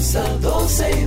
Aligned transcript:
comienza 0.00 0.24
12 0.40 0.90
y 1.02 1.06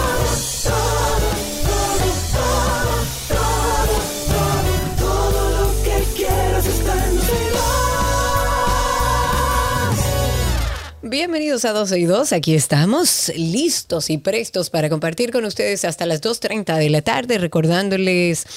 Bienvenidos 11.21 11.65
a 11.65 11.71
12 11.71 11.99
y 11.99 12.05
2, 12.05 12.33
aquí 12.33 12.55
estamos 12.55 13.31
listos 13.35 14.09
y 14.09 14.17
prestos 14.17 14.71
para 14.71 14.89
compartir 14.89 15.31
con 15.31 15.45
ustedes 15.45 15.85
hasta 15.85 16.07
las 16.07 16.19
2.30 16.19 16.75
de 16.79 16.89
la 16.89 17.03
tarde, 17.03 17.37
recordándoles, 17.37 18.47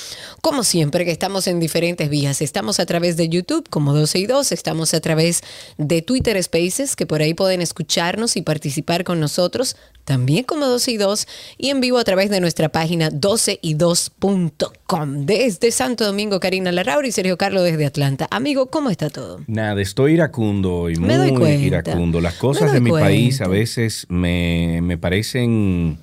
como 0.40 0.64
siempre, 0.64 1.04
que 1.04 1.10
estamos 1.10 1.46
en 1.46 1.60
diferentes 1.60 2.08
vías. 2.08 2.40
Estamos 2.40 2.80
a 2.80 2.86
través 2.86 3.18
de 3.18 3.28
YouTube 3.28 3.68
como 3.68 3.92
12 3.92 4.18
y 4.18 4.26
2, 4.26 4.50
estamos 4.52 4.94
a 4.94 5.00
través 5.02 5.42
de 5.76 6.00
Twitter 6.00 6.42
Spaces, 6.42 6.96
que 6.96 7.04
por 7.04 7.20
ahí 7.20 7.34
pueden 7.34 7.60
escucharnos 7.60 8.34
y 8.34 8.40
participar 8.40 9.04
con 9.04 9.20
nosotros, 9.20 9.76
también 10.04 10.44
como 10.44 10.66
12 10.66 10.92
y 10.92 10.96
2, 10.96 11.26
y 11.58 11.70
en 11.70 11.80
vivo 11.80 11.98
a 11.98 12.04
través 12.04 12.30
de 12.30 12.40
nuestra 12.40 12.68
página 12.68 13.10
12y2.com. 13.10 15.26
Desde 15.26 15.70
Santo 15.70 16.04
Domingo, 16.04 16.40
Karina 16.40 16.72
Larrauri 16.72 17.08
y 17.08 17.12
Sergio 17.12 17.36
Carlos 17.36 17.64
desde 17.64 17.86
Atlanta. 17.86 18.26
Amigo, 18.30 18.66
¿cómo 18.66 18.90
está 18.90 19.10
todo? 19.10 19.40
Nada, 19.46 19.80
estoy 19.80 20.14
iracundo 20.14 20.90
y 20.90 20.96
Me 20.96 21.16
doy 21.16 21.32
muy 21.32 21.40
cuenta. 21.40 21.64
iracundo. 21.64 22.20
Las 22.20 22.34
cosas 22.34 22.72
de 22.72 22.80
mi 22.80 22.90
país 22.90 23.40
a 23.40 23.48
veces 23.48 24.06
me, 24.08 24.80
me 24.82 24.98
parecen, 24.98 25.98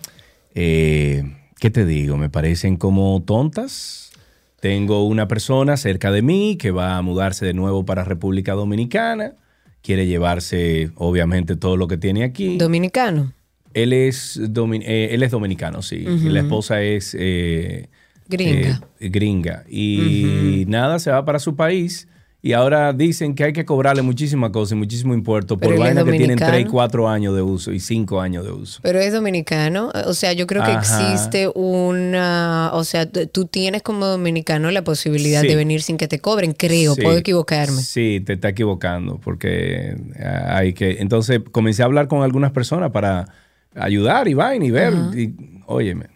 eh, 0.55 1.23
¿qué 1.59 1.69
te 1.69 1.85
digo? 1.85 2.17
Me 2.17 2.29
parecen 2.29 2.77
como 2.77 3.21
tontas. 3.25 4.11
Tengo 4.59 5.05
una 5.07 5.27
persona 5.27 5.75
cerca 5.77 6.11
de 6.11 6.21
mí 6.21 6.55
que 6.57 6.71
va 6.71 6.97
a 6.97 7.01
mudarse 7.01 7.45
de 7.45 7.53
nuevo 7.53 7.85
para 7.85 8.03
República 8.03 8.53
Dominicana. 8.53 9.33
Quiere 9.81 10.05
llevarse, 10.05 10.91
obviamente, 10.95 11.55
todo 11.55 11.77
lo 11.77 11.87
que 11.87 11.97
tiene 11.97 12.23
aquí. 12.23 12.57
Dominicano. 12.57 13.33
Él, 13.73 13.93
es 13.93 14.39
domi- 14.41 14.83
eh, 14.85 15.09
él 15.11 15.23
es 15.23 15.31
dominicano, 15.31 15.81
sí. 15.81 15.97
Y 15.97 16.29
la 16.29 16.39
esposa 16.41 16.81
es... 16.81 17.15
eh, 17.19 17.87
Gringa. 18.27 18.81
eh, 18.99 19.09
gringa. 19.09 19.63
Y 19.69 20.63
nada, 20.67 20.99
se 20.99 21.11
va 21.11 21.25
para 21.25 21.39
su 21.39 21.55
país. 21.55 22.07
Y 22.43 22.53
ahora 22.53 22.91
dicen 22.91 23.35
que 23.35 23.43
hay 23.43 23.53
que 23.53 23.65
cobrarle 23.65 24.01
muchísimas 24.01 24.49
cosas 24.49 24.71
y 24.71 24.75
muchísimo 24.75 25.13
impuesto 25.13 25.59
por 25.59 25.77
vainas 25.77 26.03
que 26.05 26.09
tienen 26.11 26.37
dominicano. 26.37 26.51
3 26.53 26.65
y 26.65 26.69
4 26.69 27.07
años 27.07 27.35
de 27.35 27.43
uso 27.43 27.71
y 27.71 27.79
5 27.79 28.19
años 28.19 28.43
de 28.45 28.51
uso. 28.51 28.79
Pero 28.81 28.97
es 28.99 29.13
dominicano, 29.13 29.91
o 30.07 30.13
sea, 30.15 30.33
yo 30.33 30.47
creo 30.47 30.63
que 30.63 30.71
Ajá. 30.71 30.79
existe 31.11 31.51
una, 31.53 32.71
o 32.73 32.83
sea, 32.83 33.05
tú 33.11 33.45
tienes 33.45 33.83
como 33.83 34.07
dominicano 34.07 34.71
la 34.71 34.83
posibilidad 34.83 35.41
Sí. 35.41 35.49
de 35.49 35.55
venir 35.55 35.83
sin 35.83 35.97
que 35.97 36.07
te 36.07 36.17
cobren, 36.19 36.53
creo, 36.53 36.95
Sí. 36.95 37.01
puedo 37.01 37.17
equivocarme. 37.17 37.79
Sí, 37.81 38.23
te 38.25 38.33
está 38.33 38.49
equivocando 38.49 39.19
porque 39.23 39.95
ah, 40.19 40.57
hay 40.57 40.73
que... 40.73 40.97
Entonces 40.99 41.41
comencé 41.51 41.83
a 41.83 41.85
hablar 41.85 42.07
con 42.07 42.23
algunas 42.23 42.51
personas 42.53 42.89
para 42.91 43.27
ayudar 43.75 44.27
y 44.27 44.33
vaina 44.33 44.65
y 44.65 44.71
ver. 44.71 44.93
Y, 45.13 45.33
óyeme, 45.67 46.07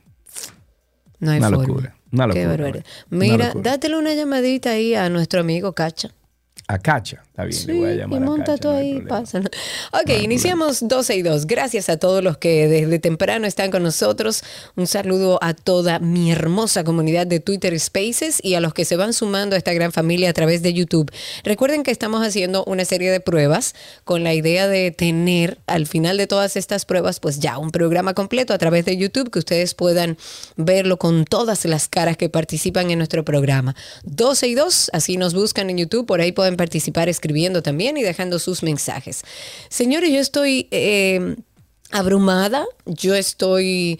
No 1.19 1.31
hay 1.31 1.38
Una 1.39 1.49
forma. 1.49 1.63
locura, 1.63 1.95
una 2.11 2.27
Qué 2.29 2.45
locura, 2.45 2.67
una 2.69 2.83
Mira, 3.09 3.47
locura. 3.47 3.71
dátele 3.71 3.97
una 3.97 4.13
llamadita 4.13 4.71
ahí 4.71 4.95
a 4.95 5.09
nuestro 5.09 5.41
amigo 5.41 5.73
Cacha. 5.73 6.09
A 6.67 6.79
Cacha. 6.79 7.23
Está 7.27 7.43
bien, 7.45 7.67
le 7.67 7.73
voy 7.73 7.89
a 7.89 7.93
llamar 7.95 8.19
y 8.19 8.23
a 8.23 8.25
monta 8.25 8.45
Cacha, 8.45 8.61
todo 8.61 8.77
ahí, 8.77 9.01
pásalo. 9.01 9.49
Ok, 9.91 10.09
iniciamos 10.23 10.87
12 10.87 11.15
y 11.15 11.21
2. 11.21 11.45
Gracias 11.45 11.89
a 11.89 11.97
todos 11.97 12.23
los 12.23 12.37
que 12.37 12.67
desde 12.67 12.97
temprano 12.97 13.45
están 13.45 13.71
con 13.71 13.83
nosotros. 13.83 14.43
Un 14.75 14.87
saludo 14.87 15.37
a 15.41 15.53
toda 15.53 15.99
mi 15.99 16.31
hermosa 16.31 16.83
comunidad 16.83 17.27
de 17.27 17.39
Twitter 17.39 17.79
Spaces 17.79 18.39
y 18.41 18.55
a 18.55 18.61
los 18.61 18.73
que 18.73 18.85
se 18.85 18.95
van 18.95 19.13
sumando 19.13 19.55
a 19.55 19.57
esta 19.57 19.73
gran 19.73 19.91
familia 19.91 20.29
a 20.29 20.33
través 20.33 20.63
de 20.63 20.73
YouTube. 20.73 21.11
Recuerden 21.43 21.83
que 21.83 21.91
estamos 21.91 22.25
haciendo 22.25 22.63
una 22.65 22.85
serie 22.85 23.11
de 23.11 23.19
pruebas 23.19 23.75
con 24.03 24.23
la 24.23 24.33
idea 24.33 24.67
de 24.67 24.91
tener 24.91 25.59
al 25.67 25.85
final 25.85 26.17
de 26.17 26.25
todas 26.25 26.55
estas 26.55 26.85
pruebas, 26.85 27.19
pues 27.19 27.39
ya 27.39 27.59
un 27.59 27.71
programa 27.71 28.13
completo 28.13 28.53
a 28.53 28.57
través 28.57 28.85
de 28.85 28.97
YouTube 28.97 29.29
que 29.29 29.39
ustedes 29.39 29.75
puedan 29.75 30.17
verlo 30.55 30.97
con 30.97 31.25
todas 31.25 31.65
las 31.65 31.87
caras 31.89 32.17
que 32.17 32.29
participan 32.29 32.89
en 32.89 32.97
nuestro 32.97 33.23
programa. 33.23 33.75
12 34.05 34.47
y 34.47 34.55
2, 34.55 34.91
así 34.93 35.17
nos 35.17 35.33
buscan 35.33 35.69
en 35.69 35.77
YouTube, 35.77 36.05
por 36.05 36.21
ahí 36.21 36.31
pueden 36.31 36.54
participar 36.55 37.09
escribiendo 37.09 37.61
también 37.61 37.97
y 37.97 38.03
dejando 38.03 38.39
sus 38.39 38.63
mensajes. 38.63 39.23
Señores, 39.69 40.11
yo 40.11 40.19
estoy 40.19 40.67
eh, 40.71 41.35
abrumada, 41.91 42.66
yo 42.85 43.16
estoy... 43.16 43.99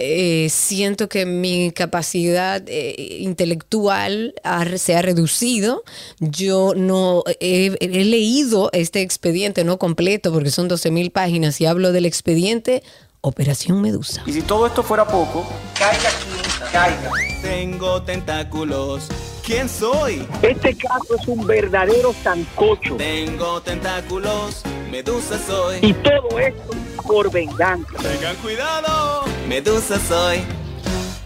eh, 0.00 0.48
siento 0.50 1.08
que 1.08 1.26
mi 1.26 1.72
capacidad 1.72 2.62
eh, 2.68 3.18
intelectual 3.20 4.32
ha- 4.44 4.78
se 4.78 4.94
ha 4.94 5.02
reducido. 5.02 5.82
Yo 6.20 6.72
no 6.76 7.24
he, 7.40 7.76
he 7.80 8.04
leído 8.04 8.70
este 8.72 9.00
expediente 9.02 9.64
no 9.64 9.76
completo 9.78 10.32
porque 10.32 10.50
son 10.52 10.68
12 10.68 10.90
mil 10.92 11.10
páginas 11.10 11.60
y 11.60 11.66
hablo 11.66 11.90
del 11.92 12.06
expediente 12.06 12.82
Operación 13.22 13.82
Medusa. 13.82 14.22
Y 14.26 14.32
si 14.32 14.42
todo 14.42 14.68
esto 14.68 14.84
fuera 14.84 15.04
poco, 15.04 15.44
caiga 15.76 16.10
quien 16.22 16.70
caiga. 16.72 17.10
Tengo 17.42 18.00
tentáculos. 18.02 19.08
¿Quién 19.48 19.66
soy? 19.66 20.26
Este 20.42 20.76
caso 20.76 21.16
es 21.18 21.26
un 21.26 21.46
verdadero 21.46 22.14
sancocho. 22.22 22.96
Tengo 22.96 23.62
tentáculos. 23.62 24.60
Medusa 24.90 25.38
soy. 25.46 25.78
Y 25.80 25.94
todo 25.94 26.38
esto 26.38 26.70
por 27.06 27.32
venganza. 27.32 27.94
Tengan 27.96 28.36
cuidado. 28.36 29.24
Medusa 29.48 29.98
soy. 30.06 30.40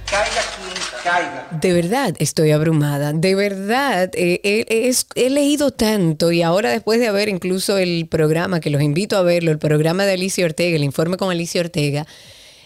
Caiga 0.09 0.41
quien 0.55 1.03
caiga. 1.03 1.49
De 1.60 1.72
verdad 1.72 2.15
estoy 2.21 2.53
abrumada, 2.53 3.12
de 3.12 3.34
verdad 3.34 4.09
eh, 4.15 4.41
he, 4.44 4.89
es- 4.89 5.06
he 5.16 5.28
leído 5.31 5.72
tanto 5.72 6.31
y 6.31 6.43
ahora 6.43 6.71
después 6.71 7.00
de 7.00 7.10
ver 7.10 7.28
incluso 7.28 7.77
el 7.77 8.06
programa, 8.09 8.60
que 8.60 8.71
los 8.71 8.83
invito 8.83 9.16
a 9.16 9.22
verlo, 9.22 9.50
el 9.50 9.59
programa 9.59 10.04
de 10.04 10.12
Alicia 10.12 10.44
Ortega, 10.44 10.77
el 10.77 10.84
informe 10.84 11.16
con 11.16 11.31
Alicia 11.33 11.60
Ortega, 11.60 12.06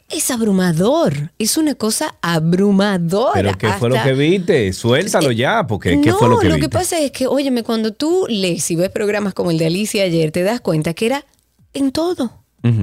es 0.08 0.30
abrumador, 0.30 1.32
es 1.38 1.56
una 1.56 1.74
cosa 1.74 2.14
abrumadora. 2.22 3.32
Pero 3.34 3.58
¿qué 3.58 3.68
fue 3.78 3.88
lo 3.88 3.96
que 4.02 4.12
viste? 4.12 4.72
Suéltalo 4.72 5.32
ya, 5.32 5.66
porque 5.66 6.00
¿qué 6.00 6.10
no, 6.10 6.18
fue 6.18 6.28
lo 6.28 6.38
que 6.38 6.48
lo 6.48 6.54
viste? 6.54 6.68
que 6.68 6.72
pasa 6.72 6.98
es 7.00 7.10
que, 7.10 7.26
óyeme, 7.26 7.62
cuando 7.62 7.92
tú 7.92 8.26
lees 8.28 8.70
y 8.70 8.76
ves 8.76 8.90
programas 8.90 9.34
como 9.34 9.50
el 9.50 9.58
de 9.58 9.66
Alicia 9.66 10.04
ayer, 10.04 10.30
te 10.30 10.42
das 10.42 10.60
cuenta 10.60 10.94
que 10.94 11.06
era 11.06 11.24
en 11.74 11.92
todo. 11.92 12.32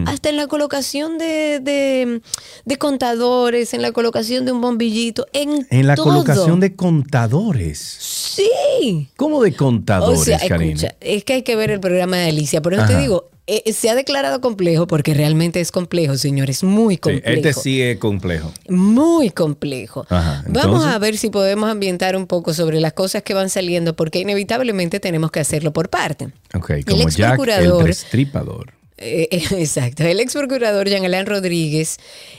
Hasta 0.05 0.29
en 0.29 0.37
la 0.37 0.47
colocación 0.47 1.17
de, 1.17 1.59
de- 1.59 2.21
de 2.63 2.77
contadores, 2.77 3.73
en 3.73 3.81
la 3.81 3.91
colocación 3.91 4.45
de 4.45 4.53
un 4.53 4.61
bombillito, 4.61 5.25
en, 5.33 5.67
En 5.71 5.87
la 5.87 5.95
todo. 5.95 6.05
colocación 6.05 6.61
de 6.61 6.73
contadores. 6.73 7.79
Sí. 7.79 9.09
¿Cómo 9.17 9.43
de 9.43 9.53
contadores, 9.53 10.21
O 10.21 10.23
sea, 10.23 10.39
Karina? 10.47 10.71
escucha, 10.75 10.95
es 11.01 11.25
que 11.25 11.33
hay 11.33 11.41
que 11.43 11.57
ver 11.57 11.69
el 11.69 11.81
programa 11.81 12.15
de 12.15 12.29
Alicia. 12.29 12.61
Por 12.61 12.73
eso 12.73 12.85
te 12.87 12.97
digo, 12.97 13.29
eh, 13.47 13.73
se 13.73 13.89
ha 13.89 13.95
declarado 13.95 14.39
complejo 14.41 14.87
porque 14.87 15.13
realmente 15.13 15.59
es 15.59 15.71
complejo, 15.71 16.15
señores, 16.17 16.63
muy 16.63 16.95
Sí, 16.95 16.99
complejo. 17.01 17.29
este 17.47 17.53
sí 17.53 17.81
es 17.81 17.97
complejo. 17.97 18.51
Muy 18.69 19.29
complejo. 19.31 20.05
Ajá, 20.09 20.43
Vamos 20.47 20.85
a 20.85 20.97
ver 20.99 21.17
si 21.17 21.29
podemos 21.29 21.69
ambientar 21.69 22.15
un 22.15 22.25
poco 22.27 22.53
sobre 22.53 22.79
las 22.79 22.93
cosas 22.93 23.23
que 23.23 23.33
van 23.33 23.49
saliendo, 23.49 23.95
porque 23.95 24.19
inevitablemente 24.19 24.99
tenemos 24.99 25.31
que 25.31 25.39
hacerlo 25.41 25.73
por 25.73 25.89
parte. 25.89 26.29
Ok, 26.55 26.69
El 26.71 26.85
como 26.85 27.03
ex 27.03 27.17
Jack 27.17 27.31
el 27.33 27.37
procurador- 27.39 27.83
destripador. 27.85 28.73
Eh, 28.97 29.27
eh, 29.31 29.43
exacto. 29.59 30.03
El 30.03 30.19
ex 30.19 30.33
procurador 30.33 30.87
Jean 30.87 31.03
Alain 31.05 31.25
Rodríguez 31.25 31.97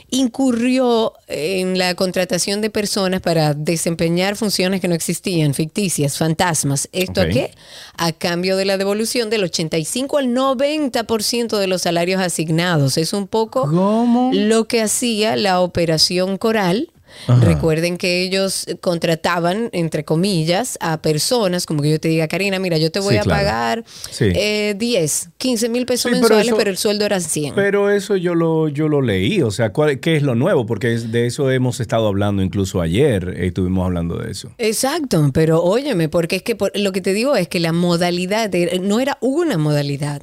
incurrió 0.09 1.13
en 1.27 1.77
la 1.77 1.95
contratación 1.95 2.61
de 2.61 2.69
personas 2.69 3.21
para 3.21 3.53
desempeñar 3.53 4.35
funciones 4.35 4.79
que 4.81 4.87
no 4.87 4.95
existían, 4.95 5.53
ficticias, 5.53 6.17
fantasmas. 6.17 6.87
¿Esto 6.91 7.21
Ok. 7.21 7.27
a 7.27 7.29
qué? 7.31 7.51
A 7.97 8.11
cambio 8.13 8.55
de 8.57 8.65
la 8.65 8.77
devolución 8.77 9.29
del 9.29 9.43
85 9.43 10.17
al 10.17 10.27
90% 10.29 11.57
de 11.57 11.67
los 11.67 11.81
salarios 11.81 12.21
asignados. 12.21 12.97
Es 12.97 13.13
un 13.13 13.27
poco 13.27 13.61
¿Cómo? 13.61 14.31
lo 14.33 14.65
que 14.67 14.81
hacía 14.81 15.35
la 15.35 15.59
operación 15.59 16.37
Coral 16.37 16.91
Recuerden 17.41 17.97
que 17.97 18.21
ellos 18.23 18.65
contrataban, 18.81 19.69
entre 19.71 20.03
comillas, 20.05 20.77
a 20.81 21.01
personas, 21.01 21.65
como 21.65 21.81
que 21.81 21.89
yo 21.91 21.99
te 21.99 22.07
diga, 22.07 22.27
Karina, 22.27 22.59
mira, 22.59 22.77
yo 22.77 22.91
te 22.91 22.99
voy 22.99 23.13
Sí, 23.13 23.17
a 23.19 23.21
claro. 23.23 23.39
pagar 23.39 23.83
Sí. 24.11 24.25
eh, 24.35 24.75
10, 24.77 25.29
15 25.37 25.69
mil 25.69 25.85
pesos 25.85 26.03
Sí, 26.03 26.09
pero 26.09 26.19
mensuales, 26.21 26.47
eso- 26.47 26.57
pero 26.57 26.69
el 26.71 26.77
sueldo 26.77 27.05
era 27.05 27.19
100. 27.19 27.55
Pero 27.55 27.89
eso 27.91 28.15
yo 28.15 28.35
lo, 28.35 28.67
yo 28.69 28.87
lo 28.87 29.01
leí, 29.01 29.41
o 29.41 29.51
sea, 29.51 29.71
¿cuál- 29.73 29.99
¿qué 29.99 30.15
es 30.15 30.23
lo 30.23 30.35
nuevo? 30.35 30.65
Porque 30.65 30.93
es- 30.93 31.11
de 31.11 31.25
eso 31.27 31.49
hemos 31.51 31.79
estado 31.79 32.07
hablando 32.07 32.41
incluso 32.41 32.81
ayer, 32.81 33.33
eh, 33.37 33.47
estuvimos 33.47 33.85
hablando 33.85 34.17
de 34.17 34.31
eso. 34.31 34.51
Exacto, 34.57 35.29
pero 35.33 35.63
óyeme, 35.63 36.09
porque 36.09 36.37
es 36.37 36.43
que 36.43 36.55
por- 36.55 36.71
lo 36.77 36.91
que 36.91 37.01
te 37.01 37.13
digo 37.13 37.35
es 37.35 37.47
que 37.47 37.59
la 37.59 37.71
modalidad 37.71 38.49
de- 38.49 38.79
no 38.81 38.99
era 38.99 39.17
una 39.21 39.57
modalidad, 39.57 40.21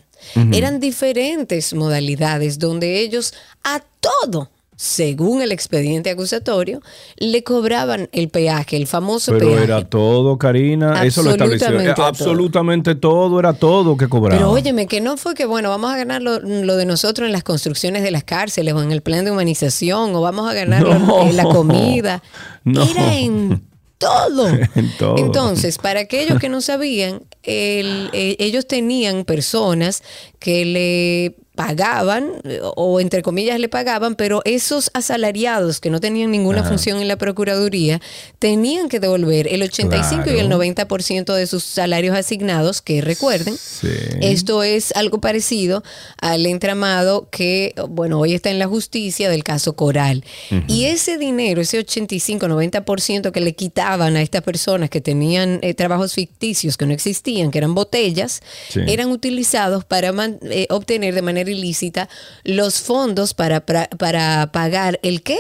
eran 0.53 0.79
diferentes 0.79 1.75
modalidades 1.75 2.59
donde 2.61 3.01
ellos 3.01 3.35
a 3.65 3.83
todo, 4.01 4.51
según 4.83 5.43
el 5.43 5.53
expediente 5.53 6.11
acusatorio, 6.11 6.81
le 7.17 7.45
cobraban 7.45 8.09
el 8.11 8.29
peaje, 8.31 8.77
el 8.77 8.89
famoso 8.89 9.31
Pero 9.31 9.47
peaje. 9.51 9.63
era 9.65 9.85
todo, 9.89 10.37
Karina, 10.39 11.05
eso 11.05 11.23
lo 11.23 11.31
estableció. 11.31 11.69
Absolutamente 11.69 11.91
Eh, 11.91 11.95
todo. 11.95 12.07
Absolutamente 12.07 12.95
todo, 12.97 13.39
era 13.39 13.53
todo 13.53 13.97
que 13.97 14.09
cobraba. 14.09 14.37
Pero 14.41 14.51
óyeme, 14.51 14.89
que 14.89 15.01
no 15.01 15.17
fue 15.17 15.35
que, 15.37 15.47
bueno, 15.47 15.69
vamos 15.69 15.93
a 15.93 15.97
ganar 15.97 16.21
lo, 16.21 16.41
lo 16.41 16.77
de 16.77 16.85
nosotros 16.85 17.27
en 17.27 17.33
las 17.33 17.45
construcciones 17.45 18.03
de 18.03 18.11
las 18.11 18.25
cárceles 18.25 18.75
o 18.75 18.83
en 18.83 18.91
el 18.91 19.03
plan 19.03 19.25
de 19.25 19.31
humanización 19.31 20.17
o 20.17 20.21
vamos 20.21 20.51
a 20.51 20.53
ganar 20.55 20.83
No. 20.83 21.23
en 21.29 21.37
la 21.37 21.45
comida. 21.45 22.21
No. 22.65 22.83
Era 22.85 23.17
en 23.17 23.63
todo. 23.99 24.49
En 24.75 24.97
todo. 24.99 25.17
Entonces, 25.19 25.79
para 25.79 26.01
aquellos 26.01 26.41
que 26.41 26.49
no 26.49 26.61
sabían, 26.61 27.23
el- 27.45 28.11
eh, 28.13 28.35
ellos 28.41 28.67
tenían 28.67 29.25
personas 29.25 30.03
que 30.41 30.65
le 30.65 31.37
pagaban 31.55 32.31
eh, 32.45 32.61
o 32.77 32.99
entre 33.01 33.23
comillas 33.23 33.59
le 33.61 33.69
pagaban, 33.69 34.15
pero 34.15 34.41
esos 34.45 34.91
asalariados 34.95 35.81
que 35.81 35.91
no 35.91 36.01
tenían 36.01 36.31
ninguna 36.31 36.65
función 36.65 36.99
en 37.01 37.09
la 37.09 37.17
Procuraduría 37.17 38.01
tenían 38.39 38.89
que 38.89 39.01
devolver 39.01 39.47
el 39.49 39.63
85 39.63 40.25
y 40.31 40.39
el 40.39 40.47
Claro. 40.47 40.63
90% 40.63 41.35
de 41.35 41.47
sus 41.47 41.63
salarios 41.63 42.17
asignados, 42.17 42.81
que 42.83 43.01
recuerden, 43.01 43.57
Sí. 43.57 43.89
esto 44.21 44.63
es 44.63 44.93
algo 44.93 45.21
parecido 45.21 45.83
al 46.21 46.47
entramado 46.47 47.29
que, 47.31 47.75
bueno, 47.89 48.19
hoy 48.21 48.35
está 48.35 48.51
en 48.51 48.59
la 48.59 48.67
justicia 48.67 49.29
del 49.31 49.45
caso 49.45 49.75
Coral. 49.75 50.25
Y 50.69 50.85
ese 50.87 51.19
dinero, 51.19 51.61
ese 51.61 51.79
85-90% 51.79 53.33
que 53.33 53.41
le 53.41 53.55
quitaban 53.55 54.17
a 54.17 54.23
estas 54.23 54.43
personas 54.43 54.91
que 54.91 55.01
tenían 55.01 55.59
eh, 55.63 55.75
trabajos 55.75 56.15
ficticios 56.15 56.77
que 56.77 56.87
no 56.87 56.93
existían, 56.93 57.51
que 57.51 57.59
eran 57.59 57.75
botellas, 57.75 58.41
Sí. 58.71 58.81
eran 58.87 59.11
utilizados 59.11 59.85
para 59.85 60.13
eh, 60.51 60.67
obtener 60.71 61.15
de 61.15 61.23
manera 61.23 61.42
ilícita 61.49 62.09
los 62.45 62.81
fondos 62.81 63.35
para, 63.35 63.65
para 63.65 64.51
pagar 64.53 64.99
el 65.03 65.23
qué? 65.23 65.39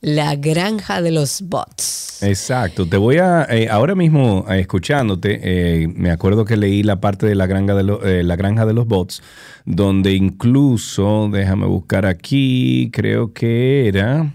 La 0.00 0.36
granja 0.36 1.02
de 1.02 1.10
los 1.10 1.42
bots. 1.42 2.22
Exacto, 2.22 2.86
te 2.88 2.96
voy 2.96 3.16
a, 3.18 3.46
eh, 3.50 3.68
ahora 3.68 3.96
mismo 3.96 4.46
eh, 4.48 4.60
escuchándote, 4.60 5.40
eh, 5.42 5.88
me 5.88 6.10
acuerdo 6.12 6.44
que 6.44 6.56
leí 6.56 6.84
la 6.84 7.00
parte 7.00 7.26
de 7.26 7.34
la 7.34 7.46
granja 7.46 7.74
de, 7.74 7.82
lo- 7.82 8.00
la 8.00 8.36
granja 8.36 8.64
de 8.64 8.74
los 8.74 8.86
bots, 8.86 9.22
donde 9.64 10.12
incluso, 10.12 11.28
déjame 11.32 11.66
buscar 11.66 12.06
aquí, 12.06 12.90
creo 12.92 13.32
que 13.32 13.88
era, 13.88 14.32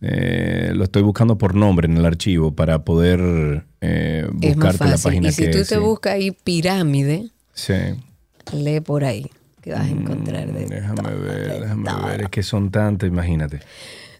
lo 0.00 0.84
estoy 0.84 1.02
buscando 1.02 1.36
por 1.36 1.54
nombre 1.56 1.86
en 1.88 1.96
el 1.96 2.06
archivo 2.06 2.54
para 2.54 2.84
poder 2.84 3.64
buscarte 4.32 4.84
la 4.88 4.98
página 4.98 5.28
Y 5.28 5.32
si 5.32 5.42
que 5.46 5.48
tú 5.50 5.58
te 5.58 5.64
sí. 5.64 5.76
buscas 5.76 6.14
ahí 6.14 6.30
pirámide, 6.30 7.26
Sí. 7.54 7.74
lee 8.52 8.80
por 8.80 9.04
ahí 9.04 9.30
que 9.62 9.72
vas 9.72 9.82
a 9.82 9.88
encontrar 9.88 10.46
de 10.52 10.66
Mm, 10.66 10.68
Déjame 10.68 11.02
todo, 11.02 11.20
ver, 11.20 11.48
de 11.52 11.60
déjame 11.60 11.90
todo. 11.90 12.06
ver, 12.06 12.20
es 12.22 12.28
que 12.30 12.42
son 12.42 12.70
tantas, 12.70 13.08
imagínate. 13.08 13.58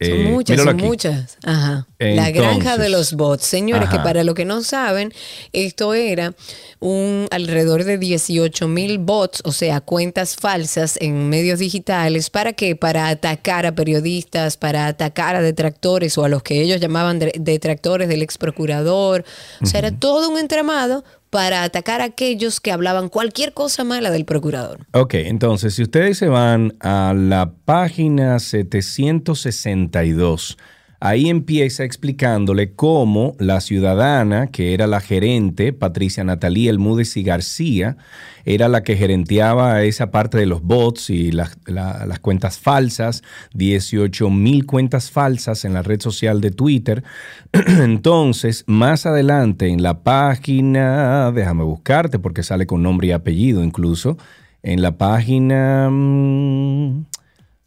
Son 0.02 0.08
Eh, 0.12 0.30
muchas, 0.30 0.56
son 0.58 0.68
aquí. 0.70 0.82
muchas. 0.84 1.36
Ajá. 1.44 1.86
la 1.98 2.30
granja 2.30 2.78
de 2.78 2.88
los 2.88 3.12
bots. 3.12 3.44
Señores, 3.44 3.90
que 3.90 3.98
para 3.98 4.24
los 4.24 4.34
que 4.34 4.46
no 4.46 4.62
saben, 4.62 5.12
esto 5.52 5.92
era 5.92 6.32
un 6.78 7.26
alrededor 7.30 7.84
de 7.84 7.98
18 7.98 8.66
mil 8.66 8.96
bots, 8.98 9.42
o 9.44 9.52
sea, 9.52 9.82
cuentas 9.82 10.36
falsas 10.36 10.96
en 11.02 11.28
medios 11.28 11.58
digitales. 11.58 12.30
¿Para 12.30 12.54
qué? 12.54 12.74
Para 12.76 13.08
atacar 13.08 13.66
a 13.66 13.74
periodistas, 13.74 14.56
para 14.56 14.86
atacar 14.86 15.36
a 15.36 15.42
detractores 15.42 16.16
o 16.16 16.24
a 16.24 16.30
los 16.30 16.42
que 16.42 16.62
ellos 16.62 16.80
llamaban 16.80 17.18
de- 17.18 17.34
detractores 17.38 18.08
del 18.08 18.22
ex 18.22 18.38
procurador. 18.38 19.26
O 19.60 19.66
sea, 19.66 19.80
era 19.80 19.90
todo 19.92 20.30
un 20.30 20.38
entramado 20.38 21.04
para 21.30 21.62
atacar 21.62 22.00
a 22.00 22.04
aquellos 22.04 22.60
que 22.60 22.72
hablaban 22.72 23.08
cualquier 23.08 23.54
cosa 23.54 23.84
mala 23.84 24.10
del 24.10 24.24
procurador. 24.24 24.86
Ok, 24.92 25.14
entonces 25.14 25.74
si 25.74 25.82
ustedes 25.82 26.18
se 26.18 26.28
van 26.28 26.76
a 26.80 27.14
la 27.16 27.52
página 27.64 28.38
762, 28.38 30.58
ahí 31.00 31.28
empieza 31.30 31.82
explicándole 31.84 32.74
cómo 32.74 33.34
la 33.38 33.60
ciudadana, 33.60 34.48
que 34.48 34.74
era 34.74 34.86
la 34.86 35.00
gerente, 35.00 35.72
Patricia 35.72 36.22
Natalía 36.24 36.70
Elmúdez 36.70 37.16
y 37.16 37.22
García, 37.22 37.96
era 38.44 38.68
la 38.68 38.82
que 38.82 38.96
gerenteaba 38.96 39.82
esa 39.82 40.10
parte 40.10 40.38
de 40.38 40.46
los 40.46 40.62
bots 40.62 41.10
y 41.10 41.32
las, 41.32 41.58
la- 41.66 42.06
las 42.06 42.20
cuentas 42.20 42.58
falsas, 42.58 43.22
18 43.54 44.30
mil 44.30 44.66
cuentas 44.66 45.10
falsas 45.10 45.64
en 45.64 45.72
la 45.74 45.82
red 45.82 46.00
social 46.00 46.40
de 46.40 46.50
Twitter. 46.50 47.02
Entonces, 47.52 48.64
más 48.66 49.06
adelante 49.06 49.68
en 49.68 49.82
la 49.82 50.02
página, 50.02 51.32
déjame 51.32 51.64
buscarte 51.64 52.18
porque 52.18 52.42
sale 52.42 52.66
con 52.66 52.82
nombre 52.82 53.08
y 53.08 53.12
apellido 53.12 53.64
incluso, 53.64 54.16
en 54.62 54.82
la 54.82 54.98
página... 54.98 55.88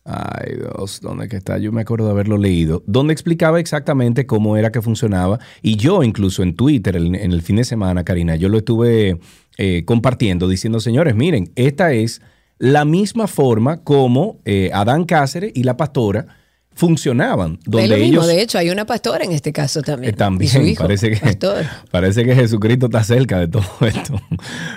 Ay, 0.06 0.58
Dios, 0.58 1.00
¿dónde 1.02 1.30
que 1.30 1.38
está? 1.38 1.58
Yo 1.58 1.72
me 1.72 1.82
acuerdo 1.82 2.06
de 2.06 2.12
haberlo 2.12 2.38
leído, 2.38 2.84
donde 2.86 3.14
explicaba 3.14 3.60
exactamente 3.60 4.26
cómo 4.26 4.58
era 4.58 4.72
que 4.72 4.82
funcionaba. 4.82 5.40
Y 5.62 5.78
yo 5.78 6.04
incluso 6.04 6.44
en 6.44 6.56
Twitter, 6.56 6.98
en, 6.98 7.16
en 7.16 7.32
el 7.32 7.42
fin 7.42 7.56
de 7.56 7.64
semana, 7.64 8.04
Karina, 8.04 8.36
yo 8.36 8.50
lo 8.50 8.58
estuve 8.58 9.18
eh, 9.58 9.84
compartiendo, 9.86 10.48
diciendo, 10.48 10.80
señores, 10.80 11.16
miren, 11.16 11.52
esta 11.56 11.94
es 11.94 12.22
la 12.58 12.86
misma 12.86 13.28
forma 13.28 13.84
como 13.84 14.40
eh, 14.46 14.72
Adán 14.74 15.06
Cáceres 15.06 15.52
y 15.56 15.64
la 15.64 15.78
pastora 15.78 16.28
funcionaban, 16.76 17.60
es 17.64 17.72
donde 17.72 17.88
lo 17.88 17.96
mismo, 17.98 18.22
ellos... 18.24 18.28
de 18.28 18.42
hecho, 18.42 18.58
hay 18.58 18.70
una 18.70 18.86
pastora 18.86 19.24
en 19.24 19.32
este 19.32 19.54
caso 19.54 19.82
también. 19.82 20.14
Eh, 20.14 20.18
también, 20.18 20.50
Y 20.50 20.52
su 20.52 20.62
hijo, 20.62 20.84
parece, 20.84 21.12
que, 21.12 21.18
pastor. 21.18 21.66
parece 21.92 22.26
que 22.26 22.36
Jesucristo 22.36 22.88
está 22.88 23.04
cerca 23.04 23.40
de 23.40 23.48
todo 23.48 23.64
esto. 23.82 24.20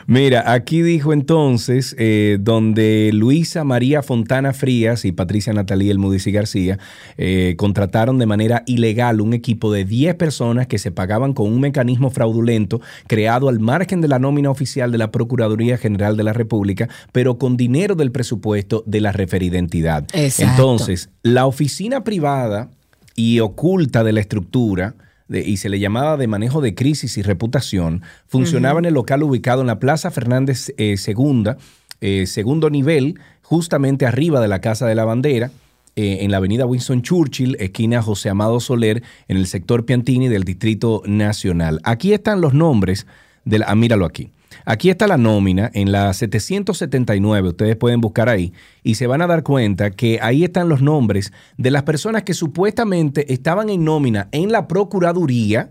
Mira, 0.07 0.53
aquí 0.53 0.83
dijo 0.83 1.13
entonces, 1.13 1.95
eh, 1.99 2.39
donde 2.41 3.11
Luisa 3.13 3.65
María 3.65 4.03
Fontana 4.03 4.53
Frías 4.53 5.05
y 5.05 5.13
Patricia 5.13 5.53
Natalía 5.53 5.93
Elmudis 5.93 6.27
y 6.27 6.33
García 6.33 6.79
eh, 7.17 7.55
contrataron 7.57 8.19
de 8.19 8.27
manera 8.27 8.63
ilegal 8.67 9.21
un 9.21 9.33
equipo 9.33 9.73
de 9.73 9.85
10 9.85 10.15
personas 10.17 10.67
que 10.67 10.79
se 10.79 10.91
pagaban 10.91 11.33
con 11.33 11.47
un 11.53 11.61
mecanismo 11.61 12.11
fraudulento 12.11 12.81
creado 13.07 13.49
al 13.49 13.61
margen 13.61 14.01
de 14.01 14.09
la 14.09 14.19
nómina 14.19 14.51
oficial 14.51 14.93
de 14.93 14.99
la 14.99 15.11
Procuraduría 15.11 15.79
General 15.79 16.17
de 16.17 16.23
la 16.23 16.33
República, 16.33 16.89
pero 17.13 17.39
con 17.39 17.57
dinero 17.57 17.95
del 17.95 18.13
presupuesto 18.13 18.85
de 18.87 19.01
la 19.01 19.13
referida 19.13 19.59
entidad. 19.59 20.05
Exacto. 20.13 20.51
Entonces, 20.51 21.11
la 21.23 21.47
oficina 21.47 21.86
privada 22.05 22.71
y 23.15 23.41
oculta 23.41 24.05
de 24.05 24.13
la 24.13 24.21
estructura, 24.21 24.95
de- 25.29 25.41
y 25.49 25.57
se 25.57 25.69
le 25.69 25.81
llamaba 25.81 26.17
de 26.17 26.27
manejo 26.27 26.61
de 26.61 26.75
crisis 26.75 27.17
y 27.19 27.23
reputación, 27.23 28.03
funcionaba 28.29 28.79
en 28.79 28.85
el 28.85 28.95
local 28.95 29.23
ubicado 29.23 29.61
en 29.61 29.67
la 29.67 29.79
Plaza 29.79 30.11
Fernández 30.11 30.73
eh, 30.77 30.97
Segunda, 30.97 31.57
eh, 32.01 32.27
segundo 32.27 32.71
nivel, 32.71 33.19
justamente 33.43 34.07
arriba 34.07 34.41
de 34.41 34.49
la 34.49 34.61
Casa 34.61 34.87
de 34.87 34.95
la 34.95 35.05
Bandera, 35.05 35.51
eh, 35.97 36.19
en 36.21 36.31
la 36.31 36.37
avenida 36.37 36.67
Winston 36.67 37.01
Churchill, 37.03 37.57
esquina 37.59 38.03
José 38.03 38.29
Amado 38.29 38.61
Soler, 38.61 39.03
en 39.29 39.37
el 39.39 39.47
sector 39.47 39.87
Piantini 39.87 40.29
del 40.29 40.45
Distrito 40.45 41.03
Nacional. 41.07 41.81
Aquí 41.85 42.13
están 42.13 42.41
los 42.43 42.53
nombres 42.53 43.07
de 43.47 43.61
la, 43.61 43.67
ah, 43.69 43.75
míralo 43.75 44.05
aquí. 44.05 44.31
Aquí 44.69 44.91
está 44.91 45.07
la 45.07 45.17
nómina 45.17 45.71
en 45.75 45.93
la 45.93 46.13
779, 46.13 47.51
ustedes 47.51 47.77
pueden 47.77 48.01
buscar 48.01 48.29
ahí 48.29 48.53
y 48.83 48.97
se 48.97 49.07
van 49.07 49.23
a 49.23 49.29
dar 49.29 49.45
cuenta 49.45 49.93
que 49.93 50.19
ahí 50.21 50.43
están 50.43 50.69
los 50.69 50.83
nombres 50.83 51.33
de 51.57 51.71
las 51.71 51.85
personas 51.85 52.25
que 52.25 52.35
supuestamente 52.35 53.33
estaban 53.33 53.71
en 53.71 53.85
nómina 53.85 54.29
en 54.33 54.51
la 54.51 54.67
Procuraduría 54.67 55.71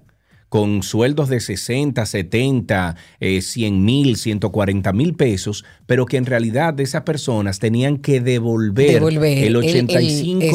con 0.50 0.84
sueldos 0.84 1.28
de 1.28 1.40
60, 1.42 2.06
70, 2.06 2.96
eh, 3.20 3.42
100 3.42 3.84
mil, 3.84 4.16
140 4.16 4.94
mil 4.94 5.14
pesos, 5.16 5.66
pero 5.86 6.06
que 6.06 6.18
en 6.18 6.26
realidad 6.26 6.74
de 6.74 6.84
esas 6.84 7.02
personas 7.02 7.60
tenían 7.60 7.98
que 7.98 8.22
devolver, 8.22 8.94
Devolver 8.94 9.38
el 9.40 9.44
el- 9.44 9.66
el- 9.66 9.76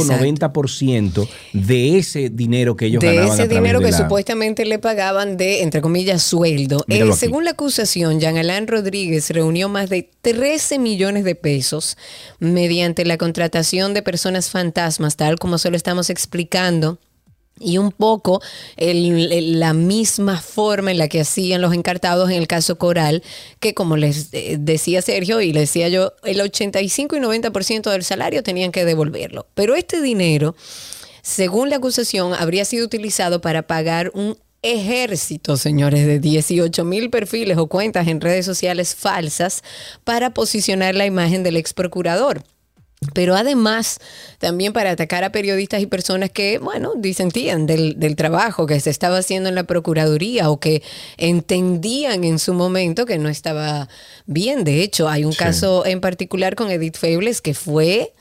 85-90% 0.00 1.28
de 1.52 1.98
ese 1.98 2.30
dinero 2.30 2.76
que 2.76 2.86
ellos 2.86 3.00
de 3.00 3.08
ganaban. 3.14 3.32
ese 3.32 3.42
a 3.42 3.46
través 3.48 3.62
dinero 3.62 3.78
de 3.80 3.84
que 3.86 3.90
la- 3.92 3.98
supuestamente 3.98 4.64
le 4.64 4.78
pagaban 4.78 5.36
de, 5.36 5.62
entre 5.62 5.80
comillas, 5.80 6.22
sueldo. 6.22 6.84
Eh, 6.88 7.10
según 7.16 7.44
la 7.44 7.50
acusación, 7.52 8.20
Jean 8.20 8.36
Alain 8.38 8.66
Rodríguez 8.66 9.30
reunió 9.30 9.68
más 9.68 9.90
de 9.90 10.08
13 10.22 10.78
millones 10.78 11.24
de 11.24 11.34
pesos 11.34 11.96
mediante 12.38 13.04
la 13.04 13.18
contratación 13.18 13.94
de 13.94 14.02
personas 14.02 14.50
fantasmas, 14.50 15.16
tal 15.16 15.38
como 15.38 15.58
se 15.58 15.70
lo 15.70 15.76
estamos 15.76 16.10
explicando. 16.10 16.98
Y 17.60 17.78
un 17.78 17.92
poco 17.92 18.40
la 18.76 19.74
misma 19.74 20.40
forma 20.40 20.90
en 20.90 20.98
la 20.98 21.08
que 21.08 21.20
hacían 21.20 21.60
los 21.60 21.74
encartados 21.74 22.30
en 22.30 22.36
el 22.36 22.46
caso 22.46 22.78
Coral, 22.78 23.22
que 23.60 23.74
como 23.74 23.96
les 23.96 24.30
eh, 24.32 24.56
decía 24.58 25.02
Sergio 25.02 25.40
y 25.40 25.52
le 25.52 25.60
decía 25.60 25.88
yo, 25.88 26.14
el 26.24 26.40
85 26.40 27.16
y 27.16 27.20
90% 27.20 27.90
del 27.90 28.02
salario 28.02 28.42
tenían 28.42 28.72
que 28.72 28.84
devolverlo. 28.84 29.46
Pero 29.54 29.74
este 29.74 30.00
dinero 30.00 30.56
según 31.22 31.70
la 31.70 31.76
acusación, 31.76 32.34
habría 32.34 32.64
sido 32.64 32.84
utilizado 32.84 33.40
para 33.40 33.62
pagar 33.62 34.10
un 34.14 34.38
ejército, 34.62 35.56
señores, 35.56 36.06
de 36.06 36.18
18 36.18 36.84
mil 36.84 37.10
perfiles 37.10 37.58
o 37.58 37.66
cuentas 37.66 38.08
en 38.08 38.20
redes 38.20 38.44
sociales 38.46 38.94
falsas 38.94 39.62
para 40.04 40.30
posicionar 40.30 40.94
la 40.94 41.06
imagen 41.06 41.42
del 41.42 41.56
ex 41.56 41.72
procurador. 41.72 42.42
Pero 43.14 43.34
además, 43.34 43.98
también 44.38 44.74
para 44.74 44.90
atacar 44.90 45.24
a 45.24 45.32
periodistas 45.32 45.80
y 45.80 45.86
personas 45.86 46.28
que, 46.30 46.58
bueno, 46.58 46.92
disentían 46.96 47.64
del, 47.64 47.98
del 47.98 48.14
trabajo 48.14 48.66
que 48.66 48.78
se 48.78 48.90
estaba 48.90 49.16
haciendo 49.16 49.48
en 49.48 49.54
la 49.54 49.64
Procuraduría 49.64 50.50
o 50.50 50.60
que 50.60 50.82
entendían 51.16 52.24
en 52.24 52.38
su 52.38 52.52
momento 52.52 53.06
que 53.06 53.16
no 53.18 53.30
estaba 53.30 53.88
bien. 54.26 54.64
De 54.64 54.82
hecho, 54.82 55.08
hay 55.08 55.24
un 55.24 55.32
Sí. 55.32 55.38
caso 55.38 55.86
en 55.86 56.02
particular 56.02 56.54
con 56.56 56.70
Edith 56.70 56.98
Febles 56.98 57.40
que 57.40 57.54
fue 57.54 58.12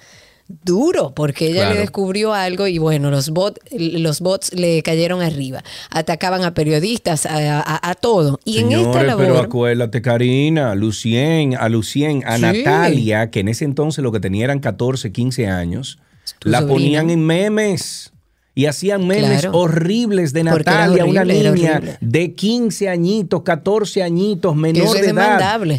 duro 0.63 1.13
porque 1.15 1.47
ella 1.47 1.61
Claro. 1.61 1.73
le 1.75 1.79
descubrió 1.81 2.33
algo 2.33 2.67
y 2.67 2.79
bueno, 2.79 3.11
los, 3.11 3.29
bot, 3.29 3.59
los 3.71 4.19
bots 4.19 4.51
le 4.53 4.81
cayeron 4.81 5.21
arriba. 5.21 5.63
Atacaban 5.91 6.43
a 6.43 6.53
periodistas, 6.55 7.25
a, 7.27 7.59
a- 7.59 7.89
a 7.91 7.95
todo. 7.95 8.39
Y 8.45 8.57
en 8.59 8.71
esta 8.71 8.79
Señores, 8.81 9.07
labor... 9.07 9.25
pero 9.25 9.39
acuérdate, 9.39 10.01
Karina, 10.01 10.73
Lucien, 10.75 11.55
a 11.55 11.69
Lucien, 11.69 12.23
a 12.25 12.37
Sí. 12.37 12.41
Natalia, 12.41 13.29
que 13.29 13.41
en 13.41 13.47
ese 13.49 13.65
entonces 13.65 14.03
lo 14.03 14.11
que 14.11 14.19
tenía 14.19 14.45
eran 14.45 14.59
14, 14.59 15.11
15 15.11 15.47
años, 15.47 15.99
la 16.41 16.59
sobrina. 16.59 16.73
ponían 16.73 17.09
en 17.11 17.23
memes. 17.25 18.11
Y 18.55 18.65
hacían 18.65 19.07
memes 19.07 19.41
Claro. 19.43 19.57
horribles 19.57 20.33
de 20.33 20.43
Natalia, 20.43 21.05
una 21.05 21.21
horrible, 21.21 21.51
niña 21.51 21.97
de 22.01 22.33
15 22.33 22.89
añitos, 22.89 23.43
14 23.43 24.03
añitos, 24.03 24.53
que 24.53 24.59
menor 24.59 24.83
eso 24.83 24.95
es 24.95 25.01
de 25.03 25.07
edad, 25.11 25.19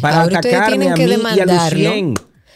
para 0.01 0.21
Ahora 0.23 0.35
ustedes 0.39 0.55
atacarme 0.55 0.77
tienen 0.77 0.91
a 0.93 0.95
que 0.95 1.05
mí 1.05 1.11
y 1.35 1.39
a. 1.41 2.13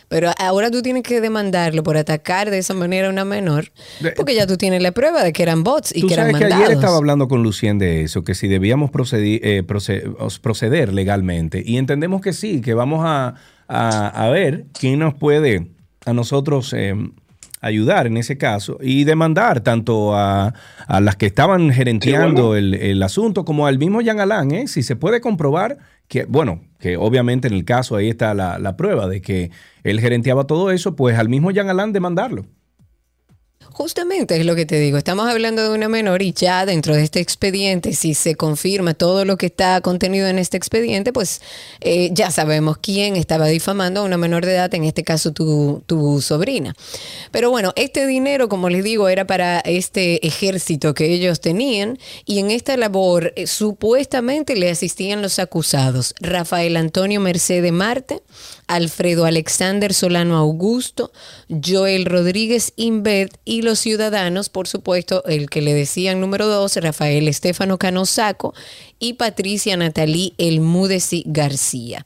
Pero 0.08 0.32
ahora 0.38 0.70
tú 0.72 0.82
tienes 0.82 1.04
que 1.04 1.20
demandarlo 1.22 1.82
por 1.84 1.98
atacar 1.98 2.52
de 2.52 2.58
esa 2.60 2.74
manera 2.74 3.08
a 3.08 3.10
una 3.10 3.26
menor, 3.26 3.72
porque 4.16 4.36
ya 4.36 4.46
tú 4.48 4.56
tienes 4.58 4.82
la 4.82 4.92
prueba 4.92 5.24
de 5.24 5.34
que 5.34 5.42
eran 5.44 5.64
bots 5.64 5.96
y 5.96 6.02
Tú 6.02 6.08
que 6.08 6.14
eran 6.14 6.26
sabes 6.28 6.38
que 6.38 6.44
mandados. 6.44 6.66
ayer 6.66 6.78
estaba 6.78 6.98
hablando 6.98 7.28
con 7.28 7.42
Lucien 7.44 7.80
de 7.80 8.04
eso, 8.04 8.24
que 8.24 8.36
si 8.36 8.48
debíamos 8.48 8.92
procedi- 8.92 9.40
eh, 9.42 9.64
proceder 10.42 10.94
legalmente. 10.94 11.64
Y 11.66 11.78
entendemos 11.78 12.22
que 12.22 12.34
sí, 12.34 12.62
que 12.62 12.74
vamos 12.74 13.02
a, 13.04 13.36
a- 13.68 14.08
a 14.26 14.30
ver 14.30 14.66
quién 14.80 15.00
nos 15.00 15.14
puede 15.14 15.68
a 16.06 16.14
nosotros 16.14 16.72
eh, 16.74 16.94
ayudar 17.62 18.06
en 18.06 18.18
ese 18.18 18.38
caso 18.38 18.78
y 18.82 19.06
demandar 19.06 19.62
tanto 19.62 20.16
a, 20.16 20.54
a 20.88 21.02
las 21.02 21.16
que 21.16 21.26
estaban 21.26 21.72
gerenteando 21.72 22.56
el, 22.56 22.76
el 22.76 23.02
asunto 23.02 23.44
como 23.44 23.66
al 23.66 23.80
mismo 23.80 24.02
Jean 24.02 24.20
Alain, 24.20 24.52
¿eh? 24.52 24.68
si 24.68 24.84
se 24.84 24.96
puede 24.96 25.20
comprobar 25.20 25.78
que, 26.08 26.26
bueno, 26.26 26.62
que 26.80 26.98
obviamente 26.98 27.48
en 27.48 27.54
el 27.54 27.66
caso 27.66 27.96
ahí 27.96 28.10
está 28.10 28.34
la, 28.34 28.60
la 28.60 28.78
prueba 28.78 29.08
de 29.08 29.22
que 29.22 29.52
él 29.84 30.00
gerenteaba 30.00 30.46
todo 30.46 30.72
eso, 30.72 30.96
pues 30.96 31.18
al 31.18 31.30
mismo 31.30 31.52
Jean 31.52 31.70
Alain 31.70 31.94
demandarlo. 31.94 32.46
Justamente 33.78 34.40
es 34.40 34.46
lo 34.46 34.56
que 34.56 34.66
te 34.66 34.80
digo. 34.80 34.98
Estamos 34.98 35.28
hablando 35.28 35.62
de 35.62 35.70
una 35.76 35.90
menor 35.90 36.22
y 36.22 36.32
ya 36.32 36.66
dentro 36.66 36.96
de 36.96 37.04
este 37.04 37.20
expediente, 37.20 37.92
si 37.92 38.14
se 38.14 38.36
confirma 38.36 38.94
todo 38.94 39.26
lo 39.26 39.36
que 39.36 39.48
está 39.48 39.82
contenido 39.82 40.30
en 40.30 40.40
este 40.40 40.56
expediente, 40.56 41.12
pues 41.12 41.42
eh, 41.82 42.10
ya 42.14 42.32
sabemos 42.32 42.78
quién 42.78 43.18
estaba 43.18 43.48
difamando 43.48 44.00
a 44.00 44.04
una 44.04 44.16
menor 44.16 44.46
de 44.46 44.54
edad, 44.54 44.74
en 44.74 44.86
este 44.86 45.04
caso 45.04 45.34
tu, 45.34 45.84
tu 45.88 46.22
sobrina. 46.22 46.74
Pero 47.32 47.50
bueno, 47.50 47.74
este 47.76 48.08
dinero, 48.08 48.48
como 48.48 48.70
les 48.70 48.82
digo, 48.82 49.10
era 49.10 49.28
para 49.28 49.60
este 49.60 50.26
ejército 50.26 50.94
que 50.94 51.12
ellos 51.12 51.42
tenían 51.42 52.00
y 52.24 52.40
en 52.40 52.52
esta 52.52 52.78
labor 52.78 53.34
eh, 53.36 53.46
supuestamente 53.46 54.56
le 54.56 54.70
asistían 54.72 55.22
los 55.22 55.38
acusados 55.38 56.16
Rafael 56.22 56.78
Antonio 56.78 57.20
Mercedes 57.20 57.74
Marte, 57.74 58.22
Alfredo 58.68 59.26
Alexander 59.26 59.94
Solano 59.94 60.38
Augusto, 60.38 61.12
Joel 61.50 62.06
Rodríguez 62.06 62.74
Inbet 62.76 63.38
y 63.46 63.62
los 63.62 63.80
ciudadanos, 63.80 64.50
por 64.50 64.68
supuesto, 64.68 65.24
el 65.26 65.50
que 65.50 65.62
le 65.62 65.74
decían 65.74 66.20
número 66.20 66.48
dos, 66.48 66.76
Rafael 66.78 67.28
Estefano 67.28 67.78
Canosaco 67.78 68.54
y 69.00 69.14
Patricia 69.14 69.78
Natalí 69.78 70.34
Elmúdezi 70.38 71.24
García. 71.28 72.06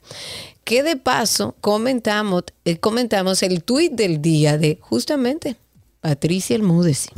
Que 0.64 0.82
de 0.82 0.96
paso 0.96 1.56
comentamos, 1.60 2.44
eh, 2.64 2.76
comentamos 2.78 3.42
el 3.42 3.64
tuit 3.64 3.92
del 3.92 4.20
día 4.20 4.58
de 4.58 4.78
justamente 4.80 5.56
Patricia 6.00 6.56
Elmúdezi. 6.56 7.10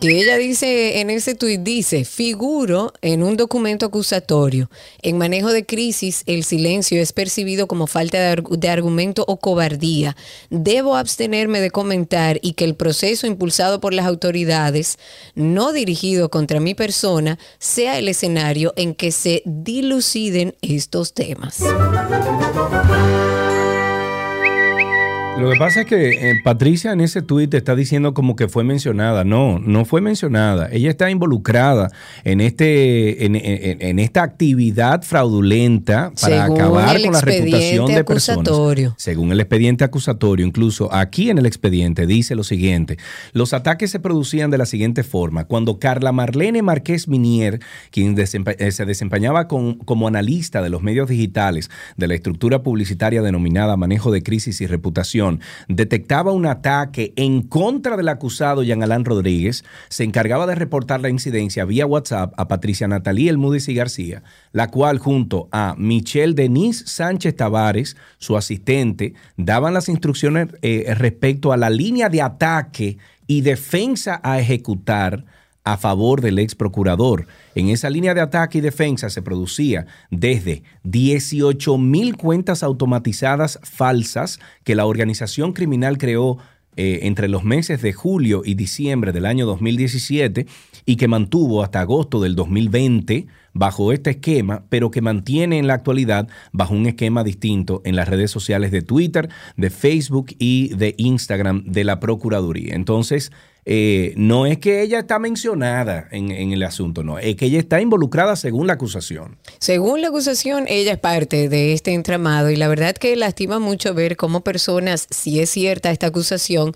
Que 0.00 0.18
ella 0.22 0.38
dice 0.38 1.00
en 1.00 1.10
ese 1.10 1.34
tuit, 1.34 1.60
dice, 1.60 2.06
figuro 2.06 2.94
en 3.02 3.22
un 3.22 3.36
documento 3.36 3.84
acusatorio. 3.84 4.70
En 5.02 5.18
manejo 5.18 5.52
de 5.52 5.66
crisis, 5.66 6.22
el 6.24 6.42
silencio 6.44 7.02
es 7.02 7.12
percibido 7.12 7.66
como 7.66 7.86
falta 7.86 8.18
de, 8.18 8.38
arg- 8.38 8.56
de 8.56 8.68
argumento 8.70 9.26
o 9.28 9.36
cobardía. 9.36 10.16
Debo 10.48 10.96
abstenerme 10.96 11.60
de 11.60 11.70
comentar 11.70 12.38
y 12.40 12.54
que 12.54 12.64
el 12.64 12.76
proceso 12.76 13.26
impulsado 13.26 13.82
por 13.82 13.92
las 13.92 14.06
autoridades, 14.06 14.98
no 15.34 15.70
dirigido 15.74 16.30
contra 16.30 16.60
mi 16.60 16.74
persona, 16.74 17.38
sea 17.58 17.98
el 17.98 18.08
escenario 18.08 18.72
en 18.76 18.94
que 18.94 19.12
se 19.12 19.42
diluciden 19.44 20.54
estos 20.62 21.12
temas. 21.12 21.58
Lo 25.40 25.50
que 25.50 25.58
pasa 25.58 25.80
es 25.80 25.86
que 25.86 26.30
eh, 26.30 26.40
Patricia 26.44 26.92
en 26.92 27.00
ese 27.00 27.22
tuit 27.22 27.52
está 27.54 27.74
diciendo 27.74 28.14
como 28.14 28.36
que 28.36 28.48
fue 28.48 28.64
mencionada. 28.64 29.24
No, 29.24 29.58
no 29.58 29.84
fue 29.84 30.00
mencionada. 30.00 30.68
Ella 30.72 30.90
está 30.90 31.10
involucrada 31.10 31.90
en 32.24 32.40
este, 32.40 33.24
en, 33.26 33.36
en- 33.36 33.82
en 33.82 33.98
esta 33.98 34.22
actividad 34.22 35.02
fraudulenta 35.02 36.12
para 36.20 36.42
Según 36.44 36.60
acabar 36.60 37.00
con 37.02 37.12
la 37.12 37.20
reputación 37.20 37.86
de 37.86 38.04
personas. 38.04 38.38
acusatorio. 38.40 38.94
Según 38.98 39.32
el 39.32 39.40
expediente 39.40 39.84
acusatorio, 39.84 40.44
incluso 40.46 40.92
aquí 40.92 41.30
en 41.30 41.38
el 41.38 41.46
expediente 41.46 42.06
dice 42.06 42.34
lo 42.34 42.44
siguiente: 42.44 42.98
los 43.32 43.52
ataques 43.54 43.90
se 43.90 44.00
producían 44.00 44.50
de 44.50 44.58
la 44.58 44.66
siguiente 44.66 45.02
forma. 45.04 45.44
Cuando 45.44 45.78
Carla 45.78 46.12
Marlene 46.12 46.62
Márquez 46.62 47.08
Minier, 47.08 47.60
quien 47.90 48.16
desempe- 48.16 48.56
eh, 48.58 48.72
se 48.72 48.84
desempeñaba 48.84 49.48
con- 49.48 49.74
como 49.78 50.08
analista 50.08 50.62
de 50.62 50.70
los 50.70 50.82
medios 50.82 51.08
digitales 51.08 51.70
de 51.96 52.08
la 52.08 52.14
estructura 52.14 52.62
publicitaria 52.62 53.22
denominada 53.22 53.76
Manejo 53.76 54.10
de 54.10 54.22
Crisis 54.22 54.60
y 54.60 54.66
Reputación, 54.66 55.29
detectaba 55.68 56.32
un 56.32 56.46
ataque 56.46 57.12
en 57.16 57.42
contra 57.42 57.96
del 57.96 58.08
acusado 58.08 58.62
Jean 58.62 58.82
Alain 58.82 59.04
Rodríguez, 59.04 59.64
se 59.88 60.04
encargaba 60.04 60.46
de 60.46 60.54
reportar 60.54 61.00
la 61.00 61.10
incidencia 61.10 61.64
vía 61.64 61.86
WhatsApp 61.86 62.32
a 62.36 62.48
Patricia 62.48 62.88
Natalí 62.88 63.28
Elmúdez 63.28 63.68
y 63.68 63.74
García, 63.74 64.22
la 64.52 64.68
cual 64.68 64.98
junto 64.98 65.48
a 65.52 65.74
Michelle 65.78 66.34
Denise 66.34 66.86
Sánchez 66.86 67.36
Tavares, 67.36 67.96
su 68.18 68.36
asistente, 68.36 69.14
daban 69.36 69.74
las 69.74 69.88
instrucciones 69.88 70.48
eh, 70.62 70.94
respecto 70.96 71.52
a 71.52 71.56
la 71.56 71.70
línea 71.70 72.08
de 72.08 72.22
ataque 72.22 72.98
y 73.26 73.42
defensa 73.42 74.20
a 74.24 74.40
ejecutar 74.40 75.24
a 75.64 75.76
favor 75.76 76.20
del 76.20 76.38
ex 76.38 76.54
procurador. 76.54 77.26
En 77.54 77.68
esa 77.68 77.90
línea 77.90 78.14
de 78.14 78.20
ataque 78.20 78.58
y 78.58 78.60
defensa 78.60 79.10
se 79.10 79.22
producía 79.22 79.86
desde 80.10 80.62
18 80.84 81.78
mil 81.78 82.16
cuentas 82.16 82.62
automatizadas 82.62 83.58
falsas 83.62 84.40
que 84.64 84.74
la 84.74 84.86
organización 84.86 85.52
criminal 85.52 85.98
creó 85.98 86.38
eh, 86.76 87.00
entre 87.02 87.28
los 87.28 87.44
meses 87.44 87.82
de 87.82 87.92
julio 87.92 88.42
y 88.44 88.54
diciembre 88.54 89.12
del 89.12 89.26
año 89.26 89.44
2017 89.44 90.46
y 90.86 90.96
que 90.96 91.08
mantuvo 91.08 91.62
hasta 91.62 91.80
agosto 91.80 92.20
del 92.20 92.36
2020 92.36 93.26
bajo 93.52 93.92
este 93.92 94.10
esquema, 94.10 94.64
pero 94.68 94.90
que 94.90 95.02
mantiene 95.02 95.58
en 95.58 95.66
la 95.66 95.74
actualidad 95.74 96.28
bajo 96.52 96.74
un 96.74 96.86
esquema 96.86 97.24
distinto 97.24 97.82
en 97.84 97.96
las 97.96 98.08
redes 98.08 98.30
sociales 98.30 98.70
de 98.70 98.82
Twitter, 98.82 99.28
de 99.56 99.70
Facebook 99.70 100.28
y 100.38 100.68
de 100.76 100.94
Instagram 100.96 101.64
de 101.64 101.84
la 101.84 101.98
Procuraduría. 101.98 102.76
Entonces, 102.76 103.32
eh, 103.64 104.14
no 104.16 104.46
es 104.46 104.58
que 104.58 104.82
ella 104.82 105.00
está 105.00 105.18
mencionada 105.18 106.08
en, 106.10 106.30
en 106.30 106.52
el 106.52 106.62
asunto, 106.62 107.04
no, 107.04 107.18
es 107.18 107.36
que 107.36 107.46
ella 107.46 107.58
está 107.58 107.80
involucrada 107.80 108.36
según 108.36 108.66
la 108.66 108.74
acusación. 108.74 109.38
Según 109.58 110.00
la 110.00 110.08
acusación, 110.08 110.64
ella 110.68 110.92
es 110.92 110.98
parte 110.98 111.48
de 111.48 111.72
este 111.72 111.92
entramado 111.92 112.50
y 112.50 112.56
la 112.56 112.68
verdad 112.68 112.94
que 112.94 113.14
lastima 113.16 113.58
mucho 113.58 113.94
ver 113.94 114.16
cómo 114.16 114.42
personas, 114.42 115.06
si 115.10 115.40
es 115.40 115.50
cierta 115.50 115.90
esta 115.90 116.06
acusación, 116.06 116.74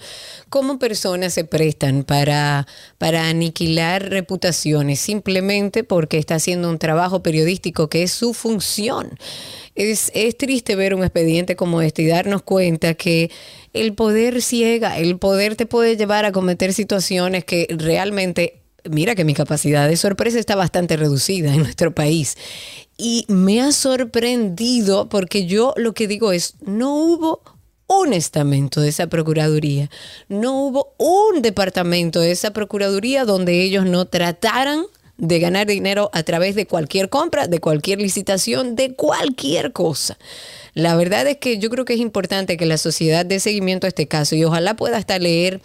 cómo 0.48 0.78
personas 0.78 1.34
se 1.34 1.44
prestan 1.44 2.04
para, 2.04 2.66
para 2.98 3.28
aniquilar 3.28 4.10
reputaciones 4.10 5.00
simplemente 5.00 5.84
porque 5.84 6.18
está 6.18 6.36
haciendo 6.36 6.70
un 6.70 6.78
trabajo 6.78 7.22
periodístico 7.22 7.88
que 7.88 8.02
es 8.02 8.12
su 8.12 8.34
función. 8.34 9.18
Es, 9.74 10.12
es 10.14 10.36
triste 10.36 10.76
ver 10.76 10.94
un 10.94 11.02
expediente 11.02 11.56
como 11.56 11.82
este 11.82 12.02
y 12.02 12.06
darnos 12.06 12.42
cuenta 12.42 12.94
que 12.94 13.30
el 13.72 13.94
poder 13.94 14.40
ciega, 14.40 14.98
el 14.98 15.18
poder 15.18 15.56
te 15.56 15.66
puede 15.66 15.96
llevar 15.96 16.24
a 16.24 16.32
cometer 16.32 16.72
situaciones 16.72 17.44
que 17.44 17.66
realmente 17.70 18.64
mira 18.88 19.14
que 19.14 19.24
mi 19.24 19.34
capacidad 19.34 19.88
de 19.88 19.96
sorpresa 19.96 20.38
está 20.38 20.56
bastante 20.56 20.96
reducida 20.96 21.52
en 21.52 21.60
nuestro 21.60 21.94
país. 21.94 22.36
Y 22.96 23.24
me 23.28 23.60
ha 23.60 23.72
sorprendido 23.72 25.08
porque 25.08 25.46
yo 25.46 25.74
lo 25.76 25.94
que 25.94 26.06
digo 26.06 26.32
es, 26.32 26.54
no 26.64 26.94
hubo 26.94 27.42
un 27.86 28.12
estamento 28.12 28.80
de 28.80 28.88
esa 28.88 29.08
Procuraduría, 29.08 29.90
no 30.28 30.64
hubo 30.64 30.94
un 30.98 31.42
departamento 31.42 32.20
de 32.20 32.30
esa 32.30 32.52
Procuraduría 32.52 33.24
donde 33.24 33.62
ellos 33.62 33.84
no 33.84 34.06
trataran 34.06 34.84
de 35.16 35.38
ganar 35.38 35.66
dinero 35.66 36.10
a 36.12 36.22
través 36.22 36.54
de 36.54 36.66
cualquier 36.66 37.08
compra, 37.08 37.46
de 37.46 37.60
cualquier 37.60 38.00
licitación, 38.00 38.74
de 38.74 38.94
cualquier 38.94 39.72
cosa. 39.72 40.18
La 40.74 40.96
verdad 40.96 41.26
es 41.26 41.36
que 41.36 41.58
yo 41.58 41.70
creo 41.70 41.84
que 41.84 41.94
es 41.94 42.00
importante 42.00 42.56
que 42.56 42.66
la 42.66 42.78
sociedad 42.78 43.24
dé 43.24 43.38
seguimiento 43.38 43.86
a 43.86 43.88
este 43.88 44.08
caso 44.08 44.34
y 44.34 44.44
ojalá 44.44 44.74
pueda 44.74 44.96
hasta 44.96 45.18
leer 45.18 45.60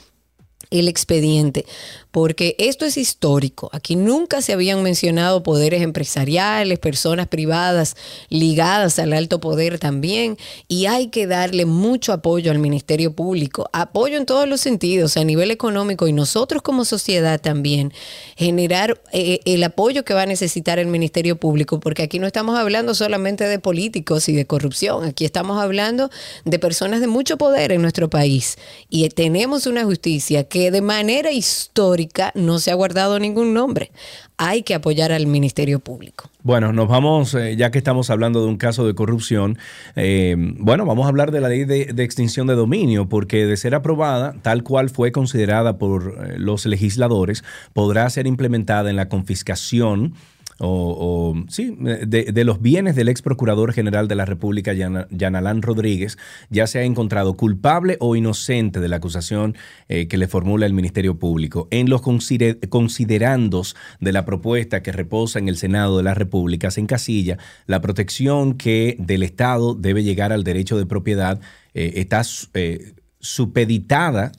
el 0.69 0.87
expediente, 0.87 1.65
porque 2.11 2.55
esto 2.57 2.85
es 2.85 2.97
histórico. 2.97 3.69
Aquí 3.71 3.95
nunca 3.95 4.41
se 4.41 4.53
habían 4.53 4.81
mencionado 4.81 5.43
poderes 5.43 5.81
empresariales, 5.81 6.79
personas 6.79 7.27
privadas 7.27 7.95
ligadas 8.29 8.97
al 8.99 9.13
alto 9.13 9.39
poder 9.39 9.79
también, 9.79 10.37
y 10.67 10.87
hay 10.87 11.07
que 11.07 11.27
darle 11.27 11.65
mucho 11.65 12.13
apoyo 12.13 12.51
al 12.51 12.59
Ministerio 12.59 13.13
Público, 13.13 13.69
apoyo 13.73 14.17
en 14.17 14.25
todos 14.25 14.47
los 14.47 14.61
sentidos, 14.61 15.17
a 15.17 15.23
nivel 15.23 15.51
económico 15.51 16.07
y 16.07 16.13
nosotros 16.13 16.61
como 16.61 16.85
sociedad 16.85 17.39
también, 17.39 17.93
generar 18.35 18.99
eh, 19.11 19.39
el 19.45 19.63
apoyo 19.63 20.03
que 20.03 20.13
va 20.13 20.23
a 20.23 20.25
necesitar 20.25 20.79
el 20.79 20.87
Ministerio 20.87 21.37
Público, 21.37 21.79
porque 21.79 22.03
aquí 22.03 22.17
no 22.17 22.27
estamos 22.27 22.57
hablando 22.57 22.95
solamente 22.95 23.43
de 23.43 23.59
políticos 23.59 24.29
y 24.29 24.35
de 24.35 24.45
corrupción, 24.45 25.03
aquí 25.03 25.25
estamos 25.25 25.61
hablando 25.61 26.09
de 26.45 26.59
personas 26.59 27.01
de 27.01 27.07
mucho 27.07 27.37
poder 27.37 27.71
en 27.71 27.81
nuestro 27.81 28.09
país 28.09 28.57
y 28.89 29.07
tenemos 29.09 29.67
una 29.67 29.83
justicia 29.83 30.43
que 30.43 30.71
de 30.71 30.81
manera 30.81 31.31
histórica 31.31 31.98
no 32.35 32.59
se 32.59 32.71
ha 32.71 32.75
guardado 32.75 33.19
ningún 33.19 33.53
nombre. 33.53 33.91
Hay 34.37 34.63
que 34.63 34.73
apoyar 34.73 35.11
al 35.11 35.27
Ministerio 35.27 35.79
Público. 35.79 36.29
Bueno, 36.43 36.71
nos 36.71 36.87
vamos, 36.87 37.33
eh, 37.33 37.55
ya 37.57 37.71
que 37.71 37.77
estamos 37.77 38.09
hablando 38.09 38.41
de 38.41 38.47
un 38.47 38.57
caso 38.57 38.87
de 38.87 38.95
corrupción, 38.95 39.57
eh, 39.95 40.35
bueno, 40.37 40.85
vamos 40.85 41.05
a 41.05 41.09
hablar 41.09 41.31
de 41.31 41.41
la 41.41 41.49
ley 41.49 41.65
de, 41.65 42.03
extinción 42.03 42.47
de 42.47 42.55
dominio, 42.55 43.09
porque 43.09 43.45
de 43.45 43.57
ser 43.57 43.75
aprobada, 43.75 44.35
tal 44.41 44.63
cual 44.63 44.89
fue 44.89 45.11
considerada 45.11 45.77
por 45.77 46.15
eh, 46.17 46.35
los 46.37 46.65
legisladores, 46.65 47.43
podrá 47.73 48.09
ser 48.09 48.27
implementada 48.27 48.89
en 48.89 48.95
la 48.95 49.09
confiscación 49.09 50.13
o, 50.61 51.35
sí, 51.47 51.75
de, 51.79 52.43
los 52.43 52.61
bienes 52.61 52.95
del 52.95 53.07
ex 53.09 53.21
procurador 53.21 53.71
general 53.73 54.07
de 54.07 54.15
la 54.15 54.25
República, 54.25 54.73
Yana- 54.73 55.07
Yanalán 55.09 55.61
Rodríguez, 55.61 56.17
ya 56.49 56.67
se 56.67 56.79
ha 56.79 56.83
encontrado 56.83 57.35
culpable 57.35 57.97
o 58.01 58.15
inocente 58.15 58.79
de 58.79 58.89
la 58.89 58.97
acusación 58.97 59.55
eh, 59.87 60.07
que 60.07 60.17
le 60.17 60.27
formula 60.27 60.65
el 60.65 60.73
Ministerio 60.73 61.17
Público. 61.17 61.67
En 61.71 61.89
los 61.89 62.01
consider- 62.01 62.59
considerandos 62.69 63.75
de 64.01 64.11
la 64.11 64.25
propuesta 64.25 64.83
que 64.83 64.91
reposa 64.91 65.39
en 65.39 65.47
el 65.47 65.55
Senado 65.57 65.97
de 65.97 66.03
la 66.03 66.13
República 66.13 66.71
se 66.71 66.81
encasilla 66.81 67.37
la 67.65 67.79
protección 67.81 68.55
que 68.55 68.95
del 68.99 69.23
Estado 69.23 69.75
debe 69.75 70.03
llegar 70.03 70.33
al 70.33 70.43
derecho 70.43 70.77
de 70.77 70.85
propiedad 70.85 71.39
eh, 71.73 71.93
está 71.95 72.21
eh, 72.53 72.93
supeditada 73.19 74.31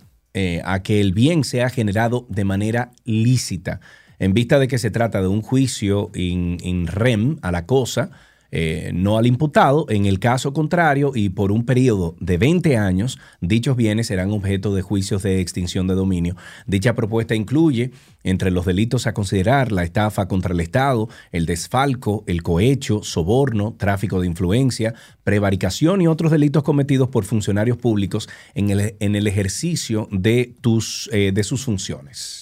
a 0.64 0.82
que 0.84 1.00
el 1.00 1.12
bien 1.12 1.42
sea 1.42 1.70
generado 1.70 2.24
de 2.28 2.44
manera 2.44 2.92
lícita. 3.04 3.80
En 4.20 4.34
vista 4.34 4.58
de 4.58 4.68
que 4.68 4.76
se 4.78 4.90
trata 4.90 5.22
de 5.22 5.28
un 5.28 5.40
juicio 5.40 6.10
in, 6.14 6.86
rem 6.86 7.38
a 7.40 7.50
la 7.50 7.64
cosa, 7.64 8.10
eh, 8.52 8.90
no 8.92 9.16
al 9.16 9.26
imputado, 9.26 9.86
en 9.88 10.04
el 10.04 10.18
caso 10.18 10.52
contrario 10.52 11.12
y 11.14 11.30
por 11.30 11.52
un 11.52 11.64
periodo 11.64 12.16
de 12.20 12.36
20 12.36 12.76
años, 12.76 13.18
dichos 13.40 13.76
bienes 13.76 14.08
serán 14.08 14.30
objeto 14.32 14.74
de 14.74 14.82
juicios 14.82 15.22
de 15.22 15.40
extinción 15.40 15.86
de 15.86 15.94
dominio. 15.94 16.36
Dicha 16.66 16.94
propuesta 16.94 17.34
incluye 17.34 17.92
entre 18.22 18.50
los 18.50 18.66
delitos 18.66 19.06
a 19.06 19.14
considerar 19.14 19.72
la 19.72 19.84
estafa 19.84 20.28
contra 20.28 20.52
el 20.52 20.60
Estado, 20.60 21.08
el 21.32 21.46
desfalco, 21.46 22.22
el 22.26 22.42
cohecho, 22.42 23.02
soborno, 23.02 23.74
tráfico 23.78 24.20
de 24.20 24.26
influencia, 24.26 24.92
prevaricación 25.24 26.02
y 26.02 26.08
otros 26.08 26.30
delitos 26.30 26.62
cometidos 26.62 27.08
por 27.08 27.24
funcionarios 27.24 27.78
públicos 27.78 28.28
en 28.54 28.68
el, 28.68 28.96
en 29.00 29.16
el 29.16 29.26
ejercicio 29.26 30.08
de, 30.12 30.52
tus, 30.60 31.08
eh, 31.14 31.32
de 31.32 31.42
sus 31.42 31.64
funciones. 31.64 32.39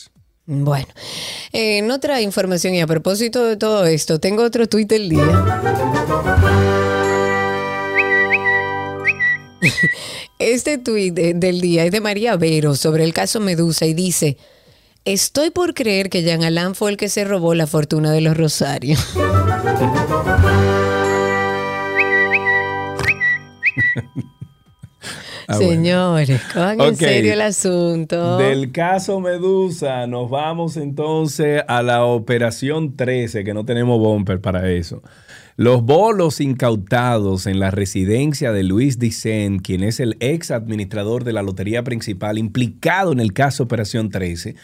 Bueno, 0.50 0.86
en 1.52 1.90
otra 1.90 2.22
información 2.22 2.74
y 2.74 2.80
a 2.80 2.86
propósito 2.86 3.44
de 3.44 3.58
todo 3.58 3.84
esto, 3.84 4.18
tengo 4.18 4.42
otro 4.44 4.66
tuit 4.66 4.88
del 4.88 5.10
día. 5.10 5.44
Este 10.38 10.78
tuit 10.78 11.12
de- 11.14 11.34
del 11.34 11.60
día 11.60 11.84
es 11.84 11.92
de 11.92 12.00
María 12.00 12.36
Vero 12.36 12.74
sobre 12.76 13.04
el 13.04 13.12
caso 13.12 13.40
Medusa 13.40 13.84
y 13.86 13.92
dice, 13.92 14.38
estoy 15.04 15.50
por 15.50 15.74
creer 15.74 16.08
que 16.08 16.22
Jean 16.22 16.44
Alain 16.44 16.74
fue 16.74 16.90
el 16.92 16.96
que 16.96 17.08
se 17.08 17.24
robó 17.24 17.54
la 17.54 17.66
fortuna 17.66 18.12
de 18.12 18.20
los 18.22 18.36
Rosarios. 18.36 19.00
Ah, 25.50 25.56
bueno. 25.56 25.72
Señores, 25.72 26.42
en 26.78 26.96
serio 26.96 27.32
el 27.32 27.40
asunto. 27.40 28.36
Del 28.36 28.70
caso 28.70 29.18
Medusa 29.18 30.06
nos 30.06 30.28
vamos 30.28 30.76
entonces 30.76 31.62
a 31.66 31.82
la 31.82 32.04
operación 32.04 32.96
13, 32.96 33.44
que 33.44 33.54
no 33.54 33.64
tenemos 33.64 33.98
bumper 33.98 34.42
para 34.42 34.70
eso. 34.70 35.02
Los 35.56 35.82
bolos 35.82 36.42
incautados 36.42 37.46
en 37.46 37.60
la 37.60 37.70
residencia 37.70 38.52
de 38.52 38.62
Luis 38.62 38.98
Dicen, 38.98 39.60
quien 39.60 39.82
es 39.82 40.00
el 40.00 40.18
ex 40.20 40.50
administrador 40.50 41.24
de 41.24 41.32
la 41.32 41.40
lotería 41.40 41.82
principal 41.82 42.36
implicado 42.36 43.10
en 43.12 43.18
el 43.18 43.32
caso 43.32 43.62
Operación 43.62 44.10
13, 44.10 44.54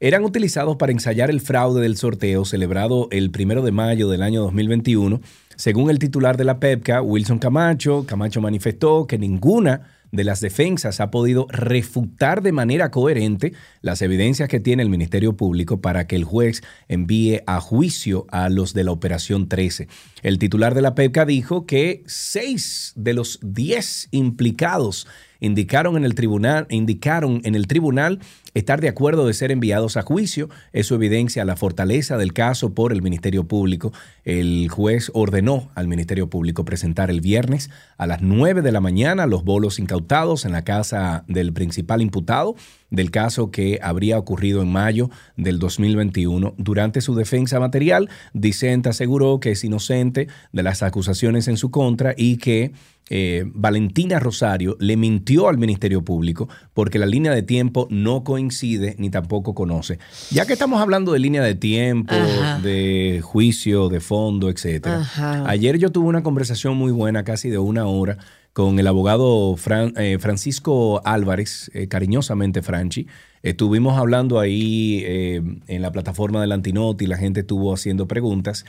eran 0.00 0.22
utilizados 0.22 0.76
para 0.76 0.92
ensayar 0.92 1.30
el 1.30 1.40
fraude 1.40 1.80
del 1.80 1.96
sorteo 1.96 2.44
celebrado 2.44 3.08
el 3.10 3.30
primero 3.30 3.62
de 3.62 3.72
mayo 3.72 4.10
del 4.10 4.22
año 4.22 4.42
2021. 4.42 5.22
Según 5.56 5.88
el 5.88 5.98
titular 5.98 6.36
de 6.36 6.44
la 6.44 6.60
PEPCA, 6.60 7.00
Wilson 7.00 7.38
Camacho, 7.38 8.04
Camacho 8.06 8.42
manifestó 8.42 9.06
que 9.06 9.16
ninguna 9.16 9.95
de 10.12 10.24
las 10.24 10.40
defensas 10.40 11.00
ha 11.00 11.10
podido 11.10 11.46
refutar 11.50 12.42
de 12.42 12.52
manera 12.52 12.90
coherente 12.90 13.52
las 13.80 14.02
evidencias 14.02 14.48
que 14.48 14.60
tiene 14.60 14.82
el 14.82 14.90
Ministerio 14.90 15.36
Público 15.36 15.80
para 15.80 16.06
que 16.06 16.16
el 16.16 16.24
juez 16.24 16.62
envíe 16.88 17.40
a 17.46 17.60
juicio 17.60 18.26
a 18.30 18.48
los 18.48 18.74
de 18.74 18.84
la 18.84 18.92
Operación 18.92 19.48
13. 19.48 19.88
El 20.22 20.38
titular 20.38 20.74
de 20.74 20.82
la 20.82 20.94
PEPCA 20.94 21.26
dijo 21.26 21.66
que 21.66 22.02
seis 22.06 22.92
de 22.96 23.14
los 23.14 23.38
diez 23.42 24.08
implicados 24.10 25.06
indicaron 25.40 25.96
en 25.96 26.04
el 26.04 26.14
tribunal, 26.14 26.66
indicaron 26.70 27.40
en 27.44 27.54
el 27.54 27.66
tribunal 27.66 28.20
estar 28.58 28.80
de 28.80 28.88
acuerdo 28.88 29.26
de 29.26 29.34
ser 29.34 29.52
enviados 29.52 29.98
a 29.98 30.02
juicio. 30.02 30.48
Eso 30.72 30.94
evidencia 30.94 31.44
la 31.44 31.56
fortaleza 31.56 32.16
del 32.16 32.32
caso 32.32 32.72
por 32.72 32.90
el 32.90 33.02
Ministerio 33.02 33.44
Público. 33.44 33.92
El 34.24 34.68
juez 34.70 35.10
ordenó 35.12 35.70
al 35.74 35.88
Ministerio 35.88 36.30
Público 36.30 36.64
presentar 36.64 37.10
el 37.10 37.20
viernes 37.20 37.68
a 37.98 38.06
las 38.06 38.22
9 38.22 38.62
de 38.62 38.72
la 38.72 38.80
mañana 38.80 39.26
los 39.26 39.44
bolos 39.44 39.78
incautados 39.78 40.46
en 40.46 40.52
la 40.52 40.64
casa 40.64 41.24
del 41.28 41.52
principal 41.52 42.00
imputado 42.00 42.56
del 42.90 43.10
caso 43.10 43.50
que 43.50 43.78
habría 43.82 44.18
ocurrido 44.18 44.62
en 44.62 44.72
mayo 44.72 45.10
del 45.36 45.58
2021. 45.58 46.54
Durante 46.56 47.00
su 47.00 47.14
defensa 47.14 47.60
material, 47.60 48.08
Dicente 48.32 48.88
aseguró 48.88 49.38
que 49.40 49.50
es 49.50 49.64
inocente 49.64 50.28
de 50.52 50.62
las 50.62 50.82
acusaciones 50.82 51.48
en 51.48 51.56
su 51.56 51.70
contra 51.70 52.14
y 52.16 52.38
que 52.38 52.72
eh, 53.08 53.44
Valentina 53.54 54.18
Rosario 54.18 54.76
le 54.80 54.96
mintió 54.96 55.48
al 55.48 55.58
Ministerio 55.58 56.02
Público 56.02 56.48
porque 56.74 56.98
la 56.98 57.06
línea 57.06 57.32
de 57.32 57.42
tiempo 57.42 57.86
no 57.90 58.24
coincide 58.24 58.96
ni 58.98 59.10
tampoco 59.10 59.54
conoce. 59.54 59.98
Ya 60.30 60.44
que 60.46 60.54
estamos 60.54 60.80
hablando 60.80 61.12
de 61.12 61.20
línea 61.20 61.42
de 61.42 61.54
tiempo, 61.54 62.14
Ajá. 62.14 62.58
de 62.60 63.20
juicio, 63.22 63.88
de 63.88 64.00
fondo, 64.00 64.50
etcétera. 64.50 65.00
Ajá. 65.00 65.48
Ayer 65.48 65.78
yo 65.78 65.90
tuve 65.92 66.08
una 66.08 66.22
conversación 66.22 66.76
muy 66.76 66.90
buena, 66.92 67.22
casi 67.22 67.48
de 67.48 67.58
una 67.58 67.86
hora, 67.86 68.18
con 68.52 68.78
el 68.78 68.86
abogado 68.86 69.54
Fran- 69.56 69.92
eh, 69.98 70.18
Francisco 70.18 71.00
Álvarez, 71.04 71.70
eh, 71.74 71.88
cariñosamente 71.88 72.62
Franchi. 72.62 73.06
Estuvimos 73.42 73.96
hablando 73.98 74.40
ahí 74.40 75.04
en 75.06 75.82
la 75.82 75.92
plataforma 75.92 76.40
del 76.40 76.50
Antinoti, 76.52 77.06
la 77.06 77.16
gente 77.18 77.40
estuvo 77.40 77.72
haciendo 77.72 78.08
preguntas. 78.08 78.64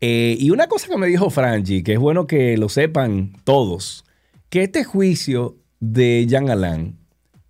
Eh, 0.00 0.36
y 0.38 0.50
una 0.50 0.66
cosa 0.68 0.86
que 0.88 0.96
me 0.96 1.06
dijo 1.08 1.28
Franchi, 1.30 1.82
que 1.82 1.94
es 1.94 1.98
bueno 1.98 2.26
que 2.26 2.56
lo 2.56 2.68
sepan 2.68 3.32
todos, 3.44 4.04
que 4.48 4.62
este 4.62 4.84
juicio 4.84 5.56
de 5.80 6.26
Jean 6.28 6.50
Alain 6.50 6.96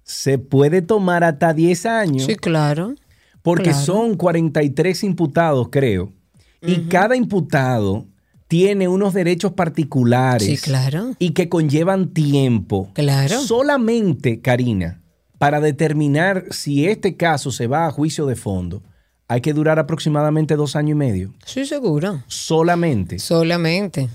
se 0.02 0.38
puede 0.38 0.80
tomar 0.82 1.24
hasta 1.24 1.52
10 1.52 1.86
años. 1.86 2.24
Sí, 2.24 2.36
claro. 2.36 2.94
Porque 3.42 3.70
Claro. 3.70 3.78
son 3.84 4.16
43 4.16 5.04
imputados, 5.04 5.68
creo. 5.70 6.12
Y 6.62 6.82
cada 6.88 7.14
imputado 7.16 8.06
tiene 8.48 8.88
unos 8.88 9.12
derechos 9.14 9.52
particulares. 9.52 10.48
Sí, 10.48 10.56
claro. 10.56 11.14
Y 11.18 11.30
que 11.30 11.48
conllevan 11.48 12.12
tiempo. 12.14 12.90
Claro. 12.94 13.40
Solamente, 13.40 14.40
Karina, 14.40 15.02
para 15.38 15.60
determinar 15.60 16.46
si 16.50 16.86
este 16.86 17.16
caso 17.16 17.52
se 17.52 17.66
va 17.66 17.86
a 17.86 17.90
juicio 17.92 18.26
de 18.26 18.34
fondo, 18.36 18.82
hay 19.28 19.40
que 19.40 19.52
durar 19.52 19.78
aproximadamente 19.78 20.56
dos 20.56 20.74
años 20.74 20.92
y 20.92 20.94
medio. 20.96 21.34
Sí, 21.44 21.66
seguro. 21.66 22.22
Solamente. 22.26 23.18
Solamente. 23.18 24.08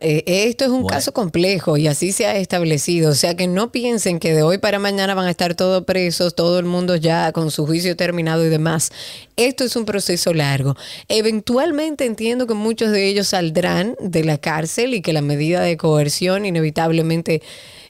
Eh, 0.00 0.22
esto 0.48 0.64
es 0.64 0.70
un 0.70 0.82
Bueno. 0.82 0.94
caso 0.94 1.12
complejo 1.12 1.76
y 1.76 1.88
así 1.88 2.12
se 2.12 2.26
ha 2.26 2.36
establecido. 2.36 3.10
O 3.10 3.14
sea 3.14 3.36
que 3.36 3.48
no 3.48 3.72
piensen 3.72 4.20
que 4.20 4.32
de 4.32 4.44
hoy 4.44 4.58
para 4.58 4.78
mañana 4.78 5.14
van 5.14 5.26
a 5.26 5.30
estar 5.30 5.56
todos 5.56 5.84
presos, 5.84 6.36
todo 6.36 6.60
el 6.60 6.66
mundo 6.66 6.94
ya 6.94 7.32
con 7.32 7.50
su 7.50 7.66
juicio 7.66 7.96
terminado 7.96 8.44
y 8.46 8.48
demás. 8.48 8.92
Esto 9.36 9.64
es 9.64 9.74
un 9.74 9.84
proceso 9.84 10.32
largo. 10.32 10.76
Eventualmente 11.08 12.04
entiendo 12.04 12.46
que 12.46 12.54
muchos 12.54 12.92
de 12.92 13.08
ellos 13.08 13.26
saldrán 13.28 13.96
de 14.00 14.22
la 14.22 14.38
cárcel 14.38 14.94
y 14.94 15.02
que 15.02 15.12
la 15.12 15.20
medida 15.22 15.62
de 15.62 15.76
coerción 15.76 16.46
inevitablemente 16.46 17.42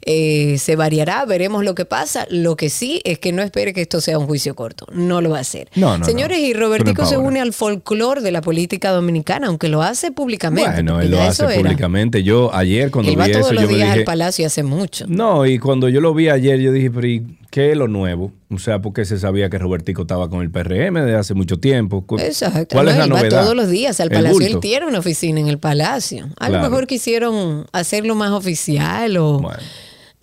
eh, 0.03 0.57
se 0.59 0.77
variará. 0.77 1.25
Veremos 1.25 1.65
lo 1.65 1.75
que 1.75 1.85
pasa. 1.85 2.27
Lo 2.31 2.57
que 2.57 2.71
sí 2.71 3.01
es 3.05 3.19
que 3.19 3.33
no 3.33 3.43
espere 3.43 3.73
que 3.73 3.83
esto 3.83 4.01
sea 4.01 4.19
un 4.19 4.27
juicio 4.27 4.55
corto. 4.55 4.87
No 4.93 5.21
lo 5.21 5.31
va 5.31 5.41
a 5.41 5.45
ser. 5.45 5.69
No, 5.75 5.99
no, 5.99 6.05
Señores, 6.05 6.39
no. 6.39 6.45
y 6.47 6.53
Robertico 6.55 7.05
se 7.07 7.17
une 7.17 7.41
al 7.41 7.53
folclore 7.53 8.21
de 8.21 8.31
la 8.33 8.41
política 8.41 8.91
dominicana, 8.91 9.49
aunque 9.49 9.69
lo 9.69 9.83
hace 9.83 10.13
públicamente. 10.13 10.71
Bueno, 10.71 11.01
él 11.01 11.11
lo 11.11 11.21
hace 11.21 11.45
era. 11.45 11.55
públicamente. 11.57 12.23
Yo 12.23 12.55
ayer 12.55 12.91
cuando 12.91 13.11
Él 13.11 13.17
vi 13.17 13.21
va 13.21 13.29
todos 13.29 13.47
eso, 13.47 13.53
los 13.55 13.63
yo 13.63 13.69
me 13.69 13.75
días 13.75 13.89
dije, 13.89 13.99
al 14.01 14.05
palacio 14.05 14.47
hace 14.47 14.63
mucho. 14.63 15.07
No, 15.09 15.47
y 15.47 15.59
cuando 15.59 15.89
yo 15.89 16.01
lo 16.01 16.15
vi 16.15 16.29
ayer, 16.29 16.61
yo 16.61 16.73
dije, 16.73 16.91
pero 16.91 17.07
¿y 17.07 17.39
qué 17.51 17.71
es 17.73 17.77
lo 17.77 17.89
nuevo? 17.89 18.33
O 18.51 18.59
sea, 18.59 18.81
porque 18.81 19.05
se 19.05 19.19
sabía 19.19 19.51
que 19.51 19.59
Robertico 19.59 20.03
estaba 20.03 20.31
con 20.31 20.41
el 20.43 20.51
PRM 20.51 20.95
desde 20.95 21.15
hace 21.17 21.35
mucho 21.35 21.59
tiempo. 21.59 22.05
Exacto. 22.19 22.75
¿Cuál 22.77 22.89
es 22.89 22.97
la 22.97 23.05
él 23.05 23.13
va 23.13 23.19
novedad? 23.19 23.43
todos 23.43 23.55
los 23.57 23.69
días 23.69 24.01
al 24.01 24.09
El 24.09 24.15
palacio. 24.15 24.47
Él 24.47 24.61
tiene 24.61 24.87
una 24.87 24.99
oficina 25.01 25.41
en 25.41 25.49
el 25.49 25.59
palacio. 25.59 26.29
A 26.39 26.49
lo 26.49 26.61
mejor 26.61 26.87
quisieron 26.87 27.67
hacerlo 27.73 28.15
más 28.15 28.31
oficial 28.31 29.17
o 29.19 29.41
Bueno. 29.41 29.59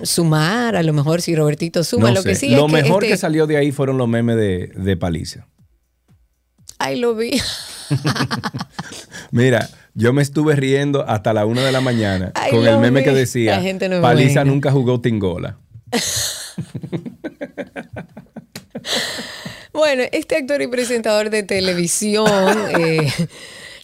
Sumar. 0.03 0.75
A 0.75 0.83
lo 0.83 0.93
mejor 0.93 1.21
si 1.21 1.35
Robertito 1.35 1.83
suma. 1.83 2.09
No 2.09 2.15
lo 2.15 2.23
que 2.23 2.35
sí 2.35 2.49
lo 2.49 2.65
es 2.67 2.71
mejor 2.73 3.03
este- 3.03 3.13
que 3.13 3.17
salió 3.17 3.47
de 3.47 3.57
ahí 3.57 3.71
fueron 3.71 3.97
los 3.97 4.07
memes 4.07 4.35
de, 4.35 4.67
de 4.75 4.97
Paliza. 4.97 5.47
Ay, 6.77 6.97
lo 6.99 7.15
vi. 7.15 7.39
Mira, 9.31 9.69
yo 9.93 10.11
me 10.13 10.21
estuve 10.21 10.55
riendo 10.55 11.07
hasta 11.07 11.33
la 11.33 11.45
una 11.45 11.63
de 11.63 11.71
la 11.71 11.81
mañana 11.81 12.31
Ay, 12.35 12.51
con 12.51 12.67
el 12.67 12.79
meme 12.79 12.99
vi. 12.99 13.05
que 13.05 13.11
decía 13.11 13.59
no 13.59 14.01
Paliza 14.01 14.41
buena". 14.41 14.43
nunca 14.45 14.71
jugó 14.71 14.99
Tingola. 15.01 15.57
Bueno, 19.73 20.03
este 20.13 20.37
actor 20.37 20.61
y 20.61 20.67
presentador 20.67 21.29
de 21.29 21.43
televisión, 21.43 22.29
eh, 22.79 23.11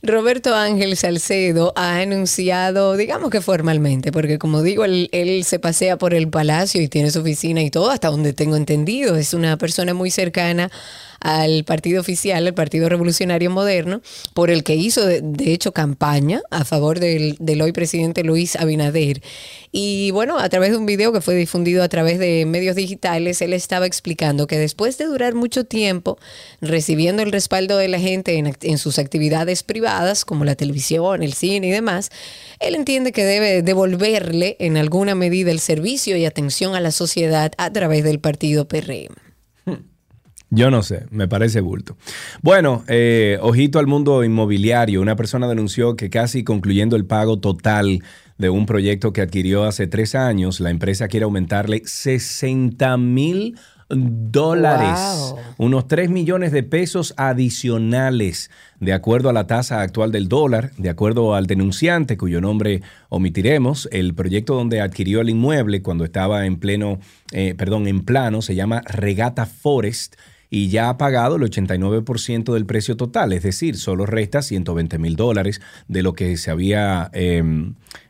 Roberto 0.04 0.56
Ángel 0.56 0.98
Salcedo, 0.98 1.74
ha 1.76 1.98
anunciado, 1.98 2.98
digamos 2.98 3.30
que 3.30 3.40
formalmente, 3.40 4.12
porque 4.12 4.40
como 4.40 4.64
digo, 4.64 4.84
él, 4.84 5.10
él 5.12 5.44
se 5.44 5.60
pasea 5.60 6.00
por 6.00 6.16
el 6.16 6.28
palacio 6.28 6.82
y 6.82 6.88
tiene 6.88 7.12
su 7.12 7.20
oficina 7.20 7.62
y 7.62 7.70
todo, 7.70 7.92
hasta 7.92 8.10
donde 8.10 8.34
tengo 8.34 8.56
entendido. 8.56 9.16
Es 9.16 9.36
una 9.36 9.58
persona 9.58 9.94
muy 9.94 10.10
cercana 10.10 10.72
al 11.22 11.64
partido 11.64 12.02
oficial, 12.02 12.46
al 12.46 12.54
Partido 12.54 12.90
Revolucionario 12.90 13.50
Moderno, 13.50 14.02
por 14.34 14.50
el 14.50 14.64
que 14.64 14.76
hizo 14.76 15.06
de, 15.06 15.22
de 15.22 15.54
hecho 15.54 15.72
campaña 15.72 16.42
a 16.50 16.66
favor 16.66 17.00
del, 17.00 17.38
del 17.40 17.62
hoy 17.62 17.72
presidente 17.72 18.24
Luis 18.24 18.56
Abinader. 18.56 19.22
Y 19.72 20.12
bueno, 20.12 20.40
a 20.40 20.50
través 20.50 20.72
de 20.72 20.78
un 20.78 20.86
video 20.86 21.14
que 21.14 21.22
fue 21.22 21.36
difundido 21.36 21.84
a 21.84 21.90
través 21.90 22.20
de 22.20 22.46
medios 22.46 22.76
digitales, 22.76 23.42
él 23.42 23.54
estaba 23.54 23.86
explicando 23.86 24.48
que 24.48 24.58
después 24.58 24.98
de 24.98 25.06
durar 25.06 25.36
mucho 25.36 25.64
tiempo 25.64 26.18
recibiendo 26.60 27.22
el 27.22 27.32
respaldo 27.32 27.78
de 27.78 27.88
la 27.88 28.00
gente 28.00 28.38
en, 28.38 28.54
en 28.62 28.78
sus 28.78 29.00
actividades 29.00 29.64
privadas, 29.64 30.26
como 30.26 30.44
la 30.44 30.56
televisión, 30.56 31.24
el 31.24 31.34
cine 31.34 31.68
y 31.68 31.72
demás, 31.72 32.10
él 32.60 32.76
entiende 32.76 33.12
que 33.12 33.24
debe 33.24 33.62
devolverle 33.62 34.58
en 34.60 34.76
alguna 34.76 35.16
medida 35.16 35.52
el 35.52 35.60
servicio 35.60 36.18
y 36.18 36.26
atención 36.26 36.76
a 36.76 36.80
la 36.80 36.92
sociedad 36.92 37.52
a 37.58 37.72
través 37.72 38.04
del 38.04 38.20
partido 38.20 38.68
PRM. 38.68 39.31
Yo 40.54 40.70
no 40.70 40.84
sé, 40.84 41.06
me 41.12 41.30
parece 41.30 41.62
bulto. 41.62 41.96
Bueno, 42.42 42.84
eh, 42.90 43.38
ojito 43.42 43.80
al 43.80 43.88
mundo 43.88 44.24
inmobiliario. 44.26 45.02
Una 45.02 45.16
persona 45.16 45.48
denunció 45.48 45.96
que 45.96 46.10
casi 46.10 46.44
concluyendo 46.44 46.98
el 46.98 47.06
pago 47.06 47.40
total 47.40 48.04
de 48.38 48.50
un 48.50 48.66
proyecto 48.66 49.14
que 49.14 49.22
adquirió 49.22 49.64
hace 49.64 49.88
tres 49.88 50.14
años, 50.14 50.60
la 50.60 50.70
empresa 50.70 51.08
quiere 51.08 51.24
aumentarle 51.24 51.84
60 51.86 52.98
mil 52.98 53.56
dólares, 53.90 55.00
Wow. 55.32 55.40
unos 55.58 55.88
3 55.88 56.10
millones 56.10 56.52
de 56.52 56.64
pesos 56.64 57.14
adicionales, 57.18 58.50
de 58.80 58.94
acuerdo 58.94 59.30
a 59.30 59.34
la 59.34 59.48
tasa 59.48 59.82
actual 59.82 60.12
del 60.12 60.28
dólar, 60.28 60.72
de 60.78 60.90
acuerdo 60.90 61.36
al 61.36 61.46
denunciante, 61.48 62.18
cuyo 62.18 62.42
nombre 62.42 62.82
omitiremos. 63.10 63.88
El 63.92 64.14
proyecto 64.14 64.56
donde 64.56 64.82
adquirió 64.82 65.22
el 65.22 65.30
inmueble 65.30 65.82
cuando 65.82 66.04
estaba 66.04 66.46
en 66.46 66.58
pleno, 66.58 67.00
eh, 67.32 67.54
perdón, 67.58 67.88
en 67.88 68.02
plano, 68.02 68.42
se 68.42 68.56
llama 68.56 68.82
Regata 68.86 69.46
Forest 69.46 70.16
y 70.54 70.68
ya 70.68 70.90
ha 70.90 70.98
pagado 70.98 71.38
el 71.38 71.44
89% 71.44 72.54
del 72.54 72.66
precio 72.66 72.98
total, 72.98 73.32
es 73.32 73.42
decir, 73.42 73.78
solo 73.78 74.06
resta 74.06 74.42
120 74.42 75.00
mil 75.00 75.16
dólares 75.16 75.62
de 75.88 76.04
lo 76.04 76.14
que 76.14 76.36
se 76.36 76.52
había, 76.52 77.10
eh, 77.14 77.42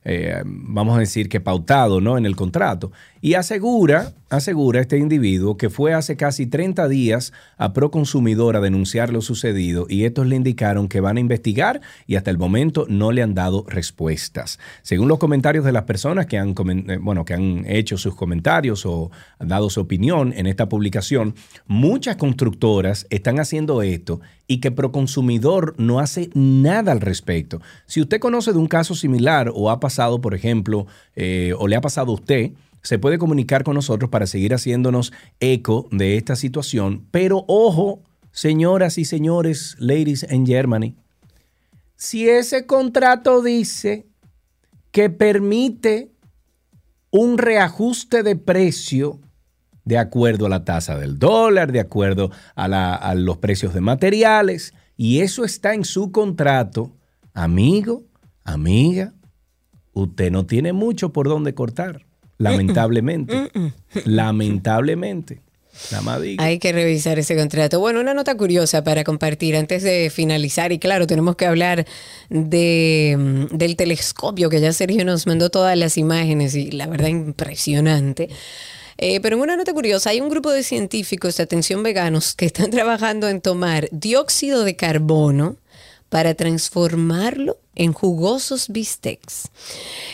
eh, 0.04 0.42
vamos 0.46 0.98
a 0.98 1.00
decir 1.00 1.30
que 1.30 1.40
pautado 1.40 2.02
¿no? 2.02 2.18
en 2.18 2.26
el 2.26 2.36
contrato. 2.36 2.92
Y 3.24 3.36
asegura, 3.36 4.14
asegura 4.30 4.82
este 4.82 4.98
individuo 4.98 5.56
que 5.56 5.70
fue 5.70 5.94
hace 5.94 6.18
casi 6.18 6.48
30 6.48 6.88
días 6.88 7.34
a 7.58 7.72
Proconsumidor 7.72 8.56
a 8.56 8.62
denunciar 8.62 9.14
lo 9.14 9.22
sucedido 9.22 9.86
y 9.88 10.06
estos 10.06 10.26
le 10.26 10.36
indicaron 10.36 10.88
que 10.88 11.02
van 11.02 11.18
a 11.18 11.20
investigar 11.20 11.82
y 12.08 12.16
hasta 12.16 12.32
el 12.32 12.40
momento 12.40 12.88
no 12.90 13.12
le 13.12 13.22
han 13.22 13.36
dado 13.36 13.64
respuestas. 13.68 14.58
Según 14.82 15.08
los 15.08 15.20
comentarios 15.20 15.64
de 15.64 15.72
las 15.72 15.84
personas 15.84 16.26
que 16.26 16.40
han, 16.40 16.56
eh, 16.58 16.98
bueno, 17.00 17.24
que 17.26 17.36
han 17.36 17.64
hecho 17.68 17.98
sus 17.98 18.16
comentarios 18.16 18.88
o 18.88 19.12
dado 19.40 19.70
su 19.70 19.82
opinión 19.82 20.34
en 20.36 20.48
esta 20.48 20.68
publicación, 20.68 21.36
muchas 21.68 22.16
constructoras 22.16 23.06
están 23.12 23.40
haciendo 23.40 23.84
esto 23.84 24.20
y 24.48 24.60
que 24.60 24.72
Proconsumidor 24.72 25.76
no 25.78 26.00
hace 26.00 26.30
nada 26.34 26.92
al 26.92 27.00
respecto. 27.00 27.62
Si 27.86 28.02
usted 28.02 28.20
conoce 28.20 28.52
de 28.52 28.58
un 28.58 28.68
caso 28.68 28.96
similar 28.96 29.50
o 29.54 29.71
ha 29.72 29.80
pasado, 29.80 30.22
por 30.22 30.36
ejemplo, 30.36 30.88
eh, 31.16 31.54
o 31.58 31.68
le 31.68 31.76
ha 31.76 31.82
pasado 31.82 32.12
a 32.12 32.16
usted, 32.16 32.52
se 32.84 33.00
puede 33.00 33.18
comunicar 33.18 33.64
con 33.64 33.76
nosotros 33.76 34.10
para 34.10 34.28
seguir 34.28 34.54
haciéndonos 34.54 35.14
eco 35.40 35.88
de 35.92 36.18
esta 36.18 36.36
situación. 36.36 37.06
Pero 37.12 37.46
ojo, 37.48 38.02
señoras 38.32 38.98
y 38.98 39.06
señores, 39.06 39.76
ladies 39.80 40.26
and 40.30 40.48
Germany, 40.48 40.96
si 41.96 42.28
ese 42.28 42.66
contrato 42.66 43.44
dice 43.44 44.08
que 44.92 45.10
permite 45.10 46.12
un 47.12 47.38
reajuste 47.38 48.24
de 48.24 48.36
precio 48.36 49.20
de 49.84 49.98
acuerdo 49.98 50.46
a 50.46 50.50
la 50.50 50.66
tasa 50.66 50.98
del 50.98 51.20
dólar, 51.20 51.72
de 51.72 51.80
acuerdo 51.80 52.32
a, 52.56 52.96
a 52.96 53.16
los 53.16 53.38
precios 53.38 53.74
de 53.74 53.82
materiales, 53.82 54.74
y 54.98 55.20
eso 55.22 55.44
está 55.46 55.74
en 55.74 55.86
su 55.86 56.12
contrato, 56.12 56.92
amigo, 57.34 58.04
amiga, 58.44 59.14
usted 59.94 60.32
no 60.32 60.46
tiene 60.46 60.74
mucho 60.74 61.12
por 61.12 61.28
dónde 61.28 61.54
cortar, 61.54 62.06
lamentablemente. 62.38 63.52
Lamentablemente. 64.06 65.42
Nada 65.90 66.04
más 66.04 66.22
digo. 66.22 66.44
Hay 66.44 66.60
que 66.60 66.74
revisar 66.74 67.18
ese 67.18 67.36
contrato. 67.36 67.80
Bueno, 67.80 68.02
una 68.02 68.14
nota 68.14 68.36
curiosa 68.36 68.84
para 68.84 69.04
compartir 69.04 69.56
antes 69.56 69.84
de 69.84 70.10
finalizar. 70.10 70.72
Y 70.72 70.80
claro, 70.80 71.08
tenemos 71.08 71.36
que 71.36 71.46
hablar 71.46 71.86
de, 72.30 73.16
mm, 73.18 73.56
del 73.56 73.76
telescopio, 73.76 74.50
que 74.50 74.60
ya 74.60 74.74
Sergio 74.74 75.06
nos 75.06 75.28
mandó 75.28 75.50
todas 75.50 75.78
las 75.78 75.98
imágenes 75.98 76.56
y 76.56 76.72
la 76.72 76.88
verdad 76.88 77.08
impresionante. 77.08 78.30
Eh, 78.98 79.20
pero 79.22 79.38
en 79.38 79.42
una 79.42 79.56
nota 79.56 79.74
curiosa, 79.74 80.12
hay 80.12 80.22
un 80.22 80.30
grupo 80.30 80.52
de 80.52 80.64
científicos, 80.64 81.40
atención 81.40 81.82
veganos, 81.84 82.36
que 82.36 82.46
están 82.46 82.70
trabajando 82.72 83.30
en 83.30 83.42
tomar 83.42 83.88
dióxido 83.92 84.64
de 84.64 84.76
carbono 84.76 85.56
para 86.10 86.34
transformarlo 86.36 87.58
en 87.76 87.94
jugosos 87.94 88.70
bistecs. 88.70 89.50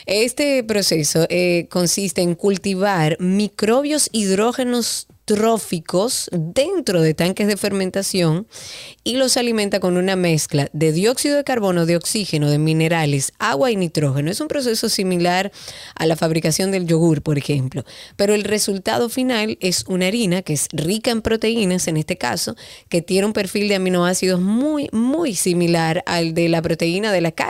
Este 0.06 0.63
proceso 0.63 1.26
eh, 1.30 1.67
consiste 1.70 2.22
en 2.22 2.36
cultivar 2.36 3.17
microbios 3.20 4.10
hidrógenos 4.12 5.08
tróficos 5.28 6.30
dentro 6.32 7.02
de 7.02 7.13
tanques 7.13 7.48
de 7.48 7.58
fermentación 7.58 8.48
y 9.04 9.17
los 9.17 9.36
alimenta 9.36 9.82
con 9.82 9.98
una 9.98 10.15
mezcla 10.15 10.70
de 10.72 10.93
dióxido 10.93 11.36
de 11.36 11.43
carbono, 11.43 11.86
de 11.86 11.98
oxígeno, 11.98 12.50
de 12.50 12.58
minerales, 12.60 13.34
agua 13.38 13.70
y 13.70 13.76
nitrógeno. 13.76 14.32
Es 14.32 14.39
un 14.39 14.48
proceso 14.48 14.88
similar 14.88 15.52
a 15.96 16.06
la 16.06 16.15
fabricación 16.15 16.72
del 16.72 16.88
yogur, 16.88 17.22
por 17.22 17.38
ejemplo, 17.38 17.84
pero 18.15 18.34
el 18.34 18.46
resultado 18.46 19.10
final 19.10 19.58
es 19.60 19.84
una 19.89 20.08
harina 20.08 20.43
que 20.43 20.54
es 20.54 20.70
rica 20.72 21.12
en 21.12 21.22
proteínas, 21.22 21.89
en 21.89 21.98
este 21.98 22.17
caso, 22.17 22.56
que 22.88 23.02
tiene 23.02 23.28
un 23.28 23.34
perfil 23.34 23.67
de 23.67 23.76
aminoácidos 23.76 24.39
muy, 24.39 24.88
muy 24.93 25.36
similar 25.36 26.04
al 26.06 26.36
de 26.36 26.48
la 26.48 26.62
proteína 26.62 27.12
de 27.12 27.20
la 27.20 27.34
carne. 27.34 27.47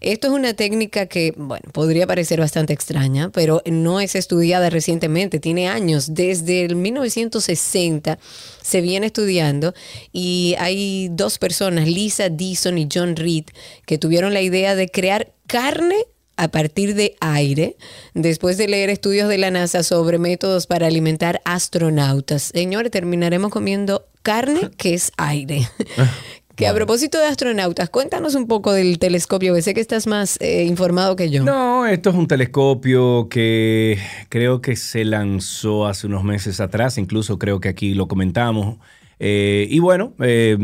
Esto 0.00 0.28
es 0.28 0.32
una 0.32 0.54
técnica 0.54 1.06
que, 1.06 1.32
bueno, 1.36 1.70
podría 1.72 2.06
parecer 2.06 2.40
bastante 2.40 2.72
extraña, 2.72 3.30
pero 3.30 3.62
no 3.66 4.00
es 4.00 4.14
estudiada 4.14 4.70
recientemente, 4.70 5.40
tiene 5.40 5.68
años, 5.68 6.14
desde 6.14 6.64
el 6.64 6.76
1960 6.76 8.18
se 8.62 8.80
viene 8.80 9.06
estudiando 9.06 9.74
y 10.12 10.54
hay 10.58 11.08
dos 11.10 11.38
personas, 11.38 11.88
Lisa 11.88 12.28
Deason 12.28 12.78
y 12.78 12.88
John 12.92 13.16
Reed, 13.16 13.44
que 13.86 13.98
tuvieron 13.98 14.32
la 14.34 14.42
idea 14.42 14.74
de 14.74 14.88
crear 14.88 15.32
carne 15.46 15.96
a 16.36 16.48
partir 16.48 16.94
de 16.94 17.16
aire, 17.20 17.76
después 18.14 18.56
de 18.56 18.66
leer 18.66 18.90
estudios 18.90 19.28
de 19.28 19.38
la 19.38 19.50
NASA 19.50 19.82
sobre 19.82 20.18
métodos 20.18 20.66
para 20.66 20.86
alimentar 20.86 21.40
astronautas. 21.44 22.50
Señores, 22.54 22.90
terminaremos 22.90 23.50
comiendo 23.50 24.06
carne 24.22 24.70
que 24.76 24.94
es 24.94 25.12
aire. 25.16 25.68
Que 26.54 26.66
a 26.66 26.74
propósito 26.74 27.18
de 27.18 27.26
astronautas, 27.26 27.88
cuéntanos 27.88 28.34
un 28.34 28.46
poco 28.46 28.72
del 28.72 28.98
telescopio, 28.98 29.54
que 29.54 29.62
sé 29.62 29.72
que 29.72 29.80
estás 29.80 30.06
más 30.06 30.38
eh, 30.40 30.64
informado 30.64 31.16
que 31.16 31.30
yo. 31.30 31.42
No, 31.42 31.86
esto 31.86 32.10
es 32.10 32.16
un 32.16 32.26
telescopio 32.26 33.28
que 33.30 33.98
creo 34.28 34.60
que 34.60 34.76
se 34.76 35.04
lanzó 35.04 35.86
hace 35.86 36.06
unos 36.06 36.24
meses 36.24 36.60
atrás, 36.60 36.98
incluso 36.98 37.38
creo 37.38 37.60
que 37.60 37.68
aquí 37.68 37.94
lo 37.94 38.06
comentamos. 38.06 38.76
Eh, 39.18 39.66
y 39.70 39.78
bueno, 39.78 40.12
eh, 40.20 40.58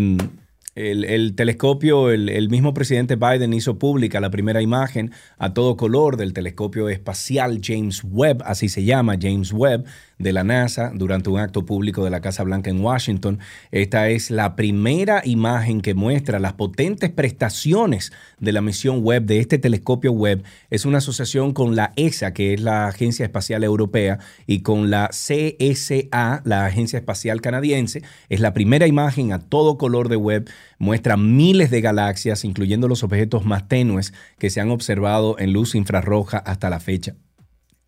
el, 0.75 1.05
el 1.05 1.35
telescopio, 1.35 2.11
el, 2.11 2.29
el 2.29 2.51
mismo 2.51 2.75
presidente 2.75 3.17
Biden 3.17 3.53
hizo 3.55 3.79
pública 3.79 4.21
la 4.21 4.31
primera 4.31 4.61
imagen 4.61 5.13
a 5.39 5.55
todo 5.55 5.77
color 5.77 6.17
del 6.17 6.33
telescopio 6.33 6.89
espacial 6.89 7.61
James 7.63 8.03
Webb, 8.05 8.43
así 8.45 8.69
se 8.69 8.85
llama, 8.85 9.17
James 9.21 9.53
Webb, 9.53 9.87
de 10.19 10.33
la 10.33 10.45
NASA, 10.45 10.91
durante 10.95 11.31
un 11.31 11.39
acto 11.39 11.65
público 11.65 12.05
de 12.05 12.11
la 12.11 12.21
Casa 12.21 12.43
Blanca 12.43 12.71
en 12.71 12.81
Washington. 12.81 13.39
Esta 13.71 14.09
es 14.09 14.31
la 14.31 14.57
primera 14.57 15.23
imagen 15.25 15.81
que 15.81 15.95
muestra 15.95 16.39
las 16.39 16.55
potentes 16.55 17.11
prestaciones 17.11 18.13
de 18.39 18.53
la 18.53 18.61
misión 18.61 19.01
Webb, 19.03 19.27
de 19.27 19.41
este 19.41 19.59
telescopio 19.59 20.13
Webb. 20.13 20.43
Es 20.71 20.85
una 20.85 20.99
asociación 20.99 21.53
con 21.53 21.77
la 21.77 21.93
ESA, 21.97 22.33
que 22.33 22.55
es 22.55 22.61
la 22.61 22.87
Agencia 22.87 23.25
Espacial 23.25 23.65
Europea, 23.65 24.19
y 24.47 24.61
con 24.61 24.91
la 24.91 25.09
CSA, 25.09 26.43
la 26.45 26.67
Agencia 26.67 26.99
Espacial 26.99 27.41
Canadiense. 27.41 28.03
Es 28.29 28.41
la 28.41 28.53
primera 28.53 28.87
imagen 28.87 29.33
a 29.33 29.39
todo 29.39 29.79
color 29.79 30.09
de 30.09 30.17
Webb. 30.17 30.51
Muestra 30.79 31.17
miles 31.17 31.71
de 31.71 31.81
galaxias, 31.81 32.45
incluyendo 32.45 32.89
los 32.89 33.03
objetos 33.03 33.45
más 33.45 33.69
tenues 33.69 34.13
que 34.39 34.51
se 34.51 34.61
han 34.61 34.71
observado 34.71 35.39
en 35.39 35.53
luz 35.53 35.75
infrarroja 35.75 36.39
hasta 36.39 36.71
la 36.71 36.81
fecha. 36.81 37.15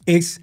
Es 0.07 0.40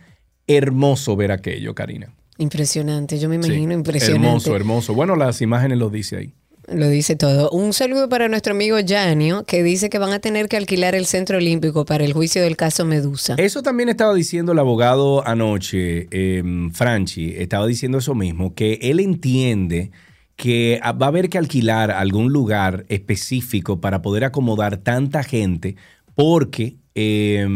hermoso 0.47 1.15
ver 1.15 1.31
aquello, 1.31 1.75
Karina. 1.75 2.13
Impresionante, 2.37 3.19
yo 3.19 3.29
me 3.29 3.41
Sí, 3.41 3.49
imagino 3.49 3.73
impresionante. 3.73 4.27
Hermoso, 4.27 4.55
hermoso. 4.55 4.93
Bueno, 4.93 5.15
las 5.15 5.41
imágenes 5.41 5.77
lo 5.77 5.89
dice 5.89 6.17
ahí. 6.17 6.33
Lo 6.67 6.89
dice 6.89 7.15
todo. 7.15 7.49
Un 7.51 7.71
saludo 7.71 8.09
para 8.09 8.27
nuestro 8.27 8.53
amigo 8.53 8.75
Janio, 8.85 9.45
que 9.45 9.63
dice 9.63 9.89
que 9.89 9.99
van 9.99 10.11
a 10.11 10.19
tener 10.19 10.49
que 10.49 10.57
alquilar 10.57 10.95
el 10.95 11.05
Centro 11.05 11.37
Olímpico 11.37 11.85
para 11.85 12.03
el 12.03 12.11
juicio 12.11 12.41
del 12.41 12.57
caso 12.57 12.83
Medusa. 12.83 13.35
Eso 13.37 13.63
también 13.63 13.87
estaba 13.87 14.13
diciendo 14.13 14.51
el 14.51 14.59
abogado 14.59 15.25
anoche, 15.25 16.07
eh, 16.11 16.43
Franchi, 16.73 17.33
estaba 17.37 17.65
diciendo 17.67 17.99
eso 17.99 18.15
mismo, 18.15 18.53
que 18.53 18.79
él 18.81 18.99
entiende 18.99 19.91
que 20.35 20.79
va 20.83 21.05
a 21.05 21.09
haber 21.09 21.29
que 21.29 21.37
alquilar 21.37 21.89
algún 21.89 22.33
lugar 22.33 22.85
específico 22.89 23.79
para 23.79 24.01
poder 24.01 24.25
acomodar 24.25 24.77
tanta 24.77 25.23
gente 25.23 25.77
porque 26.15 26.75
eh, 26.95 27.47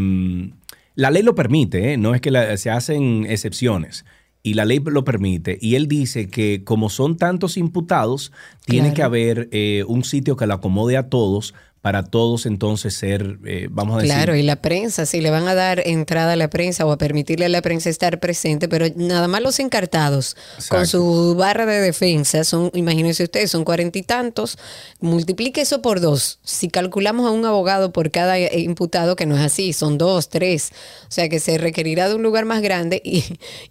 la 1.01 1.09
ley 1.11 1.23
lo 1.23 1.33
permite, 1.35 1.93
¿eh? 1.93 1.97
no 1.97 2.13
es 2.15 2.21
que 2.21 2.31
la- 2.31 2.55
se 2.57 2.69
hacen 2.69 3.25
excepciones. 3.27 4.05
Y 4.43 4.55
la 4.55 4.65
ley 4.65 4.79
lo 4.83 5.03
permite. 5.03 5.57
Y 5.61 5.75
él 5.75 5.87
dice 5.87 6.27
que 6.27 6.63
como 6.63 6.89
son 6.89 7.15
tantos 7.17 7.57
imputados, 7.57 8.31
tiene 8.65 8.87
Claro. 8.89 8.95
que 8.95 9.03
haber 9.03 9.49
eh, 9.51 9.83
un 9.87 10.03
sitio 10.03 10.35
que 10.35 10.47
lo 10.47 10.55
acomode 10.55 10.97
a 10.97 11.09
todos 11.09 11.53
para 11.81 12.03
todos 12.03 12.45
entonces 12.45 12.93
ser, 12.93 13.39
eh, 13.43 13.67
vamos 13.71 13.95
a 13.95 14.01
decir, 14.01 14.13
Claro, 14.13 14.35
y 14.35 14.43
la 14.43 14.57
prensa, 14.57 15.07
si 15.07 15.19
le 15.19 15.31
van 15.31 15.47
a 15.47 15.55
dar 15.55 15.81
entrada 15.87 16.33
a 16.33 16.35
la 16.35 16.47
prensa 16.47 16.85
o 16.85 16.91
a 16.91 16.97
permitirle 16.99 17.45
a 17.45 17.49
la 17.49 17.63
prensa 17.63 17.89
estar 17.89 18.19
presente, 18.19 18.69
pero 18.69 18.85
nada 18.95 19.27
más 19.27 19.41
los 19.41 19.59
encartados 19.59 20.37
con 20.69 20.85
su 20.85 21.35
barra 21.35 21.65
de 21.65 21.81
defensa 21.81 22.43
son, 22.43 22.69
imagínense 22.75 23.23
ustedes, 23.23 23.49
son 23.49 23.63
cuarenta 23.63 23.97
y 23.97 24.03
tantos, 24.03 24.59
multiplique 24.99 25.61
eso 25.61 25.81
por 25.81 26.01
dos. 26.01 26.39
Si 26.43 26.69
calculamos 26.69 27.25
a 27.25 27.31
un 27.31 27.45
abogado 27.45 27.91
por 27.91 28.11
cada 28.11 28.37
eh, 28.37 28.59
imputado, 28.59 29.15
que 29.15 29.25
no 29.25 29.35
es 29.35 29.41
así, 29.41 29.73
son 29.73 29.97
dos, 29.97 30.29
tres, 30.29 30.71
o 31.03 31.11
sea 31.11 31.29
que 31.29 31.39
se 31.39 31.57
requerirá 31.57 32.09
de 32.09 32.15
un 32.15 32.21
lugar 32.21 32.45
más 32.45 32.61
grande 32.61 33.01
y, 33.03 33.23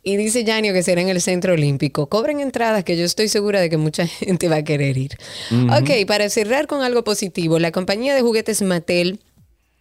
y 0.03 0.16
dice 0.16 0.44
Janio 0.44 0.73
que 0.73 0.83
será 0.83 1.01
en 1.01 1.11
el 1.11 1.20
Centro 1.20 1.53
Olímpico. 1.53 2.09
Cobren 2.09 2.40
entradas 2.40 2.83
que 2.83 2.96
yo 2.96 3.05
estoy 3.05 3.29
segura 3.29 3.61
de 3.61 3.70
que 3.70 3.77
mucha 3.77 4.05
gente 4.09 4.49
va 4.49 4.57
a 4.57 4.64
querer 4.64 4.99
ir. 4.99 5.16
Ok, 5.53 5.90
para 6.09 6.29
cerrar 6.29 6.66
con 6.66 6.83
algo 6.83 7.05
positivo, 7.05 7.61
la 7.61 7.70
compañía 7.70 7.99
de 8.08 8.22
juguetes 8.22 8.62
Mattel 8.62 9.20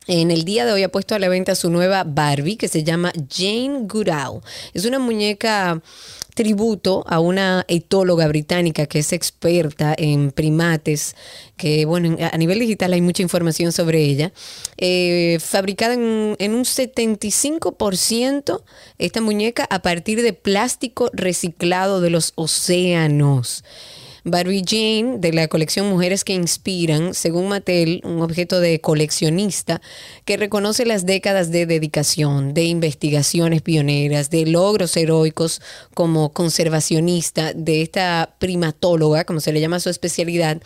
en 0.07 0.29
el 0.31 0.43
día 0.43 0.65
de 0.65 0.73
hoy 0.73 0.83
ha 0.83 0.89
puesto 0.91 1.15
a 1.15 1.19
la 1.19 1.29
venta 1.29 1.55
su 1.55 1.69
nueva 1.69 2.03
Barbie 2.03 2.57
que 2.57 2.67
se 2.67 2.83
llama 2.83 3.13
Jane 3.31 3.81
Goodall. 3.83 4.41
Es 4.73 4.83
una 4.85 4.99
muñeca 4.99 5.81
tributo 6.35 7.03
a 7.07 7.19
una 7.19 7.65
etóloga 7.67 8.27
británica 8.27 8.85
que 8.87 8.99
es 8.99 9.13
experta 9.13 9.93
en 9.97 10.31
primates, 10.31 11.15
que 11.57 11.85
bueno, 11.85 12.07
en- 12.17 12.23
a 12.23 12.37
nivel 12.37 12.59
digital 12.59 12.91
hay 12.93 13.01
mucha 13.01 13.21
información 13.23 13.71
sobre 13.71 14.01
ella. 14.03 14.31
Eh, 14.77 15.37
fabricada 15.41 15.93
en, 15.93 16.35
en 16.39 16.53
un 16.55 16.65
75% 16.65 18.61
esta 18.97 19.21
muñeca 19.21 19.65
a 19.69 19.81
partir 19.81 20.21
de 20.21 20.33
plástico 20.33 21.09
reciclado 21.13 22.01
de 22.01 22.09
los 22.09 22.33
océanos. 22.35 23.63
Barbie 24.23 24.63
Jane 24.65 25.17
de 25.19 25.33
la 25.33 25.47
colección 25.47 25.89
Mujeres 25.89 26.23
que 26.23 26.33
Inspiran, 26.33 27.13
según 27.13 27.49
Mattel, 27.49 28.01
un 28.03 28.21
objeto 28.21 28.59
de 28.59 28.81
coleccionista 28.81 29.81
que 30.25 30.37
reconoce 30.37 30.85
las 30.85 31.05
décadas 31.05 31.51
de 31.51 31.65
dedicación, 31.65 32.53
de 32.53 32.65
investigaciones 32.65 33.61
pioneras, 33.61 34.29
de 34.29 34.45
logros 34.45 34.95
heroicos 34.97 35.61
como 35.93 36.33
conservacionista 36.33 37.53
de 37.53 37.81
esta 37.81 38.35
primatóloga, 38.39 39.23
como 39.23 39.39
se 39.39 39.53
le 39.53 39.61
llama 39.61 39.79
su 39.79 39.89
especialidad, 39.89 40.61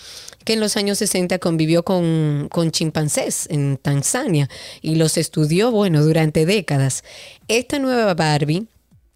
que 0.45 0.53
en 0.53 0.59
los 0.59 0.77
años 0.77 0.97
60 0.97 1.39
convivió 1.39 1.83
con, 1.83 2.47
con 2.51 2.71
chimpancés 2.71 3.47
en 3.49 3.77
Tanzania 3.77 4.49
y 4.81 4.95
los 4.95 5.17
estudió, 5.17 5.71
bueno, 5.71 6.03
durante 6.03 6.45
décadas. 6.45 7.03
Esta 7.47 7.79
nueva 7.79 8.13
Barbie 8.13 8.67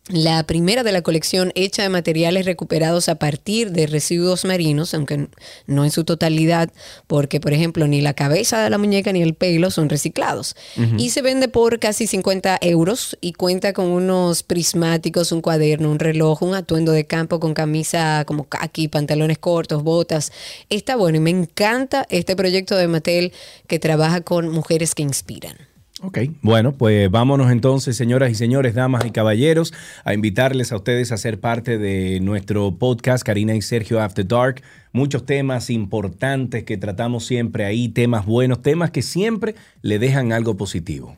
la 0.09 0.43
primera 0.43 0.83
de 0.83 0.91
la 0.93 1.01
colección 1.01 1.51
hecha 1.55 1.83
de 1.83 1.89
materiales 1.89 2.45
recuperados 2.45 3.09
a 3.09 3.15
partir 3.15 3.71
de 3.71 3.87
residuos 3.87 4.45
marinos, 4.45 4.93
aunque 4.93 5.27
no 5.65 5.83
en 5.83 5.91
su 5.91 6.05
totalidad, 6.05 6.71
porque 7.07 7.39
por 7.39 7.51
ejemplo 7.53 7.87
ni 7.87 7.99
la 8.01 8.13
cabeza 8.13 8.63
de 8.63 8.69
la 8.69 8.77
muñeca 8.77 9.11
ni 9.11 9.21
el 9.21 9.33
pelo 9.33 9.69
son 9.69 9.89
reciclados. 9.89 10.55
Y 10.97 11.09
se 11.09 11.21
vende 11.21 11.47
por 11.49 11.79
casi 11.79 12.07
50 12.07 12.59
euros 12.61 13.17
y 13.19 13.33
cuenta 13.33 13.73
con 13.73 13.87
unos 13.87 14.43
prismáticos, 14.43 15.31
un 15.31 15.41
cuaderno, 15.41 15.91
un 15.91 15.99
reloj, 15.99 16.41
un 16.43 16.55
atuendo 16.55 16.91
de 16.91 17.05
campo 17.05 17.39
con 17.39 17.53
camisa 17.53 18.23
como 18.25 18.45
khaki, 18.45 18.87
pantalones 18.87 19.37
cortos, 19.39 19.83
botas. 19.83 20.31
Está 20.69 20.95
bueno 20.95 21.17
y 21.17 21.21
me 21.21 21.31
encanta 21.31 22.05
este 22.09 22.35
proyecto 22.35 22.75
de 22.75 22.87
Mattel 22.87 23.33
que 23.67 23.79
trabaja 23.79 24.21
con 24.21 24.49
mujeres 24.49 24.95
que 24.95 25.03
inspiran. 25.03 25.66
Ok, 26.03 26.19
bueno, 26.43 26.73
pues 26.73 27.09
vámonos 27.09 27.51
entonces, 27.51 27.97
señoras 27.97 28.29
y 28.29 28.35
señores, 28.35 28.75
damas 28.75 29.03
y 29.05 29.09
caballeros, 29.09 29.73
a 30.03 30.13
invitarles 30.13 30.71
a 30.71 30.75
ustedes 30.75 31.11
a 31.11 31.17
ser 31.17 31.39
parte 31.39 31.79
de 31.79 32.19
nuestro 32.19 32.77
podcast 32.77 33.23
Karina 33.23 33.55
y 33.55 33.63
Sergio 33.63 33.99
After 33.99 34.27
Dark. 34.27 34.61
Muchos 34.91 35.25
temas 35.25 35.71
importantes 35.71 36.65
que 36.65 36.77
tratamos 36.77 37.25
siempre 37.25 37.65
ahí, 37.65 37.89
temas 37.89 38.27
buenos, 38.27 38.61
temas 38.61 38.91
que 38.91 39.01
siempre 39.01 39.55
le 39.81 39.97
dejan 39.97 40.33
algo 40.33 40.55
positivo. 40.55 41.17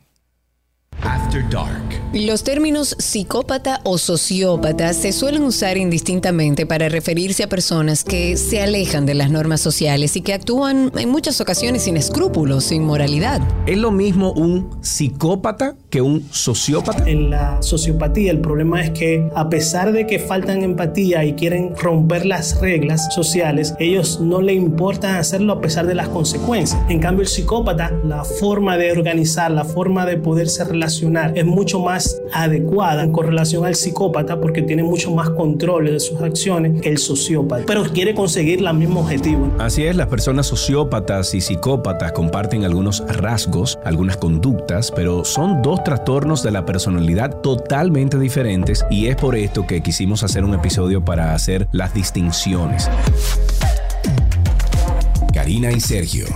After 1.02 1.48
Dark. 1.48 2.00
Los 2.12 2.42
términos 2.42 2.96
psicópata 2.98 3.80
o 3.84 3.96
sociópata 3.96 4.92
se 4.94 5.12
suelen 5.12 5.44
usar 5.44 5.76
indistintamente 5.76 6.66
para 6.66 6.88
referirse 6.88 7.44
a 7.44 7.48
personas 7.48 8.02
que 8.02 8.36
se 8.36 8.60
alejan 8.60 9.06
de 9.06 9.14
las 9.14 9.30
normas 9.30 9.60
sociales 9.60 10.16
y 10.16 10.20
que 10.20 10.34
actúan 10.34 10.90
en 10.98 11.08
muchas 11.08 11.40
ocasiones 11.40 11.84
sin 11.84 11.96
escrúpulos, 11.96 12.64
sin 12.64 12.82
moralidad. 12.82 13.40
¿Es 13.66 13.78
lo 13.78 13.92
mismo 13.92 14.32
un 14.32 14.70
psicópata 14.80 15.76
que 15.88 16.00
un 16.00 16.26
sociópata? 16.32 17.08
En 17.08 17.30
la 17.30 17.62
sociopatía 17.62 18.32
el 18.32 18.40
problema 18.40 18.82
es 18.82 18.90
que 18.90 19.28
a 19.36 19.48
pesar 19.48 19.92
de 19.92 20.08
que 20.08 20.18
faltan 20.18 20.64
empatía 20.64 21.24
y 21.24 21.34
quieren 21.34 21.76
romper 21.76 22.26
las 22.26 22.60
reglas 22.60 23.14
sociales, 23.14 23.74
ellos 23.78 24.20
no 24.20 24.40
le 24.40 24.54
importa 24.54 25.18
hacerlo 25.18 25.52
a 25.52 25.60
pesar 25.60 25.86
de 25.86 25.94
las 25.94 26.08
consecuencias. 26.08 26.80
En 26.88 26.98
cambio 26.98 27.22
el 27.22 27.28
psicópata, 27.28 27.92
la 28.04 28.24
forma 28.24 28.76
de 28.76 28.90
organizar, 28.90 29.52
la 29.52 29.64
forma 29.64 30.06
de 30.06 30.16
poderse 30.16 30.64
relacionar 30.64 30.89
es 30.98 31.46
mucho 31.46 31.80
más 31.80 32.20
adecuada 32.32 33.10
con 33.12 33.26
relación 33.26 33.64
al 33.64 33.74
psicópata 33.74 34.40
porque 34.40 34.62
tiene 34.62 34.82
mucho 34.82 35.10
más 35.10 35.30
control 35.30 35.86
de 35.86 36.00
sus 36.00 36.20
acciones 36.20 36.80
que 36.80 36.88
el 36.88 36.98
sociópata, 36.98 37.64
pero 37.66 37.84
quiere 37.84 38.14
conseguir 38.14 38.60
el 38.60 38.74
mismo 38.74 39.00
objetivo. 39.00 39.50
Así 39.58 39.84
es, 39.84 39.96
las 39.96 40.08
personas 40.08 40.46
sociópatas 40.46 41.34
y 41.34 41.40
psicópatas 41.40 42.12
comparten 42.12 42.64
algunos 42.64 43.02
rasgos, 43.08 43.78
algunas 43.84 44.16
conductas, 44.16 44.92
pero 44.94 45.24
son 45.24 45.62
dos 45.62 45.82
trastornos 45.84 46.42
de 46.42 46.50
la 46.50 46.64
personalidad 46.64 47.40
totalmente 47.40 48.18
diferentes 48.18 48.84
y 48.90 49.06
es 49.06 49.16
por 49.16 49.36
esto 49.36 49.66
que 49.66 49.82
quisimos 49.82 50.22
hacer 50.22 50.44
un 50.44 50.54
episodio 50.54 51.04
para 51.04 51.34
hacer 51.34 51.68
las 51.72 51.94
distinciones. 51.94 52.88
Karina 55.32 55.70
y 55.70 55.80
Sergio, 55.80 56.26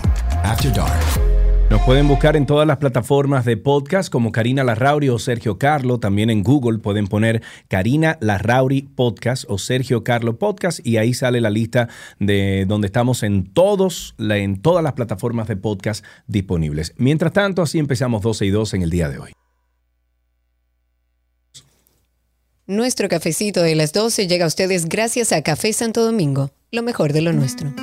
After 0.43 0.73
Dark. 0.73 1.34
Nos 1.71 1.83
pueden 1.83 2.07
buscar 2.07 2.37
en 2.37 2.47
todas 2.47 2.67
las 2.69 2.77
plataformas 2.77 3.45
de 3.45 3.57
podcast 3.57 4.11
como 4.11 4.33
Karina 4.33 4.63
Larrauri 4.65 5.09
o 5.09 5.19
Sergio 5.19 5.59
Carlo. 5.59 5.99
También 5.99 6.31
en 6.31 6.43
Google 6.43 6.79
pueden 6.79 7.07
poner 7.07 7.43
Karina 7.69 8.19
Larrauri 8.21 8.83
Podcast 8.83 9.45
o 9.49 9.59
Sergio 9.59 10.05
Carlo 10.05 10.39
Podcast 10.39 10.87
y 10.87 10.99
ahí 10.99 11.15
sale 11.15 11.41
la 11.41 11.51
lista 11.51 11.89
de 12.19 12.65
donde 12.69 12.87
estamos 12.87 13.23
en 13.23 13.53
todos, 13.53 14.15
en 14.19 14.61
todas 14.61 14.85
las 14.85 14.93
plataformas 14.93 15.49
de 15.49 15.57
podcast 15.57 16.05
disponibles. 16.27 16.93
Mientras 16.97 17.33
tanto, 17.33 17.63
así 17.63 17.79
empezamos 17.79 18.23
12 18.23 18.47
y 18.47 18.51
2 18.51 18.75
en 18.75 18.83
el 18.83 18.91
día 18.91 19.09
de 19.09 19.19
hoy. 19.19 19.33
Nuestro 22.67 23.09
cafecito 23.09 23.63
de 23.63 23.75
las 23.75 23.93
12 23.93 24.27
llega 24.27 24.45
a 24.45 24.49
ustedes 24.49 24.89
gracias 24.89 25.33
a 25.33 25.43
Café 25.43 25.73
Santo 25.73 26.05
Domingo, 26.05 26.51
lo 26.71 26.83
mejor 26.83 27.13
de 27.13 27.21
lo 27.21 27.33
nuestro. 27.33 27.75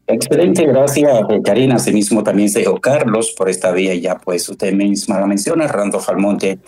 Excelente, 0.06 0.64
gracias 0.66 1.20
eh, 1.28 1.40
Karina. 1.42 1.76
Asimismo 1.76 2.22
también 2.22 2.48
se 2.48 2.60
dijo 2.60 2.80
Carlos 2.80 3.34
por 3.36 3.48
esta 3.48 3.72
vía, 3.72 3.94
ya 3.94 4.16
pues 4.18 4.48
usted 4.48 4.72
misma 4.72 5.20
la 5.20 5.26
menciona, 5.26 5.66
Randolph 5.66 6.08
Almonte. 6.08 6.58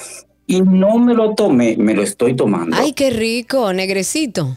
Y 0.47 0.63
no 0.63 0.99
me 0.99 1.15
lo 1.15 1.35
tomé, 1.35 1.77
me 1.77 1.95
lo 1.95 2.03
estoy 2.03 2.35
tomando. 2.35 2.75
Ay, 2.79 2.93
qué 2.93 3.11
rico, 3.11 3.73
negrecito. 3.73 4.57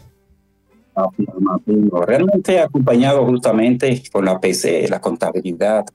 Afirmativo. 0.96 2.02
Realmente 2.02 2.60
acompañado 2.60 3.26
justamente 3.26 4.02
con 4.12 4.26
la 4.26 4.40
PC, 4.40 4.88
la 4.90 5.02
contabilidad 5.02 5.86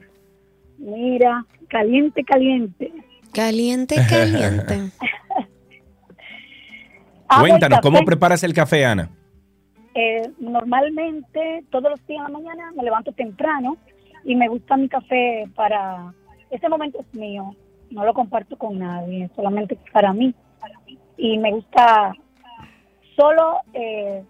Mira, 0.78 1.46
caliente, 1.68 2.24
caliente. 2.24 2.92
Caliente, 3.32 3.94
caliente. 4.10 4.90
Cuéntanos, 7.38 7.80
¿cómo 7.80 8.04
preparas 8.04 8.42
el 8.42 8.52
café, 8.52 8.84
Ana? 8.84 9.10
Eh, 9.94 10.28
normalmente, 10.40 11.64
todos 11.70 11.90
los 11.90 12.06
días 12.08 12.26
en 12.26 12.32
la 12.32 12.38
mañana 12.40 12.72
me 12.76 12.82
levanto 12.82 13.12
temprano 13.12 13.76
y 14.24 14.34
me 14.34 14.48
gusta 14.48 14.76
mi 14.76 14.88
café 14.88 15.48
para... 15.54 16.12
Ese 16.50 16.68
momento 16.68 16.98
es 16.98 17.18
mío, 17.18 17.54
no 17.90 18.04
lo 18.04 18.12
comparto 18.12 18.58
con 18.58 18.80
nadie, 18.80 19.30
solamente 19.36 19.78
para 19.92 20.12
mí. 20.12 20.34
Y 21.16 21.38
me 21.38 21.52
gusta 21.52 22.12
solo 23.16 23.60
eh, 23.72 24.24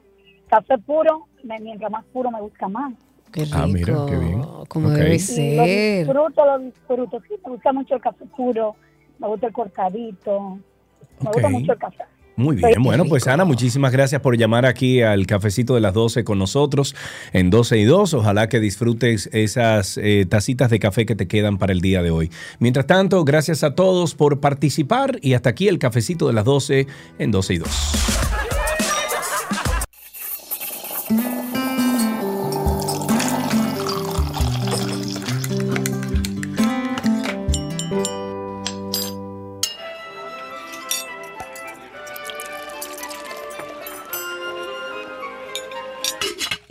café 0.52 0.78
puro, 0.78 1.26
me- 1.44 1.58
mientras 1.60 1.90
más 1.90 2.04
puro 2.12 2.30
me 2.30 2.40
gusta 2.40 2.68
más. 2.68 2.92
Qué 3.32 3.44
rico. 3.46 3.56
Ah, 3.58 3.66
mira, 3.66 3.96
qué 4.08 4.16
bien. 4.18 4.42
Como 4.68 4.88
Ok. 4.88 4.94
debe 4.94 5.14
Y 5.14 5.18
lo 5.18 5.24
ser. 5.24 6.06
disfruto, 6.06 6.44
lo 6.44 6.58
disfruto. 6.58 7.20
Sí, 7.26 7.34
me 7.44 7.52
gusta 7.52 7.72
mucho 7.72 7.94
el 7.94 8.00
café 8.02 8.24
puro, 8.36 8.76
me 9.18 9.26
gusta 9.28 9.46
el 9.46 9.52
cortadito, 9.54 10.58
me 11.20 11.30
gusta 11.32 11.48
mucho 11.48 11.72
el 11.72 11.78
café. 11.78 12.04
Muy 12.34 12.56
bien, 12.56 12.82
bueno, 12.82 13.04
pues. 13.06 13.26
Ana, 13.28 13.44
muchísimas 13.44 13.92
gracias 13.92 14.20
por 14.22 14.36
llamar 14.38 14.64
aquí 14.64 15.02
al 15.02 15.26
cafecito 15.26 15.74
de 15.74 15.82
las 15.82 15.92
12 15.94 16.24
con 16.24 16.38
nosotros 16.38 16.94
en 17.34 17.50
12 17.50 17.78
y 17.78 17.84
2. 17.84 18.14
Ojalá 18.14 18.48
que 18.48 18.58
disfrutes 18.58 19.28
esas 19.34 19.98
eh, 19.98 20.26
tacitas 20.28 20.70
de 20.70 20.78
café 20.78 21.04
que 21.06 21.14
te 21.14 21.28
quedan 21.28 21.58
para 21.58 21.72
el 21.74 21.80
día 21.82 22.02
de 22.02 22.10
hoy. 22.10 22.30
Mientras 22.58 22.86
tanto, 22.86 23.22
gracias 23.24 23.62
a 23.64 23.74
todos 23.74 24.14
por 24.14 24.40
participar 24.40 25.18
y 25.20 25.34
hasta 25.34 25.50
aquí 25.50 25.68
el 25.68 25.78
cafecito 25.78 26.26
de 26.26 26.32
las 26.32 26.44
12 26.46 26.86
en 27.18 27.30
12 27.30 27.54
y 27.54 27.58
2. 27.58 27.68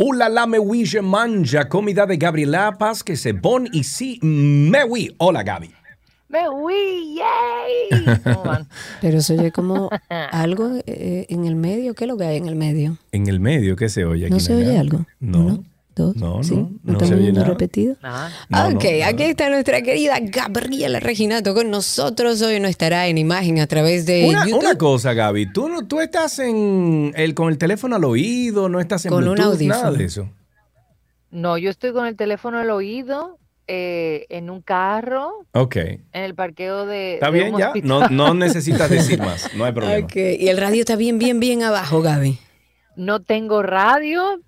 Hola 0.04 0.30
la 0.30 0.48
me 0.48 0.58
oui, 0.58 0.86
je 0.86 1.00
manja, 1.00 1.66
comida 1.66 2.06
de 2.06 2.16
Gabriela 2.16 2.72
Paz, 2.78 3.04
que 3.04 3.16
se 3.16 3.34
bon 3.34 3.68
ici, 3.72 4.20
me 4.22 4.84
oui. 4.84 5.16
Hola 5.20 5.44
Gaby. 5.44 5.81
Me 6.32 6.48
uy, 6.50 7.16
yay. 7.18 8.20
¿Cómo 8.24 8.44
van? 8.46 8.68
Pero 9.02 9.22
se 9.22 9.38
oye 9.38 9.52
como 9.52 9.90
algo 10.32 10.72
eh, 10.86 11.26
en 11.30 11.46
el 11.46 11.56
medio. 11.56 11.94
¿Qué 11.94 12.06
es 12.06 12.08
lo 12.08 12.18
que 12.18 12.24
hay 12.26 12.38
en 12.38 12.48
el 12.48 12.56
medio? 12.56 12.98
En 13.12 13.28
el 13.28 13.40
medio, 13.40 13.76
¿qué 13.76 13.90
se 13.90 14.06
oye 14.06 14.26
aquí? 14.26 14.34
¿No 14.34 14.40
se 14.40 14.56
oye 14.56 14.78
algo? 14.78 15.06
No. 15.20 15.40
Uno, 15.40 15.64
dos, 15.94 16.16
No, 16.16 16.42
¿sí? 16.42 16.56
no, 16.56 16.70
¿No, 16.84 16.94
no 16.94 17.06
se 17.06 17.16
oye 17.16 17.34
nada. 17.34 17.48
repetido? 17.48 17.98
Nada. 18.02 18.32
No, 18.50 18.70
no, 18.70 18.78
ok, 18.78 18.84
nada. 18.86 19.08
aquí 19.08 19.24
está 19.24 19.50
nuestra 19.50 19.82
querida 19.82 20.18
Gabriela 20.22 21.02
Reginato 21.02 21.54
con 21.54 21.70
nosotros. 21.70 22.42
Hoy 22.42 22.60
no 22.62 22.70
estará 22.70 23.08
en 23.08 23.18
imagen 23.18 23.60
a 23.60 23.68
través 23.68 24.06
de 24.06 24.28
Una, 24.30 24.46
YouTube. 24.46 24.60
una 24.62 24.78
cosa, 24.78 25.14
Gaby, 25.14 25.52
tú, 25.52 25.68
no, 25.68 25.86
tú 25.86 26.00
estás 26.00 26.40
en 26.40 27.12
el, 27.18 27.34
con 27.34 27.50
el 27.50 27.58
teléfono 27.58 27.98
al 27.98 28.06
oído, 28.06 28.70
no 28.70 28.80
estás 28.80 29.06
en 29.06 29.10
Con 29.12 29.28
un 29.28 29.36
Bluetooth, 29.36 29.60
nada 29.64 29.88
audífono. 29.88 29.98
de 29.98 30.06
eso. 30.06 30.30
No, 31.30 31.58
yo 31.58 31.70
estoy 31.70 31.92
con 31.94 32.06
el 32.08 32.16
teléfono 32.16 32.58
al 32.60 32.70
oído, 32.70 33.38
eh, 33.74 34.26
en 34.30 34.50
un 34.50 34.62
carro, 34.62 35.46
Ok. 35.54 35.78
en 35.78 36.02
el 36.12 36.36
parqueo 36.36 36.86
de. 36.86 37.14
Está 37.14 37.28
de 37.32 37.40
bien 37.40 37.54
un 37.54 37.60
ya, 37.62 37.72
no, 37.84 38.10
no 38.10 38.34
necesitas 38.34 38.90
decir 38.90 39.20
más, 39.20 39.54
no 39.56 39.64
hay 39.64 39.72
problema. 39.72 40.06
Ok, 40.06 40.16
y 40.16 40.50
el 40.50 40.58
radio 40.58 40.82
está 40.82 40.98
bien, 40.98 41.18
bien, 41.20 41.40
bien 41.40 41.64
abajo, 41.64 42.02
Gaby. 42.02 42.38
No 42.98 43.22
tengo 43.22 43.64
radio. 43.64 44.42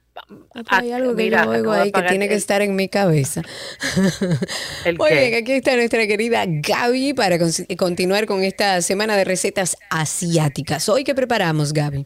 Ah, 0.68 0.78
hay 0.80 0.92
algo 0.92 1.16
que 1.16 1.24
Mira, 1.24 1.46
yo 1.46 1.52
oigo 1.52 1.72
ahí 1.72 1.92
que 1.92 2.02
tiene 2.04 2.28
que 2.28 2.36
estar 2.36 2.62
en 2.62 2.76
mi 2.76 2.88
cabeza. 2.90 3.42
¿El 4.86 4.98
Muy 4.98 5.10
qué? 5.10 5.16
bien, 5.30 5.42
aquí 5.42 5.54
está 5.54 5.76
nuestra 5.76 6.06
querida 6.06 6.44
Gaby 6.48 7.14
para 7.14 7.40
con- 7.40 7.50
continuar 7.78 8.26
con 8.26 8.44
esta 8.44 8.82
semana 8.82 9.16
de 9.16 9.24
recetas 9.24 9.76
asiáticas. 9.90 10.88
Hoy, 10.90 11.04
¿qué 11.04 11.16
preparamos, 11.16 11.74
Gaby? 11.74 12.06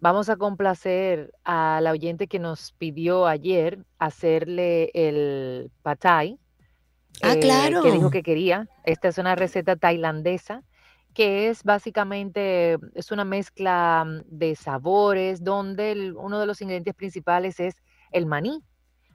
Vamos 0.00 0.30
a 0.30 0.36
complacer 0.36 1.32
a 1.44 1.80
la 1.82 1.90
oyente 1.92 2.26
que 2.26 2.38
nos 2.38 2.72
pidió 2.72 3.26
ayer 3.26 3.84
hacerle 3.98 4.90
el 4.94 5.70
pad 5.82 5.98
thai. 5.98 6.38
Ah, 7.22 7.34
eh, 7.34 7.40
claro. 7.40 7.82
Que 7.82 7.92
dijo 7.92 8.10
que 8.10 8.22
quería. 8.22 8.68
Esta 8.84 9.08
es 9.08 9.18
una 9.18 9.34
receta 9.34 9.76
tailandesa 9.76 10.62
que 11.12 11.48
es 11.48 11.64
básicamente, 11.64 12.78
es 12.94 13.10
una 13.10 13.24
mezcla 13.24 14.04
mm, 14.06 14.20
de 14.26 14.54
sabores 14.54 15.42
donde 15.42 15.90
el- 15.92 16.16
uno 16.16 16.38
de 16.38 16.46
los 16.46 16.60
ingredientes 16.62 16.94
principales 16.94 17.58
es 17.60 17.74
el 18.12 18.26
maní. 18.26 18.62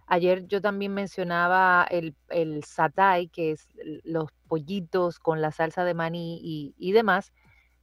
Ayer 0.07 0.45
yo 0.47 0.61
también 0.61 0.93
mencionaba 0.93 1.87
el, 1.89 2.15
el 2.29 2.63
satay, 2.63 3.27
que 3.29 3.51
es 3.51 3.67
los 4.03 4.29
pollitos 4.47 5.19
con 5.19 5.41
la 5.41 5.51
salsa 5.51 5.83
de 5.83 5.93
maní 5.95 6.39
y, 6.43 6.75
y 6.77 6.91
demás. 6.91 7.31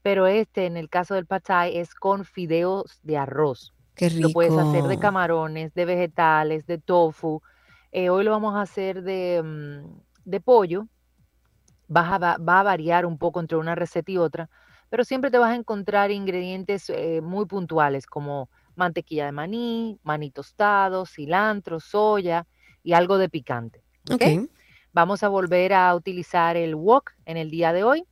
Pero 0.03 0.27
este, 0.27 0.67
en 0.67 0.77
el 0.77 0.89
caso 0.89 1.15
del 1.15 1.27
pad 1.27 1.43
thai, 1.43 1.77
es 1.77 1.95
con 1.95 2.25
fideos 2.25 3.01
de 3.03 3.17
arroz. 3.17 3.73
Qué 3.95 4.09
rico. 4.09 4.29
Lo 4.29 4.33
puedes 4.33 4.57
hacer 4.57 4.85
de 4.85 4.99
camarones, 4.99 5.73
de 5.75 5.85
vegetales, 5.85 6.67
de 6.67 6.79
tofu. 6.79 7.43
Eh, 7.93 8.11
hoy 8.11 8.25
lo 8.25 8.31
vamos 8.31 8.55
a 8.55 8.63
hacer 8.63 9.03
de, 9.03 9.43
mm, 9.43 10.01
de 10.25 10.41
pollo. 10.41 10.89
Vas 11.89 12.13
a 12.13 12.19
va, 12.19 12.61
a 12.61 12.63
variar 12.63 13.07
un 13.07 13.19
poco 13.19 13.41
entre 13.41 13.59
una 13.59 13.75
receta 13.75 14.11
y 14.11 14.17
otra, 14.17 14.49
pero 14.89 15.05
siempre 15.05 15.31
te 15.31 15.39
vas 15.39 15.53
a 15.53 15.57
encontrar 15.57 16.11
ingredientes 16.11 16.89
eh, 16.89 17.21
muy 17.23 17.45
puntuales 17.47 18.07
como 18.07 18.49
mantequilla 18.75 19.27
de 19.27 19.33
maní, 19.33 19.99
maní 20.03 20.31
tostado, 20.31 21.05
cilantro, 21.05 21.81
soya 21.81 22.47
y 22.83 22.95
algo 22.95 23.19
de 23.19 23.29
picante. 23.29 23.83
¿ok? 24.11 24.23
Ok. 24.23 24.51
Vamos 24.95 25.23
a 25.23 25.29
volver 25.29 25.73
a 25.73 25.95
utilizar 25.95 26.57
el 26.57 26.75
wok 26.75 27.13
en 27.25 27.37
el 27.39 27.51
día 27.51 27.73
de 27.73 27.83
hoy. 27.83 28.07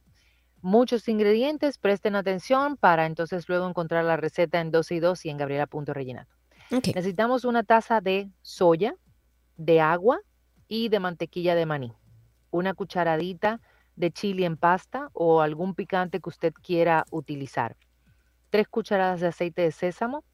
Muchos 0.63 1.09
ingredientes, 1.09 1.79
presten 1.79 2.17
atención 2.17 2.77
para 2.77 3.07
entonces 3.07 3.49
luego 3.49 3.67
encontrar 3.69 4.05
la 4.05 4.17
receta 4.17 4.61
en 4.61 4.71
12 4.71 4.95
y 4.97 5.01
2 5.01 5.25
y 5.25 5.31
en 5.31 5.39
Gabriela.rellenato. 5.39 6.35
Ok. 6.71 6.89
Necesitamos 6.95 7.45
una 7.45 7.63
taza 7.63 8.01
de 8.01 8.31
soya, 8.43 8.95
de 9.57 9.81
agua 9.81 10.21
y 10.69 10.89
de 10.89 11.01
mantequilla 11.01 11.55
de 11.55 11.67
maní. 11.67 11.93
Una 12.51 12.75
cucharadita 12.75 13.61
de 13.97 14.11
chili 14.11 14.45
en 14.45 14.57
pasta 14.57 15.11
o 15.13 15.41
algún 15.41 15.75
picante 15.75 16.21
que 16.21 16.29
usted 16.29 16.53
quiera 16.53 17.05
utilizar. 17.11 17.77
Tres 18.51 18.69
cucharadas 18.69 19.21
de 19.21 19.29
aceite 19.29 19.63
de 19.63 19.73
sésamo, 19.73 20.25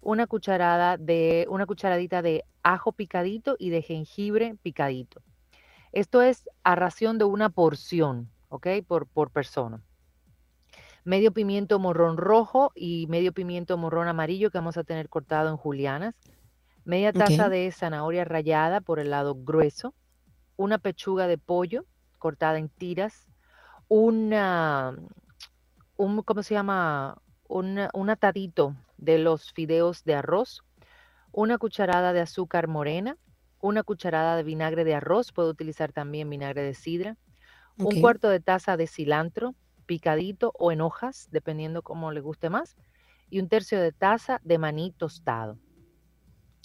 una 0.00 0.26
cucharada 0.26 0.96
de 0.96 1.46
una 1.48 1.66
cucharadita 1.66 2.22
de 2.22 2.44
ajo 2.62 2.92
picadito 2.92 3.56
y 3.58 3.70
de 3.70 3.82
jengibre 3.82 4.56
picadito. 4.62 5.22
Esto 5.92 6.22
es 6.22 6.48
a 6.64 6.74
ración 6.74 7.18
de 7.18 7.24
una 7.24 7.50
porción, 7.50 8.30
¿ok? 8.50 8.66
Por, 8.86 9.06
por 9.06 9.30
persona. 9.30 9.82
Medio 11.04 11.32
pimiento 11.32 11.78
morrón 11.78 12.18
rojo 12.18 12.72
y 12.74 13.06
medio 13.06 13.32
pimiento 13.32 13.78
morrón 13.78 14.06
amarillo 14.06 14.50
que 14.50 14.58
vamos 14.58 14.76
a 14.76 14.84
tener 14.84 15.08
cortado 15.08 15.48
en 15.48 15.56
julianas. 15.56 16.14
Media 16.84 17.12
taza 17.12 17.48
de 17.48 17.72
zanahoria 17.72 18.24
rallada 18.24 18.82
por 18.82 19.00
el 19.00 19.10
lado 19.10 19.34
grueso. 19.34 19.94
Una 20.56 20.76
pechuga 20.76 21.26
de 21.26 21.38
pollo 21.38 21.86
cortada 22.18 22.58
en 22.58 22.68
tiras. 22.68 23.26
Una, 23.88 24.94
un, 25.96 26.22
¿cómo 26.22 26.42
se 26.42 26.54
llama? 26.54 27.16
Un, 27.48 27.88
un 27.94 28.10
atadito 28.10 28.76
de 28.98 29.18
los 29.18 29.52
fideos 29.52 30.04
de 30.04 30.14
arroz. 30.14 30.62
Una 31.32 31.56
cucharada 31.56 32.12
de 32.12 32.20
azúcar 32.20 32.68
morena 32.68 33.16
una 33.60 33.82
cucharada 33.82 34.36
de 34.36 34.42
vinagre 34.42 34.84
de 34.84 34.94
arroz, 34.94 35.32
puedo 35.32 35.50
utilizar 35.50 35.92
también 35.92 36.30
vinagre 36.30 36.62
de 36.62 36.74
sidra, 36.74 37.16
Un 37.82 37.98
cuarto 37.98 38.28
de 38.30 38.40
taza 38.40 38.76
de 38.78 38.86
cilantro 38.86 39.54
picadito 39.86 40.52
o 40.58 40.72
en 40.72 40.80
hojas, 40.80 41.28
dependiendo 41.30 41.82
cómo 41.82 42.12
le 42.12 42.20
guste 42.20 42.48
más, 42.50 42.76
y 43.28 43.40
un 43.40 43.48
tercio 43.48 43.80
de 43.80 43.92
taza 43.92 44.40
de 44.44 44.58
maní 44.58 44.92
tostado. 44.92 45.60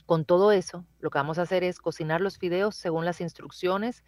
Con 0.06 0.26
todo 0.26 0.52
eso, 0.52 0.86
lo 1.00 1.10
que 1.10 1.18
vamos 1.18 1.40
a 1.40 1.44
hacer 1.44 1.64
es 1.64 1.80
cocinar 1.80 2.22
los 2.22 2.38
fideos 2.38 2.76
según 2.76 3.06
las 3.06 3.22
instrucciones 3.22 4.04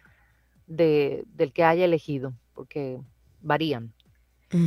de- 0.66 1.24
del 1.28 1.52
que 1.52 1.64
haya 1.64 1.84
elegido, 1.86 2.34
porque 2.54 3.00
varían. 3.40 3.94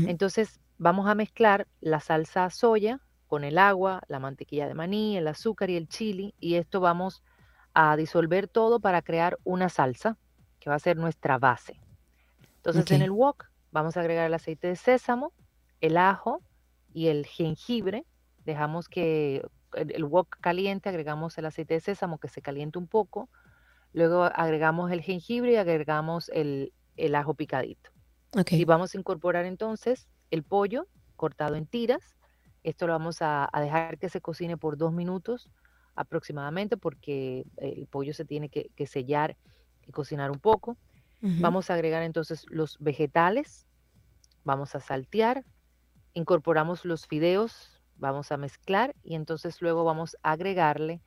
Entonces, 0.03 0.59
vamos 0.77 1.07
a 1.09 1.15
mezclar 1.15 1.67
la 1.81 1.99
salsa 2.01 2.49
soya 2.51 3.01
con 3.27 3.43
el 3.45 3.57
agua, 3.59 4.01
la 4.07 4.19
mantequilla 4.19 4.67
de 4.67 4.75
maní, 4.75 5.17
el 5.17 5.27
azúcar 5.27 5.69
y 5.69 5.77
el 5.77 5.87
chili, 5.89 6.35
y 6.39 6.55
esto 6.55 6.81
vamos 6.81 7.23
a 7.73 7.95
disolver 7.97 8.47
todo 8.49 8.79
para 8.81 9.01
crear 9.03 9.39
una 9.43 9.69
salsa 9.69 10.19
que 10.59 10.69
va 10.69 10.77
a 10.77 10.79
ser 10.79 10.97
nuestra 10.97 11.37
base. 11.39 11.81
Entonces, 12.63 12.91
en 12.91 13.01
el 13.01 13.09
wok 13.11 13.45
vamos 13.71 13.97
a 13.97 14.01
agregar 14.01 14.27
el 14.27 14.33
aceite 14.35 14.67
de 14.67 14.75
sésamo, 14.75 15.33
el 15.79 15.97
ajo 15.97 16.43
y 16.93 17.07
el 17.07 17.25
jengibre. 17.25 18.05
Dejamos 18.45 18.87
que 18.87 19.43
el, 19.73 19.91
el 19.91 20.05
wok 20.05 20.37
caliente, 20.39 20.89
agregamos 20.89 21.37
el 21.39 21.45
aceite 21.45 21.73
de 21.73 21.79
sésamo 21.79 22.19
que 22.19 22.27
se 22.27 22.41
caliente 22.43 22.77
un 22.77 22.87
poco. 22.87 23.29
Luego 23.93 24.23
agregamos 24.23 24.91
el 24.91 25.01
jengibre 25.01 25.53
y 25.53 25.55
agregamos 25.55 26.29
el, 26.29 26.71
el 26.97 27.15
ajo 27.15 27.33
picadito. 27.33 27.89
Ok. 28.37 28.53
Y 28.53 28.65
vamos 28.65 28.93
a 28.93 28.97
incorporar 28.99 29.45
entonces 29.45 30.07
el 30.29 30.43
pollo 30.43 30.87
cortado 31.15 31.55
en 31.55 31.65
tiras. 31.65 32.15
Esto 32.63 32.85
lo 32.85 32.93
vamos 32.93 33.23
a, 33.23 33.49
a 33.51 33.59
dejar 33.59 33.97
que 33.97 34.09
se 34.09 34.21
cocine 34.21 34.55
por 34.55 34.77
dos 34.77 34.93
minutos 34.93 35.49
aproximadamente 35.95 36.77
porque 36.77 37.43
el 37.57 37.87
pollo 37.87 38.13
se 38.13 38.23
tiene 38.23 38.49
que, 38.49 38.69
que 38.75 38.85
sellar 38.85 39.35
y 39.87 39.91
cocinar 39.91 40.29
un 40.29 40.39
poco. 40.39 40.77
Vamos 41.21 41.69
a 41.69 41.75
agregar 41.75 42.01
entonces 42.01 42.45
los 42.49 42.77
vegetales, 42.79 43.67
vamos 44.43 44.73
a 44.73 44.79
saltear, 44.79 45.45
incorporamos 46.13 46.83
los 46.83 47.05
fideos, 47.05 47.79
vamos 47.95 48.31
a 48.31 48.37
mezclar 48.37 48.95
y 49.03 49.13
entonces 49.15 49.61
luego 49.61 49.83
vamos 49.83 50.17
a 50.23 50.31
agregarle 50.31 51.01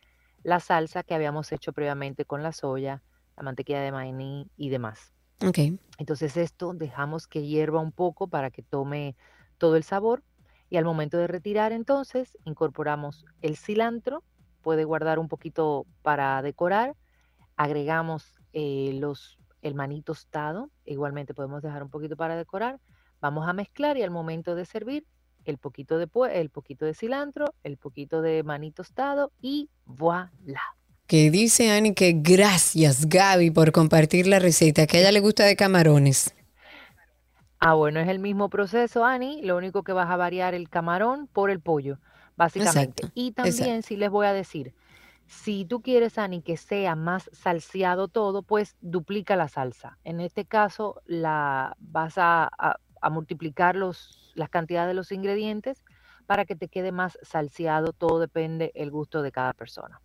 la 0.44 0.60
salsa 0.60 1.02
que 1.02 1.14
habíamos 1.14 1.50
hecho 1.50 1.72
previamente 1.72 2.24
con 2.24 2.42
la 2.44 2.52
soya, 2.52 3.02
la 3.36 3.42
mantequilla 3.42 3.80
de 3.80 3.90
maní 3.90 4.48
y 4.56 4.68
demás. 4.68 5.12
Ok. 5.44 5.58
Entonces 5.98 6.36
esto 6.36 6.74
dejamos 6.74 7.26
que 7.26 7.42
hierva 7.42 7.80
un 7.80 7.92
poco 7.92 8.28
para 8.28 8.50
que 8.50 8.62
tome 8.62 9.16
todo 9.58 9.76
el 9.76 9.82
sabor 9.82 10.22
y 10.70 10.76
al 10.76 10.84
momento 10.84 11.18
de 11.18 11.26
retirar 11.26 11.72
entonces 11.72 12.38
incorporamos 12.44 13.24
el 13.42 13.56
cilantro, 13.56 14.22
puede 14.62 14.84
guardar 14.84 15.18
un 15.18 15.28
poquito 15.28 15.86
para 16.02 16.40
decorar, 16.42 16.94
agregamos 17.56 18.34
eh, 18.52 18.96
los, 19.00 19.38
el 19.64 19.74
maní 19.74 20.02
tostado, 20.02 20.70
igualmente 20.84 21.34
podemos 21.34 21.62
dejar 21.62 21.82
un 21.82 21.88
poquito 21.88 22.16
para 22.16 22.36
decorar, 22.36 22.78
vamos 23.20 23.48
a 23.48 23.54
mezclar 23.54 23.96
y 23.96 24.02
al 24.02 24.10
momento 24.10 24.54
de 24.54 24.66
servir 24.66 25.06
el 25.46 25.58
poquito 25.58 25.98
de, 25.98 26.08
el 26.32 26.50
poquito 26.50 26.84
de 26.84 26.94
cilantro, 26.94 27.54
el 27.64 27.78
poquito 27.78 28.22
de 28.22 28.42
maní 28.42 28.70
tostado 28.70 29.32
y 29.40 29.68
voilà. 29.86 30.60
Que 31.06 31.30
dice 31.30 31.70
Ani 31.70 31.94
que 31.94 32.12
gracias 32.14 33.08
Gaby 33.08 33.50
por 33.50 33.72
compartir 33.72 34.26
la 34.26 34.38
receta, 34.38 34.86
que 34.86 34.98
a 34.98 35.00
ella 35.00 35.12
le 35.12 35.20
gusta 35.20 35.44
de 35.44 35.56
camarones. 35.56 36.34
Ah, 37.58 37.74
bueno, 37.74 38.00
es 38.00 38.08
el 38.08 38.18
mismo 38.18 38.50
proceso, 38.50 39.04
Ani. 39.04 39.40
Lo 39.42 39.56
único 39.56 39.82
que 39.82 39.92
vas 39.92 40.10
a 40.10 40.16
variar 40.16 40.52
el 40.54 40.68
camarón 40.68 41.26
por 41.26 41.50
el 41.50 41.60
pollo, 41.60 41.98
básicamente. 42.36 43.04
Exacto, 43.04 43.12
Y 43.14 43.32
también, 43.32 43.54
exacto. 43.56 43.86
si 43.88 43.96
les 43.96 44.10
voy 44.10 44.26
a 44.26 44.34
decir, 44.34 44.74
si 45.26 45.64
tú 45.64 45.82
quieres, 45.82 46.18
Ani, 46.18 46.42
que 46.42 46.56
sea 46.56 46.96
más 46.96 47.30
salseado 47.32 48.08
todo, 48.08 48.42
pues 48.42 48.76
duplica 48.80 49.36
la 49.36 49.48
salsa. 49.48 49.98
En 50.04 50.20
este 50.20 50.44
caso, 50.44 51.02
la 51.06 51.76
vas 51.78 52.14
a, 52.16 52.50
multiplicar 53.10 53.76
los, 53.76 54.32
las 54.34 54.48
cantidades 54.48 54.88
de 54.88 54.94
los 54.94 55.12
ingredientes 55.12 55.84
para 56.26 56.46
que 56.46 56.56
te 56.56 56.68
quede 56.68 56.92
más 56.92 57.18
salseado. 57.22 57.92
Todo 57.92 58.18
depende 58.18 58.72
el 58.74 58.90
gusto 58.90 59.22
de 59.22 59.32
cada 59.32 59.52
persona. 59.52 60.00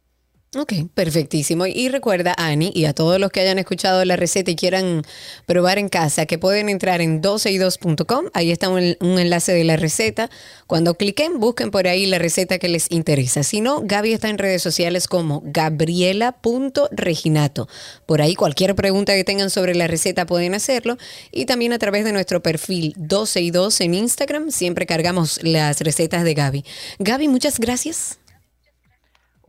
Ok, 0.58 0.74
perfectísimo. 0.96 1.68
Y 1.68 1.90
recuerda, 1.90 2.34
Ani, 2.36 2.72
y 2.74 2.86
a 2.86 2.94
todos 2.94 3.20
los 3.20 3.30
que 3.30 3.42
hayan 3.42 3.60
escuchado 3.60 4.04
la 4.04 4.16
receta 4.16 4.50
y 4.50 4.56
quieran 4.56 5.04
probar 5.46 5.78
en 5.78 5.90
casa, 5.90 6.26
que 6.26 6.40
pueden 6.40 6.70
entrar 6.70 7.02
en 7.02 7.22
12y2.com. 7.22 8.32
Ahí 8.34 8.50
está 8.50 8.68
un, 8.68 8.96
enlace 9.00 9.54
de 9.54 9.64
la 9.64 9.78
receta. 9.78 10.32
Cuando 10.66 10.96
cliquen, 10.96 11.40
busquen 11.40 11.70
por 11.70 11.88
ahí 11.88 12.08
la 12.08 12.18
receta 12.18 12.58
que 12.58 12.68
les 12.68 12.90
interesa. 12.90 13.44
Si 13.44 13.62
no, 13.62 13.82
Gaby 13.84 14.14
está 14.14 14.30
en 14.30 14.40
redes 14.40 14.64
sociales 14.64 15.08
como 15.08 15.44
gabriela.reginato. 15.46 17.68
Por 18.08 18.24
ahí 18.24 18.34
cualquier 18.34 18.74
pregunta 18.74 19.14
que 19.14 19.24
tengan 19.24 19.52
sobre 19.52 19.76
la 19.76 19.86
receta 19.86 20.26
pueden 20.26 20.56
hacerlo. 20.56 20.98
Y 21.32 21.46
también 21.46 21.74
a 21.74 21.78
través 21.78 22.06
de 22.06 22.12
nuestro 22.12 22.42
perfil 22.42 22.96
12y2 22.96 23.86
en 23.86 23.94
Instagram, 23.94 24.50
siempre 24.50 24.88
cargamos 24.88 25.44
las 25.44 25.80
recetas 25.82 26.24
de 26.24 26.34
Gaby. 26.34 26.66
Gaby, 26.98 27.28
muchas 27.28 27.60
gracias. 27.60 28.18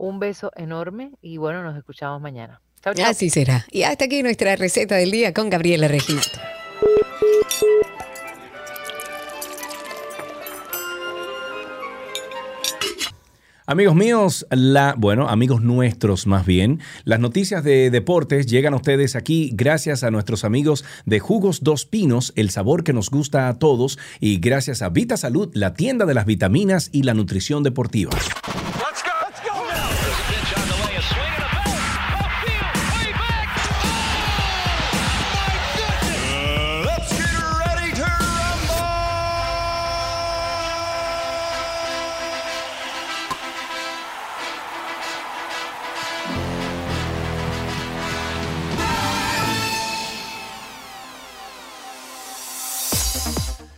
Un 0.01 0.17
beso 0.17 0.51
enorme 0.55 1.11
y 1.21 1.37
bueno, 1.37 1.61
nos 1.61 1.77
escuchamos 1.77 2.19
mañana. 2.19 2.59
Chao, 2.83 2.95
chao. 2.95 3.05
Así 3.05 3.29
será. 3.29 3.67
Y 3.69 3.83
hasta 3.83 4.05
aquí 4.05 4.23
nuestra 4.23 4.55
receta 4.55 4.95
del 4.95 5.11
día 5.11 5.31
con 5.31 5.51
Gabriela 5.51 5.87
Reginato. 5.87 6.39
Amigos 13.67 13.93
míos, 13.93 14.47
la, 14.49 14.95
bueno, 14.97 15.29
amigos 15.29 15.61
nuestros 15.61 16.25
más 16.25 16.47
bien, 16.47 16.79
las 17.03 17.19
noticias 17.19 17.63
de 17.63 17.91
deportes 17.91 18.47
llegan 18.47 18.73
a 18.73 18.77
ustedes 18.77 19.15
aquí 19.15 19.51
gracias 19.53 20.03
a 20.03 20.09
nuestros 20.09 20.43
amigos 20.43 20.83
de 21.05 21.19
Jugos 21.19 21.63
Dos 21.63 21.85
Pinos, 21.85 22.33
el 22.35 22.49
sabor 22.49 22.83
que 22.83 22.91
nos 22.91 23.11
gusta 23.11 23.47
a 23.47 23.59
todos, 23.59 23.99
y 24.19 24.39
gracias 24.39 24.81
a 24.81 24.89
Vita 24.89 25.15
Salud, 25.15 25.51
la 25.53 25.75
tienda 25.75 26.07
de 26.07 26.15
las 26.15 26.25
vitaminas 26.25 26.89
y 26.91 27.03
la 27.03 27.13
nutrición 27.13 27.61
deportiva. 27.61 28.09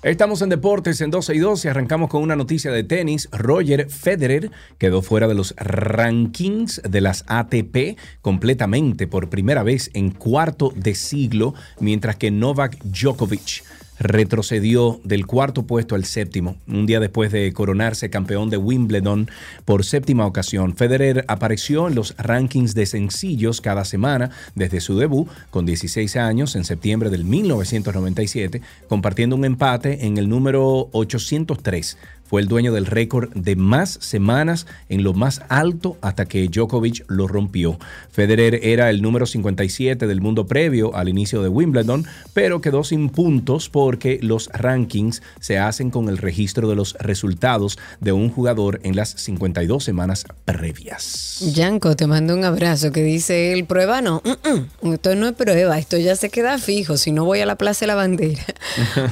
Estamos 0.04 0.42
en 0.42 0.50
deportes 0.50 1.00
en 1.00 1.12
12 1.12 1.34
y 1.34 1.40
2 1.40 1.64
y 1.64 1.68
arrancamos 1.70 2.10
con 2.10 2.22
una 2.22 2.36
noticia 2.36 2.74
de 2.74 2.84
tenis. 2.84 3.30
Roger 3.32 3.90
Federer 3.90 4.52
quedó 4.78 5.02
fuera 5.02 5.30
de 5.30 5.34
los 5.34 5.56
rankings 5.56 6.82
de 6.84 7.00
las 7.00 7.24
ATP 7.28 7.98
completamente 8.22 9.08
por 9.08 9.30
primera 9.30 9.64
vez 9.64 9.92
en 9.94 10.12
cuarto 10.12 10.74
de 10.76 10.94
siglo, 10.94 11.54
mientras 11.80 12.18
que 12.18 12.32
Novak 12.32 12.84
Djokovic 12.84 13.64
retrocedió 14.00 15.00
del 15.04 15.26
cuarto 15.26 15.64
puesto 15.64 15.96
al 15.96 16.06
séptimo, 16.06 16.58
un 16.68 16.86
día 16.86 17.00
después 17.00 17.32
de 17.32 17.52
coronarse 17.54 18.10
campeón 18.10 18.50
de 18.50 18.58
Wimbledon 18.58 19.30
por 19.66 19.84
séptima 19.84 20.26
ocasión. 20.26 20.76
Federer 20.76 21.26
apareció 21.28 21.88
en 21.88 21.96
los 21.96 22.16
rankings 22.18 22.74
de 22.76 22.86
sencillos 22.86 23.62
cada 23.62 23.86
semana 23.86 24.32
desde 24.56 24.82
su 24.82 24.98
debut 24.98 25.28
con 25.50 25.66
16 25.66 26.16
años 26.18 26.56
en 26.56 26.66
septiembre 26.66 27.10
del 27.10 27.26
1997, 27.26 28.62
compartiendo 28.88 29.36
un 29.36 29.46
empate 29.46 30.06
en 30.06 30.18
el 30.18 30.30
número 30.30 30.90
803 30.92 31.98
fue 32.34 32.42
el 32.42 32.48
dueño 32.48 32.74
del 32.74 32.88
récord 32.88 33.30
de 33.36 33.56
más 33.56 34.00
semanas 34.02 34.66
en 34.90 35.04
lo 35.04 35.14
más 35.14 35.44
alto 35.50 36.00
hasta 36.02 36.26
que 36.26 36.48
Djokovic 36.48 37.06
lo 37.08 37.28
rompió. 37.28 37.78
Federer 38.10 38.60
era 38.64 38.90
el 38.90 39.04
número 39.04 39.28
57 39.28 40.08
del 40.08 40.20
mundo 40.20 40.48
previo 40.48 40.96
al 40.96 41.10
inicio 41.10 41.44
de 41.44 41.50
Wimbledon, 41.50 42.08
pero 42.34 42.60
quedó 42.60 42.84
sin 42.84 43.10
puntos 43.10 43.70
porque 43.70 44.18
los 44.24 44.50
rankings 44.52 45.22
se 45.40 45.60
hacen 45.60 45.92
con 45.92 46.10
el 46.10 46.18
registro 46.18 46.68
de 46.68 46.76
los 46.76 46.96
resultados 46.96 47.78
de 48.00 48.14
un 48.14 48.32
jugador 48.32 48.80
en 48.82 48.96
las 48.96 49.10
52 49.10 49.84
semanas 49.84 50.26
previas. 50.44 51.54
Yanko, 51.54 51.96
te 51.96 52.08
mando 52.08 52.34
un 52.34 52.46
abrazo 52.46 52.92
que 52.92 53.04
dice 53.04 53.54
el 53.54 53.66
prueba 53.66 54.02
no. 54.02 54.24
Mm, 54.26 54.88
mm, 54.88 54.94
esto 54.94 55.14
no 55.14 55.28
es 55.28 55.34
prueba, 55.34 55.78
esto 55.78 55.98
ya 55.98 56.16
se 56.16 56.32
queda 56.32 56.58
fijo. 56.58 56.98
Si 56.98 57.12
no 57.12 57.26
voy 57.26 57.42
a 57.42 57.46
la 57.46 57.58
Plaza 57.58 57.82
de 57.82 57.88
la 57.90 57.96
Bandera. 57.96 58.44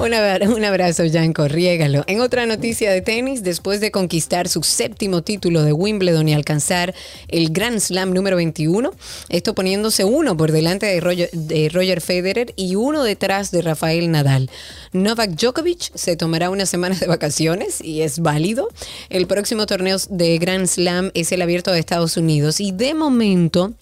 un 0.00 0.64
abrazo, 0.64 1.04
Yanko, 1.04 1.46
riégalo. 1.46 2.02
En 2.08 2.20
otra 2.20 2.46
noticia 2.46 2.90
de 2.90 3.11
tenis, 3.14 3.42
después 3.42 3.80
de 3.80 3.90
conquistar 3.90 4.48
su 4.48 4.62
séptimo 4.62 5.20
título 5.20 5.62
de 5.64 5.74
Wimbledon 5.74 6.30
y 6.30 6.32
alcanzar 6.32 6.94
el 7.28 7.50
Grand 7.50 7.78
Slam 7.78 8.14
número 8.14 8.36
21, 8.36 8.90
esto 9.28 9.54
poniéndose 9.54 10.02
uno 10.04 10.34
por 10.34 10.50
delante 10.50 10.86
de 10.86 10.98
Roger, 10.98 11.28
de 11.32 11.68
Roger 11.68 12.00
Federer 12.00 12.54
y 12.56 12.74
uno 12.74 13.02
detrás 13.02 13.50
de 13.50 13.60
Rafael 13.60 14.10
Nadal. 14.10 14.48
Novak 14.94 15.32
Djokovic 15.32 15.94
se 15.94 16.16
tomará 16.16 16.48
unas 16.48 16.70
semanas 16.70 17.00
de 17.00 17.06
vacaciones 17.06 17.82
y 17.82 18.00
es 18.00 18.20
válido. 18.20 18.70
El 19.10 19.26
próximo 19.26 19.66
torneo 19.66 19.98
de 20.08 20.38
Grand 20.38 20.66
Slam 20.66 21.10
es 21.12 21.32
el 21.32 21.42
abierto 21.42 21.70
de 21.70 21.80
Estados 21.80 22.16
Unidos 22.16 22.60
y 22.60 22.72
de 22.72 22.94
momento 22.94 23.74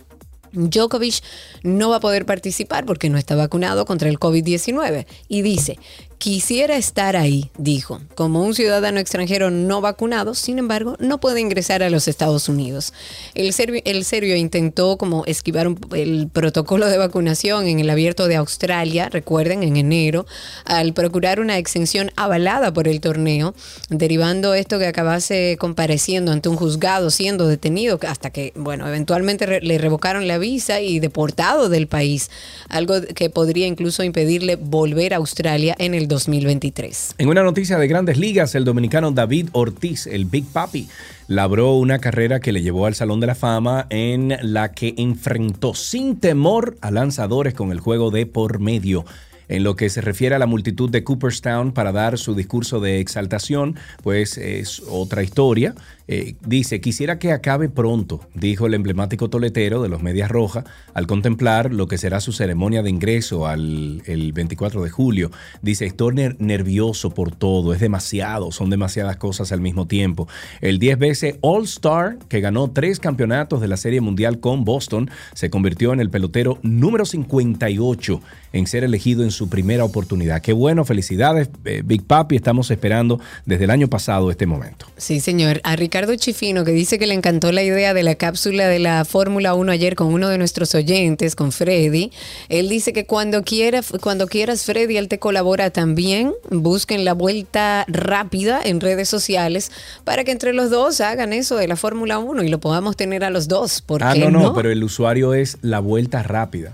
Djokovic 0.53 1.23
no 1.63 1.91
va 1.91 1.97
a 1.97 2.01
poder 2.01 2.27
participar 2.27 2.85
porque 2.85 3.11
no 3.11 3.17
está 3.19 3.37
vacunado 3.37 3.85
contra 3.85 4.09
el 4.09 4.19
COVID-19 4.19 5.07
y 5.29 5.43
dice, 5.43 5.79
quisiera 6.21 6.77
estar 6.77 7.17
ahí, 7.17 7.51
dijo, 7.57 7.99
como 8.15 8.43
un 8.43 8.55
ciudadano 8.55 9.01
extranjero 9.01 9.51
no 9.51 9.81
vacunado, 9.81 10.35
sin 10.35 10.59
embargo, 10.59 10.95
no 11.01 11.19
puede 11.19 11.41
ingresar 11.41 11.83
a 11.83 11.89
los 11.89 12.09
Estados 12.09 12.47
Unidos. 12.51 12.93
El 13.35 13.55
serbio, 13.55 13.81
el 13.87 14.05
serbio 14.05 14.37
intentó 14.37 14.99
como 14.99 15.25
esquivar 15.25 15.67
un- 15.67 15.81
el 15.97 16.29
protocolo 16.31 16.89
de 16.89 16.99
vacunación 16.99 17.67
en 17.67 17.81
el 17.81 17.89
abierto 17.89 18.29
de 18.29 18.37
Australia, 18.37 19.09
recuerden, 19.09 19.63
en 19.63 19.79
enero, 19.79 20.27
al 20.67 20.93
procurar 20.93 21.41
una 21.41 21.57
exención 21.57 22.13
avalada 22.17 22.71
por 22.71 22.87
el 22.87 23.01
torneo, 23.01 23.55
derivando 23.89 24.53
esto 24.53 24.79
que 24.79 24.89
acabase 24.89 25.57
compareciendo 25.59 26.33
ante 26.33 26.51
un 26.51 26.57
juzgado, 26.57 27.09
siendo 27.11 27.47
detenido 27.47 27.99
hasta 28.07 28.29
que, 28.29 28.53
bueno, 28.57 28.87
eventualmente 28.87 29.47
re- 29.47 29.61
le 29.63 29.79
revocaron 29.79 30.29
la 30.29 30.37
visa 30.37 30.83
y 30.83 31.01
deportado 31.01 31.71
del 31.71 31.87
país, 31.87 32.31
algo 32.69 32.97
que 33.15 33.31
podría 33.31 33.67
incluso 33.67 34.05
impedirle 34.05 34.57
volver 34.57 35.15
a 35.15 35.17
Australia 35.17 35.75
en 35.79 35.95
el 35.95 36.10
2023. 36.11 37.15
En 37.17 37.29
una 37.29 37.43
noticia 37.43 37.79
de 37.79 37.89
grandes 37.89 38.19
ligas, 38.19 38.55
el 38.55 38.67
dominicano 38.67 39.13
David 39.13 39.49
Ortiz, 39.53 40.07
el 40.07 40.27
Big 40.27 40.45
Papi, 40.45 40.89
labró 41.29 41.73
una 41.75 42.01
carrera 42.01 42.41
que 42.41 42.53
le 42.53 42.61
llevó 42.61 42.85
al 42.85 42.95
Salón 42.95 43.21
de 43.21 43.29
la 43.29 43.35
Fama 43.35 43.87
en 43.89 44.37
la 44.43 44.73
que 44.73 44.95
enfrentó 44.99 45.75
sin 45.75 46.21
temor 46.21 46.77
a 46.83 46.91
lanzadores 46.91 47.55
con 47.55 47.73
el 47.73 47.81
juego 47.81 48.11
de 48.11 48.27
por 48.27 48.59
medio. 48.59 49.07
En 49.49 49.65
lo 49.65 49.75
que 49.75 49.89
se 49.89 50.01
refiere 50.01 50.37
a 50.37 50.39
la 50.39 50.47
multitud 50.47 50.91
de 50.91 51.03
Cooperstown 51.03 51.73
para 51.73 51.91
dar 51.91 52.19
su 52.19 52.37
discurso 52.37 52.79
de 52.79 53.01
exaltación, 53.01 53.77
pues 54.03 54.39
es 54.39 54.81
otra 54.89 55.25
historia. 55.25 55.75
Eh, 56.13 56.35
dice, 56.45 56.81
quisiera 56.81 57.21
que 57.21 57.31
acabe 57.31 57.69
pronto, 57.69 58.21
dijo 58.35 58.67
el 58.67 58.75
emblemático 58.75 59.31
toletero 59.31 59.81
de 59.81 59.89
los 59.89 60.03
Medias 60.03 60.29
Rojas 60.29 60.65
al 60.93 61.07
contemplar 61.07 61.73
lo 61.73 61.87
que 61.87 61.99
será 61.99 62.19
su 62.21 62.33
ceremonia 62.33 62.83
de 62.83 62.91
ingreso 62.91 63.47
al 63.47 64.03
el 64.07 64.33
24 64.33 64.83
de 64.83 64.91
julio. 64.91 65.31
Dice, 65.63 65.87
estoy 65.87 66.15
ner- 66.15 66.35
nervioso 66.41 67.11
por 67.11 67.31
todo, 67.33 67.73
es 67.75 67.79
demasiado, 67.79 68.51
son 68.51 68.71
demasiadas 68.71 69.19
cosas 69.19 69.53
al 69.53 69.61
mismo 69.61 69.87
tiempo. 69.87 70.27
El 70.61 70.81
10 70.81 70.99
veces 70.99 71.37
All-Star, 71.43 72.19
que 72.29 72.41
ganó 72.41 72.69
tres 72.73 72.99
campeonatos 72.99 73.61
de 73.61 73.69
la 73.69 73.77
Serie 73.77 74.01
Mundial 74.01 74.41
con 74.41 74.65
Boston, 74.65 75.09
se 75.35 75.49
convirtió 75.49 75.93
en 75.93 76.01
el 76.01 76.11
pelotero 76.11 76.59
número 76.63 77.05
58 77.05 78.21
en 78.53 78.67
ser 78.67 78.83
elegido 78.83 79.23
en 79.23 79.31
su 79.31 79.49
primera 79.49 79.85
oportunidad. 79.85 80.43
Qué 80.43 80.53
bueno, 80.53 80.85
felicidades, 80.85 81.51
eh, 81.65 81.83
Big 81.85 82.03
Papi, 82.03 82.35
estamos 82.35 82.69
esperando 82.73 83.21
desde 83.47 83.63
el 83.65 83.71
año 83.71 83.87
pasado 83.87 84.29
este 84.33 84.47
momento. 84.47 84.87
Sí, 84.97 85.21
señor. 85.21 85.61
A 85.63 85.77
Ricardo 85.77 86.00
Chifino, 86.17 86.65
que 86.65 86.73
dice 86.73 86.99
que 86.99 87.07
le 87.07 87.15
encantó 87.15 87.53
la 87.53 87.63
idea 87.63 87.95
de 87.95 88.03
la 88.03 88.15
cápsula 88.15 88.69
de 88.69 88.79
la 88.79 89.05
Fórmula 89.05 89.55
1 89.55 89.73
ayer 89.73 89.95
con 89.95 90.09
uno 90.09 90.29
de 90.29 90.39
nuestros 90.39 90.75
oyentes, 90.75 91.35
con 91.37 91.53
Freddy. 91.53 92.11
Él 92.49 92.69
dice 92.69 92.93
que 92.93 93.07
cuando, 93.07 93.43
quiera, 93.43 93.81
cuando 94.01 94.27
quieras, 94.27 94.65
Freddy, 94.65 94.97
él 94.97 95.09
te 95.09 95.19
colabora 95.19 95.71
también. 95.71 96.33
Busquen 96.51 97.05
la 97.05 97.13
vuelta 97.13 97.85
rápida 97.89 98.61
en 98.65 98.81
redes 98.81 99.09
sociales 99.09 99.71
para 100.05 100.25
que 100.25 100.33
entre 100.33 100.53
los 100.53 100.71
dos 100.71 101.01
hagan 101.01 101.33
eso 101.33 101.57
de 101.57 101.69
la 101.69 101.77
Fórmula 101.77 102.19
1 102.19 102.43
y 102.43 102.49
lo 102.49 102.59
podamos 102.61 102.97
tener 102.97 103.25
a 103.25 103.31
los 103.31 103.49
dos. 103.49 103.83
¿Por 103.83 104.03
Ah, 104.03 104.13
qué 104.15 104.21
no, 104.21 104.31
no, 104.31 104.41
no? 104.41 104.55
pero 104.55 104.71
el 104.71 104.83
usuario 104.83 105.35
es 105.35 105.59
la 105.63 105.81
vuelta 105.81 106.23
rápida. 106.23 106.73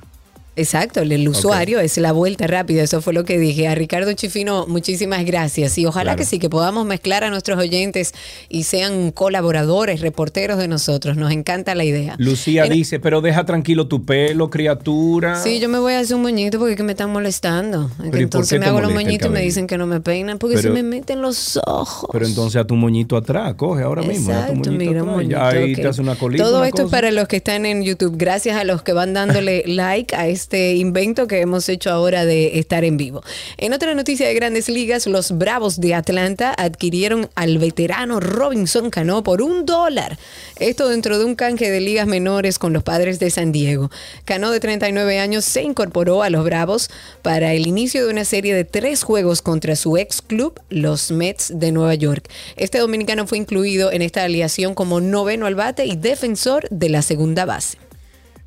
Exacto, 0.57 1.01
el, 1.03 1.13
el 1.13 1.29
usuario 1.29 1.81
es 1.81 1.97
la 1.99 2.13
vuelta 2.13 2.47
rápida, 2.47 2.83
eso 2.83 3.01
fue 3.03 3.13
lo 3.13 3.25
que 3.25 3.39
dije. 3.39 3.69
A 3.69 3.75
Ricardo 3.75 4.13
Chifino, 4.15 4.67
muchísimas 4.67 5.25
gracias. 5.25 5.77
Y 5.79 5.85
ojalá 5.87 6.13
Claro. 6.13 6.19
que 6.19 6.25
sí, 6.25 6.39
que 6.39 6.49
podamos 6.49 6.87
mezclar 6.87 7.25
a 7.25 7.31
nuestros 7.31 7.59
oyentes 7.59 8.15
y 8.49 8.63
sean 8.63 9.11
colaboradores, 9.13 10.01
reporteros 10.01 10.57
de 10.59 10.69
nosotros. 10.69 11.17
Nos 11.17 11.31
encanta 11.33 11.75
la 11.75 11.85
idea. 11.85 12.15
Lucía 12.19 12.65
En- 12.67 12.73
dice, 12.73 13.01
pero 13.01 13.21
deja 13.21 13.45
tranquilo 13.45 13.87
tu 13.89 14.05
pelo, 14.05 14.49
criatura. 14.51 15.43
Sí, 15.43 15.61
yo 15.61 15.69
me 15.69 15.79
voy 15.79 15.93
a 15.95 16.01
hacer 16.01 16.17
un 16.17 16.23
moñito 16.23 16.59
porque 16.59 16.73
es 16.73 16.77
que 16.77 16.83
me 16.85 16.93
están 16.93 17.11
molestando. 17.11 17.91
Es 17.91 17.97
que 18.03 18.07
¿y 18.07 18.11
por 18.11 18.21
entonces 18.21 18.51
qué 18.53 18.59
me 18.59 18.67
hago 18.67 18.81
los 18.81 18.93
moñitos 18.95 19.29
y 19.29 19.33
me 19.33 19.41
dicen 19.43 19.67
que 19.67 19.77
no 19.77 19.87
me 19.87 20.01
peinan 20.01 20.39
porque 20.39 20.57
Pero- 20.57 20.69
se 20.69 20.71
me 20.71 20.83
meten 20.83 21.21
los 21.21 21.61
ojos. 21.67 22.09
Pero 22.13 22.25
entonces 22.27 22.61
a 22.61 22.67
tu 22.67 22.77
moñito 22.77 23.17
atrás, 23.17 23.55
coge 23.55 23.83
ahora 23.83 24.03
mismo. 24.03 24.31
haz 24.33 24.47
tu 24.47 24.53
Exacto, 24.53 24.71
moñito 24.71 24.91
mira, 24.91 25.01
atrás, 25.03 25.15
moñito, 25.17 25.43
ahí 25.43 25.73
ok. 25.75 25.81
te 25.83 25.89
hace 25.89 26.01
una 26.01 26.15
colita. 26.15 26.45
Todo 26.45 26.59
una 26.59 26.69
esto 26.69 26.83
es 26.83 26.85
cosa. 26.85 26.97
para 26.97 27.11
los 27.11 27.29
que 27.29 27.37
están 27.37 27.67
en 27.67 27.83
YouTube. 27.83 28.15
Gracias 28.17 28.57
a 28.57 28.65
los 28.65 28.83
que 28.83 28.93
van 28.95 29.13
dándole 29.13 29.65
like 29.67 30.15
a 30.17 30.29
este 30.29 30.46
invento 30.53 31.27
que 31.27 31.41
hemos 31.41 31.69
hecho 31.69 31.91
ahora 31.91 32.25
de 32.25 32.59
estar 32.59 32.85
en 32.85 32.97
vivo. 32.97 33.23
En 33.57 33.73
otra 33.73 33.95
noticia 33.95 34.27
de 34.27 34.35
grandes 34.35 34.69
ligas, 34.69 35.07
los 35.07 35.37
Bravos 35.37 35.81
de 35.81 35.95
Atlanta 35.95 36.55
adquirieron 36.57 37.29
al 37.35 37.59
veterano 37.59 38.21
Robinson 38.21 38.91
Cano 38.91 39.23
por 39.23 39.43
un 39.43 39.67
dólar. 39.67 40.19
Esto 40.59 40.89
dentro 40.89 41.19
de 41.19 41.25
un 41.25 41.35
canje 41.35 41.71
de 41.71 41.81
ligas 41.81 42.07
menores 42.07 42.59
con 42.59 42.73
los 42.73 42.83
padres 42.83 43.19
de 43.19 43.31
San 43.31 43.53
Diego. 43.53 43.91
Cano, 44.25 44.51
de 44.51 44.61
39 44.61 45.19
años, 45.19 45.45
se 45.45 45.63
incorporó 45.63 46.23
a 46.23 46.31
los 46.31 46.45
Bravos 46.45 46.91
para 47.23 47.53
el 47.53 47.67
inicio 47.67 48.05
de 48.05 48.13
una 48.13 48.25
serie 48.25 48.55
de 48.55 48.65
tres 48.65 49.03
juegos 49.03 49.43
contra 49.43 49.77
su 49.77 49.97
ex 49.97 50.23
club, 50.23 50.61
los 50.69 51.11
Mets 51.11 51.53
de 51.55 51.73
Nueva 51.73 51.95
York. 51.95 52.29
Este 52.57 52.79
dominicano 52.79 53.27
fue 53.27 53.39
incluido 53.39 53.91
en 53.93 54.03
esta 54.03 54.25
aliación 54.25 54.75
como 54.75 55.01
noveno 55.01 55.47
al 55.47 55.55
bate 55.55 55.87
y 55.87 55.97
defensor 55.97 56.69
de 56.71 56.89
la 56.89 57.03
segunda 57.03 57.45
base. 57.45 57.79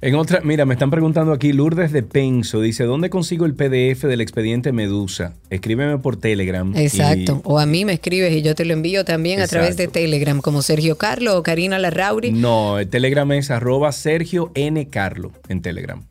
En 0.02 0.16
otra, 0.16 0.40
mira, 0.42 0.66
me 0.66 0.76
están 0.76 0.90
preguntando 0.92 1.34
aquí, 1.34 1.52
Lourdes 1.52 1.92
de 1.92 2.04
Penso, 2.04 2.62
dice, 2.62 2.86
¿dónde 2.86 3.10
consigo 3.10 3.46
el 3.46 3.54
PDF 3.54 4.04
del 4.08 4.22
expediente 4.22 4.72
Medusa? 4.72 5.34
Escríbeme 5.50 5.98
por 5.98 6.16
Telegram. 6.16 6.74
y- 6.74 6.80
Exacto. 6.84 7.42
O 7.44 7.60
a 7.60 7.66
mí 7.66 7.84
me 7.84 7.92
escribes 7.94 8.32
y 8.34 8.42
yo 8.42 8.56
te 8.56 8.64
lo 8.64 8.72
envío 8.72 9.04
también 9.04 9.42
a 9.42 9.48
través 9.48 9.76
de 9.76 9.90
Telegram, 9.90 10.40
como 10.40 10.62
Sergio 10.62 10.98
Carlo 10.98 11.38
o 11.38 11.44
Karina 11.44 11.78
Larrauri. 11.80 12.32
No, 12.32 12.80
el 12.80 12.88
Telegram 12.88 13.30
es 13.34 13.52
arroba 13.52 13.92
Sergio 13.92 14.52
N. 14.56 14.88
Carlo 14.88 15.34
en 15.50 15.62
Telegram. 15.62 16.02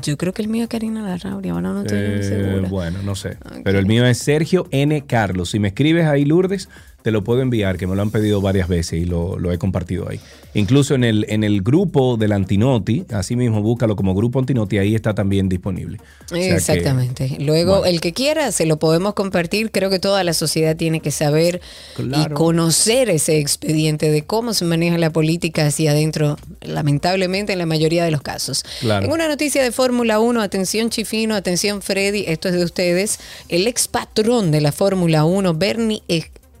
Yo 0.00 0.16
creo 0.16 0.32
que 0.32 0.40
el 0.42 0.48
mío 0.48 0.62
es 0.62 0.68
Karina 0.68 1.02
Larrauri, 1.02 1.48
ahora 1.48 1.72
no 1.72 1.80
estoy 1.82 1.98
Eh, 1.98 2.22
segura. 2.22 2.68
bueno, 2.68 3.00
no 3.04 3.16
sé. 3.16 3.38
Pero 3.64 3.80
el 3.80 3.86
mío 3.86 4.06
es 4.06 4.18
Sergio 4.18 4.66
N. 4.70 5.04
Carlos. 5.04 5.50
Si 5.50 5.58
me 5.58 5.68
escribes 5.68 6.06
ahí, 6.06 6.24
Lourdes, 6.24 6.68
te 7.02 7.10
lo 7.10 7.24
puedo 7.24 7.40
enviar, 7.42 7.76
que 7.78 7.86
me 7.86 7.96
lo 7.96 8.02
han 8.02 8.10
pedido 8.10 8.40
varias 8.40 8.68
veces 8.68 9.00
y 9.00 9.04
lo, 9.04 9.38
lo 9.38 9.52
he 9.52 9.58
compartido 9.58 10.08
ahí. 10.08 10.20
Incluso 10.54 10.94
en 10.94 11.02
el, 11.04 11.24
en 11.28 11.44
el 11.44 11.62
grupo 11.62 12.16
del 12.16 12.32
Antinoti, 12.32 13.06
así 13.12 13.36
mismo 13.36 13.62
búscalo 13.62 13.96
como 13.96 14.14
grupo 14.14 14.38
Antinoti, 14.38 14.78
ahí 14.78 14.94
está 14.94 15.14
también 15.14 15.48
disponible. 15.48 15.98
O 16.26 16.28
sea 16.28 16.38
que- 16.38 16.54
Exactamente. 16.54 17.36
Luego, 17.40 17.78
bueno. 17.78 17.86
el 17.86 18.00
que 18.00 18.12
quiera, 18.12 18.52
se 18.52 18.66
lo 18.66 18.78
podemos 18.78 19.14
compartir. 19.14 19.70
Creo 19.70 19.90
que 19.90 19.98
toda 19.98 20.22
la 20.24 20.32
sociedad 20.34 20.76
tiene 20.76 21.00
que 21.00 21.10
saber 21.10 21.60
y 21.98 22.28
conocer 22.34 23.08
ese 23.10 23.38
expediente 23.38 24.10
de 24.10 24.22
cómo 24.24 24.52
se 24.54 24.64
maneja 24.64 24.98
la 24.98 25.10
política 25.10 25.66
hacia 25.66 25.92
adentro, 25.92 26.36
lamentablemente 26.60 27.52
en 27.52 27.58
la 27.58 27.66
mayoría 27.66 28.04
de 28.04 28.10
los 28.10 28.22
casos. 28.22 28.64
Claro. 28.80 29.06
En 29.06 29.12
una 29.12 29.28
noticia 29.28 29.62
de 29.62 29.72
Fórmula 29.72 30.20
1, 30.20 30.40
atención 30.42 30.90
Chifino, 30.90 31.34
atención 31.34 31.82
Freddy, 31.82 32.24
esto 32.28 32.48
es 32.48 32.54
de 32.54 32.64
ustedes. 32.64 33.18
El 33.48 33.66
ex 33.66 33.88
patrón 33.88 34.50
de 34.50 34.60
la 34.60 34.72
Fórmula 34.72 35.24
1, 35.24 35.54
Bernie 35.54 36.02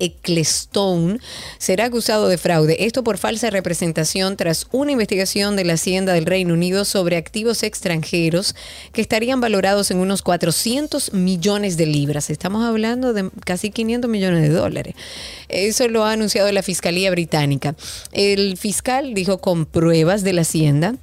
Ecclestone 0.02 1.18
será 1.58 1.84
acusado 1.86 2.28
de 2.28 2.36
fraude. 2.36 2.76
Esto 2.80 3.04
por 3.04 3.18
falsa 3.18 3.50
representación 3.50 4.36
tras 4.36 4.66
una 4.72 4.92
investigación 4.92 5.54
de 5.54 5.64
la 5.64 5.74
Hacienda 5.74 6.12
del 6.12 6.26
Reino 6.26 6.54
Unido 6.54 6.84
sobre 6.84 7.16
activos 7.16 7.62
extranjeros 7.62 8.56
que 8.92 9.00
estarían 9.00 9.40
valorados 9.40 9.90
en 9.92 9.98
unos 9.98 10.22
400 10.22 11.12
millones 11.12 11.76
de 11.76 11.86
libras. 11.86 12.30
Estamos 12.30 12.64
hablando 12.64 13.12
de 13.12 13.30
casi 13.44 13.70
500 13.70 14.10
millones 14.10 14.42
de 14.42 14.48
dólares. 14.48 14.94
Eso 15.48 15.86
lo 15.88 16.04
ha 16.04 16.12
anunciado 16.12 16.50
la 16.50 16.62
Fiscalía 16.62 17.10
Británica. 17.10 17.76
El 18.10 18.56
fiscal 18.56 19.14
dijo 19.14 19.38
con 19.38 19.66
pruebas 19.66 20.24
de 20.24 20.32
la 20.32 20.42
Hacienda 20.42 20.96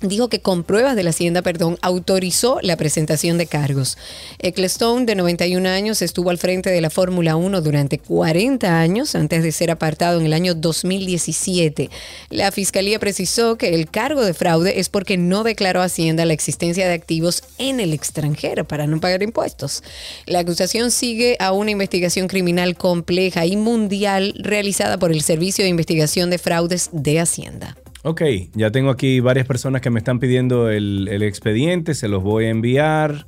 dijo 0.00 0.28
que 0.28 0.40
con 0.40 0.64
pruebas 0.64 0.96
de 0.96 1.02
la 1.02 1.10
Hacienda, 1.10 1.42
perdón, 1.42 1.78
autorizó 1.82 2.58
la 2.62 2.76
presentación 2.76 3.38
de 3.38 3.46
cargos. 3.46 3.98
Ecclestone, 4.38 5.06
de 5.06 5.14
91 5.14 5.68
años, 5.68 6.02
estuvo 6.02 6.30
al 6.30 6.38
frente 6.38 6.70
de 6.70 6.80
la 6.80 6.90
Fórmula 6.90 7.36
1 7.36 7.60
durante 7.60 7.98
40 7.98 8.80
años 8.80 9.14
antes 9.14 9.42
de 9.42 9.52
ser 9.52 9.70
apartado 9.70 10.20
en 10.20 10.26
el 10.26 10.32
año 10.32 10.54
2017. 10.54 11.90
La 12.30 12.52
Fiscalía 12.52 12.98
precisó 12.98 13.56
que 13.56 13.74
el 13.74 13.90
cargo 13.90 14.24
de 14.24 14.34
fraude 14.34 14.80
es 14.80 14.88
porque 14.88 15.16
no 15.16 15.42
declaró 15.42 15.82
a 15.82 15.84
Hacienda 15.84 16.24
la 16.24 16.32
existencia 16.32 16.86
de 16.86 16.94
activos 16.94 17.42
en 17.58 17.80
el 17.80 17.92
extranjero 17.92 18.66
para 18.66 18.86
no 18.86 19.00
pagar 19.00 19.22
impuestos. 19.22 19.82
La 20.26 20.40
acusación 20.40 20.90
sigue 20.90 21.36
a 21.40 21.52
una 21.52 21.70
investigación 21.70 22.28
criminal 22.28 22.76
compleja 22.76 23.46
y 23.46 23.56
mundial 23.56 24.34
realizada 24.38 24.98
por 24.98 25.12
el 25.12 25.22
Servicio 25.22 25.64
de 25.64 25.70
Investigación 25.70 26.30
de 26.30 26.38
Fraudes 26.38 26.90
de 26.92 27.20
Hacienda. 27.20 27.76
Ok, 28.02 28.22
ya 28.54 28.70
tengo 28.70 28.90
aquí 28.90 29.20
varias 29.20 29.46
personas 29.46 29.82
que 29.82 29.90
me 29.90 29.98
están 29.98 30.18
pidiendo 30.20 30.70
el, 30.70 31.06
el 31.10 31.22
expediente, 31.22 31.94
se 31.94 32.08
los 32.08 32.22
voy 32.22 32.46
a 32.46 32.48
enviar. 32.50 33.26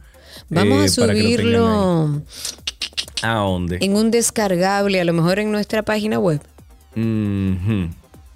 Vamos 0.48 0.96
eh, 0.98 1.02
a 1.02 1.04
ahí. 1.10 1.24
subirlo 1.34 2.22
¿A 3.22 3.34
dónde? 3.34 3.78
en 3.82 3.96
un 3.96 4.10
descargable, 4.10 5.00
a 5.00 5.04
lo 5.04 5.12
mejor 5.12 5.38
en 5.38 5.52
nuestra 5.52 5.82
página 5.82 6.18
web. 6.18 6.40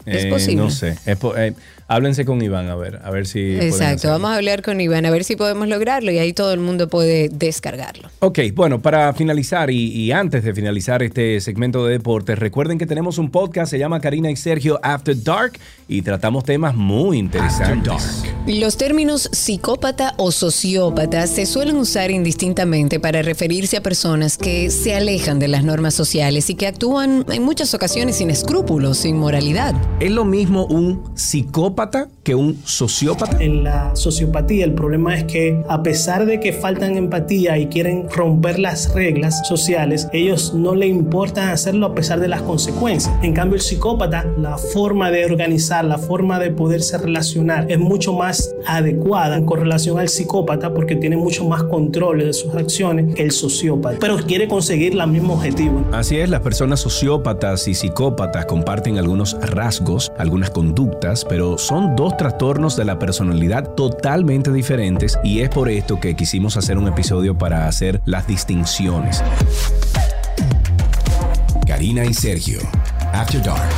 ¿Es 0.04 0.24
Eh, 0.24 0.28
posible? 0.30 0.56
No 0.56 0.70
sé. 0.70 0.96
Es 1.06 1.16
po- 1.16 1.36
eh, 1.36 1.54
háblense 1.88 2.24
con 2.24 2.42
Iván, 2.42 2.68
a 2.68 2.74
ver, 2.74 3.00
a 3.02 3.10
ver 3.10 3.26
si. 3.26 3.56
Exacto, 3.56 4.08
vamos 4.08 4.30
a 4.30 4.36
hablar 4.36 4.62
con 4.62 4.80
Iván 4.80 5.06
a 5.06 5.10
ver 5.10 5.24
si 5.24 5.36
podemos 5.36 5.68
lograrlo 5.68 6.10
y 6.10 6.18
ahí 6.18 6.32
todo 6.32 6.52
el 6.52 6.60
mundo 6.60 6.88
puede 6.88 7.28
descargarlo. 7.28 8.08
Ok, 8.20 8.40
bueno, 8.54 8.80
para 8.80 9.12
finalizar 9.12 9.70
y, 9.70 9.92
y 9.92 10.12
antes 10.12 10.44
de 10.44 10.54
finalizar 10.54 11.02
este 11.02 11.40
segmento 11.40 11.86
de 11.86 11.92
deportes, 11.92 12.38
recuerden 12.38 12.78
que 12.78 12.86
tenemos 12.86 13.18
un 13.18 13.30
podcast, 13.30 13.70
se 13.70 13.78
llama 13.78 14.00
Karina 14.00 14.30
y 14.30 14.36
Sergio 14.36 14.80
After 14.82 15.22
Dark 15.22 15.58
y 15.88 16.02
tratamos 16.02 16.44
temas 16.44 16.74
muy 16.74 17.18
interesantes. 17.18 18.24
Los 18.46 18.76
términos 18.76 19.28
psicópata 19.32 20.14
o 20.18 20.32
sociópata 20.32 21.26
se 21.26 21.46
suelen 21.46 21.76
usar 21.76 22.10
indistintamente 22.10 23.00
para 23.00 23.22
referirse 23.22 23.76
a 23.76 23.82
personas 23.82 24.36
que 24.38 24.70
se 24.70 24.94
alejan 24.94 25.38
de 25.38 25.48
las 25.48 25.64
normas 25.64 25.94
sociales 25.94 26.50
y 26.50 26.54
que 26.54 26.66
actúan 26.66 27.24
en 27.28 27.42
muchas 27.42 27.74
ocasiones 27.74 28.16
sin 28.16 28.30
escrúpulos, 28.30 28.98
sin 28.98 29.16
moralidad. 29.16 29.74
¿Es 30.00 30.10
lo 30.10 30.24
mismo 30.24 30.66
un 30.66 31.02
psicópata 31.14 31.75
que 32.24 32.34
un 32.34 32.56
sociópata? 32.64 33.36
En 33.38 33.62
la 33.62 33.94
sociopatía 33.94 34.64
el 34.64 34.72
problema 34.72 35.14
es 35.14 35.24
que 35.24 35.62
a 35.68 35.82
pesar 35.82 36.24
de 36.24 36.40
que 36.40 36.52
faltan 36.52 36.96
empatía 36.96 37.58
y 37.58 37.66
quieren 37.66 38.08
romper 38.10 38.58
las 38.58 38.94
reglas 38.94 39.46
sociales, 39.46 40.08
ellos 40.14 40.54
no 40.54 40.74
le 40.74 40.86
importa 40.86 41.52
hacerlo 41.52 41.86
a 41.86 41.94
pesar 41.94 42.18
de 42.18 42.28
las 42.28 42.40
consecuencias. 42.42 43.14
En 43.22 43.34
cambio 43.34 43.56
el 43.56 43.60
psicópata, 43.60 44.24
la 44.38 44.56
forma 44.56 45.10
de 45.10 45.26
organizar, 45.26 45.84
la 45.84 45.98
forma 45.98 46.38
de 46.38 46.50
poderse 46.50 46.96
relacionar 46.96 47.70
es 47.70 47.78
mucho 47.78 48.14
más 48.14 48.54
adecuada 48.66 49.44
con 49.44 49.60
relación 49.60 49.98
al 49.98 50.08
psicópata 50.08 50.72
porque 50.72 50.96
tiene 50.96 51.16
mucho 51.16 51.44
más 51.46 51.62
control 51.64 52.20
de 52.20 52.32
sus 52.32 52.54
acciones 52.54 53.14
que 53.14 53.22
el 53.22 53.32
sociópata, 53.32 53.98
pero 54.00 54.16
quiere 54.16 54.48
conseguir 54.48 54.94
el 54.98 55.06
mismo 55.08 55.34
objetivo. 55.34 55.84
Así 55.92 56.16
es, 56.16 56.30
las 56.30 56.40
personas 56.40 56.80
sociópatas 56.80 57.68
y 57.68 57.74
psicópatas 57.74 58.46
comparten 58.46 58.96
algunos 58.98 59.36
rasgos, 59.40 60.10
algunas 60.16 60.50
conductas, 60.50 61.24
pero 61.24 61.58
son 61.66 61.96
dos 61.96 62.16
trastornos 62.16 62.76
de 62.76 62.84
la 62.84 62.96
personalidad 62.96 63.74
totalmente 63.74 64.52
diferentes 64.52 65.18
y 65.24 65.40
es 65.40 65.48
por 65.48 65.68
esto 65.68 65.98
que 65.98 66.14
quisimos 66.14 66.56
hacer 66.56 66.78
un 66.78 66.86
episodio 66.86 67.36
para 67.36 67.66
hacer 67.66 68.00
las 68.04 68.28
distinciones. 68.28 69.20
Karina 71.66 72.04
y 72.04 72.14
Sergio, 72.14 72.60
After 73.12 73.42
Dark. 73.42 73.68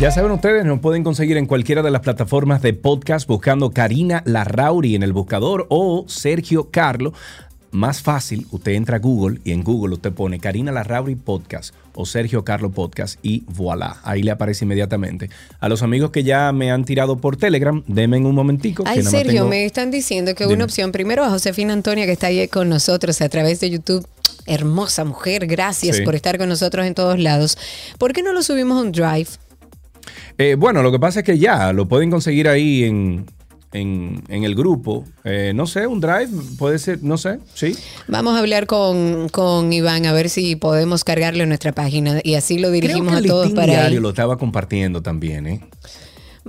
Ya 0.00 0.12
saben 0.12 0.30
ustedes, 0.30 0.64
nos 0.64 0.78
pueden 0.78 1.02
conseguir 1.02 1.36
en 1.36 1.46
cualquiera 1.46 1.82
de 1.82 1.90
las 1.90 2.00
plataformas 2.00 2.62
de 2.62 2.74
podcast 2.74 3.28
buscando 3.28 3.70
Karina 3.70 4.22
Larrauri 4.24 4.94
en 4.94 5.02
el 5.02 5.12
buscador 5.12 5.66
o 5.70 6.04
Sergio 6.08 6.70
Carlo. 6.70 7.12
Más 7.74 8.02
fácil, 8.02 8.46
usted 8.52 8.70
entra 8.72 8.98
a 8.98 9.00
Google 9.00 9.40
y 9.42 9.50
en 9.50 9.64
Google 9.64 9.94
usted 9.96 10.12
pone 10.12 10.38
Karina 10.38 10.70
Larrauri 10.70 11.16
Podcast 11.16 11.74
o 11.92 12.06
Sergio 12.06 12.44
Carlo 12.44 12.70
Podcast 12.70 13.18
y 13.20 13.42
voilà, 13.48 13.96
ahí 14.04 14.22
le 14.22 14.30
aparece 14.30 14.64
inmediatamente. 14.64 15.28
A 15.58 15.68
los 15.68 15.82
amigos 15.82 16.12
que 16.12 16.22
ya 16.22 16.52
me 16.52 16.70
han 16.70 16.84
tirado 16.84 17.16
por 17.16 17.36
Telegram, 17.36 17.82
denme 17.88 18.18
un 18.18 18.32
momentico. 18.32 18.84
Ay, 18.86 18.98
que 18.98 19.02
Sergio, 19.02 19.32
tengo- 19.32 19.48
me 19.48 19.64
están 19.64 19.90
diciendo 19.90 20.36
que 20.36 20.44
Dime. 20.44 20.54
una 20.54 20.64
opción, 20.66 20.92
primero 20.92 21.24
a 21.24 21.30
Josefina 21.30 21.72
Antonia, 21.72 22.06
que 22.06 22.12
está 22.12 22.28
ahí 22.28 22.46
con 22.46 22.68
nosotros 22.68 23.20
a 23.20 23.28
través 23.28 23.58
de 23.58 23.70
YouTube. 23.70 24.06
Hermosa 24.46 25.04
mujer, 25.04 25.48
gracias 25.48 25.96
Sí. 25.96 26.02
por 26.04 26.14
estar 26.14 26.38
con 26.38 26.48
nosotros 26.48 26.86
en 26.86 26.94
todos 26.94 27.18
lados. 27.18 27.58
¿Por 27.98 28.12
qué 28.12 28.22
no 28.22 28.32
lo 28.32 28.44
subimos 28.44 28.78
a 28.78 28.82
un 28.82 28.92
drive? 28.92 29.26
Eh, 30.38 30.54
bueno, 30.56 30.80
lo 30.82 30.92
que 30.92 31.00
pasa 31.00 31.20
es 31.20 31.26
que 31.26 31.38
ya 31.40 31.72
lo 31.72 31.88
pueden 31.88 32.08
conseguir 32.10 32.46
ahí 32.48 32.84
en, 32.84 33.26
en, 33.74 34.22
en 34.28 34.44
el 34.44 34.54
grupo. 34.54 35.04
Eh, 35.24 35.52
no 35.54 35.66
sé, 35.66 35.86
un 35.86 36.00
drive, 36.00 36.28
puede 36.58 36.78
ser, 36.78 37.02
no 37.02 37.18
sé, 37.18 37.40
sí. 37.52 37.76
Vamos 38.08 38.36
a 38.36 38.38
hablar 38.38 38.66
con, 38.66 39.28
con 39.28 39.72
Iván 39.72 40.06
a 40.06 40.12
ver 40.12 40.30
si 40.30 40.56
podemos 40.56 41.04
cargarlo 41.04 41.42
en 41.42 41.48
nuestra 41.50 41.72
página 41.72 42.20
y 42.22 42.34
así 42.36 42.54
lo 42.58 42.68
Creo 42.68 42.80
dirigimos 42.80 43.10
que 43.10 43.16
a 43.16 43.18
el 43.18 43.26
todos 43.26 43.46
listín 43.46 43.56
para 43.56 43.72
diario 43.72 44.00
lo 44.00 44.10
estaba 44.10 44.38
compartiendo 44.38 45.02
también, 45.02 45.46
¿eh? 45.46 45.60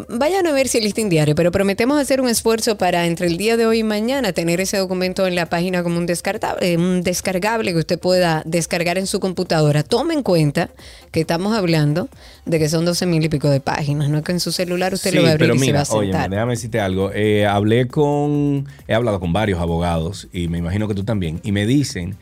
Vayan 0.09 0.45
a 0.45 0.51
ver 0.51 0.67
si 0.67 0.77
el 0.79 0.83
listín 0.83 1.07
diario, 1.07 1.35
pero 1.35 1.53
prometemos 1.53 1.97
hacer 1.97 2.19
un 2.19 2.27
esfuerzo 2.27 2.77
para 2.77 3.05
entre 3.07 3.27
el 3.27 3.37
día 3.37 3.55
de 3.55 3.65
hoy 3.65 3.79
y 3.79 3.83
mañana 3.83 4.33
tener 4.33 4.59
ese 4.59 4.75
documento 4.75 5.25
en 5.25 5.35
la 5.35 5.45
página 5.45 5.83
como 5.83 5.97
un 5.97 6.05
descartable, 6.05 6.75
un 6.75 7.01
descargable 7.01 7.71
que 7.71 7.79
usted 7.79 7.97
pueda 7.97 8.41
descargar 8.45 8.97
en 8.97 9.07
su 9.07 9.21
computadora. 9.21 9.83
Tome 9.83 10.13
en 10.13 10.21
cuenta 10.21 10.69
que 11.11 11.21
estamos 11.21 11.55
hablando 11.55 12.09
de 12.45 12.59
que 12.59 12.67
son 12.67 12.83
12 12.83 13.05
mil 13.05 13.23
y 13.23 13.29
pico 13.29 13.49
de 13.49 13.61
páginas, 13.61 14.09
no 14.09 14.17
es 14.17 14.23
que 14.25 14.33
en 14.33 14.41
su 14.41 14.51
celular 14.51 14.93
usted 14.93 15.11
Sí, 15.11 15.15
lo 15.15 15.23
va 15.23 15.29
a 15.29 15.31
abrir 15.31 15.47
pero 15.49 15.55
y 15.55 15.59
se 15.59 15.65
va 15.71 15.79
mira, 15.79 15.81
a 15.89 15.95
oye, 15.95 16.11
sentar. 16.11 16.29
déjame 16.29 16.51
decirte 16.51 16.79
algo. 16.81 17.11
Eh, 17.13 17.45
hablé 17.45 17.87
con, 17.87 18.67
he 18.89 18.93
hablado 18.93 19.21
con 19.21 19.31
varios 19.31 19.61
abogados 19.61 20.27
y 20.33 20.49
me 20.49 20.57
imagino 20.57 20.89
que 20.89 20.95
tú 20.95 21.05
también, 21.05 21.39
y 21.41 21.53
me 21.53 21.65
dicen 21.65 22.17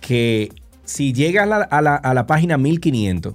que 0.00 0.50
si 0.84 1.12
llega 1.12 1.44
a 1.44 1.46
la, 1.46 1.56
a 1.58 1.80
la, 1.82 1.94
a 1.94 2.14
la 2.14 2.26
página 2.26 2.58
1500, 2.58 3.34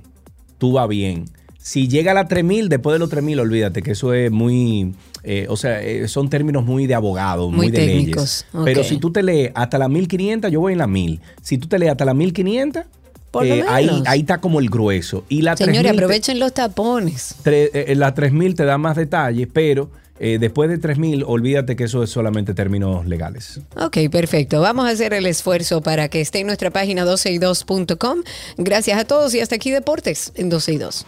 tú 0.58 0.74
va 0.74 0.88
bien. 0.88 1.24
Si 1.68 1.90
llega 1.90 2.12
a 2.12 2.14
la 2.14 2.28
3000, 2.30 2.70
después 2.70 2.94
de 2.96 3.00
los 3.00 3.10
3000, 3.10 3.42
olvídate 3.42 3.82
que 3.82 3.92
eso 3.92 4.14
es 4.14 4.32
muy, 4.32 4.94
eh, 5.24 5.48
o 5.50 5.58
sea, 5.58 5.84
eh, 5.84 6.08
son 6.08 6.30
términos 6.30 6.64
muy 6.64 6.88
de 6.88 6.96
abogado, 6.96 7.50
muy, 7.50 7.58
Muy 7.68 7.72
de 7.72 7.78
técnicos, 7.86 8.46
leyes. 8.54 8.66
Pero 8.66 8.82
ok. 8.82 8.88
si 8.88 8.98
tú 8.98 9.12
te 9.12 9.22
lees 9.22 9.52
hasta 9.54 9.78
la 9.78 9.90
1500, 9.90 10.50
yo 10.50 10.62
voy 10.62 10.72
en 10.74 10.80
la 10.80 10.88
1000. 10.88 11.20
Si 11.42 11.58
tú 11.58 11.68
te 11.68 11.78
lees 11.78 11.92
hasta 11.92 12.06
la 12.06 12.14
1500, 12.14 12.84
Por 13.32 13.46
lo 13.46 13.54
eh, 13.54 13.66
ahí, 13.68 14.02
ahí 14.06 14.22
está 14.22 14.38
como 14.40 14.62
el 14.62 14.70
grueso. 14.70 15.26
Y 15.28 15.42
la 15.42 15.58
Señores, 15.58 15.82
3000 15.82 15.92
te- 15.92 16.04
aprovechen 16.06 16.40
los 16.40 16.54
tapones. 16.54 17.36
Tre- 17.44 17.70
eh, 17.74 17.94
la 17.98 18.14
3000 18.14 18.56
te 18.56 18.64
da 18.64 18.78
más 18.78 18.96
detalles, 18.96 19.50
pero 19.52 19.90
eh, 20.22 20.38
después 20.40 20.70
de 20.70 20.78
3000, 20.78 21.26
olvídate 21.28 21.76
que 21.76 21.84
eso 21.84 22.02
es 22.02 22.10
solamente 22.10 22.54
términos 22.54 23.06
legales. 23.06 23.60
Ok, 23.76 23.98
perfecto. 24.10 24.62
Vamos 24.62 24.86
a 24.88 24.92
hacer 24.92 25.14
el 25.14 25.26
esfuerzo 25.26 25.82
para 25.82 26.08
que 26.08 26.22
esté 26.22 26.40
en 26.40 26.48
nuestra 26.48 26.72
página 26.72 27.04
12y2.com. 27.06 28.20
Gracias 28.58 28.98
a 29.00 29.04
todos 29.04 29.36
y 29.36 29.42
hasta 29.42 29.56
aquí 29.56 29.70
Deportes 29.72 30.32
en 30.36 30.48
12 30.50 30.72
y 30.74 30.78
2. 30.78 31.06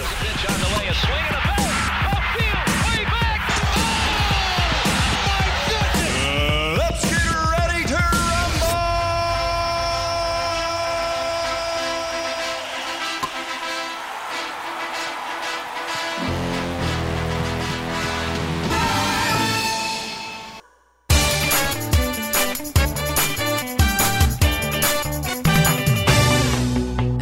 The 0.00 0.06
pitch 0.06 0.50
on 0.50 0.58
delay, 0.58 0.88
a 0.88 0.94
swing 0.94 1.26
and 1.28 1.36
a 1.36 1.49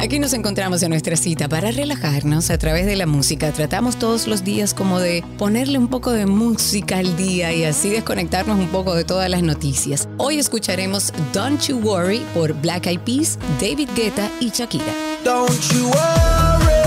Aquí 0.09 0.17
nos 0.17 0.33
encontramos 0.33 0.81
en 0.81 0.89
nuestra 0.89 1.15
cita 1.15 1.47
para 1.47 1.69
relajarnos 1.69 2.49
a 2.49 2.57
través 2.57 2.87
de 2.87 2.95
la 2.95 3.05
música. 3.05 3.51
Tratamos 3.51 3.99
todos 3.99 4.25
los 4.25 4.43
días 4.43 4.73
como 4.73 4.99
de 4.99 5.23
ponerle 5.37 5.77
un 5.77 5.87
poco 5.87 6.11
de 6.11 6.25
música 6.25 6.97
al 6.97 7.15
día 7.15 7.53
y 7.53 7.63
así 7.63 7.91
desconectarnos 7.91 8.57
un 8.57 8.69
poco 8.69 8.95
de 8.95 9.03
todas 9.03 9.29
las 9.29 9.43
noticias. 9.43 10.09
Hoy 10.17 10.39
escucharemos 10.39 11.13
Don't 11.31 11.61
You 11.67 11.77
Worry 11.77 12.25
por 12.33 12.59
Black 12.59 12.87
Eyed 12.87 13.01
Peas, 13.01 13.37
David 13.61 13.89
Guetta 13.95 14.27
y 14.39 14.49
Shakira. 14.49 14.95
Don't 15.23 15.61
you 15.75 15.85
worry 15.85 16.79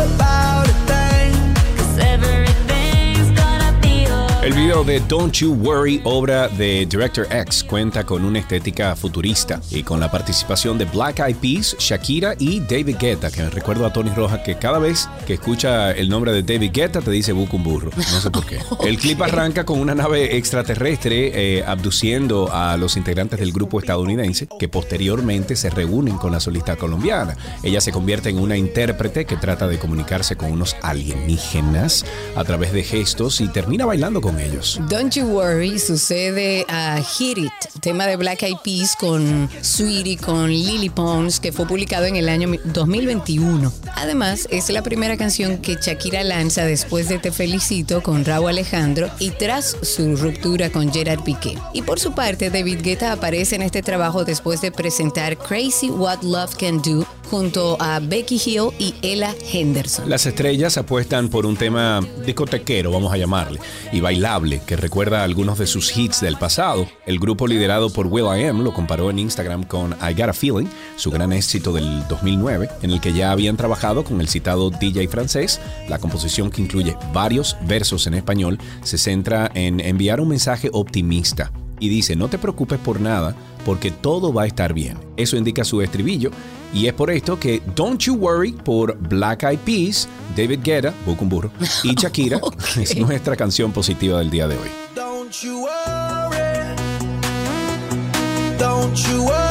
El 4.42 4.54
video 4.54 4.82
de 4.82 4.98
Don't 4.98 5.32
You 5.34 5.54
Worry, 5.54 6.00
obra 6.02 6.48
de 6.48 6.84
Director 6.86 7.28
X, 7.30 7.62
cuenta 7.62 8.04
con 8.04 8.24
una 8.24 8.40
estética 8.40 8.96
futurista 8.96 9.60
y 9.70 9.84
con 9.84 10.00
la 10.00 10.10
participación 10.10 10.78
de 10.78 10.84
Black 10.84 11.20
Eyed 11.20 11.36
Peas, 11.36 11.76
Shakira 11.78 12.34
y 12.40 12.58
David 12.58 12.96
Guetta, 12.98 13.30
que 13.30 13.48
recuerdo 13.50 13.86
a 13.86 13.92
Tony 13.92 14.10
Roja 14.10 14.42
que 14.42 14.56
cada 14.56 14.80
vez 14.80 15.08
que 15.28 15.34
escucha 15.34 15.92
el 15.92 16.08
nombre 16.08 16.32
de 16.32 16.42
David 16.42 16.72
Guetta 16.72 17.00
te 17.00 17.12
dice 17.12 17.30
busca 17.30 17.54
un 17.54 17.62
burro. 17.62 17.92
No 17.96 18.02
sé 18.02 18.32
por 18.32 18.44
qué. 18.44 18.58
El 18.84 18.98
clip 18.98 19.22
arranca 19.22 19.64
con 19.64 19.78
una 19.78 19.94
nave 19.94 20.36
extraterrestre 20.36 21.58
eh, 21.58 21.64
abduciendo 21.64 22.52
a 22.52 22.76
los 22.76 22.96
integrantes 22.96 23.38
del 23.38 23.52
grupo 23.52 23.78
estadounidense 23.78 24.48
que 24.58 24.66
posteriormente 24.66 25.54
se 25.54 25.70
reúnen 25.70 26.18
con 26.18 26.32
la 26.32 26.40
solista 26.40 26.74
colombiana. 26.74 27.36
Ella 27.62 27.80
se 27.80 27.92
convierte 27.92 28.30
en 28.30 28.40
una 28.40 28.56
intérprete 28.56 29.24
que 29.24 29.36
trata 29.36 29.68
de 29.68 29.78
comunicarse 29.78 30.34
con 30.34 30.50
unos 30.50 30.74
alienígenas 30.82 32.04
a 32.34 32.42
través 32.42 32.72
de 32.72 32.82
gestos 32.82 33.40
y 33.40 33.46
termina 33.46 33.86
bailando 33.86 34.20
con 34.20 34.31
ellos. 34.38 34.80
Don't 34.88 35.14
You 35.14 35.26
Worry 35.26 35.78
sucede 35.78 36.64
a 36.68 37.00
Hit 37.02 37.38
It, 37.38 37.52
tema 37.80 38.06
de 38.06 38.16
Black 38.16 38.42
Eyed 38.42 38.56
Peas 38.62 38.96
con 38.96 39.48
Sweetie, 39.60 40.16
con 40.16 40.48
Lily 40.50 40.88
Pons, 40.88 41.40
que 41.40 41.52
fue 41.52 41.66
publicado 41.66 42.06
en 42.06 42.16
el 42.16 42.28
año 42.28 42.50
2021. 42.64 43.72
Además, 43.96 44.48
es 44.50 44.68
la 44.70 44.82
primera 44.82 45.16
canción 45.16 45.58
que 45.58 45.76
Shakira 45.76 46.22
lanza 46.24 46.64
después 46.64 47.08
de 47.08 47.18
Te 47.18 47.32
Felicito 47.32 48.02
con 48.02 48.24
Raúl 48.24 48.50
Alejandro 48.50 49.10
y 49.18 49.30
tras 49.30 49.76
su 49.82 50.16
ruptura 50.16 50.70
con 50.70 50.92
Gerard 50.92 51.22
Piqué. 51.22 51.58
Y 51.72 51.82
por 51.82 52.00
su 52.00 52.14
parte, 52.14 52.50
David 52.50 52.80
Guetta 52.82 53.12
aparece 53.12 53.56
en 53.56 53.62
este 53.62 53.82
trabajo 53.82 54.24
después 54.24 54.60
de 54.60 54.72
presentar 54.72 55.36
Crazy 55.38 55.90
What 55.90 56.22
Love 56.22 56.56
Can 56.56 56.80
Do 56.82 57.06
junto 57.32 57.78
a 57.80 57.98
Becky 57.98 58.38
Hill 58.44 58.72
y 58.78 58.94
Ella 59.00 59.34
Henderson. 59.50 60.10
Las 60.10 60.26
estrellas 60.26 60.76
apuestan 60.76 61.30
por 61.30 61.46
un 61.46 61.56
tema 61.56 62.00
discotequero, 62.26 62.90
vamos 62.90 63.10
a 63.10 63.16
llamarle, 63.16 63.58
y 63.90 64.00
bailable, 64.00 64.60
que 64.66 64.76
recuerda 64.76 65.24
algunos 65.24 65.58
de 65.58 65.66
sus 65.66 65.96
hits 65.96 66.20
del 66.20 66.36
pasado. 66.36 66.86
El 67.06 67.18
grupo 67.18 67.46
liderado 67.46 67.88
por 67.88 68.06
Will 68.08 68.26
I 68.26 68.44
Am 68.44 68.62
lo 68.62 68.74
comparó 68.74 69.08
en 69.08 69.18
Instagram 69.18 69.62
con 69.62 69.92
I 69.92 70.12
Got 70.12 70.28
a 70.28 70.32
Feeling, 70.34 70.66
su 70.96 71.10
gran 71.10 71.32
éxito 71.32 71.72
del 71.72 72.06
2009, 72.06 72.68
en 72.82 72.90
el 72.90 73.00
que 73.00 73.14
ya 73.14 73.30
habían 73.30 73.56
trabajado 73.56 74.04
con 74.04 74.20
el 74.20 74.28
citado 74.28 74.68
DJ 74.68 75.08
francés. 75.08 75.58
La 75.88 75.98
composición, 75.98 76.50
que 76.50 76.60
incluye 76.60 76.98
varios 77.14 77.56
versos 77.62 78.06
en 78.06 78.12
español, 78.12 78.58
se 78.82 78.98
centra 78.98 79.50
en 79.54 79.80
enviar 79.80 80.20
un 80.20 80.28
mensaje 80.28 80.68
optimista 80.70 81.50
y 81.82 81.88
dice, 81.88 82.14
no 82.14 82.28
te 82.28 82.38
preocupes 82.38 82.78
por 82.78 83.00
nada, 83.00 83.34
porque 83.64 83.90
todo 83.90 84.32
va 84.32 84.44
a 84.44 84.46
estar 84.46 84.72
bien. 84.72 84.98
Eso 85.16 85.36
indica 85.36 85.64
su 85.64 85.82
estribillo 85.82 86.30
y 86.72 86.86
es 86.86 86.92
por 86.92 87.10
esto 87.10 87.40
que 87.40 87.60
Don't 87.74 88.00
You 88.00 88.14
Worry 88.14 88.52
por 88.52 88.96
Black 88.96 89.42
Eyed 89.42 89.58
Peas, 89.58 90.08
David 90.36 90.60
Guetta, 90.62 90.94
burro, 91.04 91.50
y 91.82 91.94
Shakira 92.00 92.40
es 92.80 92.96
nuestra 92.96 93.34
canción 93.34 93.72
positiva 93.72 94.20
del 94.20 94.30
día 94.30 94.46
de 94.46 94.58
hoy. 94.58 94.68
Don't 94.94 95.32
you 95.42 95.62
worry. 95.62 96.76
Don't 98.58 98.96
you 98.96 99.24
worry 99.24 99.41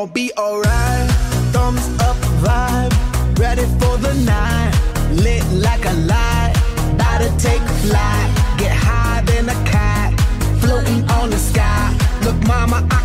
gonna 0.00 0.12
be 0.12 0.32
alright. 0.38 1.10
Thumbs 1.52 1.86
up 2.00 2.16
vibe, 2.40 2.92
ready 3.38 3.66
for 3.78 3.98
the 3.98 4.14
night. 4.24 4.72
Lit 5.12 5.44
like 5.52 5.84
a 5.84 5.92
light, 5.92 6.54
about 6.94 7.18
to 7.18 7.28
take 7.36 7.60
flight. 7.84 8.28
Get 8.56 8.72
high 8.72 9.20
than 9.26 9.50
a 9.50 9.58
cat, 9.68 10.18
floating 10.60 11.02
on 11.10 11.28
the 11.28 11.36
sky. 11.36 11.94
Look, 12.24 12.38
mama, 12.46 12.86
I 12.90 12.99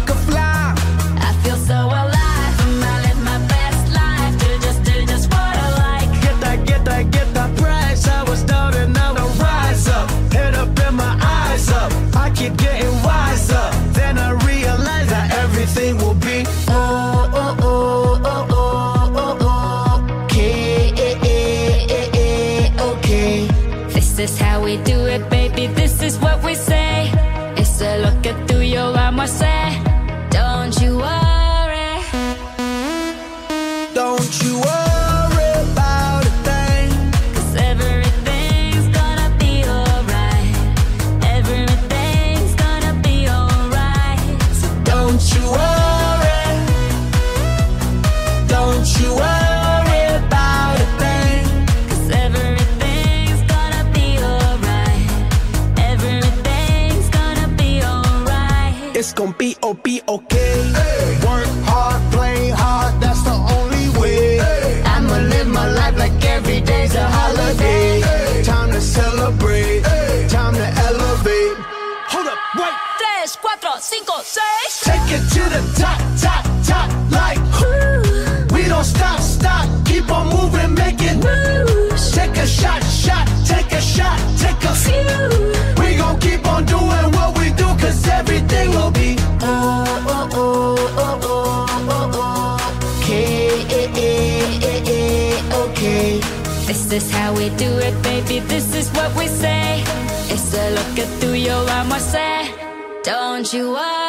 This 96.96 97.10
is 97.10 97.12
how 97.12 97.34
we 97.34 97.50
do 97.58 97.78
it, 97.80 98.02
baby. 98.04 98.40
This 98.40 98.74
is 98.74 98.90
what 98.92 99.14
we 99.18 99.28
say. 99.28 99.84
It's 100.32 100.54
a 100.54 100.70
look 100.76 100.98
at 100.98 101.10
tuyo, 101.20 101.66
vamos 101.66 102.14
a 102.14 102.18
hacer. 102.18 103.04
Don't 103.04 103.52
you 103.54 103.72
worry. 103.74 104.05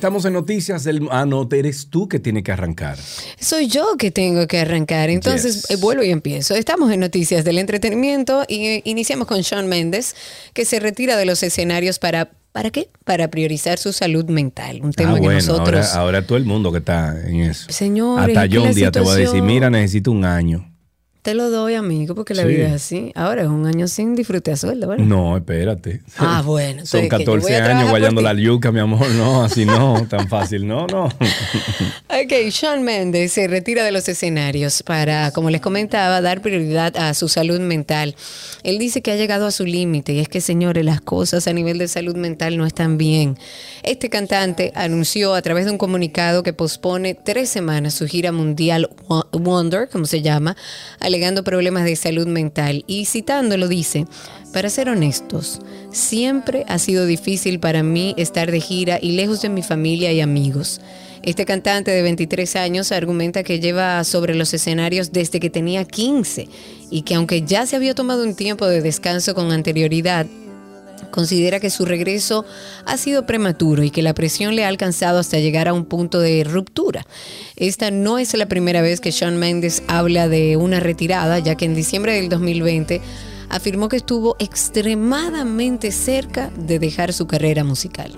Estamos 0.00 0.24
en 0.24 0.32
noticias 0.32 0.82
del... 0.84 1.06
Ah, 1.10 1.26
no, 1.26 1.46
eres 1.52 1.90
tú 1.90 2.08
que 2.08 2.18
tiene 2.18 2.42
que 2.42 2.50
arrancar. 2.50 2.96
Soy 3.38 3.66
yo 3.66 3.98
que 3.98 4.10
tengo 4.10 4.46
que 4.46 4.60
arrancar. 4.60 5.10
Entonces, 5.10 5.56
Yes. 5.56 5.70
eh, 5.72 5.76
vuelvo 5.76 6.02
y 6.02 6.08
empiezo. 6.08 6.54
Estamos 6.54 6.90
en 6.90 7.00
noticias 7.00 7.44
del 7.44 7.58
entretenimiento 7.58 8.46
y 8.48 8.64
eh, 8.64 8.82
iniciamos 8.86 9.26
con 9.26 9.42
Shawn 9.42 9.68
Mendes, 9.68 10.16
que 10.54 10.64
se 10.64 10.80
retira 10.80 11.18
de 11.18 11.26
los 11.26 11.42
escenarios 11.42 11.98
para... 11.98 12.30
¿Para 12.50 12.70
qué? 12.70 12.88
Para 13.04 13.28
priorizar 13.28 13.76
su 13.76 13.92
salud 13.92 14.24
mental. 14.24 14.80
Un 14.82 14.94
tema 14.94 15.10
ah, 15.10 15.14
que 15.16 15.20
bueno, 15.20 15.38
nosotros... 15.38 15.88
ahora, 15.88 16.00
ahora 16.00 16.26
todo 16.26 16.38
el 16.38 16.46
mundo 16.46 16.72
que 16.72 16.78
está 16.78 17.20
en 17.28 17.40
eso. 17.40 17.66
Que 17.66 17.94
yo 17.94 18.16
la 18.26 18.62
un 18.62 18.74
día 18.74 18.90
te 18.90 19.00
voy 19.00 19.12
a 19.12 19.16
decir, 19.16 19.42
mira, 19.42 19.68
necesito 19.68 20.10
un 20.12 20.24
año. 20.24 20.69
Te 21.22 21.34
lo 21.34 21.50
doy, 21.50 21.74
amigo, 21.74 22.14
porque 22.14 22.34
la 22.34 22.42
Sí. 22.44 22.48
vida 22.48 22.68
es 22.68 22.72
así. 22.72 23.12
Ahora 23.14 23.42
es 23.42 23.48
un 23.48 23.66
año 23.66 23.86
sin 23.88 24.14
disfrute 24.14 24.52
a 24.52 24.56
sueldo, 24.56 24.88
¿verdad? 24.88 25.04
No, 25.04 25.36
espérate. 25.36 26.00
Ah, 26.16 26.42
bueno, 26.42 26.86
Son 26.86 27.00
entonces, 27.02 27.18
que 27.18 27.24
yo 27.26 27.32
voy 27.32 27.40
14 27.40 27.54
a 27.54 27.56
trabajar 27.58 27.76
años 27.76 27.90
guayando 27.90 28.22
la 28.22 28.32
yuca, 28.34 28.72
mi 28.72 28.80
amor. 28.80 29.06
No, 29.10 29.42
así 29.44 29.66
no, 29.66 30.06
tan 30.08 30.28
fácil. 30.28 30.66
No, 30.66 30.86
no. 30.86 31.08
Ok, 32.12 32.32
Shawn 32.50 32.82
Mendes 32.82 33.32
se 33.32 33.46
retira 33.46 33.84
de 33.84 33.92
los 33.92 34.08
escenarios 34.08 34.82
para, 34.82 35.30
como 35.30 35.48
les 35.48 35.60
comentaba, 35.60 36.20
dar 36.20 36.42
prioridad 36.42 36.96
a 36.96 37.14
su 37.14 37.28
salud 37.28 37.60
mental. 37.60 38.16
Él 38.64 38.78
dice 38.78 39.00
que 39.00 39.12
ha 39.12 39.16
llegado 39.16 39.46
a 39.46 39.52
su 39.52 39.64
límite 39.64 40.12
y 40.14 40.18
es 40.18 40.28
que, 40.28 40.40
señores, 40.40 40.84
las 40.84 41.00
cosas 41.00 41.46
a 41.46 41.52
nivel 41.52 41.78
de 41.78 41.86
salud 41.86 42.16
mental 42.16 42.56
no 42.58 42.66
están 42.66 42.98
bien. 42.98 43.38
Este 43.84 44.10
cantante 44.10 44.72
anunció 44.74 45.34
a 45.34 45.40
través 45.42 45.66
de 45.66 45.70
un 45.70 45.78
comunicado 45.78 46.42
que 46.42 46.52
pospone 46.52 47.14
tres 47.14 47.48
semanas 47.48 47.94
su 47.94 48.06
gira 48.08 48.32
mundial 48.32 48.90
Wo- 49.06 49.28
Wonder, 49.32 49.88
como 49.88 50.04
se 50.04 50.20
llama, 50.20 50.56
alegando 51.10 51.42
problemas 51.42 51.84
de 51.84 51.96
salud 51.96 52.28
mental. 52.28 52.84
Y 52.86 53.04
citándolo 53.04 53.66
dice, 53.66 54.06
para 54.52 54.70
ser 54.70 54.88
honestos, 54.88 55.60
siempre 55.90 56.64
ha 56.68 56.78
sido 56.78 57.04
difícil 57.04 57.58
para 57.58 57.82
mí 57.82 58.14
estar 58.16 58.50
de 58.52 58.60
gira 58.60 58.98
y 59.02 59.12
lejos 59.12 59.42
de 59.42 59.48
mi 59.48 59.62
familia 59.62 60.12
y 60.12 60.20
amigos. 60.20 60.80
Este 61.22 61.44
cantante 61.44 61.90
de 61.90 62.02
23 62.02 62.56
años 62.56 62.92
argumenta 62.92 63.42
que 63.42 63.58
lleva 63.58 64.02
sobre 64.04 64.34
los 64.36 64.54
escenarios 64.54 65.10
desde 65.10 65.40
que 65.40 65.50
tenía 65.50 65.84
15 65.84 66.48
y 66.90 67.02
que 67.02 67.14
aunque 67.16 67.42
ya 67.42 67.66
se 67.66 67.76
había 67.76 67.94
tomado 67.94 68.22
un 68.22 68.36
tiempo 68.36 68.66
de 68.66 68.80
descanso 68.80 69.34
con 69.34 69.50
anterioridad, 69.50 70.26
considera 71.10 71.60
que 71.60 71.70
su 71.70 71.84
regreso 71.84 72.44
ha 72.86 72.96
sido 72.96 73.26
prematuro 73.26 73.82
y 73.82 73.90
que 73.90 74.02
la 74.02 74.14
presión 74.14 74.56
le 74.56 74.64
ha 74.64 74.68
alcanzado 74.68 75.18
hasta 75.18 75.38
llegar 75.38 75.68
a 75.68 75.72
un 75.72 75.84
punto 75.84 76.20
de 76.20 76.44
ruptura. 76.44 77.06
Esta 77.56 77.90
no 77.90 78.18
es 78.18 78.34
la 78.34 78.46
primera 78.46 78.82
vez 78.82 79.00
que 79.00 79.10
Shawn 79.10 79.36
Mendes 79.36 79.82
habla 79.88 80.28
de 80.28 80.56
una 80.56 80.80
retirada, 80.80 81.38
ya 81.38 81.54
que 81.54 81.64
en 81.64 81.74
diciembre 81.74 82.14
del 82.14 82.28
2020 82.28 83.00
afirmó 83.48 83.88
que 83.88 83.96
estuvo 83.96 84.36
extremadamente 84.38 85.92
cerca 85.92 86.50
de 86.56 86.78
dejar 86.78 87.12
su 87.12 87.26
carrera 87.26 87.64
musical. 87.64 88.12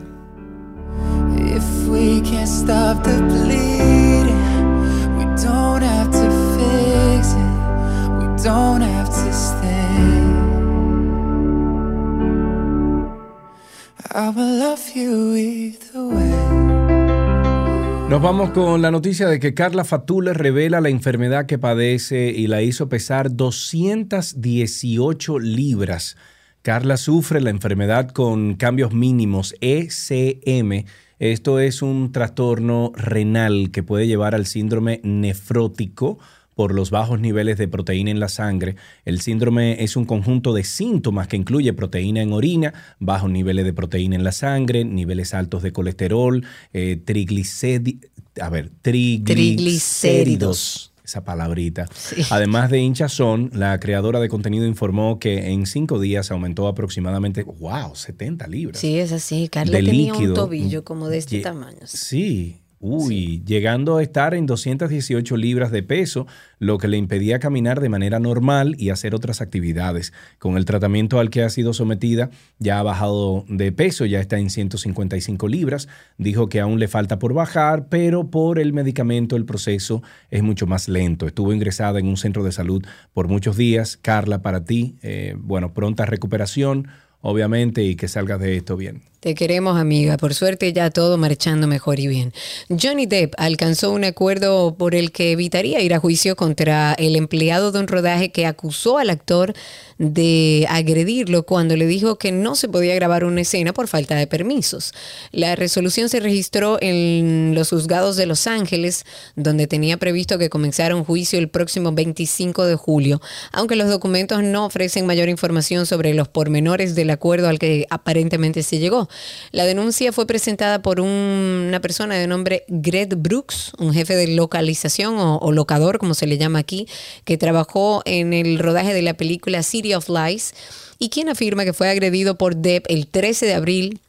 Nos 18.10 18.20
vamos 18.20 18.50
con 18.50 18.82
la 18.82 18.90
noticia 18.90 19.26
de 19.26 19.40
que 19.40 19.54
Carla 19.54 19.84
Fatule 19.84 20.34
revela 20.34 20.82
la 20.82 20.90
enfermedad 20.90 21.46
que 21.46 21.58
padece 21.58 22.28
y 22.28 22.46
la 22.46 22.60
hizo 22.60 22.90
pesar 22.90 23.34
218 23.34 25.38
libras. 25.38 26.18
Carla 26.60 26.98
sufre 26.98 27.40
la 27.40 27.48
enfermedad 27.48 28.10
con 28.10 28.56
cambios 28.56 28.92
mínimos 28.92 29.54
ECM. 29.62 30.84
Esto 31.18 31.58
es 31.58 31.80
un 31.80 32.12
trastorno 32.12 32.92
renal 32.94 33.70
que 33.70 33.82
puede 33.82 34.06
llevar 34.06 34.34
al 34.34 34.44
síndrome 34.44 35.00
nefrótico 35.02 36.18
por 36.54 36.74
los 36.74 36.90
bajos 36.90 37.20
niveles 37.20 37.58
de 37.58 37.68
proteína 37.68 38.10
en 38.10 38.20
la 38.20 38.28
sangre. 38.28 38.76
El 39.04 39.20
síndrome 39.20 39.82
es 39.82 39.96
un 39.96 40.04
conjunto 40.04 40.52
de 40.52 40.64
síntomas 40.64 41.28
que 41.28 41.36
incluye 41.36 41.72
proteína 41.72 42.22
en 42.22 42.32
orina, 42.32 42.74
bajos 42.98 43.30
niveles 43.30 43.64
de 43.64 43.72
proteína 43.72 44.16
en 44.16 44.24
la 44.24 44.32
sangre, 44.32 44.84
niveles 44.84 45.34
altos 45.34 45.62
de 45.62 45.72
colesterol, 45.72 46.44
eh, 46.72 47.00
triglicéridos, 47.04 48.10
a 48.40 48.48
ver, 48.48 48.70
triglicéridos. 48.82 50.88
Esa 51.04 51.24
palabrita. 51.24 51.88
Además 52.30 52.70
de 52.70 52.78
hinchazón, 52.78 53.50
la 53.52 53.78
creadora 53.80 54.20
de 54.20 54.28
contenido 54.28 54.66
informó 54.66 55.18
que 55.18 55.50
en 55.50 55.66
cinco 55.66 55.98
días 55.98 56.30
aumentó 56.30 56.68
aproximadamente, 56.68 57.42
wow, 57.42 57.96
70 57.96 58.46
libras. 58.46 58.78
Sí, 58.80 58.96
es 58.98 59.10
así. 59.10 59.48
Carla 59.48 59.78
De 59.78 59.84
tenía 59.84 60.14
un 60.14 60.32
tobillo 60.32 60.84
como 60.84 61.08
de 61.08 61.18
este 61.18 61.38
Ye- 61.38 61.42
tamaño. 61.42 61.80
Sí, 61.86 62.61
uy, 62.82 63.42
llegando 63.46 63.96
a 63.96 64.02
estar 64.02 64.34
en 64.34 64.44
218 64.44 65.36
libras 65.36 65.70
de 65.70 65.84
peso, 65.84 66.26
lo 66.58 66.78
que 66.78 66.88
le 66.88 66.96
impedía 66.96 67.38
caminar 67.38 67.80
de 67.80 67.88
manera 67.88 68.18
normal 68.18 68.74
y 68.76 68.90
hacer 68.90 69.14
otras 69.14 69.40
actividades. 69.40 70.12
Con 70.38 70.56
el 70.56 70.64
tratamiento 70.64 71.20
al 71.20 71.30
que 71.30 71.44
ha 71.44 71.48
sido 71.48 71.72
sometida, 71.74 72.30
ya 72.58 72.80
ha 72.80 72.82
bajado 72.82 73.44
de 73.48 73.70
peso, 73.70 74.04
ya 74.04 74.20
está 74.20 74.38
en 74.38 74.50
155 74.50 75.46
libras. 75.46 75.88
Dijo 76.18 76.48
que 76.48 76.60
aún 76.60 76.80
le 76.80 76.88
falta 76.88 77.20
por 77.20 77.34
bajar, 77.34 77.86
pero 77.88 78.30
por 78.30 78.58
el 78.58 78.72
medicamento 78.72 79.36
el 79.36 79.44
proceso 79.44 80.02
es 80.30 80.42
mucho 80.42 80.66
más 80.66 80.88
lento. 80.88 81.28
Estuvo 81.28 81.52
ingresada 81.52 82.00
en 82.00 82.08
un 82.08 82.16
centro 82.16 82.42
de 82.42 82.50
salud 82.50 82.84
por 83.12 83.28
muchos 83.28 83.56
días. 83.56 83.96
Carla, 83.96 84.42
para 84.42 84.64
ti, 84.64 84.96
eh, 85.02 85.36
bueno, 85.38 85.72
pronta 85.72 86.04
recuperación, 86.04 86.88
obviamente, 87.20 87.84
y 87.84 87.94
que 87.94 88.08
salgas 88.08 88.40
de 88.40 88.56
esto 88.56 88.76
bien. 88.76 89.11
Te 89.22 89.36
queremos, 89.36 89.78
amiga. 89.78 90.16
Por 90.16 90.34
suerte 90.34 90.72
ya 90.72 90.90
todo 90.90 91.16
marchando 91.16 91.68
mejor 91.68 92.00
y 92.00 92.08
bien. 92.08 92.32
Johnny 92.68 93.06
Depp 93.06 93.34
alcanzó 93.38 93.92
un 93.92 94.02
acuerdo 94.02 94.74
por 94.74 94.96
el 94.96 95.12
que 95.12 95.30
evitaría 95.30 95.80
ir 95.80 95.94
a 95.94 96.00
juicio 96.00 96.34
contra 96.34 96.94
el 96.94 97.14
empleado 97.14 97.70
de 97.70 97.78
un 97.78 97.86
rodaje 97.86 98.32
que 98.32 98.46
acusó 98.46 98.98
al 98.98 99.10
actor 99.10 99.54
de 99.98 100.66
agredirlo 100.68 101.44
cuando 101.44 101.76
le 101.76 101.86
dijo 101.86 102.18
que 102.18 102.32
no 102.32 102.56
se 102.56 102.66
podía 102.66 102.96
grabar 102.96 103.22
una 103.22 103.42
escena 103.42 103.72
por 103.72 103.86
falta 103.86 104.16
de 104.16 104.26
permisos. 104.26 104.92
La 105.30 105.54
resolución 105.54 106.08
se 106.08 106.18
registró 106.18 106.78
en 106.80 107.54
los 107.54 107.70
juzgados 107.70 108.16
de 108.16 108.26
Los 108.26 108.48
Ángeles, 108.48 109.04
donde 109.36 109.68
tenía 109.68 109.98
previsto 109.98 110.36
que 110.36 110.50
comenzara 110.50 110.96
un 110.96 111.04
juicio 111.04 111.38
el 111.38 111.48
próximo 111.48 111.92
25 111.92 112.64
de 112.64 112.74
julio, 112.74 113.20
aunque 113.52 113.76
los 113.76 113.88
documentos 113.88 114.42
no 114.42 114.66
ofrecen 114.66 115.06
mayor 115.06 115.28
información 115.28 115.86
sobre 115.86 116.12
los 116.12 116.26
pormenores 116.26 116.96
del 116.96 117.10
acuerdo 117.10 117.46
al 117.46 117.60
que 117.60 117.86
aparentemente 117.88 118.64
se 118.64 118.80
llegó. 118.80 119.08
La 119.50 119.64
denuncia 119.64 120.12
fue 120.12 120.26
presentada 120.26 120.82
por 120.82 121.00
un- 121.00 121.64
una 121.68 121.80
persona 121.80 122.16
de 122.16 122.26
nombre 122.26 122.64
Greg 122.68 123.14
Brooks, 123.16 123.72
un 123.78 123.92
jefe 123.92 124.16
de 124.16 124.28
localización 124.28 125.18
o, 125.18 125.38
o 125.38 125.52
locador, 125.52 125.98
como 125.98 126.14
se 126.14 126.26
le 126.26 126.38
llama 126.38 126.58
aquí, 126.58 126.86
que 127.24 127.38
trabajó 127.38 128.02
en 128.04 128.32
el 128.32 128.58
rodaje 128.58 128.94
de 128.94 129.02
la 129.02 129.14
película 129.14 129.62
City 129.62 129.94
of 129.94 130.08
Lies 130.08 130.54
y 130.98 131.08
quien 131.08 131.28
afirma 131.28 131.64
que 131.64 131.72
fue 131.72 131.88
agredido 131.88 132.36
por 132.38 132.56
Depp 132.56 132.86
el 132.88 133.06
13 133.06 133.46
de 133.46 133.54
abril 133.54 134.00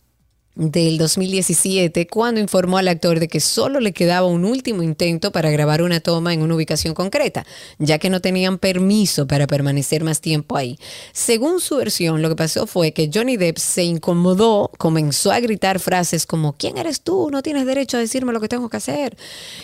del 0.55 0.99
2017 0.99 2.05
cuando 2.07 2.39
informó 2.39 2.77
al 2.77 2.87
actor 2.87 3.19
de 3.19 3.27
que 3.27 3.39
solo 3.39 3.79
le 3.79 3.91
quedaba 3.91 4.27
un 4.27 4.45
último 4.45 4.83
intento 4.83 5.31
para 5.31 5.49
grabar 5.49 5.81
una 5.81 5.99
toma 5.99 6.33
en 6.33 6.43
una 6.43 6.55
ubicación 6.55 6.93
concreta, 6.93 7.45
ya 7.79 7.97
que 7.97 8.09
no 8.09 8.21
tenían 8.21 8.59
permiso 8.59 9.25
para 9.25 9.47
permanecer 9.47 10.03
más 10.03 10.21
tiempo 10.21 10.55
ahí. 10.55 10.77
Según 11.11 11.59
su 11.59 11.77
versión, 11.77 12.21
lo 12.21 12.29
que 12.29 12.35
pasó 12.35 12.67
fue 12.67 12.91
que 12.91 13.09
Johnny 13.11 13.37
Depp 13.37 13.57
se 13.57 13.83
incomodó, 13.83 14.69
comenzó 14.77 15.31
a 15.31 15.39
gritar 15.39 15.79
frases 15.79 16.25
como 16.25 16.53
¿Quién 16.53 16.77
eres 16.77 17.01
tú? 17.01 17.29
No 17.31 17.41
tienes 17.41 17.65
derecho 17.65 17.97
a 17.97 17.99
decirme 17.99 18.31
lo 18.31 18.39
que 18.39 18.47
tengo 18.47 18.69
que 18.69 18.77
hacer. 18.77 19.17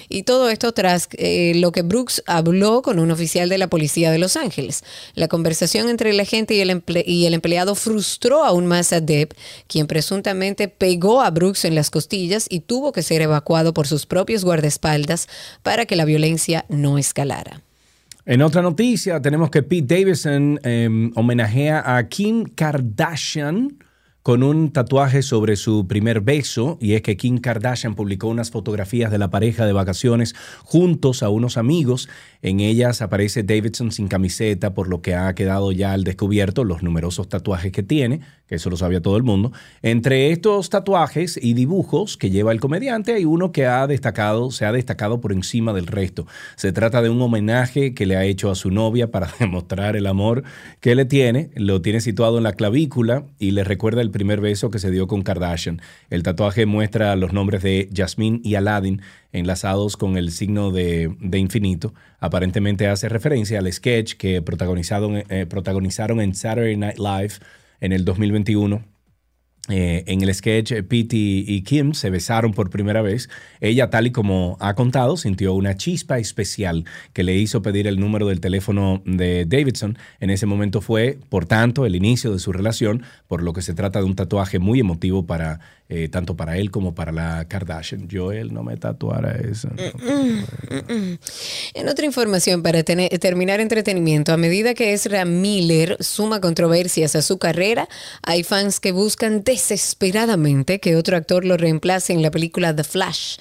Y 0.07 0.23
todo 0.23 0.49
esto 0.49 0.71
tras 0.71 1.07
eh, 1.13 1.53
lo 1.55 1.71
que 1.71 1.83
Brooks 1.83 2.23
habló 2.25 2.81
con 2.81 2.99
un 2.99 3.11
oficial 3.11 3.47
de 3.49 3.57
la 3.57 3.67
policía 3.67 4.11
de 4.11 4.17
Los 4.17 4.35
Ángeles. 4.37 4.83
La 5.13 5.27
conversación 5.27 5.89
entre 5.89 6.09
el 6.09 6.19
agente 6.19 6.55
y 6.55 6.61
el, 6.61 6.83
y 7.05 7.25
el 7.25 7.33
empleado 7.33 7.75
frustró 7.75 8.43
aún 8.43 8.65
más 8.65 8.91
a 8.91 9.01
Depp, 9.01 9.33
quien 9.67 9.85
presuntamente 9.85 10.67
pegó 10.79 11.21
a 11.21 11.29
Brooks 11.29 11.65
en 11.65 11.75
las 11.75 11.91
costillas 11.91 12.47
y 12.49 12.61
tuvo 12.61 12.91
que 12.91 13.03
ser 13.03 13.21
evacuado 13.21 13.75
por 13.75 13.85
sus 13.85 14.07
propios 14.07 14.43
guardaespaldas 14.43 15.27
para 15.61 15.85
que 15.85 15.95
la 15.95 16.05
violencia 16.05 16.65
no 16.69 16.97
escalara. 16.97 17.61
En 18.25 18.41
otra 18.41 18.63
noticia, 18.63 19.21
tenemos 19.21 19.51
que 19.51 19.61
Pete 19.61 19.95
Davidson 19.95 20.59
eh, 20.63 20.89
homenajea 21.15 21.97
a 21.97 22.07
Kim 22.07 22.45
Kardashian 22.45 23.77
con 24.23 24.43
un 24.43 24.71
tatuaje 24.71 25.21
sobre 25.21 25.55
su 25.55 25.87
primer 25.87 26.21
beso, 26.21 26.77
y 26.81 26.93
es 26.93 27.01
que 27.01 27.17
Kim 27.17 27.37
Kardashian 27.37 27.95
publicó 27.95 28.27
unas 28.27 28.51
fotografías 28.51 29.11
de 29.11 29.17
la 29.17 29.29
pareja 29.29 29.65
de 29.65 29.73
vacaciones 29.73 30.35
juntos 30.63 31.23
a 31.23 31.29
unos 31.29 31.57
amigos. 31.57 32.09
En 32.41 32.59
ellas 32.59 33.01
aparece 33.01 33.43
Davidson 33.43 33.91
sin 33.91 34.07
camiseta, 34.07 34.73
por 34.73 34.89
lo 34.89 35.01
que 35.01 35.15
ha 35.15 35.33
quedado 35.35 35.71
ya 35.71 35.93
al 35.93 36.03
descubierto 36.03 36.63
los 36.63 36.83
numerosos 36.83 37.29
tatuajes 37.29 37.71
que 37.71 37.83
tiene, 37.83 38.21
que 38.47 38.55
eso 38.55 38.69
lo 38.69 38.77
sabía 38.77 39.01
todo 39.01 39.15
el 39.15 39.23
mundo. 39.23 39.51
Entre 39.81 40.31
estos 40.31 40.69
tatuajes 40.69 41.39
y 41.41 41.53
dibujos 41.53 42.17
que 42.17 42.29
lleva 42.29 42.51
el 42.51 42.59
comediante, 42.59 43.13
hay 43.13 43.25
uno 43.25 43.51
que 43.51 43.67
ha 43.67 43.87
destacado, 43.87 44.51
se 44.51 44.65
ha 44.65 44.71
destacado 44.71 45.21
por 45.21 45.31
encima 45.31 45.71
del 45.73 45.87
resto. 45.87 46.27
Se 46.55 46.71
trata 46.71 47.01
de 47.01 47.09
un 47.09 47.21
homenaje 47.21 47.93
que 47.93 48.05
le 48.05 48.17
ha 48.17 48.25
hecho 48.25 48.51
a 48.51 48.55
su 48.55 48.69
novia 48.71 49.11
para 49.11 49.29
demostrar 49.39 49.95
el 49.95 50.07
amor 50.07 50.43
que 50.81 50.95
le 50.95 51.05
tiene. 51.05 51.51
Lo 51.55 51.81
tiene 51.81 52.01
situado 52.01 52.37
en 52.37 52.43
la 52.43 52.53
clavícula 52.53 53.23
y 53.39 53.51
le 53.51 53.63
recuerda 53.63 54.01
el 54.01 54.08
el 54.09 54.11
primer 54.11 54.41
beso 54.41 54.69
que 54.71 54.79
se 54.79 54.91
dio 54.91 55.07
con 55.07 55.21
Kardashian. 55.21 55.81
El 56.09 56.23
tatuaje 56.23 56.65
muestra 56.65 57.15
los 57.15 57.31
nombres 57.31 57.63
de 57.63 57.89
Jasmine 57.95 58.41
y 58.43 58.55
Aladdin 58.55 59.01
enlazados 59.31 59.95
con 59.95 60.17
el 60.17 60.31
signo 60.31 60.71
de, 60.71 61.15
de 61.19 61.37
infinito. 61.37 61.93
Aparentemente 62.19 62.87
hace 62.87 63.07
referencia 63.07 63.59
al 63.59 63.71
sketch 63.71 64.15
que 64.15 64.41
protagonizaron, 64.41 65.23
eh, 65.29 65.45
protagonizaron 65.47 66.19
en 66.19 66.33
Saturday 66.33 66.75
Night 66.75 66.97
Live 66.97 67.35
en 67.79 67.93
el 67.93 68.03
2021. 68.03 68.83
Eh, 69.67 70.03
en 70.07 70.21
el 70.21 70.33
sketch, 70.33 70.71
eh, 70.71 70.81
Pete 70.81 71.15
y, 71.15 71.45
y 71.47 71.61
Kim 71.61 71.93
se 71.93 72.09
besaron 72.09 72.53
por 72.53 72.71
primera 72.71 73.03
vez. 73.03 73.29
Ella, 73.61 73.89
tal 73.91 74.07
y 74.07 74.11
como 74.11 74.57
ha 74.59 74.73
contado, 74.73 75.15
sintió 75.15 75.53
una 75.53 75.75
chispa 75.75 76.17
especial 76.17 76.85
que 77.13 77.23
le 77.23 77.35
hizo 77.35 77.61
pedir 77.61 77.85
el 77.85 77.99
número 77.99 78.27
del 78.27 78.39
teléfono 78.39 79.03
de 79.05 79.45
Davidson. 79.45 79.97
En 80.19 80.31
ese 80.31 80.47
momento 80.47 80.81
fue, 80.81 81.19
por 81.29 81.45
tanto, 81.45 81.85
el 81.85 81.95
inicio 81.95 82.31
de 82.33 82.39
su 82.39 82.51
relación, 82.51 83.03
por 83.27 83.43
lo 83.43 83.53
que 83.53 83.61
se 83.61 83.75
trata 83.75 83.99
de 83.99 84.05
un 84.05 84.15
tatuaje 84.15 84.57
muy 84.57 84.79
emotivo 84.79 85.27
para 85.27 85.59
eh, 85.91 86.07
tanto 86.07 86.35
para 86.35 86.57
él 86.57 86.69
como 86.69 86.93
para 86.93 87.11
la 87.11 87.47
Kardashian. 87.47 88.07
Yo 88.07 88.31
él 88.31 88.53
no 88.53 88.63
me 88.63 88.77
tatuara 88.77 89.35
eso. 89.37 89.69
En 91.73 91.89
otra 91.89 92.05
información, 92.05 92.61
para 92.61 92.83
terminar 92.83 93.59
entretenimiento, 93.59 94.31
a 94.31 94.37
medida 94.37 94.75
que 94.75 94.93
Ezra 94.93 95.25
Miller 95.25 95.97
suma 95.99 96.39
controversias 96.41 97.15
a 97.15 97.23
su 97.23 97.39
carrera, 97.39 97.89
hay 98.21 98.43
fans 98.43 98.79
que 98.79 98.91
buscan 98.91 99.43
desesperadamente 99.43 100.79
que 100.79 100.95
otro 100.95 101.17
actor 101.17 101.43
lo 101.43 101.57
reemplace 101.57 102.13
en 102.13 102.21
la 102.21 102.29
película 102.29 102.75
The 102.75 102.83
Flash. 102.83 103.37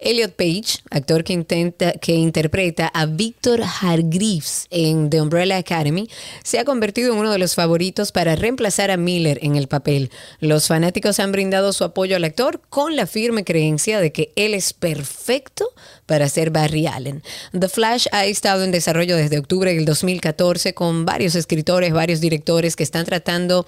Elliot 0.00 0.34
Page, 0.34 0.80
actor 0.90 1.22
que, 1.22 1.32
intenta, 1.32 1.92
que 1.92 2.14
interpreta 2.14 2.88
a 2.88 3.06
Victor 3.06 3.62
Hargreaves 3.62 4.66
en 4.70 5.08
The 5.08 5.20
Umbrella 5.20 5.58
Academy, 5.58 6.08
se 6.42 6.58
ha 6.58 6.64
convertido 6.64 7.12
en 7.12 7.20
uno 7.20 7.30
de 7.30 7.38
los 7.38 7.54
favoritos 7.54 8.10
para 8.10 8.34
reemplazar 8.34 8.90
a 8.90 8.96
Miller 8.96 9.38
en 9.42 9.54
el 9.54 9.68
papel. 9.68 10.10
Los 10.40 10.66
fanáticos 10.66 11.20
han 11.20 11.30
brindado 11.30 11.72
su 11.72 11.84
apoyo 11.92 12.16
al 12.16 12.24
actor 12.24 12.60
con 12.70 12.96
la 12.96 13.06
firme 13.06 13.44
creencia 13.44 14.00
de 14.00 14.12
que 14.12 14.32
él 14.34 14.54
es 14.54 14.72
perfecto 14.72 15.68
para 16.12 16.28
ser 16.28 16.50
Barry 16.50 16.86
Allen. 16.86 17.22
The 17.58 17.70
Flash 17.70 18.04
ha 18.12 18.26
estado 18.26 18.64
en 18.64 18.70
desarrollo 18.70 19.16
desde 19.16 19.38
octubre 19.38 19.74
del 19.74 19.86
2014 19.86 20.74
con 20.74 21.06
varios 21.06 21.34
escritores, 21.34 21.90
varios 21.94 22.20
directores 22.20 22.76
que 22.76 22.82
están 22.82 23.06
tratando 23.06 23.64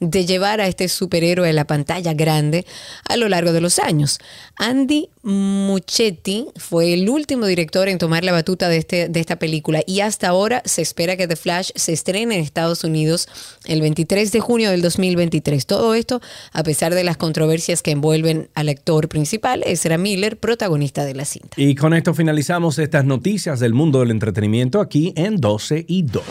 de 0.00 0.26
llevar 0.26 0.60
a 0.60 0.66
este 0.66 0.88
superhéroe 0.88 1.48
a 1.48 1.52
la 1.52 1.68
pantalla 1.68 2.12
grande 2.12 2.66
a 3.08 3.16
lo 3.16 3.28
largo 3.28 3.52
de 3.52 3.60
los 3.60 3.78
años. 3.78 4.18
Andy 4.56 5.08
Muchetti 5.22 6.48
fue 6.56 6.94
el 6.94 7.08
último 7.08 7.46
director 7.46 7.88
en 7.88 7.98
tomar 7.98 8.24
la 8.24 8.32
batuta 8.32 8.68
de, 8.68 8.78
este, 8.78 9.08
de 9.08 9.20
esta 9.20 9.36
película 9.36 9.84
y 9.86 10.00
hasta 10.00 10.26
ahora 10.26 10.62
se 10.64 10.82
espera 10.82 11.16
que 11.16 11.28
The 11.28 11.36
Flash 11.36 11.70
se 11.76 11.92
estrene 11.92 12.34
en 12.34 12.40
Estados 12.40 12.82
Unidos 12.82 13.28
el 13.66 13.80
23 13.80 14.32
de 14.32 14.40
junio 14.40 14.70
del 14.70 14.82
2023. 14.82 15.64
Todo 15.64 15.94
esto 15.94 16.20
a 16.52 16.64
pesar 16.64 16.92
de 16.92 17.04
las 17.04 17.16
controversias 17.16 17.82
que 17.82 17.92
envuelven 17.92 18.48
al 18.54 18.68
actor 18.68 19.08
principal, 19.08 19.62
Ezra 19.64 19.96
Miller, 19.96 20.36
protagonista 20.36 21.04
de 21.04 21.14
la 21.14 21.24
cinta. 21.24 21.54
Con 21.84 21.92
esto 21.92 22.14
finalizamos 22.14 22.78
estas 22.78 23.04
noticias 23.04 23.60
del 23.60 23.74
mundo 23.74 24.00
del 24.00 24.10
entretenimiento 24.10 24.80
aquí 24.80 25.12
en 25.16 25.36
12 25.36 25.84
y 25.86 26.02
2. 26.04 26.24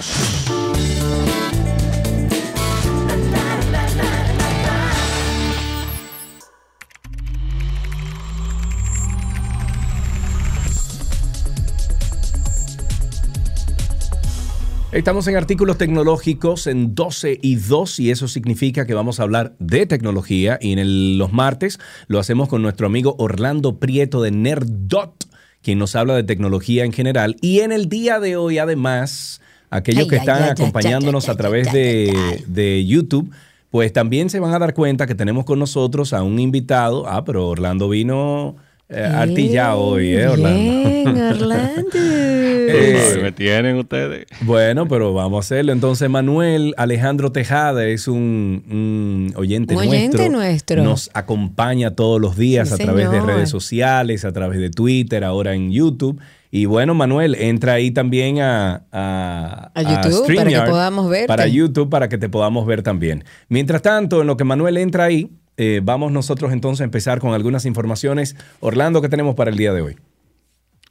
Estamos 14.91 15.27
en 15.27 15.35
artículos 15.35 15.77
tecnológicos 15.77 16.65
en 16.65 16.95
12 16.95 17.39
y 17.41 17.55
2 17.55 17.99
y 17.99 18.09
eso 18.09 18.27
significa 18.27 18.87
que 18.87 18.95
vamos 18.95 19.19
a 19.19 19.23
hablar 19.23 19.55
de 19.59 19.85
tecnología 19.85 20.57
y 20.59 20.73
en 20.73 21.17
los 21.19 21.31
martes 21.31 21.79
lo 22.07 22.17
hacemos 22.17 22.49
con 22.49 22.63
nuestro 22.63 22.87
amigo 22.87 23.15
Orlando 23.19 23.79
Prieto 23.79 24.21
de 24.23 24.31
Nerdot, 24.31 25.27
quien 25.63 25.79
nos 25.79 25.95
habla 25.95 26.15
de 26.15 26.23
tecnología 26.23 26.85
en 26.85 26.93
general. 26.93 27.37
Y 27.41 27.61
en 27.61 27.71
el 27.71 27.89
día 27.89 28.19
de 28.19 28.35
hoy 28.35 28.57
además, 28.59 29.41
aquellos 29.69 30.03
Ay, 30.03 30.09
que 30.09 30.15
están 30.17 30.37
ay, 30.37 30.43
ay, 30.43 30.49
acompañándonos 30.51 31.29
a 31.29 31.35
través 31.35 31.71
de, 31.71 32.43
de 32.47 32.85
YouTube, 32.85 33.31
pues 33.71 33.91
también 33.91 34.29
se 34.29 34.39
van 34.39 34.53
a 34.53 34.59
dar 34.59 34.73
cuenta 34.73 35.07
que 35.07 35.15
tenemos 35.15 35.45
con 35.45 35.57
nosotros 35.57 36.13
a 36.13 36.21
un 36.21 36.37
invitado. 36.37 37.07
Ah, 37.07 37.25
pero 37.25 37.47
Orlando 37.47 37.89
vino 37.89 38.55
eh, 38.93 39.03
artillado 39.03 39.79
hoy, 39.79 40.09
¿eh, 40.09 40.27
Orlando? 40.27 40.59
Bien, 40.59 41.07
Orlando. 41.21 41.89
Eh, 41.95 43.19
me 43.21 43.31
tienen 43.31 43.77
ustedes. 43.77 44.25
Bueno, 44.41 44.87
pero 44.87 45.13
vamos 45.13 45.37
a 45.37 45.39
hacerlo. 45.39 45.71
Entonces, 45.71 46.09
Manuel 46.09 46.73
Alejandro 46.77 47.31
Tejada 47.31 47.85
es 47.85 48.07
un, 48.07 48.63
un 48.69 49.33
oyente, 49.35 49.75
Un 49.75 49.81
oyente 49.81 50.29
nuestro. 50.29 50.83
Nos 50.83 51.09
acompaña 51.13 51.91
todos 51.91 52.19
los 52.19 52.37
días 52.37 52.69
Sí, 52.69 52.75
a 52.75 52.77
través 52.77 53.11
de 53.11 53.21
redes 53.21 53.49
sociales, 53.49 54.25
a 54.25 54.31
través 54.31 54.59
de 54.59 54.69
Twitter, 54.69 55.23
ahora 55.23 55.53
en 55.53 55.71
YouTube. 55.71 56.19
Y 56.51 56.65
bueno, 56.65 56.93
Manuel, 56.93 57.33
entra 57.33 57.73
ahí 57.73 57.89
también 57.89 58.39
a, 58.39 58.83
a, 58.91 59.71
A 59.73 59.81
YouTube, 59.81 60.35
para 60.35 60.49
que 60.51 60.69
podamos 60.69 61.09
verte. 61.09 61.27
Para 61.27 61.47
YouTube, 61.47 61.89
para 61.89 62.09
que 62.09 62.19
te 62.19 62.29
podamos 62.29 62.67
ver 62.67 62.83
también. 62.83 63.23
Mientras 63.49 63.81
tanto, 63.81 64.21
en 64.21 64.27
lo 64.27 64.37
que 64.37 64.43
Manuel 64.43 64.77
entra 64.77 65.05
ahí, 65.05 65.31
eh, 65.57 65.81
vamos 65.83 66.11
nosotros 66.11 66.51
entonces 66.51 66.81
a 66.81 66.83
empezar 66.85 67.19
con 67.19 67.33
algunas 67.33 67.65
informaciones. 67.65 68.35
Orlando, 68.59 69.01
¿qué 69.01 69.09
tenemos 69.09 69.35
para 69.35 69.51
el 69.51 69.57
día 69.57 69.73
de 69.73 69.81
hoy? 69.81 69.97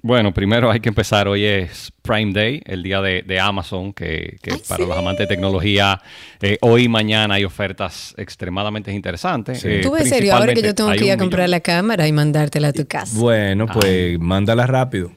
Bueno, 0.04 0.34
primero 0.34 0.68
hay 0.68 0.80
que 0.80 0.88
empezar. 0.88 1.28
Hoy 1.28 1.44
es 1.44 1.92
Prime 2.02 2.32
Day, 2.32 2.60
el 2.66 2.82
día 2.82 3.00
de, 3.00 3.22
de 3.22 3.38
Amazon, 3.38 3.92
que, 3.92 4.36
que 4.42 4.56
para 4.68 4.84
los 4.84 4.98
amantes 4.98 5.28
de 5.28 5.34
tecnología, 5.34 6.02
eh, 6.40 6.58
hoy 6.60 6.84
y 6.84 6.88
mañana 6.88 7.34
hay 7.34 7.44
ofertas 7.44 8.12
extremadamente 8.16 8.92
interesantes. 8.92 9.64
Eh, 9.64 9.78
Tú 9.80 9.92
ves 9.92 10.08
serio, 10.08 10.34
ahora 10.34 10.54
que 10.54 10.62
yo 10.62 10.74
tengo 10.74 10.90
que 10.90 11.04
ir 11.04 11.12
a 11.12 11.16
comprar 11.16 11.48
la 11.48 11.60
cámara 11.60 12.08
y 12.08 12.12
mandártela 12.12 12.68
a 12.68 12.72
tu 12.72 12.84
casa. 12.84 13.16
Bueno, 13.16 13.66
pues 13.66 14.18
mándala 14.18 14.66
rápido. 14.66 15.12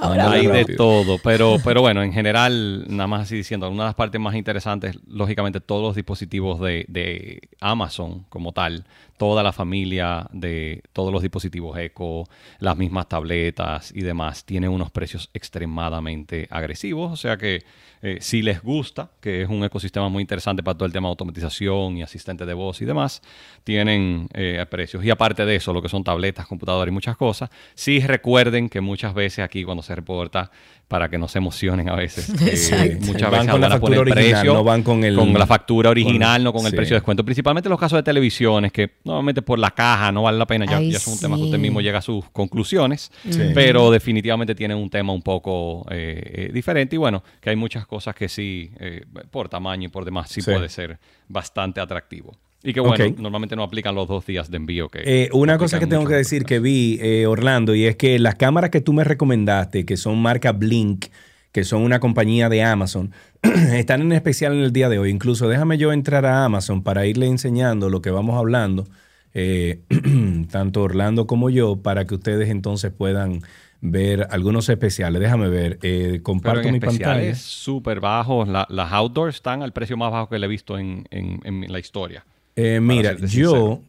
Hay 0.00 0.46
de 0.46 0.60
rápido. 0.60 0.76
todo, 0.76 1.18
pero, 1.22 1.56
pero 1.64 1.80
bueno, 1.80 2.02
en 2.02 2.12
general, 2.12 2.84
nada 2.88 3.06
más 3.06 3.22
así 3.22 3.36
diciendo, 3.36 3.68
una 3.68 3.84
de 3.84 3.88
las 3.88 3.94
partes 3.94 4.20
más 4.20 4.34
interesantes, 4.34 4.98
lógicamente, 5.06 5.60
todos 5.60 5.82
los 5.82 5.96
dispositivos 5.96 6.60
de, 6.60 6.84
de 6.88 7.48
Amazon 7.60 8.24
como 8.28 8.52
tal, 8.52 8.84
toda 9.16 9.42
la 9.42 9.52
familia 9.52 10.28
de 10.32 10.82
todos 10.92 11.12
los 11.12 11.22
dispositivos 11.22 11.76
Echo, 11.78 12.24
las 12.60 12.76
mismas 12.76 13.08
tabletas 13.08 13.92
y 13.94 14.02
demás, 14.02 14.44
tienen 14.44 14.70
unos 14.70 14.90
precios 14.90 15.30
extremadamente 15.34 16.46
agresivos, 16.50 17.12
o 17.12 17.16
sea 17.16 17.36
que 17.36 17.64
eh, 18.02 18.18
si 18.20 18.42
les 18.42 18.62
gusta, 18.62 19.10
que 19.20 19.42
es 19.42 19.48
un 19.48 19.64
ecosistema 19.64 20.08
muy 20.08 20.20
interesante 20.20 20.62
para 20.62 20.76
todo 20.76 20.86
el 20.86 20.92
tema 20.92 21.08
de 21.08 21.10
automatización 21.10 21.96
y 21.96 22.02
asistente 22.02 22.46
de 22.46 22.54
voz 22.54 22.80
y 22.80 22.84
demás, 22.84 23.22
tienen 23.64 24.28
eh, 24.34 24.64
precios. 24.70 25.04
Y 25.04 25.10
aparte 25.10 25.44
de 25.44 25.56
eso, 25.56 25.72
lo 25.72 25.82
que 25.82 25.88
son 25.88 26.04
tabletas, 26.04 26.46
computadoras 26.46 26.90
y 26.90 26.94
muchas 26.94 27.16
cosas, 27.16 27.50
sí 27.74 28.00
recuerden 28.00 28.68
que 28.68 28.80
muchas 28.80 29.14
veces 29.14 29.44
aquí 29.44 29.64
cuando 29.64 29.82
se 29.82 29.94
reporta, 29.94 30.50
para 30.88 31.10
que 31.10 31.18
no 31.18 31.28
se 31.28 31.36
emocionen 31.38 31.88
a 31.90 31.94
veces, 31.94 32.30
eh, 32.40 32.48
Exacto. 32.48 33.06
muchas 33.06 33.30
Van 33.30 33.40
veces 33.40 33.50
con 33.52 33.60
la 33.60 33.68
van 33.68 33.76
a 33.76 33.80
poner 33.80 33.98
factura 33.98 34.00
original, 34.00 34.32
precio, 34.40 34.54
no 34.54 34.64
van 34.64 34.82
con 34.82 35.04
el- 35.04 35.32
la 35.34 35.46
factura 35.46 35.90
original, 35.90 36.36
con- 36.38 36.44
no 36.44 36.52
con 36.54 36.64
el 36.64 36.70
sí. 36.70 36.76
precio 36.76 36.94
de 36.94 37.00
descuento. 37.00 37.24
Principalmente 37.24 37.68
en 37.68 37.70
los 37.70 37.78
casos 37.78 37.98
de 37.98 38.02
televisiones, 38.02 38.72
que 38.72 38.92
normalmente 39.04 39.42
por 39.42 39.58
la 39.58 39.70
caja 39.70 40.10
no 40.12 40.22
vale 40.22 40.38
la 40.38 40.46
pena, 40.46 40.64
ya, 40.64 40.78
Ay, 40.78 40.90
ya 40.90 40.96
es 40.96 41.06
un 41.06 41.20
tema 41.20 41.36
que 41.36 41.42
usted 41.42 41.58
mismo 41.58 41.80
llega 41.82 41.98
a 41.98 42.02
sus 42.02 42.24
conclusiones, 42.30 43.12
Sí. 43.28 43.50
pero 43.54 43.90
definitivamente 43.90 44.54
tiene 44.54 44.74
un 44.74 44.88
tema 44.88 45.12
un 45.12 45.22
poco 45.22 45.84
eh, 45.90 46.46
eh, 46.48 46.50
diferente 46.52 46.96
y 46.96 46.98
bueno, 46.98 47.22
que 47.40 47.50
hay 47.50 47.56
muchas 47.56 47.86
cosas 47.86 48.14
que 48.14 48.28
sí, 48.28 48.70
eh, 48.80 49.04
por 49.30 49.48
tamaño 49.50 49.86
y 49.86 49.88
por 49.88 50.06
demás, 50.06 50.30
sí, 50.30 50.40
Sí. 50.40 50.50
puede 50.50 50.70
ser 50.70 50.98
bastante 51.28 51.80
atractivo. 51.82 52.34
Y 52.62 52.72
que 52.72 52.80
bueno, 52.80 53.14
normalmente 53.18 53.54
no 53.54 53.62
aplican 53.62 53.94
los 53.94 54.08
dos 54.08 54.26
días 54.26 54.50
de 54.50 54.56
envío. 54.56 54.88
Que 54.88 55.02
Eh, 55.04 55.28
una 55.32 55.58
cosa 55.58 55.78
que 55.78 55.86
tengo 55.86 56.06
que 56.06 56.14
decir 56.14 56.44
que 56.44 56.58
vi, 56.58 56.98
eh, 57.00 57.26
Orlando, 57.26 57.74
y 57.74 57.84
es 57.84 57.96
que 57.96 58.18
las 58.18 58.34
cámaras 58.34 58.70
que 58.70 58.80
tú 58.80 58.92
me 58.92 59.04
recomendaste, 59.04 59.86
que 59.86 59.96
son 59.96 60.20
marca 60.20 60.50
Blink, 60.52 61.06
que 61.52 61.62
son 61.64 61.82
una 61.82 62.00
compañía 62.00 62.48
de 62.48 62.62
Amazon, 62.64 63.12
están 63.42 64.02
en 64.02 64.12
especial 64.12 64.52
en 64.54 64.60
el 64.60 64.72
día 64.72 64.88
de 64.88 64.98
hoy. 64.98 65.10
Incluso 65.10 65.48
déjame 65.48 65.78
yo 65.78 65.92
entrar 65.92 66.26
a 66.26 66.44
Amazon 66.44 66.82
para 66.82 67.06
irle 67.06 67.26
enseñando 67.26 67.88
lo 67.90 68.02
que 68.02 68.10
vamos 68.10 68.36
hablando, 68.36 68.86
eh, 69.34 69.80
tanto 70.50 70.82
Orlando 70.82 71.26
como 71.26 71.50
yo, 71.50 71.76
para 71.76 72.06
que 72.06 72.14
ustedes 72.16 72.48
entonces 72.50 72.92
puedan 72.92 73.40
ver 73.80 74.26
algunos 74.30 74.68
especiales. 74.68 75.20
Déjame 75.22 75.48
ver, 75.48 75.78
eh, 75.82 76.08
Pero 76.10 76.22
comparto 76.24 76.62
en 76.66 76.72
mi 76.74 76.80
pantalla. 76.80 77.12
especiales 77.12 77.38
súper 77.38 78.00
bajos. 78.00 78.48
La- 78.48 78.66
las 78.68 78.90
outdoors 78.92 79.36
están 79.36 79.62
al 79.62 79.72
precio 79.72 79.96
más 79.96 80.10
bajo 80.10 80.28
que 80.28 80.38
le 80.40 80.46
he 80.46 80.48
visto 80.48 80.76
en, 80.76 81.06
en- 81.12 81.40
en 81.44 81.72
la 81.72 81.78
historia. 81.78 82.24
Eh, 82.60 82.80
mira, 82.80 83.14
yo, 83.18 83.28
sincero. 83.28 83.84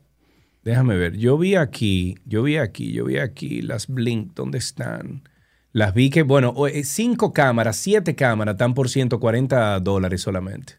déjame 0.63 0.95
ver, 0.95 1.17
yo 1.17 1.37
vi 1.37 1.55
aquí, 1.55 2.17
yo 2.25 2.43
vi 2.43 2.57
aquí, 2.57 2.91
yo 2.93 3.05
vi 3.05 3.17
aquí 3.17 3.61
las 3.63 3.87
Blink, 3.87 4.33
¿dónde 4.35 4.59
están? 4.59 5.23
Las 5.71 5.93
vi 5.93 6.09
que, 6.11 6.21
bueno, 6.23 6.53
eh, 6.67 6.83
cinco 6.83 7.33
cámaras, 7.33 7.77
siete 7.77 8.15
cámaras 8.15 8.53
están 8.55 8.73
por 8.75 8.89
140 8.89 9.79
dólares 9.79 10.21
solamente. 10.21 10.73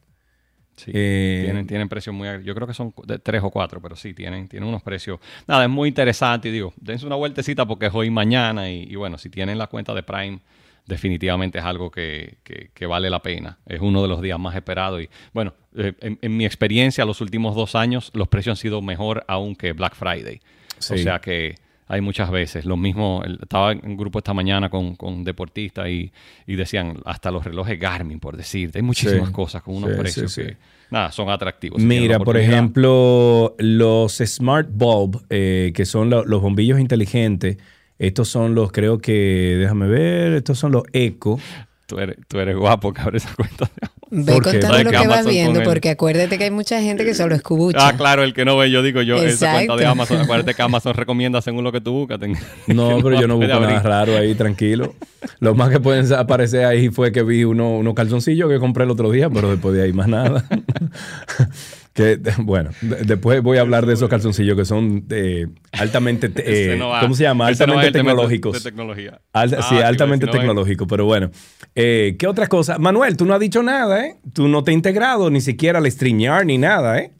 Sí, 0.76 0.90
Eh, 0.94 1.42
tienen, 1.44 1.66
tienen 1.66 1.88
precios 1.88 2.14
muy... 2.14 2.28
Yo 2.44 2.54
creo 2.54 2.66
que 2.66 2.74
son 2.74 2.94
de 3.06 3.18
tres 3.18 3.42
o 3.42 3.50
cuatro, 3.50 3.80
pero 3.82 3.96
sí, 3.96 4.14
tienen, 4.14 4.48
tienen 4.48 4.68
unos 4.68 4.82
precios... 4.82 5.20
Nada, 5.46 5.64
es 5.64 5.70
muy 5.70 5.88
interesante 5.88 6.48
y 6.48 6.52
digo, 6.52 6.72
dense 6.76 7.06
una 7.06 7.16
vueltecita 7.16 7.66
porque 7.66 7.86
es 7.86 7.94
hoy 7.94 8.10
mañana 8.10 8.70
y, 8.70 8.84
y 8.84 8.94
bueno, 8.96 9.18
si 9.18 9.30
tienen 9.30 9.58
la 9.58 9.66
cuenta 9.66 9.94
de 9.94 10.02
Prime, 10.02 10.40
definitivamente 10.86 11.58
es 11.58 11.64
algo 11.64 11.90
que, 11.90 12.38
que- 12.44 12.70
que 12.74 12.86
vale 12.86 13.10
la 13.10 13.20
pena. 13.22 13.58
Es 13.66 13.80
uno 13.80 14.02
de 14.02 14.08
los 14.08 14.20
días 14.22 14.38
más 14.38 14.54
esperados. 14.56 15.02
Y 15.02 15.08
bueno, 15.32 15.54
eh, 15.76 15.92
en, 16.00 16.18
en 16.20 16.36
mi 16.36 16.44
experiencia, 16.44 17.04
los 17.04 17.20
últimos 17.20 17.54
dos 17.54 17.74
años, 17.74 18.10
los 18.14 18.28
precios 18.28 18.58
han 18.58 18.62
sido 18.62 18.82
mejor 18.82 19.24
aún 19.28 19.54
que 19.56 19.72
Black 19.72 19.94
Friday. 19.94 20.40
O 20.78 20.82
sea 20.96 21.18
que 21.20 21.54
hay 21.88 22.00
muchas 22.00 22.30
veces. 22.30 22.64
Lo 22.64 22.76
mismo, 22.76 23.22
estaba 23.42 23.72
en 23.72 23.80
un 23.84 23.96
grupo 23.96 24.18
esta 24.20 24.32
mañana 24.32 24.70
con, 24.70 24.94
con 24.96 25.24
deportistas 25.24 25.88
y, 25.88 26.12
y 26.46 26.54
decían 26.54 26.98
hasta 27.04 27.30
los 27.32 27.44
relojes 27.44 27.78
Garmin, 27.80 28.20
por 28.20 28.36
decirte. 28.36 28.78
Hay 28.78 28.82
muchísimas 28.82 29.28
Sí. 29.28 29.32
cosas 29.34 29.62
con 29.62 29.74
unos 29.74 29.90
Sí, 29.90 29.98
precios 29.98 30.32
sí, 30.32 30.42
que, 30.42 30.56
nada, 30.90 31.10
son 31.12 31.28
atractivos. 31.30 31.80
Si 31.82 31.86
Mira, 31.86 32.18
por 32.20 32.36
ejemplo, 32.36 33.54
los 33.58 34.18
Smart 34.18 34.68
Bulb, 34.72 35.24
eh, 35.30 35.72
que 35.74 35.84
son 35.84 36.10
lo- 36.10 36.24
los 36.24 36.40
bombillos 36.40 36.78
inteligentes, 36.80 37.58
estos 38.00 38.28
son 38.28 38.54
los, 38.56 38.72
creo 38.72 38.98
que, 38.98 39.56
déjame 39.60 39.86
ver, 39.86 40.32
estos 40.32 40.58
son 40.58 40.72
los 40.72 40.82
Eco. 40.92 41.38
Tú 41.86 41.98
eres, 41.98 42.16
tú 42.28 42.38
eres 42.38 42.56
guapo 42.56 42.92
que 42.92 43.00
abres 43.00 43.24
esa 43.24 43.34
cuenta. 43.34 43.68
Ve 44.12 44.32
¿Por 44.32 44.42
contando 44.42 44.66
¿Sabes 44.68 44.84
lo 44.84 44.90
que 44.90 44.96
que 44.98 45.06
vas 45.06 45.26
viendo, 45.26 45.62
porque 45.62 45.90
acuérdate 45.90 46.36
que 46.38 46.44
hay 46.44 46.50
mucha 46.50 46.80
gente 46.80 47.04
que 47.04 47.14
solo 47.14 47.34
escucha. 47.36 47.86
Ah, 47.88 47.96
claro, 47.96 48.24
el 48.24 48.32
que 48.34 48.44
no 48.44 48.56
ve, 48.56 48.70
yo 48.70 48.82
digo 48.82 49.02
yo, 49.02 49.16
esa 49.16 49.52
cuenta 49.52 49.74
de 49.76 49.82
Exacto. 49.82 49.88
Amazon, 49.90 50.20
acuérdate 50.20 50.54
que 50.54 50.62
Amazon 50.62 50.94
recomienda 50.94 51.40
según 51.42 51.62
lo 51.62 51.70
que 51.72 51.80
tú 51.80 51.92
buscas. 51.92 52.18
No, 52.66 52.98
pero 53.02 53.20
yo 53.20 53.28
no 53.28 53.36
busco 53.36 53.48
nada 53.52 53.64
abrir. 53.64 53.82
raro 53.82 54.16
ahí, 54.16 54.34
tranquilo. 54.34 54.94
Lo 55.38 55.54
más 55.54 55.70
que 55.70 55.78
pueden 55.78 56.12
aparecer 56.14 56.64
ahí 56.64 56.88
fue 56.88 57.12
que 57.12 57.22
vi 57.22 57.44
uno- 57.44 57.78
unos 57.78 57.94
calzoncillos 57.94 58.48
que 58.50 58.58
compré 58.58 58.84
el 58.84 58.90
otro 58.90 59.10
día, 59.10 59.28
pero 59.30 59.50
después 59.50 59.74
de 59.74 59.82
ahí 59.82 59.92
más 59.92 60.08
nada. 60.08 60.44
que, 62.00 62.20
bueno, 62.42 62.70
de- 62.80 63.02
después 63.04 63.42
voy 63.42 63.58
a 63.58 63.60
hablar 63.60 63.86
de 63.86 63.94
esos 63.94 64.08
calzoncillos 64.08 64.56
que 64.56 64.64
son 64.64 65.04
eh, 65.10 65.46
altamente, 65.72 66.30
eh, 66.36 66.76
no 66.78 66.88
va- 66.88 67.00
¿cómo 67.00 67.14
se 67.14 67.24
llama? 67.24 67.44
no 67.44 67.48
Altamente 67.48 67.92
tecnológicos. 67.92 68.52
de 68.52 68.60
tecnología. 68.70 69.20
Ah, 69.32 69.46
sí, 69.48 69.76
altamente 69.76 70.24
si 70.24 70.26
no 70.26 70.32
es- 70.32 70.38
tecnológico, 70.40 70.86
pero 70.86 71.04
bueno. 71.04 71.30
Eh, 71.74 72.16
¿Qué 72.18 72.26
otra 72.26 72.46
cosa? 72.46 72.78
Manuel, 72.78 73.16
tú 73.16 73.24
no 73.26 73.34
has 73.34 73.40
dicho 73.40 73.62
nada, 73.62 74.04
¿eh? 74.06 74.16
Tú 74.32 74.48
no 74.48 74.64
te 74.64 74.70
has 74.70 74.74
integrado 74.74 75.30
ni 75.30 75.40
siquiera 75.40 75.78
al 75.78 75.90
StreamYard 75.90 76.46
ni 76.46 76.58
nada, 76.58 76.98
¿eh? 76.98 77.12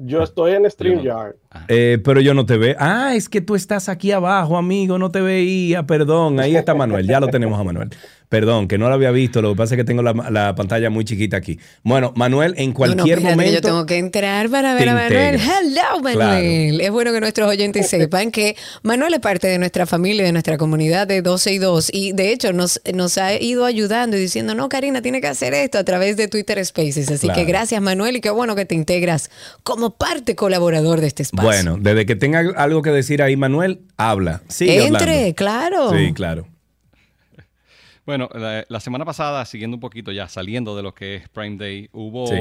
Yo 0.00 0.22
estoy 0.22 0.52
en 0.52 0.70
StreamYard. 0.70 1.34
Eh, 1.66 1.98
pero 2.04 2.20
yo 2.20 2.32
no 2.32 2.46
te 2.46 2.56
veo. 2.56 2.76
Ah, 2.78 3.16
es 3.16 3.28
que 3.28 3.40
tú 3.40 3.56
estás 3.56 3.88
aquí 3.88 4.12
abajo, 4.12 4.56
amigo, 4.56 4.96
no 4.96 5.10
te 5.10 5.20
veía, 5.20 5.82
perdón. 5.86 6.38
Ahí 6.38 6.54
está 6.54 6.72
Manuel, 6.72 7.04
ya 7.08 7.18
lo 7.18 7.26
tenemos 7.26 7.58
a 7.58 7.64
Manuel. 7.64 7.90
Perdón, 8.28 8.68
que 8.68 8.76
no 8.76 8.88
lo 8.88 8.94
había 8.94 9.10
visto, 9.10 9.40
lo 9.40 9.52
que 9.52 9.56
pasa 9.56 9.74
es 9.74 9.78
que 9.78 9.84
tengo 9.84 10.02
la, 10.02 10.12
la 10.30 10.54
pantalla 10.54 10.90
muy 10.90 11.04
chiquita 11.04 11.38
aquí. 11.38 11.58
Bueno, 11.82 12.12
Manuel, 12.14 12.52
en 12.58 12.66
No, 12.66 12.68
no, 12.68 12.74
cualquier 12.74 13.18
espérate, 13.18 13.22
que 13.22 13.30
momento... 13.30 13.52
Yo 13.54 13.60
tengo 13.62 13.86
que 13.86 13.96
entrar 13.96 14.50
para 14.50 14.74
ver 14.74 14.88
a 14.90 14.94
Manuel. 14.94 15.34
integras. 15.36 15.60
Hello, 15.62 16.00
Manuel. 16.02 16.80
Es 16.82 16.90
bueno 16.90 17.12
que 17.12 17.20
nuestros 17.20 17.48
oyentes 17.48 17.88
sepan 17.90 18.30
que 18.30 18.54
Manuel 18.82 19.14
es 19.14 19.20
parte 19.20 19.46
de 19.48 19.58
nuestra 19.58 19.86
familia, 19.86 20.24
de 20.24 20.32
nuestra 20.32 20.58
comunidad 20.58 21.06
de 21.06 21.22
12 21.22 21.52
y 21.54 21.58
2. 21.58 21.90
Y 21.94 22.12
de 22.12 22.30
hecho 22.32 22.52
nos, 22.52 22.82
nos 22.92 23.16
ha 23.16 23.34
ido 23.40 23.64
ayudando 23.64 24.18
y 24.18 24.20
diciendo, 24.20 24.54
no, 24.54 24.68
Karina, 24.68 25.00
tiene 25.00 25.22
que 25.22 25.28
hacer 25.28 25.54
esto 25.54 25.78
a 25.78 25.84
través 25.84 26.18
de 26.18 26.28
Twitter 26.28 26.62
Spaces. 26.66 27.10
Así 27.10 27.28
Claro. 27.28 27.38
que 27.40 27.46
gracias, 27.46 27.80
Manuel, 27.80 28.16
y 28.16 28.20
qué 28.20 28.28
bueno 28.30 28.54
que 28.56 28.66
te 28.66 28.74
integras 28.74 29.30
como 29.62 29.96
parte 29.96 30.34
colaborador 30.36 31.00
de 31.00 31.06
este 31.06 31.22
espacio. 31.22 31.46
Bueno, 31.48 31.78
desde 31.80 32.04
que 32.04 32.14
tenga 32.14 32.40
algo 32.56 32.82
que 32.82 32.90
decir 32.90 33.22
ahí, 33.22 33.36
Manuel, 33.36 33.80
habla. 33.96 34.42
Sigue 34.48 34.84
Entre, 34.84 35.10
hablando. 35.14 35.34
claro. 35.34 35.90
Sí, 35.96 36.12
claro. 36.12 36.46
Bueno, 38.08 38.30
la, 38.34 38.64
la 38.70 38.80
semana 38.80 39.04
pasada, 39.04 39.44
siguiendo 39.44 39.76
un 39.76 39.80
poquito 39.82 40.12
ya, 40.12 40.28
saliendo 40.28 40.74
de 40.74 40.82
lo 40.82 40.94
que 40.94 41.16
es 41.16 41.28
Prime 41.28 41.58
Day, 41.58 41.90
hubo 41.92 42.26
Sí. 42.26 42.34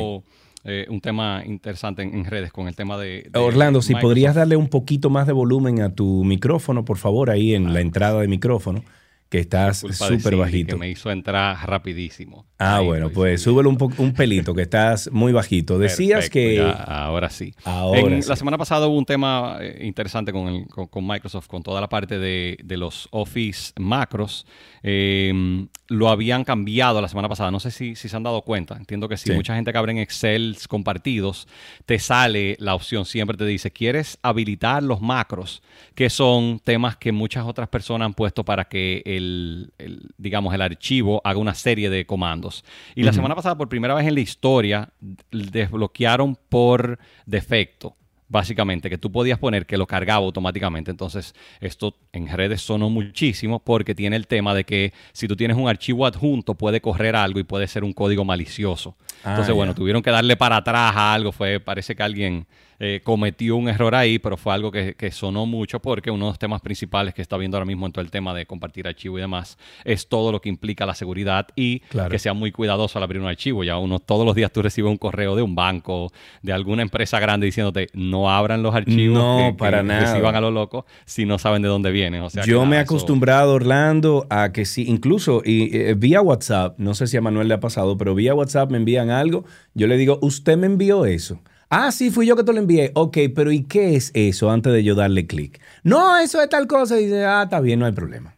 eh, 0.63 0.85
un 0.87 1.01
tema 1.01 1.43
interesante 1.45 2.03
en, 2.03 2.13
en 2.15 2.23
redes 2.23 2.53
con 2.53 2.69
el 2.69 2.75
tema 2.77 2.97
de... 2.97 3.27
de 3.29 3.37
Orlando, 3.37 3.81
si 3.81 3.89
Microsoft. 3.89 4.01
podrías 4.09 4.35
darle 4.35 4.55
un 4.55 4.69
poquito 4.69 5.09
más 5.09 5.27
de 5.27 5.33
volumen 5.33 5.81
a 5.81 5.93
tu 5.93 6.23
micrófono, 6.23 6.85
por 6.85 6.97
favor, 6.97 7.29
ahí 7.29 7.53
en 7.53 7.73
la 7.73 7.81
entrada 7.81 8.21
de 8.21 8.29
micrófono, 8.29 8.81
que 9.29 9.39
estás 9.39 9.79
súper 9.79 10.35
bajito. 10.35 10.75
Que 10.75 10.79
me 10.79 10.89
hizo 10.89 11.11
entrar 11.11 11.57
rapidísimo. 11.67 12.45
Ah, 12.59 12.79
bueno, 12.79 13.09
pues 13.09 13.41
súbelo 13.41 13.69
un, 13.69 13.77
un 13.97 14.13
pelito, 14.13 14.53
que 14.55 14.61
estás 14.63 15.09
muy 15.11 15.31
bajito. 15.33 15.77
Decías 15.77 16.29
Perfecto, 16.29 16.33
que... 16.33 16.55
ya, 16.55 16.71
ahora 16.71 17.29
sí. 17.29 17.53
Ahora 17.65 17.99
En- 17.99 18.23
sí. 18.23 18.29
La 18.29 18.35
semana 18.35 18.57
pasada 18.57 18.87
hubo 18.87 18.97
un 18.97 19.05
tema 19.05 19.57
eh, 19.61 19.79
interesante 19.85 20.31
con, 20.31 20.47
el- 20.47 20.67
con- 20.67 20.87
con 20.87 21.05
Microsoft, 21.05 21.47
con 21.47 21.61
toda 21.61 21.81
la 21.81 21.89
parte 21.89 22.17
de, 22.17 22.57
de 22.63 22.77
los 22.77 23.07
Office 23.11 23.73
macros. 23.77 24.45
Eh, 24.83 25.67
lo 25.89 26.09
habían 26.09 26.43
cambiado 26.43 27.01
la 27.01 27.07
semana 27.07 27.29
pasada. 27.29 27.51
No 27.51 27.59
sé 27.59 27.71
si, 27.71 27.95
si 27.95 28.09
se 28.09 28.15
han 28.15 28.23
dado 28.23 28.41
cuenta. 28.41 28.75
Entiendo 28.77 29.07
que 29.09 29.17
sí. 29.17 29.29
Sí. 29.29 29.35
Mucha 29.35 29.55
gente 29.55 29.71
que 29.71 29.77
abre 29.77 29.91
en 29.91 29.97
Excel 29.99 30.55
compartidos, 30.69 31.47
te 31.85 31.99
sale 31.99 32.55
la 32.59 32.75
opción, 32.75 33.05
siempre 33.05 33.35
te 33.37 33.45
dice, 33.45 33.71
¿quieres 33.71 34.17
habilitar 34.21 34.81
los 34.83 35.01
macros? 35.01 35.61
Que 35.95 36.09
son 36.09 36.59
temas 36.63 36.95
que 36.97 37.11
muchas 37.11 37.45
otras 37.45 37.67
personas 37.67 38.05
han 38.05 38.13
puesto 38.13 38.45
para 38.45 38.65
que 38.65 39.01
el, 39.17 39.73
el, 39.77 40.09
digamos, 40.17 40.53
el 40.53 40.61
archivo 40.61 41.21
haga 41.23 41.39
una 41.39 41.53
serie 41.53 41.89
de 41.89 42.05
comandos. 42.05 42.63
Y 42.95 43.03
la 43.03 43.13
semana 43.13 43.35
pasada, 43.35 43.57
por 43.57 43.69
primera 43.69 43.93
vez 43.93 44.07
en 44.07 44.15
la 44.15 44.21
historia, 44.21 44.89
desbloquearon 45.31 46.37
por 46.49 46.99
defecto. 47.25 47.95
Básicamente, 48.29 48.89
que 48.89 48.97
tú 48.97 49.09
podías 49.09 49.39
poner 49.39 49.65
que 49.65 49.77
lo 49.77 49.87
cargaba 49.87 50.25
automáticamente. 50.25 50.91
Entonces, 50.91 51.33
esto 51.61 51.95
en 52.11 52.27
redes 52.27 52.61
sonó 52.61 52.89
muchísimo 52.89 53.59
porque 53.59 53.95
tiene 53.95 54.17
el 54.17 54.27
tema 54.27 54.53
de 54.53 54.65
que 54.65 54.91
si 55.13 55.29
tú 55.29 55.37
tienes 55.37 55.55
un 55.55 55.69
archivo 55.69 56.05
adjunto, 56.05 56.55
puede 56.55 56.81
correr 56.81 57.15
algo 57.15 57.39
y 57.39 57.43
puede 57.43 57.67
ser 57.69 57.85
un 57.85 57.93
código 57.93 58.25
malicioso. 58.25 58.97
Ah, 59.23 59.29
Entonces, 59.29 59.55
bueno, 59.55 59.73
tuvieron 59.73 60.01
que 60.01 60.11
darle 60.11 60.35
para 60.35 60.57
atrás 60.57 60.93
a 60.93 61.13
algo. 61.13 61.31
Fue, 61.31 61.61
parece 61.61 61.95
que 61.95 62.03
alguien 62.03 62.47
eh, 62.79 63.01
cometió 63.03 63.55
un 63.55 63.69
error 63.69 63.95
ahí, 63.95 64.19
pero 64.19 64.37
fue 64.37 64.53
algo 64.53 64.71
que, 64.71 64.93
que 64.95 65.11
sonó 65.11 65.45
mucho 65.45 65.79
porque 65.79 66.11
uno 66.11 66.25
de 66.25 66.31
los 66.31 66.39
temas 66.39 66.61
principales 66.61 67.13
que 67.13 67.21
está 67.21 67.35
viendo 67.37 67.57
ahora 67.57 67.65
mismo 67.65 67.85
en 67.85 67.91
todo 67.91 68.03
el 68.03 68.11
tema 68.11 68.33
de 68.33 68.45
compartir 68.45 68.87
archivo 68.87 69.17
y 69.17 69.21
demás 69.21 69.57
es 69.83 70.07
todo 70.07 70.31
lo 70.31 70.41
que 70.41 70.49
implica 70.49 70.85
la 70.85 70.93
seguridad 70.93 71.47
y 71.55 71.79
Claro. 71.89 72.09
que 72.09 72.19
sea 72.19 72.33
muy 72.33 72.51
cuidadoso 72.51 72.99
al 72.99 73.03
abrir 73.03 73.21
un 73.21 73.27
archivo. 73.27 73.63
Ya 73.63 73.77
uno 73.77 73.99
todos 73.99 74.25
los 74.25 74.35
días 74.35 74.51
tú 74.51 74.61
recibes 74.61 74.89
un 74.91 74.97
correo 74.97 75.35
de 75.35 75.41
un 75.41 75.55
banco, 75.55 76.11
de 76.41 76.53
alguna 76.53 76.81
empresa 76.83 77.19
grande 77.19 77.45
diciéndote 77.45 77.87
no 77.93 78.29
abran 78.29 78.61
los 78.61 78.75
archivos 78.75 79.17
No, 79.17 79.37
que, 79.37 79.51
que 79.51 79.57
para 79.57 79.81
nada. 79.83 80.01
reciban 80.11 80.35
a 80.35 80.41
lo 80.41 80.51
loco 80.51 80.85
si 81.05 81.25
no 81.25 81.37
saben 81.39 81.61
de 81.61 81.67
dónde 81.67 81.91
vienen. 81.91 82.21
O 82.21 82.29
sea, 82.29 82.43
que 82.43 82.51
Yo 82.51 82.65
me 82.65 82.77
he 82.77 82.81
eso- 82.81 82.93
acostumbrado, 82.93 83.53
Orlando, 83.53 84.27
a 84.29 84.51
que 84.51 84.65
sí, 84.65 84.85
incluso 84.87 85.41
y, 85.43 85.75
eh, 85.75 85.93
vía 85.95 86.21
WhatsApp, 86.21 86.77
no 86.77 86.93
sé 86.93 87.07
si 87.07 87.17
a 87.17 87.21
Manuel 87.21 87.47
le 87.47 87.55
ha 87.55 87.59
pasado, 87.59 87.97
pero 87.97 88.13
vía 88.15 88.33
WhatsApp 88.35 88.69
me 88.71 88.77
envían 88.77 89.09
algo, 89.09 89.45
yo 89.73 89.87
le 89.87 89.97
digo, 89.97 90.19
usted 90.21 90.57
me 90.57 90.67
envió 90.67 91.05
eso. 91.05 91.39
Ah, 91.69 91.91
sí, 91.91 92.11
fui 92.11 92.25
yo 92.25 92.35
que 92.35 92.43
te 92.43 92.53
lo 92.53 92.59
envié. 92.59 92.91
Ok, 92.95 93.17
pero 93.35 93.51
¿y 93.51 93.63
qué 93.63 93.95
es 93.95 94.11
eso 94.13 94.49
antes 94.49 94.71
de 94.71 94.83
yo 94.83 94.95
darle 94.95 95.27
clic? 95.27 95.59
No, 95.83 96.17
eso 96.17 96.41
es 96.41 96.49
tal 96.49 96.67
cosa. 96.67 96.99
Y 96.99 97.05
dice, 97.05 97.25
ah, 97.25 97.43
está 97.43 97.59
bien, 97.59 97.79
no 97.79 97.85
hay 97.85 97.91
problema. 97.91 98.35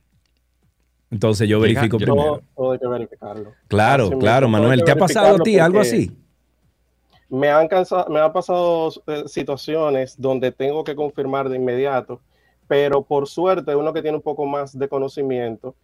Entonces 1.12 1.48
yo 1.48 1.60
verifico 1.60 1.98
primero. 1.98 2.42
Todo, 2.56 2.72
hay 2.72 2.80
que 2.80 2.88
verificarlo. 2.88 3.54
Claro, 3.68 4.06
Así 4.06 4.18
claro, 4.18 4.48
Manuel. 4.48 4.84
¿Te 4.84 4.92
ha 4.92 4.96
pasado 4.96 5.36
a 5.36 5.40
ti 5.40 5.60
algo 5.60 5.80
así? 5.80 6.12
Me 7.30 7.50
han, 7.50 7.68
cansado, 7.68 8.10
me 8.10 8.20
han 8.20 8.34
pasado 8.34 8.92
eh, 9.06 9.24
situaciones 9.28 10.16
donde 10.20 10.52
tengo 10.52 10.84
que 10.84 10.96
confirmar 10.96 11.48
de 11.50 11.58
inmediato, 11.58 12.22
pero 12.68 13.04
por 13.04 13.28
suerte 13.28 13.76
uno 13.76 13.94
que 13.94 14.02
tiene 14.02 14.18
un 14.18 14.24
poco 14.24 14.48
más 14.48 14.78
de 14.78 14.88
conocimiento 14.88 15.76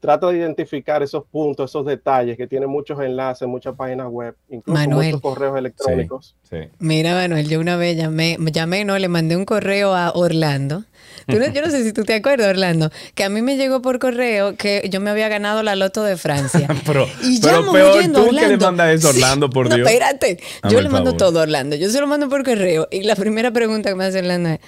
trata 0.00 0.28
de 0.28 0.38
identificar 0.38 1.02
esos 1.02 1.24
puntos, 1.24 1.70
esos 1.70 1.84
detalles 1.84 2.36
que 2.36 2.46
tienen 2.46 2.70
muchos 2.70 3.00
enlaces, 3.00 3.48
muchas 3.48 3.74
páginas 3.74 4.06
web, 4.08 4.34
incluso 4.48 4.78
Manuel. 4.78 5.06
muchos 5.08 5.20
correos 5.20 5.58
electrónicos. 5.58 6.36
Mira, 6.78 7.14
Manuel, 7.14 7.48
yo 7.48 7.58
una 7.60 7.76
vez 7.76 7.96
llamé, 7.96 8.36
llamé, 8.52 8.84
no, 8.84 8.98
le 8.98 9.08
mandé 9.08 9.36
un 9.36 9.44
correo 9.44 9.94
a 9.94 10.12
Orlando. 10.12 10.84
Tú 11.26 11.38
no- 11.38 11.46
yo 11.52 11.60
no 11.62 11.70
sé 11.70 11.82
si 11.84 11.92
tú 11.92 12.04
te 12.04 12.14
acuerdas, 12.14 12.48
Orlando, 12.48 12.90
que 13.14 13.24
a 13.24 13.28
mí 13.28 13.42
me 13.42 13.56
llegó 13.56 13.82
por 13.82 13.98
correo 13.98 14.54
que 14.56 14.88
yo 14.90 15.00
me 15.00 15.10
había 15.10 15.28
ganado 15.28 15.62
la 15.62 15.74
loto 15.76 16.02
de 16.04 16.16
Francia. 16.16 16.68
Pero, 16.86 17.06
Y 17.22 17.40
pero 17.40 17.60
llamo 17.60 17.72
peor 17.72 17.96
huyendo, 17.98 18.20
tú 18.20 18.26
que 18.28 18.32
le 18.34 18.42
Orlando. 18.44 18.66
mandas 18.66 18.94
eso, 18.94 19.08
Orlando, 19.10 19.50
por 19.50 19.68
no, 19.68 19.74
Dios. 19.76 19.88
espérate. 19.88 20.38
Hazme 20.62 20.70
Yo 20.76 20.80
le 20.80 20.88
mando 20.88 21.10
favor. 21.10 21.18
todo 21.18 21.40
a 21.40 21.42
Orlando. 21.42 21.76
Yo 21.76 21.90
se 21.90 22.00
lo 22.00 22.06
mando 22.06 22.28
por 22.28 22.44
correo. 22.44 22.88
Y 22.90 23.02
la 23.02 23.16
primera 23.16 23.50
pregunta 23.50 23.90
que 23.90 23.94
me 23.96 24.04
hace 24.04 24.20
Orlando 24.20 24.50
es, 24.50 24.60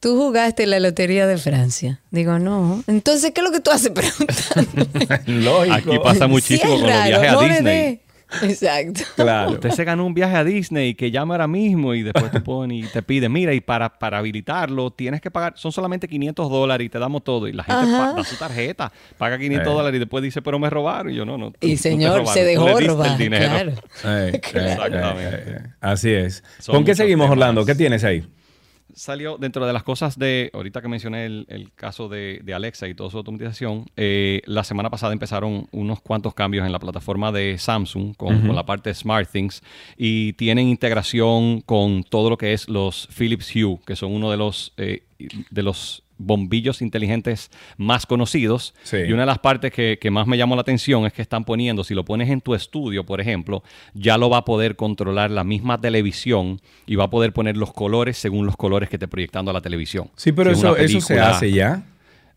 ¿tú 0.00 0.16
jugaste 0.16 0.66
la 0.66 0.80
lotería 0.80 1.26
de 1.26 1.36
Francia? 1.38 2.00
Digo, 2.10 2.38
no. 2.38 2.82
Entonces, 2.86 3.30
¿qué 3.32 3.40
es 3.40 3.44
lo 3.46 3.52
que 3.52 3.60
tú 3.60 3.70
haces 3.70 3.90
preguntando? 3.90 5.22
Lógico. 5.26 5.74
Aquí 5.92 5.98
pasa 6.02 6.26
muchísimo 6.26 6.74
Sí, 6.76 6.80
con 6.80 6.90
los 6.90 7.04
viajes 7.04 7.28
a 7.28 7.32
no 7.32 7.40
Disney. 7.42 8.00
Exacto. 8.42 9.00
Claro. 9.16 9.50
Usted 9.54 9.70
se 9.70 9.82
ganó 9.82 10.06
un 10.06 10.14
viaje 10.14 10.36
a 10.36 10.44
Disney 10.44 10.94
que 10.94 11.10
llama 11.10 11.34
ahora 11.34 11.48
mismo 11.48 11.94
y 11.94 12.02
después 12.04 12.30
te 12.30 12.40
ponen 12.40 12.78
y 12.78 12.82
te 12.84 13.02
pide, 13.02 13.28
mira, 13.28 13.52
y 13.54 13.60
para, 13.60 13.98
para 13.98 14.18
habilitarlo 14.18 14.92
tienes 14.92 15.20
que 15.20 15.32
pagar, 15.32 15.54
son 15.56 15.72
solamente 15.72 16.06
500 16.06 16.48
dólares 16.48 16.86
y 16.86 16.88
te 16.88 17.00
damos 17.00 17.24
todo. 17.24 17.48
Y 17.48 17.52
la 17.52 17.64
gente 17.64 17.82
Ajá. 17.92 18.12
da 18.16 18.22
su 18.22 18.36
tarjeta, 18.36 18.92
paga 19.18 19.36
500 19.36 19.66
Eh. 19.66 19.74
dólares 19.74 19.96
y 19.96 19.98
después 19.98 20.22
dice, 20.22 20.42
pero 20.42 20.60
me 20.60 20.70
robaron. 20.70 21.12
Y 21.12 21.16
yo, 21.16 21.24
no, 21.24 21.36
no. 21.38 21.50
tú- 21.50 21.66
Y 21.66 21.76
señor, 21.76 22.24
se 22.28 22.44
dejó 22.44 22.78
robar, 22.78 23.18
dinero. 23.18 23.46
claro. 23.48 23.72
Eh, 24.04 24.30
eh, 24.32 24.40
Exactamente. 24.40 25.34
eh, 25.34 25.56
eh, 25.64 25.66
Así 25.80 26.10
es. 26.12 26.44
Son 26.60 26.76
¿Con 26.76 26.84
qué 26.84 26.94
seguimos, 26.94 27.24
temas. 27.26 27.32
Orlando? 27.32 27.66
¿Qué 27.66 27.74
tienes 27.74 28.04
ahí? 28.04 28.24
Salió 28.94 29.38
dentro 29.38 29.66
de 29.66 29.72
las 29.72 29.82
cosas 29.82 30.18
de, 30.18 30.50
ahorita 30.52 30.82
que 30.82 30.88
mencioné 30.88 31.26
el, 31.26 31.46
el 31.48 31.72
caso 31.72 32.08
de, 32.08 32.40
de 32.42 32.54
Alexa 32.54 32.88
y 32.88 32.94
toda 32.94 33.10
su 33.10 33.18
automatización, 33.18 33.86
eh, 33.96 34.42
la 34.46 34.64
semana 34.64 34.90
pasada 34.90 35.12
empezaron 35.12 35.68
unos 35.72 36.00
cuantos 36.00 36.34
cambios 36.34 36.66
en 36.66 36.72
la 36.72 36.78
plataforma 36.78 37.32
de 37.32 37.58
Samsung 37.58 38.16
con, 38.16 38.54
la 38.54 38.64
parte 38.64 38.90
de 38.90 38.94
SmartThings 38.94 39.62
y 39.96 40.32
tienen 40.34 40.68
integración 40.68 41.60
con 41.60 42.04
todo 42.04 42.30
lo 42.30 42.38
que 42.38 42.52
es 42.52 42.68
los 42.68 43.08
Philips 43.16 43.54
Hue, 43.54 43.78
que 43.86 43.96
son 43.96 44.12
uno 44.12 44.30
de 44.30 44.36
los, 44.36 44.72
eh, 44.76 45.02
de 45.50 45.62
los 45.62 46.02
bombillos 46.20 46.82
inteligentes 46.82 47.50
más 47.76 48.06
conocidos. 48.06 48.74
Sí. 48.82 48.98
Y 48.98 49.12
una 49.12 49.22
de 49.22 49.26
las 49.26 49.38
partes 49.38 49.72
que, 49.72 49.98
que 50.00 50.10
más 50.10 50.26
me 50.26 50.36
llamó 50.36 50.54
la 50.54 50.62
atención 50.62 51.06
es 51.06 51.12
que 51.12 51.22
están 51.22 51.44
poniendo, 51.44 51.82
si 51.82 51.94
lo 51.94 52.04
pones 52.04 52.28
en 52.30 52.40
tu 52.40 52.54
estudio, 52.54 53.04
por 53.04 53.20
ejemplo, 53.20 53.62
ya 53.94 54.18
lo 54.18 54.30
va 54.30 54.38
a 54.38 54.44
poder 54.44 54.76
controlar 54.76 55.30
la 55.30 55.44
misma 55.44 55.80
televisión 55.80 56.60
y 56.86 56.96
va 56.96 57.04
a 57.04 57.10
poder 57.10 57.32
poner 57.32 57.56
los 57.56 57.72
colores 57.72 58.18
según 58.18 58.46
los 58.46 58.56
colores 58.56 58.88
que 58.88 58.96
esté 58.96 59.08
proyectando 59.08 59.52
la 59.52 59.60
televisión. 59.60 60.10
Sí, 60.16 60.32
pero 60.32 60.54
Si 60.54 60.60
eso, 60.60 60.76
eso 60.76 61.00
se 61.00 61.18
hace 61.18 61.50
ya. 61.50 61.82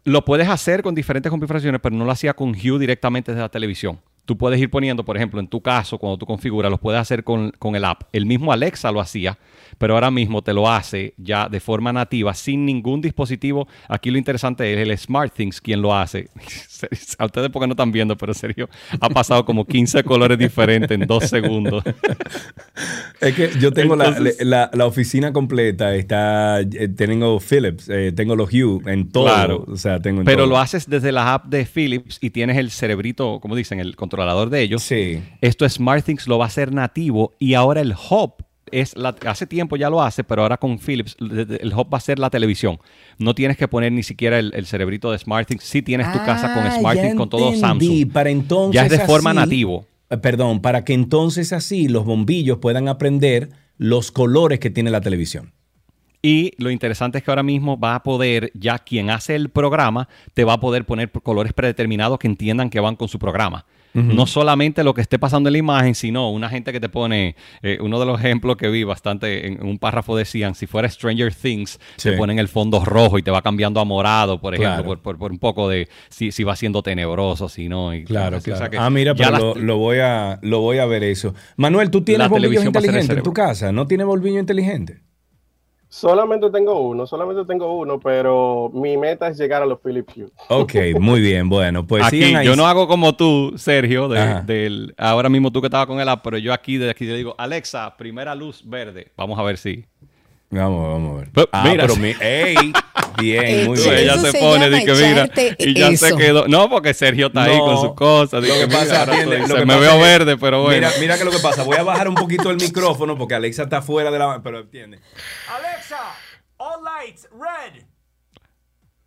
Lo 0.06 0.26
puedes 0.26 0.50
hacer 0.50 0.84
con 0.84 0.96
diferentes 0.96 1.30
configuraciones, 1.30 1.80
pero 1.82 1.96
no 1.96 2.04
lo 2.06 2.12
hacía 2.12 2.34
con 2.34 2.50
Hue 2.50 2.80
directamente 2.80 3.32
desde 3.32 3.42
la 3.42 3.50
televisión. 3.50 4.00
Tú 4.26 4.38
puedes 4.38 4.60
ir 4.60 4.70
poniendo, 4.70 5.04
por 5.04 5.18
ejemplo, 5.18 5.40
en 5.42 5.48
tu 5.48 5.62
caso, 5.62 5.98
cuando 5.98 6.18
tú 6.18 6.26
configuras, 6.26 6.72
los 6.72 6.80
puedes 6.80 7.02
hacer 7.02 7.24
con, 7.26 7.52
con 7.60 7.76
el 7.76 7.84
app. 7.84 8.04
El 8.14 8.26
mismo 8.26 8.54
Alexa 8.54 8.90
lo 8.92 9.02
hacía, 9.02 9.38
pero 9.78 9.96
ahora 9.96 10.12
mismo 10.12 10.42
te 10.42 10.54
lo 10.54 10.70
hace 10.72 11.14
ya 11.18 11.50
de 11.50 11.60
forma 11.60 11.92
nativa, 11.92 12.34
sin 12.34 12.66
ningún 12.66 13.02
dispositivo. 13.02 13.68
Aquí 13.90 14.12
lo 14.12 14.18
interesante 14.18 14.72
es 14.74 14.80
el 14.80 14.98
SmartThings 14.98 15.60
quien 15.60 15.82
lo 15.82 15.94
hace. 15.94 16.30
A 17.18 17.26
ustedes 17.26 17.50
porque 17.50 17.68
no 17.68 17.74
están 17.74 17.92
viendo, 17.92 18.18
pero 18.18 18.32
en 18.34 18.38
serio, 18.38 18.70
ha 19.00 19.10
pasado 19.10 19.44
como 19.46 19.66
15 19.66 20.04
colores 20.04 20.38
diferentes 20.38 20.92
en 21.00 21.06
dos 21.08 21.26
segundos. 21.26 21.84
Es 23.22 23.36
que 23.36 23.50
yo 23.60 23.72
tengo 23.72 23.96
la- 23.96 24.08
Entonces- 24.10 24.46
la, 24.46 24.70
la 24.74 24.86
oficina 24.86 25.32
completa, 25.32 25.96
está, 25.96 26.60
eh, 26.60 26.90
tengo 26.90 27.40
Philips, 27.40 27.88
eh, 27.90 28.12
tengo 28.14 28.36
los 28.36 28.50
Hue 28.52 28.82
en 28.92 29.10
todo. 29.12 29.26
Claro. 29.26 29.66
O 29.68 29.78
sea, 29.78 30.00
tengo 30.02 30.20
en 30.22 30.26
Pero 30.26 30.40
todo. 30.40 30.48
lo 30.48 30.58
haces 30.58 30.90
desde 30.90 31.12
la 31.14 31.34
app 31.34 31.46
de 31.46 31.66
Philips 31.66 32.18
y 32.22 32.32
tienes 32.32 32.58
el 32.58 32.70
cerebrito, 32.72 33.40
como 33.40 33.56
dicen, 33.56 33.80
el 33.80 33.96
controlador 34.14 34.50
de 34.52 34.62
ellos. 34.62 34.84
Sí. 34.84 35.22
Esto 35.42 35.68
SmartThings 35.68 36.28
lo 36.28 36.38
va 36.38 36.46
a 36.46 36.48
hacer 36.48 36.72
nativo 36.72 37.34
y 37.40 37.56
ahora 37.56 37.82
el 37.82 37.94
hub 37.94 38.34
es 38.72 38.96
la, 38.96 39.16
hace 39.28 39.46
tiempo 39.48 39.76
ya 39.76 39.90
lo 39.90 40.02
hace, 40.02 40.24
pero 40.24 40.42
ahora 40.44 40.58
con 40.58 40.80
Philips 40.80 41.16
el 41.20 41.74
hub 41.76 41.94
va 41.94 41.98
a 41.98 42.02
ser 42.02 42.18
la 42.20 42.30
televisión. 42.30 42.80
No 43.18 43.34
tienes 43.36 43.58
que 43.58 43.68
poner 43.68 43.92
ni 43.92 44.04
siquiera 44.04 44.40
el, 44.40 44.52
el 44.56 44.66
cerebrito 44.66 45.12
de 45.12 45.18
SmartThings. 45.20 45.64
Si 45.64 45.82
tienes 45.82 46.12
tu 46.12 46.20
casa 46.20 46.54
con 46.54 46.64
Ah, 46.66 46.72
SmartThings 46.80 47.16
con 47.16 47.30
todo. 47.30 47.56
Samsung. 47.56 48.12
Para 48.12 48.30
entonces 48.30 48.74
ya 48.76 48.86
es 48.86 48.92
de 48.92 49.00
forma 49.06 49.34
nativo. 49.34 49.86
eh, 50.10 50.18
Perdón, 50.18 50.62
para 50.62 50.84
que 50.86 50.94
entonces 50.94 51.54
así 51.54 51.88
los 51.88 52.06
bombillos 52.06 52.60
puedan 52.60 52.88
aprender 52.88 53.50
los 53.78 54.12
colores 54.12 54.60
que 54.60 54.70
tiene 54.70 54.90
la 54.92 55.02
televisión. 55.02 55.52
Y 56.26 56.54
lo 56.58 56.72
interesante 56.72 57.18
es 57.18 57.24
que 57.24 57.32
ahora 57.32 57.44
mismo 57.44 57.78
va 57.78 57.96
a 57.96 58.02
poder, 58.04 58.50
ya 58.56 58.80
quien 58.80 59.10
hace 59.10 59.36
el 59.36 59.50
programa, 59.50 60.08
te 60.34 60.46
va 60.46 60.54
a 60.54 60.60
poder 60.60 60.86
poner 60.86 61.12
colores 61.12 61.52
predeterminados 61.52 62.18
que 62.18 62.28
entiendan 62.28 62.70
que 62.70 62.80
van 62.80 62.96
con 62.96 63.10
su 63.10 63.20
programa. 63.20 63.66
No 63.94 64.26
solamente 64.26 64.84
lo 64.84 64.94
que 64.94 65.02
esté 65.02 65.20
pasando 65.20 65.50
en 65.50 65.54
la 65.54 65.60
imagen, 65.60 65.94
sino 65.94 66.32
una 66.32 66.50
gente 66.50 66.72
que 66.72 66.80
te 66.80 66.90
pone, 66.90 67.36
eh, 67.62 67.78
uno 67.80 68.00
de 68.00 68.06
los 68.08 68.20
ejemplos 68.20 68.58
que 68.58 68.68
vi 68.70 68.84
bastante 68.84 69.48
en, 69.48 69.64
un 69.64 69.78
párrafo 69.78 70.16
decían, 70.18 70.56
si 70.56 70.66
fuera 70.66 70.90
Stranger 70.90 71.34
Things, 71.34 71.80
Sí. 71.98 72.10
te 72.10 72.18
ponen 72.18 72.40
el 72.40 72.48
fondo 72.48 72.84
rojo 72.84 73.20
y 73.20 73.24
te 73.24 73.30
va 73.32 73.42
cambiando 73.44 73.80
a 73.80 73.86
morado, 73.86 74.40
por 74.42 74.56
ejemplo, 74.56 74.74
Claro. 74.84 74.84
por, 74.88 75.00
por- 75.02 75.18
por 75.20 75.32
un 75.32 75.40
poco 75.40 75.70
de 75.70 75.88
si, 76.10 76.32
si 76.32 76.44
va 76.44 76.56
siendo 76.56 76.82
tenebroso, 76.82 77.50
si 77.50 77.70
no. 77.70 77.94
y 77.94 78.04
Claro. 78.04 78.38
O 78.38 78.42
claro. 78.42 78.58
sea 78.60 78.70
que 78.70 78.78
ah, 78.78 78.90
mira, 78.90 79.14
ya 79.16 79.28
pero 79.32 79.54
lo, 79.54 79.56
lo 79.62 79.78
voy 79.78 80.00
a, 80.00 80.40
lo 80.42 80.60
voy 80.62 80.80
a 80.80 80.86
ver 80.86 81.04
eso. 81.04 81.36
Manuel, 81.58 81.92
¿tú 81.92 82.02
tienes 82.04 82.30
bombillos 82.30 82.66
inteligentes 82.66 83.10
en 83.18 83.24
tu 83.24 83.34
casa? 83.34 83.72
¿No 83.72 83.86
tienes 83.86 84.08
bombillo 84.08 84.40
inteligente? 84.40 85.02
Solamente 85.96 86.50
tengo 86.50 86.80
uno, 86.82 87.06
solamente 87.06 87.46
tengo 87.46 87.78
uno, 87.78 88.00
pero 88.00 88.72
mi 88.74 88.98
meta 88.98 89.28
es 89.28 89.38
llegar 89.38 89.62
a 89.62 89.66
los 89.68 89.80
Philips 89.80 90.18
Hue. 90.18 90.26
Ok, 90.50 90.74
muy 91.00 91.22
bien. 91.22 91.48
Bueno, 91.48 91.86
pues 91.86 92.04
aquí 92.04 92.24
ahí. 92.34 92.44
yo 92.44 92.56
no 92.56 92.66
hago 92.66 92.88
como 92.88 93.16
tú, 93.16 93.54
Sergio, 93.58 94.08
de- 94.10 94.42
del, 94.42 94.96
ahora 94.98 95.30
mismo 95.30 95.52
tú 95.52 95.62
que 95.62 95.68
estabas 95.68 95.86
con 95.86 96.00
el 96.00 96.10
app, 96.10 96.22
pero 96.24 96.40
yo 96.40 96.52
aquí 96.52 96.78
desde 96.78 96.90
aquí 96.90 97.06
le 97.06 97.16
digo, 97.16 97.36
Alexa, 97.38 97.96
primera 97.96 98.34
luz 98.34 98.68
verde. 98.68 99.12
Vamos 99.16 99.38
a 99.38 99.44
ver 99.44 99.60
si. 99.60 99.86
Vamos, 100.50 100.88
vamos 100.94 101.16
a 101.16 101.20
ver. 101.20 101.30
Pero, 101.34 101.50
ah, 101.52 101.64
mira, 101.64 101.84
pero 101.88 101.96
mi, 101.96 102.14
ey, 102.22 102.56
bien, 103.20 103.66
muy 103.68 103.78
bien. 103.80 103.94
ella 103.98 104.18
se, 104.20 104.32
se 104.32 104.40
pone, 104.40 104.66
llama 104.66 104.78
di 104.78 104.86
que 104.86 104.94
mira, 104.94 105.30
y 105.58 105.74
ya 105.74 105.88
se 105.98 106.08
eso. 106.08 106.18
quedó. 106.18 106.48
No, 106.48 106.70
porque 106.70 106.94
Sergio 106.94 107.28
está 107.28 107.44
ahí 107.46 107.58
No, 107.58 107.66
con 107.66 107.78
sus 107.82 107.94
cosas. 107.94 108.42
di 108.44 108.50
lo 108.50 108.54
que 108.56 108.68
mira, 108.68 108.80
pasa, 108.80 109.02
atiende, 109.04 109.38
estoy- 109.38 109.40
lo 109.42 109.48
se 109.48 109.54
que 109.62 109.66
me 109.66 109.74
pasa 109.74 109.80
veo 109.80 109.94
es- 109.96 110.02
verde, 110.02 110.38
pero 110.38 110.62
bueno. 110.64 110.76
Mira, 110.88 110.92
mira 111.00 111.18
que 111.20 111.24
lo 111.26 111.32
que 111.32 111.40
pasa. 111.40 111.64
Voy 111.64 111.78
a 111.78 111.84
bajar 111.84 112.08
un 112.08 112.14
poquito 112.16 112.52
el 112.52 112.58
micrófono 112.58 113.18
porque 113.18 113.34
Alexa 113.36 113.64
está 113.64 113.82
fuera 113.84 114.10
de 114.12 114.20
la. 114.20 114.42
Pero 114.44 114.60
entiende. 114.60 115.00
Alexa, 115.48 115.73
lights 117.06 117.28
red. 117.32 117.84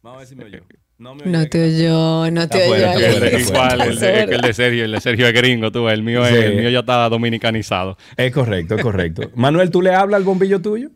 Vamos 0.02 0.16
a 0.16 0.18
ver 0.20 0.26
si 0.28 0.36
me 0.36 0.44
oyó. 0.44 0.60
No 0.98 1.14
me 1.14 1.26
No 1.26 1.46
te 1.46 1.62
oyó, 1.62 2.30
no 2.30 2.48
te 2.48 2.70
oyó. 2.70 3.38
Igual, 3.38 3.82
el 3.82 4.00
de, 4.00 4.22
el 4.22 4.40
de 4.40 4.54
Sergio, 4.54 4.86
el 4.86 4.92
de 4.92 5.00
Sergio 5.02 5.26
es 5.26 5.34
gringo, 5.34 5.70
tú, 5.70 5.90
el 5.90 6.02
mío, 6.02 6.24
es- 6.24 6.30
Sí. 6.32 6.36
el 6.42 6.56
mío 6.56 6.70
ya 6.70 6.78
está 6.78 7.06
dominicanizado. 7.10 7.98
Es 8.16 8.32
correcto, 8.32 8.76
es 8.76 8.82
correcto. 8.82 9.30
Manuel, 9.34 9.70
¿tú 9.70 9.82
le 9.82 9.94
hablas 9.94 10.16
al 10.16 10.24
bombillo 10.24 10.62
tuyo? 10.62 10.88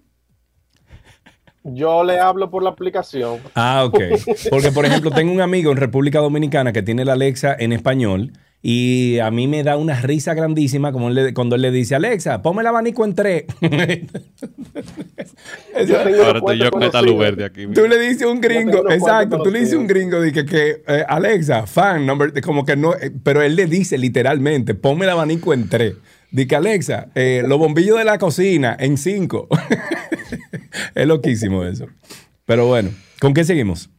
Yo 1.65 2.03
le 2.03 2.19
hablo 2.19 2.51
por 2.51 2.63
la 2.63 2.71
aplicación. 2.71 3.41
Ah, 3.55 3.85
ok. 3.85 4.01
Porque, 4.51 4.73
por 4.73 4.87
ejemplo, 4.87 5.11
tengo 5.11 5.33
un 5.33 5.43
amigo 5.43 5.71
en 5.71 5.77
República 5.77 6.21
Dominicana 6.21 6.73
que 6.73 6.81
tiene 6.83 7.05
la 7.05 7.13
Alexa 7.13 7.55
en 7.59 7.75
español 7.75 8.33
y 8.63 9.19
a 9.21 9.31
mí 9.31 9.47
me 9.49 9.63
da 9.63 9.77
una 9.79 10.01
risa 10.01 10.35
grandísima 10.35 10.93
como 10.93 11.09
él 11.09 11.15
le- 11.15 11.35
cuando 11.35 11.57
él 11.57 11.63
le 11.63 11.71
dice, 11.71 11.95
Alexa, 11.95 12.43
ponme 12.43 12.61
el 12.61 12.67
abanico 12.67 13.05
en 13.05 13.15
tres. 13.15 13.45
Ahora 15.75 16.39
estoy 16.39 16.59
yo 16.59 16.71
con 16.71 16.83
esta 16.83 17.03
luz 17.03 17.19
verde 17.19 17.45
aquí. 17.45 17.67
Tú 17.69 17.87
le 17.89 17.99
dices 17.99 18.27
un 18.27 18.41
gringo, 18.41 18.91
exacto, 18.91 19.43
tú 19.43 19.51
le 19.51 19.61
dices 19.61 19.75
un 19.75 19.87
gringo 19.87 20.21
de 20.21 20.33
que, 20.33 20.45
que, 20.45 20.83
eh, 20.87 21.05
Alexa, 21.09 21.67
fan 21.67 22.05
number, 22.07 22.39
como 22.43 22.65
que 22.65 22.77
no, 22.77 22.95
eh, 22.95 23.11
pero 23.23 23.43
él 23.43 23.57
le 23.57 23.67
dice 23.67 23.97
literalmente, 23.99 24.75
ponme 24.75 25.05
el 25.05 25.11
abanico 25.11 25.55
en 25.55 25.69
tres. 25.69 25.95
Dice 26.31 26.55
Alexa, 26.57 27.09
eh, 27.15 27.43
los 27.47 27.59
bombillos 27.59 27.99
de 27.99 28.05
la 28.05 28.19
cocina 28.19 28.77
en 28.79 28.97
cinco. 28.99 29.49
es 30.95 31.07
loquísimo 31.07 31.65
eso. 31.65 31.87
Pero 32.45 32.67
bueno, 32.67 32.91
¿con 33.21 33.35
qué 33.35 33.45
seguimos? 33.45 33.91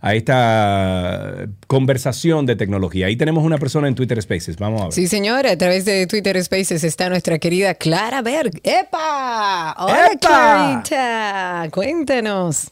a 0.00 0.14
esta 0.14 1.48
conversación 1.66 2.46
de 2.46 2.54
tecnología. 2.56 3.06
Ahí 3.06 3.16
tenemos 3.16 3.44
una 3.44 3.58
persona 3.58 3.88
en 3.88 3.94
Twitter 3.94 4.20
Spaces. 4.22 4.56
Vamos 4.58 4.80
a 4.80 4.84
ver. 4.84 4.92
Sí, 4.92 5.08
señora, 5.08 5.52
a 5.52 5.58
través 5.58 5.84
de 5.84 6.06
Twitter 6.06 6.42
Spaces 6.42 6.84
está 6.84 7.08
nuestra 7.08 7.38
querida 7.38 7.74
Clara 7.74 8.22
Berg. 8.22 8.60
¡Epa! 8.62 9.74
¡Hola, 9.78 10.10
¡Epa! 10.12 10.82
Clarita! 10.84 11.68
Cuéntanos. 11.72 12.70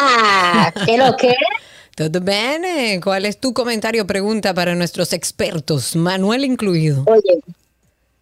Ah, 0.00 0.72
¿qué 0.84 0.98
lo 0.98 1.16
que? 1.16 1.32
¿Todo 1.96 2.20
bien? 2.20 3.00
¿Cuál 3.00 3.24
es 3.24 3.40
tu 3.40 3.54
comentario 3.54 4.02
o 4.02 4.06
pregunta 4.06 4.52
para 4.52 4.74
nuestros 4.74 5.14
expertos, 5.14 5.96
Manuel 5.96 6.44
incluido? 6.44 7.04
Oye, 7.06 7.40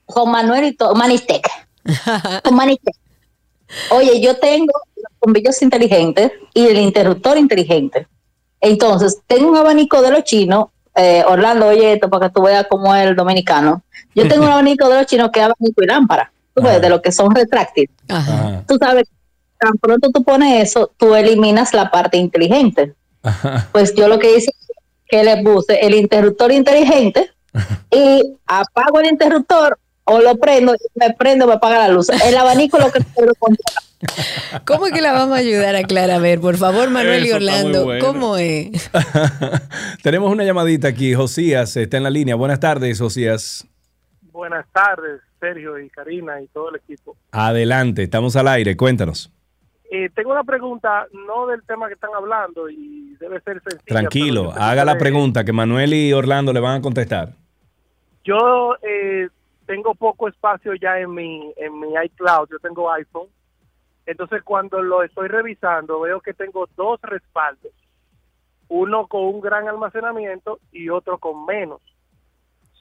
con 0.07 0.31
Manuel 0.31 0.67
y 0.67 0.73
todo, 0.75 0.95
Manistec. 0.95 1.49
Con 2.45 2.55
Manistec. 2.55 2.95
Oye, 3.91 4.21
yo 4.21 4.37
tengo 4.37 4.73
los 4.95 5.13
bombillos 5.21 5.61
inteligentes 5.61 6.31
y 6.55 6.67
el 6.67 6.79
interruptor 6.79 7.37
inteligente. 7.37 8.07
Entonces, 8.61 9.19
tengo 9.27 9.51
un 9.51 9.57
abanico 9.57 10.01
de 10.03 10.11
los 10.13 10.23
chinos. 10.23 10.67
eh, 10.95 11.25
Orlando, 11.27 11.67
oye 11.67 11.95
esto 11.95 12.09
para 12.09 12.29
que 12.29 12.33
tú 12.35 12.43
veas 12.43 12.67
cómo 12.71 12.95
es 12.95 13.09
el 13.09 13.17
dominicano. 13.17 13.83
Yo 14.15 14.23
tengo 14.29 14.45
un 14.45 14.53
abanico 14.53 14.89
de 14.89 14.99
los 14.99 15.07
chinos 15.07 15.31
que 15.33 15.41
es 15.41 15.47
abanico 15.47 15.83
y 15.83 15.87
lámpara. 15.87 16.31
Tú 16.55 16.63
ves, 16.63 16.81
de 16.81 16.89
lo 16.89 17.03
que 17.03 17.11
son 17.11 17.35
retráctiles. 17.35 17.91
Tú 18.69 18.77
sabes, 18.79 19.09
tan 19.59 19.73
pronto 19.79 20.11
tú 20.13 20.23
pones 20.23 20.63
eso, 20.63 20.93
tú 20.97 21.17
eliminas 21.17 21.75
la 21.75 21.91
parte 21.91 22.17
inteligente. 22.17 22.95
Pues 23.73 23.95
yo 23.95 24.09
lo 24.09 24.19
que 24.19 24.37
hice 24.37 24.51
es 24.51 24.69
que 25.07 25.25
le 25.25 25.43
puse 25.43 25.81
el 25.81 25.95
interruptor 25.95 26.53
inteligente 26.53 27.31
y 27.91 28.37
apago 28.47 29.01
el 29.01 29.07
interruptor 29.07 29.79
o 30.05 30.21
lo 30.21 30.37
prendo, 30.37 30.75
y 30.75 30.99
me 30.99 31.15
prendo, 31.15 31.47
me 31.47 31.55
apaga 31.55 31.79
la 31.79 31.89
luz. 31.89 32.11
El 32.11 32.37
abanico 32.37 32.79
lo 32.79 32.93
que 32.93 33.01
controla. 33.39 33.59
¿Cómo 34.67 34.87
es 34.87 34.93
que 34.93 35.01
la 35.01 35.13
vamos 35.13 35.35
a 35.37 35.41
ayudar 35.41 35.77
a 35.77 35.83
Clara? 35.85 36.17
A 36.17 36.19
ver, 36.19 36.41
por 36.41 36.57
favor, 36.59 36.91
Manuel 36.91 37.25
y 37.25 37.29
Eso 37.29 37.37
Orlando, 37.37 37.85
bueno. 37.85 38.05
¿cómo 38.05 38.37
es? 38.37 38.91
tenemos 40.03 40.31
una 40.31 40.45
llamadita 40.45 40.89
aquí. 40.89 41.15
Josías 41.15 41.75
está 41.77 41.97
en 41.97 42.03
la 42.03 42.11
línea. 42.11 42.35
Buenas 42.35 42.61
tardes, 42.61 43.01
Josías. 43.01 43.67
Buenas 44.31 44.67
tardes, 44.73 45.23
Sergio 45.41 45.79
y 45.79 45.89
Karina 45.89 46.41
y 46.43 46.49
todo 46.49 46.71
el 46.71 46.77
equipo. 46.77 47.17
Adelante, 47.31 48.03
estamos 48.03 48.37
al 48.37 48.49
aire. 48.49 48.77
Cuéntanos. 48.77 49.31
Eh, 49.91 50.11
tengo 50.15 50.33
una 50.33 50.45
pregunta, 50.45 51.07
no 51.13 51.47
del 51.47 51.63
tema 51.65 51.89
que 51.89 51.95
están 51.95 52.15
hablando 52.15 52.71
y 52.71 53.17
debe 53.21 53.41
ser 53.41 53.63
sencilla. 53.63 54.01
Tranquilo, 54.01 54.53
haga 54.57 54.85
la 54.85 54.97
pregunta 54.97 55.45
que 55.45 55.53
Manuel 55.53 55.93
y 55.93 56.13
Orlando 56.13 56.53
le 56.53 56.61
van 56.61 56.79
a 56.79 56.83
contestar. 56.83 57.35
Yo 58.25 58.77
eh, 58.83 59.29
tengo 59.67 59.95
poco 59.95 60.29
espacio 60.29 60.75
ya 60.75 60.99
en 60.99 61.13
mi, 61.13 61.53
en 61.57 61.79
mi 61.79 61.89
iCloud, 62.07 62.49
yo 62.51 62.59
tengo 62.61 62.91
iPhone. 62.93 63.29
Entonces 64.07 64.43
cuando 64.43 64.83
lo 64.83 65.03
estoy 65.03 65.29
revisando 65.29 66.01
veo 66.01 66.21
que 66.21 66.35
tengo 66.35 66.69
dos 66.77 67.01
respaldos. 67.03 67.73
Uno 68.69 69.07
con 69.07 69.23
un 69.23 69.41
gran 69.41 69.69
almacenamiento 69.69 70.59
y 70.73 70.89
otro 70.89 71.19
con 71.19 71.45
menos. 71.45 71.81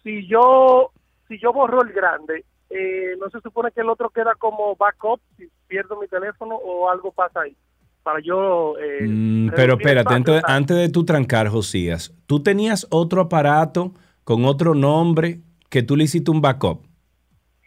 Si 0.02 0.26
yo, 0.28 0.92
si 1.28 1.38
yo 1.40 1.52
borro 1.52 1.82
el 1.84 1.92
grande, 1.92 2.46
eh, 2.76 3.16
no 3.20 3.30
se 3.30 3.40
supone 3.42 3.72
que 3.72 3.82
el 3.82 3.90
otro 3.90 4.10
queda 4.10 4.34
como 4.36 4.76
backup 4.76 5.20
si 5.38 5.48
pierdo 5.68 6.00
mi 6.00 6.08
teléfono 6.08 6.56
o 6.56 6.90
algo 6.90 7.12
pasa 7.12 7.42
ahí. 7.42 7.56
Para 8.04 8.20
yo... 8.20 8.76
eh, 8.80 9.08
Mm, 9.08 9.50
pero 9.56 9.74
espérate, 9.76 10.14
antes 10.46 10.76
de 10.78 10.90
tú 10.90 11.06
trancar, 11.06 11.48
Josías, 11.48 12.14
¿tú 12.28 12.42
tenías 12.44 12.88
otro 12.90 13.22
aparato 13.22 13.94
con 14.24 14.46
otro 14.46 14.74
nombre 14.76 15.40
que 15.70 15.84
tú 15.84 15.96
le 15.96 16.04
hiciste 16.06 16.30
un 16.32 16.42
backup? 16.42 16.82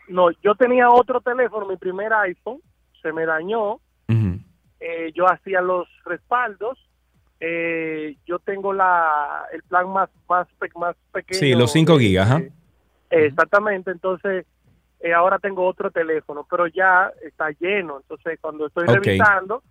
No, 0.09 0.31
yo 0.43 0.55
tenía 0.55 0.91
otro 0.91 1.20
teléfono, 1.20 1.66
mi 1.66 1.77
primer 1.77 2.12
iPhone, 2.12 2.61
se 3.03 3.12
me 3.12 3.24
dañó, 3.27 3.81
eh, 4.78 5.11
yo 5.15 5.27
hacía 5.31 5.61
los 5.62 5.89
respaldos, 6.05 6.78
eh, 7.41 8.16
yo 8.27 8.39
tengo 8.39 8.73
la 8.73 9.45
el 9.53 9.62
plan 9.65 9.89
más 9.89 10.09
más, 10.28 10.47
más 10.77 10.97
pequeño. 11.12 11.39
Sí, 11.41 11.55
los 11.55 11.73
5 11.73 11.97
de- 11.99 12.05
gigas, 12.05 12.43
exactamente, 13.11 13.91
entonces 13.91 14.47
eh, 15.01 15.12
ahora 15.12 15.39
tengo 15.39 15.66
otro 15.66 15.90
teléfono, 15.90 16.47
pero 16.51 16.66
ya 16.66 17.10
está 17.24 17.51
lleno, 17.59 17.98
entonces 18.01 18.39
cuando 18.40 18.66
estoy 18.66 18.86
revisando, 18.86 19.62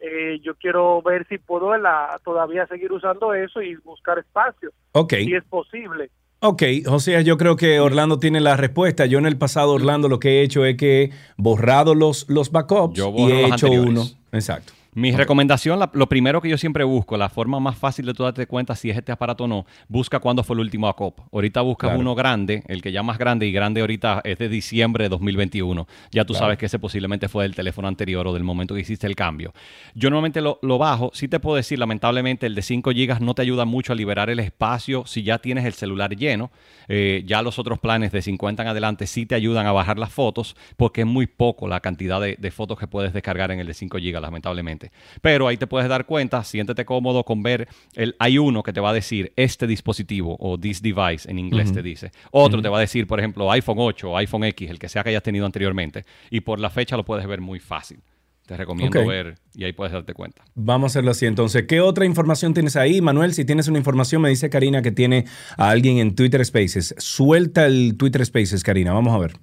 eh, 0.00 0.38
yo 0.42 0.54
quiero 0.54 1.02
ver 1.02 1.26
si 1.28 1.38
puedo 1.38 1.76
la, 1.76 2.18
todavía 2.24 2.66
seguir 2.66 2.90
usando 2.92 3.34
eso 3.34 3.60
y 3.60 3.76
buscar 3.76 4.18
espacio, 4.18 4.70
Ok. 4.92 5.14
si 5.14 5.34
es 5.34 5.44
posible. 5.44 6.10
Ok, 6.42 6.62
Josías, 6.86 7.22
yo 7.22 7.36
creo 7.36 7.54
que 7.56 7.80
Orlando 7.80 8.18
tiene 8.18 8.40
la 8.40 8.56
respuesta. 8.56 9.04
Yo 9.04 9.18
en 9.18 9.26
el 9.26 9.36
pasado, 9.36 9.72
Orlando, 9.74 10.08
lo 10.08 10.18
que 10.18 10.40
he 10.40 10.42
hecho 10.42 10.64
es 10.64 10.78
que 10.78 11.02
he 11.02 11.10
borrado 11.36 11.94
los, 11.94 12.30
los 12.30 12.50
backups 12.50 12.94
Yo 12.96 13.12
y 13.14 13.24
he 13.30 13.42
los 13.42 13.52
hecho 13.52 13.66
anteriores. 13.66 13.90
uno. 13.90 14.02
Exacto. 14.32 14.72
Mi 14.92 15.12
recomendación, 15.12 15.78
la- 15.78 15.88
lo 15.94 16.08
primero 16.08 16.40
que 16.40 16.48
yo 16.48 16.58
siempre 16.58 16.82
busco, 16.82 17.16
la 17.16 17.28
forma 17.28 17.60
más 17.60 17.76
fácil 17.78 18.06
de 18.06 18.12
tú 18.14 18.24
darte 18.24 18.46
cuenta 18.48 18.74
si 18.74 18.90
es 18.90 18.96
este 18.96 19.12
aparato 19.12 19.44
o 19.44 19.46
no, 19.46 19.64
busca 19.88 20.18
cuándo 20.18 20.42
fue 20.42 20.54
el 20.54 20.60
último 20.60 20.88
ACOP. 20.88 21.20
Ahorita 21.32 21.60
buscas 21.60 21.90
Claro. 21.90 22.00
uno 22.00 22.14
grande, 22.16 22.64
el 22.66 22.82
que 22.82 22.90
ya 22.90 23.04
más 23.04 23.16
grande 23.16 23.46
y 23.46 23.52
grande 23.52 23.82
ahorita 23.82 24.20
es 24.24 24.38
de 24.38 24.48
diciembre 24.48 25.04
de 25.04 25.08
2021. 25.10 25.86
Ya 26.10 26.24
tú 26.24 26.32
Claro. 26.32 26.46
sabes 26.46 26.58
que 26.58 26.66
ese 26.66 26.80
posiblemente 26.80 27.28
fue 27.28 27.44
del 27.44 27.54
teléfono 27.54 27.86
anterior 27.86 28.26
o 28.26 28.32
del 28.34 28.42
momento 28.42 28.74
que 28.74 28.80
hiciste 28.80 29.06
el 29.06 29.14
cambio. 29.14 29.52
Yo 29.94 30.10
normalmente 30.10 30.40
lo, 30.40 30.58
lo 30.62 30.76
bajo. 30.78 31.10
Sí 31.14 31.28
te 31.28 31.38
puedo 31.38 31.54
decir, 31.56 31.78
lamentablemente, 31.78 32.46
el 32.46 32.56
de 32.56 32.62
5 32.62 32.90
GB 32.90 33.20
no 33.20 33.34
te 33.34 33.42
ayuda 33.42 33.64
mucho 33.66 33.92
a 33.92 33.96
liberar 33.96 34.28
el 34.28 34.40
espacio 34.40 35.04
si 35.06 35.22
ya 35.22 35.38
tienes 35.38 35.66
el 35.66 35.74
celular 35.74 36.16
lleno. 36.16 36.50
Eh, 36.88 37.22
ya 37.24 37.42
los 37.42 37.60
otros 37.60 37.78
planes 37.78 38.10
de 38.10 38.22
50 38.22 38.62
en 38.64 38.68
adelante 38.68 39.06
sí 39.06 39.24
te 39.24 39.36
ayudan 39.36 39.66
a 39.68 39.72
bajar 39.72 39.98
las 40.00 40.12
fotos 40.12 40.56
porque 40.76 41.02
es 41.02 41.06
muy 41.06 41.28
poco 41.28 41.68
la 41.68 41.78
cantidad 41.78 42.20
de, 42.20 42.34
de 42.40 42.50
fotos 42.50 42.76
que 42.76 42.88
puedes 42.88 43.12
descargar 43.12 43.52
en 43.52 43.60
el 43.60 43.68
de 43.68 43.74
5 43.74 43.98
GB, 43.98 44.20
lamentablemente. 44.20 44.89
Pero 45.20 45.48
ahí 45.48 45.56
te 45.56 45.66
puedes 45.66 45.88
dar 45.88 46.06
cuenta, 46.06 46.42
siéntete 46.44 46.84
cómodo 46.84 47.24
con 47.24 47.42
ver, 47.42 47.68
el, 47.94 48.16
hay 48.18 48.38
uno 48.38 48.62
que 48.62 48.72
te 48.72 48.80
va 48.80 48.90
a 48.90 48.92
decir 48.92 49.32
este 49.36 49.66
dispositivo 49.66 50.36
o 50.38 50.58
this 50.58 50.82
device 50.82 51.30
en 51.30 51.38
inglés 51.38 51.72
te 51.72 51.82
dice. 51.82 52.10
Otro 52.30 52.62
te 52.62 52.68
va 52.68 52.78
a 52.78 52.80
decir, 52.80 53.06
por 53.06 53.18
ejemplo, 53.18 53.50
iPhone 53.50 53.78
8 53.78 54.10
o 54.10 54.16
iPhone 54.16 54.44
X, 54.44 54.70
el 54.70 54.78
que 54.78 54.88
sea 54.88 55.02
que 55.02 55.10
hayas 55.10 55.22
tenido 55.22 55.46
anteriormente. 55.46 56.04
Y 56.30 56.40
por 56.40 56.60
la 56.60 56.70
fecha 56.70 56.96
lo 56.96 57.04
puedes 57.04 57.26
ver 57.26 57.40
muy 57.40 57.60
fácil. 57.60 58.00
Te 58.46 58.56
recomiendo 58.56 59.06
ver 59.06 59.36
y 59.54 59.62
ahí 59.62 59.72
puedes 59.72 59.92
darte 59.92 60.12
cuenta. 60.12 60.42
Vamos 60.56 60.90
a 60.90 60.90
hacerlo 60.90 61.12
así. 61.12 61.24
Entonces, 61.24 61.66
¿qué 61.68 61.80
otra 61.80 62.04
información 62.04 62.52
tienes 62.52 62.74
ahí? 62.74 63.00
Manuel, 63.00 63.32
si 63.32 63.44
tienes 63.44 63.68
una 63.68 63.78
información, 63.78 64.22
me 64.22 64.28
dice 64.28 64.50
Karina 64.50 64.82
que 64.82 64.90
tiene 64.90 65.26
a 65.56 65.70
alguien 65.70 65.98
en 65.98 66.16
Twitter 66.16 66.44
Spaces. 66.44 66.96
Suelta 66.98 67.66
el 67.66 67.96
Twitter 67.96 68.26
Spaces, 68.26 68.64
Karina. 68.64 68.92
Vamos 68.92 69.14
a 69.14 69.18
ver. 69.18 69.34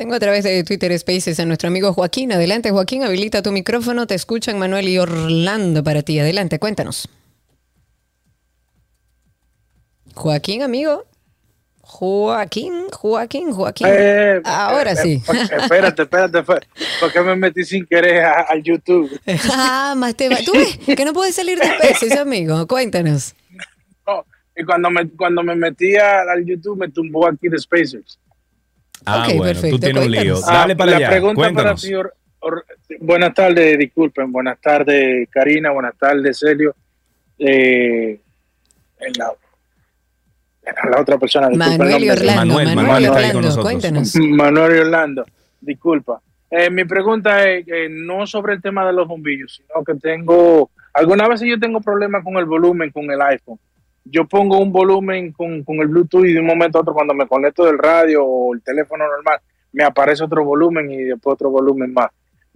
Tengo 0.00 0.14
a 0.14 0.18
través 0.18 0.44
de 0.44 0.64
Twitter 0.64 0.98
Spaces 0.98 1.38
a 1.40 1.44
nuestro 1.44 1.68
amigo 1.68 1.92
Joaquín. 1.92 2.32
Adelante, 2.32 2.70
Joaquín, 2.70 3.04
habilita 3.04 3.42
tu 3.42 3.52
micrófono. 3.52 4.06
Te 4.06 4.14
escuchan 4.14 4.58
Manuel 4.58 4.88
y 4.88 4.96
Orlando 4.96 5.84
para 5.84 6.00
ti. 6.00 6.18
Adelante, 6.18 6.58
cuéntanos. 6.58 7.06
Joaquín, 10.14 10.62
amigo. 10.62 11.04
Joaquín, 11.82 12.88
Joaquín, 12.90 13.52
Joaquín. 13.52 13.88
Eh, 13.90 14.40
Ahora 14.46 14.92
eh, 14.92 14.96
sí. 14.96 15.22
eh, 15.34 15.48
Espérate, 15.58 16.04
espérate, 16.04 16.42
porque 16.98 17.20
me 17.20 17.36
metí 17.36 17.62
sin 17.64 17.84
querer 17.84 18.24
al 18.24 18.62
YouTube. 18.62 19.20
ah, 19.52 19.92
más 19.98 20.14
te 20.14 20.30
va. 20.30 20.38
¿Tú 20.42 20.52
ves 20.54 20.96
que 20.96 21.04
no 21.04 21.12
puedes 21.12 21.34
salir 21.34 21.58
de 21.58 21.66
Spaces, 21.66 22.16
amigo? 22.16 22.66
Cuéntanos. 22.66 23.34
No, 24.06 24.24
y 24.56 24.64
cuando 24.64 24.88
me, 24.88 25.10
cuando 25.10 25.42
me 25.42 25.54
metí 25.54 25.94
al 25.96 26.42
YouTube 26.46 26.78
me 26.78 26.88
tumbó 26.88 27.26
aquí 27.28 27.50
de 27.50 27.58
Spacers. 27.58 28.18
Ah, 29.06 29.24
bueno, 29.28 29.42
perfecto, 29.44 29.76
tú 29.76 29.80
tienes 29.80 30.04
un 30.06 30.10
lío. 30.12 30.40
Dale 30.40 30.72
Ah, 30.72 30.76
para 30.76 30.90
la 30.92 30.96
allá. 30.98 31.10
pregunta 31.10 31.40
para 31.40 31.52
Cuéntanos. 31.54 31.82
ti, 31.82 31.94
Or- 31.94 32.14
Or- 32.42 32.64
buenas 33.00 33.34
tardes, 33.34 33.78
disculpen, 33.78 34.32
buenas 34.32 34.58
tardes 34.60 35.28
Karina, 35.30 35.70
buenas 35.72 35.94
tardes 35.98 36.38
Celio. 36.38 36.74
Eh, 37.38 38.18
en 39.00 39.12
la, 39.18 39.32
en 40.64 40.90
la 40.90 41.00
otra 41.00 41.18
persona. 41.18 41.48
Manuel 41.50 42.04
y. 42.04 42.10
Orlando. 42.10 42.34
Manuel, 42.54 42.66
Manuel, 42.68 42.76
Manuel 42.76 43.02
y 43.02 43.04
está 43.06 43.18
ahí 43.18 43.24
con 43.32 43.36
Orlando, 43.36 43.40
nosotros. 43.48 43.64
cuéntanos. 43.64 44.14
Manuel 44.16 44.76
y 44.76 44.78
Orlando, 44.80 45.24
disculpa. 45.60 46.20
Eh, 46.50 46.68
mi 46.70 46.84
pregunta 46.84 47.48
es 47.48 47.66
eh, 47.68 47.88
no 47.90 48.26
sobre 48.26 48.54
el 48.54 48.62
tema 48.62 48.86
de 48.86 48.92
los 48.92 49.06
bombillos, 49.06 49.56
sino 49.56 49.84
que 49.84 49.94
tengo, 49.94 50.70
algunas 50.94 51.28
veces 51.28 51.48
yo 51.48 51.58
tengo 51.60 51.80
problemas 51.80 52.24
con 52.24 52.36
el 52.36 52.44
volumen 52.44 52.90
con 52.90 53.10
el 53.10 53.20
iPhone. 53.22 53.58
Yo 54.04 54.26
pongo 54.26 54.58
un 54.58 54.72
volumen 54.72 55.32
con, 55.32 55.62
con 55.62 55.76
el 55.80 55.88
Bluetooth 55.88 56.24
y 56.26 56.32
de 56.32 56.40
un 56.40 56.46
momento 56.46 56.78
a 56.78 56.80
otro 56.80 56.94
cuando 56.94 57.14
me 57.14 57.26
conecto 57.28 57.64
del 57.66 57.78
radio 57.78 58.24
o 58.24 58.54
el 58.54 58.62
teléfono 58.62 59.04
normal, 59.06 59.38
me 59.72 59.84
aparece 59.84 60.24
otro 60.24 60.44
volumen 60.44 60.90
y 60.90 60.96
después 61.04 61.34
otro 61.34 61.50
volumen 61.50 61.92
más. 61.92 62.08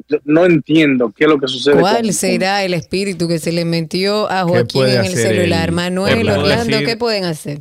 Yo 0.08 0.18
no 0.24 0.44
entiendo 0.44 1.12
qué 1.16 1.24
es 1.24 1.30
lo 1.30 1.38
que 1.38 1.46
sucede. 1.46 1.78
¿Cuál 1.80 2.02
con- 2.02 2.12
será 2.12 2.64
el 2.64 2.74
espíritu 2.74 3.28
que 3.28 3.38
se 3.38 3.52
le 3.52 3.64
metió 3.64 4.28
a 4.30 4.42
Joaquín 4.44 4.86
en 4.86 5.04
el 5.04 5.14
celular? 5.14 5.70
Manuel, 5.70 6.28
Orlando, 6.28 6.64
decir- 6.78 6.86
¿qué 6.86 6.96
pueden 6.96 7.24
hacer? 7.24 7.60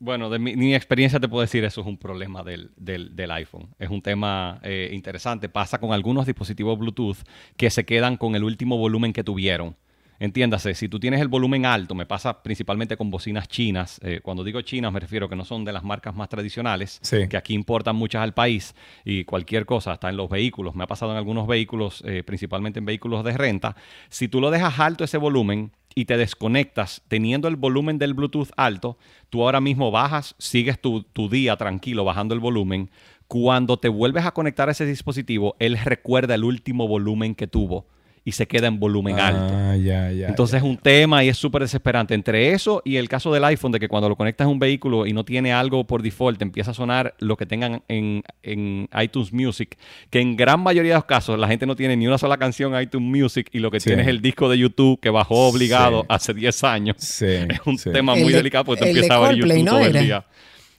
Bueno, 0.00 0.30
de 0.30 0.40
mi, 0.40 0.56
mi 0.56 0.74
experiencia 0.74 1.20
te 1.20 1.28
puedo 1.28 1.42
decir, 1.42 1.62
eso 1.62 1.80
es 1.80 1.86
un 1.86 1.96
problema 1.96 2.42
del, 2.42 2.72
del- 2.76 3.14
del 3.14 3.30
iPhone. 3.30 3.68
Es 3.78 3.88
un 3.88 4.02
tema 4.02 4.58
eh, 4.64 4.90
interesante. 4.92 5.48
Pasa 5.48 5.78
con 5.78 5.92
algunos 5.92 6.26
dispositivos 6.26 6.76
Bluetooth 6.76 7.18
que 7.56 7.70
se 7.70 7.84
quedan 7.84 8.16
con 8.16 8.34
el 8.34 8.42
último 8.42 8.76
volumen 8.78 9.12
que 9.12 9.22
tuvieron. 9.22 9.76
Entiéndase, 10.22 10.74
si 10.76 10.88
tú 10.88 11.00
tienes 11.00 11.20
el 11.20 11.26
volumen 11.26 11.66
alto, 11.66 11.96
me 11.96 12.06
pasa 12.06 12.44
principalmente 12.44 12.96
con 12.96 13.10
bocinas 13.10 13.48
chinas. 13.48 13.98
eh, 14.04 14.20
cuando 14.22 14.44
digo 14.44 14.60
chinas 14.60 14.92
me 14.92 15.00
refiero 15.00 15.28
que 15.28 15.34
no 15.34 15.44
son 15.44 15.64
de 15.64 15.72
las 15.72 15.82
marcas 15.82 16.14
más 16.14 16.28
tradicionales, 16.28 17.00
Sí. 17.02 17.26
que 17.28 17.36
aquí 17.36 17.54
importan 17.54 17.96
muchas 17.96 18.22
al 18.22 18.32
país 18.32 18.76
y 19.04 19.24
cualquier 19.24 19.66
cosa, 19.66 19.90
hasta 19.90 20.08
en 20.10 20.16
los 20.16 20.30
vehículos. 20.30 20.76
Me 20.76 20.84
ha 20.84 20.86
pasado 20.86 21.10
en 21.10 21.18
algunos 21.18 21.48
vehículos, 21.48 22.04
eh, 22.06 22.22
principalmente 22.22 22.78
en 22.78 22.84
vehículos 22.84 23.24
de 23.24 23.32
renta. 23.36 23.74
Si 24.10 24.28
tú 24.28 24.40
lo 24.40 24.52
dejas 24.52 24.78
alto 24.78 25.02
ese 25.02 25.18
volumen 25.18 25.72
y 25.96 26.04
te 26.04 26.16
desconectas 26.16 27.02
teniendo 27.08 27.48
el 27.48 27.56
volumen 27.56 27.98
del 27.98 28.14
Bluetooth 28.14 28.50
alto, 28.56 28.98
tú 29.28 29.42
ahora 29.42 29.60
mismo 29.60 29.90
bajas, 29.90 30.36
sigues 30.38 30.80
tu, 30.80 31.02
tu 31.02 31.28
día 31.28 31.56
tranquilo 31.56 32.04
bajando 32.04 32.32
el 32.32 32.40
volumen. 32.40 32.90
Cuando 33.26 33.76
te 33.76 33.88
vuelves 33.88 34.24
a 34.24 34.30
conectar 34.34 34.68
a 34.68 34.72
ese 34.72 34.86
dispositivo, 34.86 35.56
él 35.58 35.76
recuerda 35.84 36.36
el 36.36 36.44
último 36.44 36.86
volumen 36.86 37.34
que 37.34 37.48
tuvo 37.48 37.86
y 38.24 38.32
se 38.32 38.46
queda 38.46 38.68
en 38.68 38.78
volumen 38.78 39.18
alto. 39.18 39.52
Ah, 39.52 39.76
ya, 39.76 40.12
ya. 40.12 40.28
Entonces 40.28 40.58
es 40.58 40.62
un 40.62 40.76
tema 40.76 41.24
y 41.24 41.28
es 41.28 41.36
súper 41.36 41.62
desesperante. 41.62 42.14
Entre 42.14 42.52
eso 42.52 42.80
y 42.84 42.96
el 42.96 43.08
caso 43.08 43.32
del 43.32 43.44
iPhone, 43.44 43.72
de 43.72 43.80
que 43.80 43.88
cuando 43.88 44.08
lo 44.08 44.14
conectas 44.16 44.44
a 44.46 44.48
un 44.48 44.58
vehículo 44.60 45.06
y 45.06 45.12
no 45.12 45.24
tiene 45.24 45.52
algo 45.52 45.84
por 45.86 46.02
default, 46.02 46.38
te 46.38 46.44
empieza 46.44 46.70
a 46.70 46.74
sonar 46.74 47.14
lo 47.18 47.36
que 47.36 47.46
tengan 47.46 47.82
en, 47.88 48.22
en 48.44 48.88
iTunes 49.02 49.32
Music, 49.32 49.76
que 50.10 50.20
en 50.20 50.36
gran 50.36 50.60
mayoría 50.60 50.92
de 50.92 50.98
los 50.98 51.04
casos 51.04 51.36
la 51.38 51.48
gente 51.48 51.66
no 51.66 51.74
tiene 51.74 51.96
ni 51.96 52.06
una 52.06 52.18
sola 52.18 52.36
canción 52.36 52.74
en 52.74 52.82
iTunes 52.82 53.08
Music 53.22 53.48
y 53.52 53.58
lo 53.58 53.70
que 53.70 53.80
Sí. 53.80 53.88
tiene 53.90 54.02
es 54.02 54.08
el 54.08 54.22
disco 54.22 54.48
de 54.48 54.56
YouTube 54.58 55.00
que 55.00 55.10
bajó 55.10 55.48
obligado 55.48 56.02
Sí. 56.02 56.06
hace 56.08 56.34
10 56.34 56.62
años. 56.64 56.96
Sí, 57.00 57.26
Es 57.48 57.60
un 57.66 57.76
sí. 57.76 57.90
tema 57.92 58.14
El 58.14 58.22
muy 58.22 58.30
de- 58.32 58.38
delicado 58.38 58.64
porque 58.64 58.82
tú 58.82 58.88
el 58.88 58.94
de 58.94 59.00
empiezas 59.00 59.16
a 59.18 59.28
ver 59.28 59.36
YouTube 59.36 59.64
¿no 59.64 59.70
todo 59.72 59.80
el 59.80 59.86
era? 59.96 60.00
día. 60.02 60.24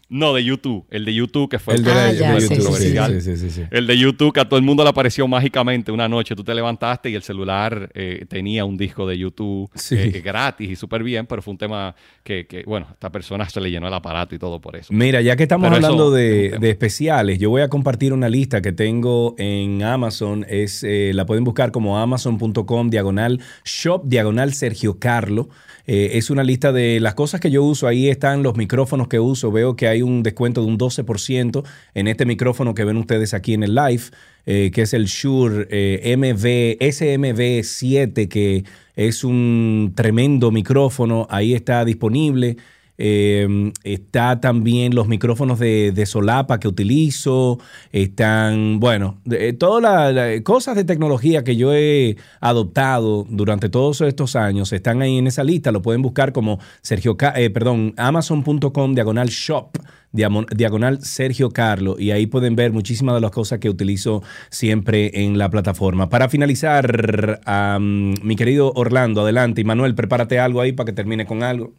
No, 0.10 0.34
de 0.34 0.44
YouTube. 0.44 0.86
El 0.92 1.06
de 1.06 1.14
YouTube 1.14 1.50
que 1.50 1.58
fue 1.58 1.74
El 1.76 1.84
de, 1.84 1.92
Ah, 1.92 2.12
de 2.12 2.18
ya, 2.20 2.40
sí, 2.40 2.48
sí, 2.48 2.56
YouTube, 2.56 2.76
sí. 2.78 2.92
sí, 2.92 3.22
sí, 3.22 3.38
sí, 3.38 3.50
sí. 3.50 3.62
el 3.72 3.88
de 3.88 3.98
YouTube 3.98 4.32
que 4.34 4.42
a 4.42 4.46
todo 4.48 4.60
el 4.60 4.66
mundo 4.66 4.84
le 4.84 4.90
apareció 4.90 5.28
mágicamente 5.28 5.92
una 5.92 6.08
noche. 6.08 6.36
Tú 6.36 6.44
te 6.44 6.54
levantaste 6.54 7.10
y 7.10 7.16
el 7.16 7.24
celular 7.24 7.90
eh, 7.96 8.26
tenía 8.30 8.64
un 8.66 8.78
disco 8.78 9.08
de 9.08 9.18
YouTube 9.18 9.72
Sí. 9.74 9.96
eh, 9.98 10.22
gratis 10.24 10.70
y 10.70 10.76
súper 10.76 11.02
bien, 11.04 11.26
pero 11.26 11.42
fue 11.42 11.52
un 11.54 11.58
tema 11.58 11.96
que, 12.24 12.46
que, 12.46 12.64
bueno, 12.64 12.88
a 12.90 12.94
esta 12.94 13.12
persona 13.12 13.50
se 13.50 13.60
le 13.60 13.72
llenó 13.72 13.88
el 13.88 13.94
aparato 13.94 14.36
y 14.36 14.40
todo 14.40 14.62
por 14.62 14.76
eso. 14.76 14.94
Mira, 14.94 15.22
ya 15.22 15.36
que 15.36 15.44
estamos 15.44 15.66
Pero 15.70 15.76
hablando 15.78 16.12
de, 16.12 16.58
especiales, 16.70 17.40
yo 17.40 17.50
voy 17.50 17.62
a 17.64 17.70
compartir 17.70 18.14
una 18.14 18.30
lista 18.30 18.62
que 18.62 18.72
tengo 18.72 19.34
en 19.40 19.82
Amazon. 19.84 20.46
Es, 20.48 20.84
eh, 20.84 21.12
la 21.16 21.26
pueden 21.26 21.44
buscar 21.44 21.72
como 21.72 21.98
amazon.com 21.98 22.90
diagonal 22.90 23.40
shop 23.66 24.04
diagonal 24.06 24.54
Sergio 24.54 25.00
Carlo. 25.00 25.50
Eh, 25.86 26.12
es 26.14 26.30
una 26.30 26.44
lista 26.46 26.72
de 26.72 27.02
las 27.02 27.14
cosas 27.14 27.42
que 27.42 27.52
yo 27.52 27.62
uso. 27.64 27.88
Ahí 27.88 28.08
están 28.10 28.42
los 28.42 28.56
micrófonos 28.56 29.10
que 29.10 29.20
uso. 29.20 29.52
Veo 29.52 29.76
que 29.76 29.88
hay 29.90 29.93
un 30.02 30.24
descuento 30.24 30.62
de 30.62 30.68
un 30.68 30.78
12% 30.78 31.64
en 31.94 32.08
este 32.08 32.26
micrófono 32.26 32.74
que 32.74 32.84
ven 32.84 32.98
ustedes 32.98 33.34
aquí 33.34 33.54
en 33.54 33.64
el 33.64 33.76
live, 33.76 34.04
eh, 34.46 34.72
que 34.74 34.82
es 34.82 34.94
el 34.94 35.06
Shure 35.06 35.68
eh, 35.70 36.16
MV, 36.18 36.80
SMV7, 36.80 38.28
que 38.28 38.64
es 38.96 39.24
un 39.24 39.94
tremendo 39.96 40.52
micrófono. 40.52 41.28
Ahí 41.30 41.54
está 41.54 41.86
disponible. 41.86 42.58
Eh, 43.06 43.74
está 43.84 44.40
también 44.40 44.96
los 44.96 45.10
micrófonos 45.10 45.60
de, 45.60 46.06
solapa 46.06 46.62
que 46.62 46.70
utilizo, 46.70 47.60
están, 47.92 48.80
bueno, 48.80 49.20
eh, 49.30 49.52
todas 49.52 50.14
las 50.14 50.40
cosas 50.44 50.78
de 50.78 50.86
tecnología 50.86 51.44
que 51.44 51.58
yo 51.58 51.74
he 51.74 52.16
adoptado 52.40 53.26
durante 53.30 53.68
todos 53.68 54.00
estos 54.00 54.38
años 54.38 54.72
están 54.72 55.02
ahí 55.02 55.18
en 55.18 55.28
esa 55.28 55.44
lista, 55.44 55.74
lo 55.74 55.82
pueden 55.82 56.02
buscar 56.02 56.32
como 56.32 56.60
Sergio, 56.82 57.18
eh, 57.36 57.50
perdón, 57.50 57.94
amazon.com 57.98 58.94
diagonal 58.96 59.28
shop 59.28 59.78
diagonal 60.14 61.04
Sergio 61.04 61.50
Carlo 61.50 61.96
y 62.00 62.12
ahí 62.12 62.28
pueden 62.28 62.56
ver 62.56 62.72
muchísimas 62.72 63.16
de 63.16 63.22
las 63.22 63.32
cosas 63.32 63.60
que 63.60 63.70
utilizo 63.70 64.24
siempre 64.50 65.26
en 65.26 65.38
la 65.38 65.50
plataforma. 65.50 66.08
Para 66.08 66.30
finalizar, 66.30 67.42
mi 67.82 68.36
querido 68.38 68.72
Orlando, 68.76 69.22
adelante. 69.22 69.62
Y 69.62 69.64
Manuel, 69.64 69.96
prepárate 69.96 70.40
algo 70.40 70.62
ahí 70.62 70.72
para 70.72 70.86
que 70.86 70.94
termine 70.94 71.26
con 71.26 71.42
algo. 71.42 71.74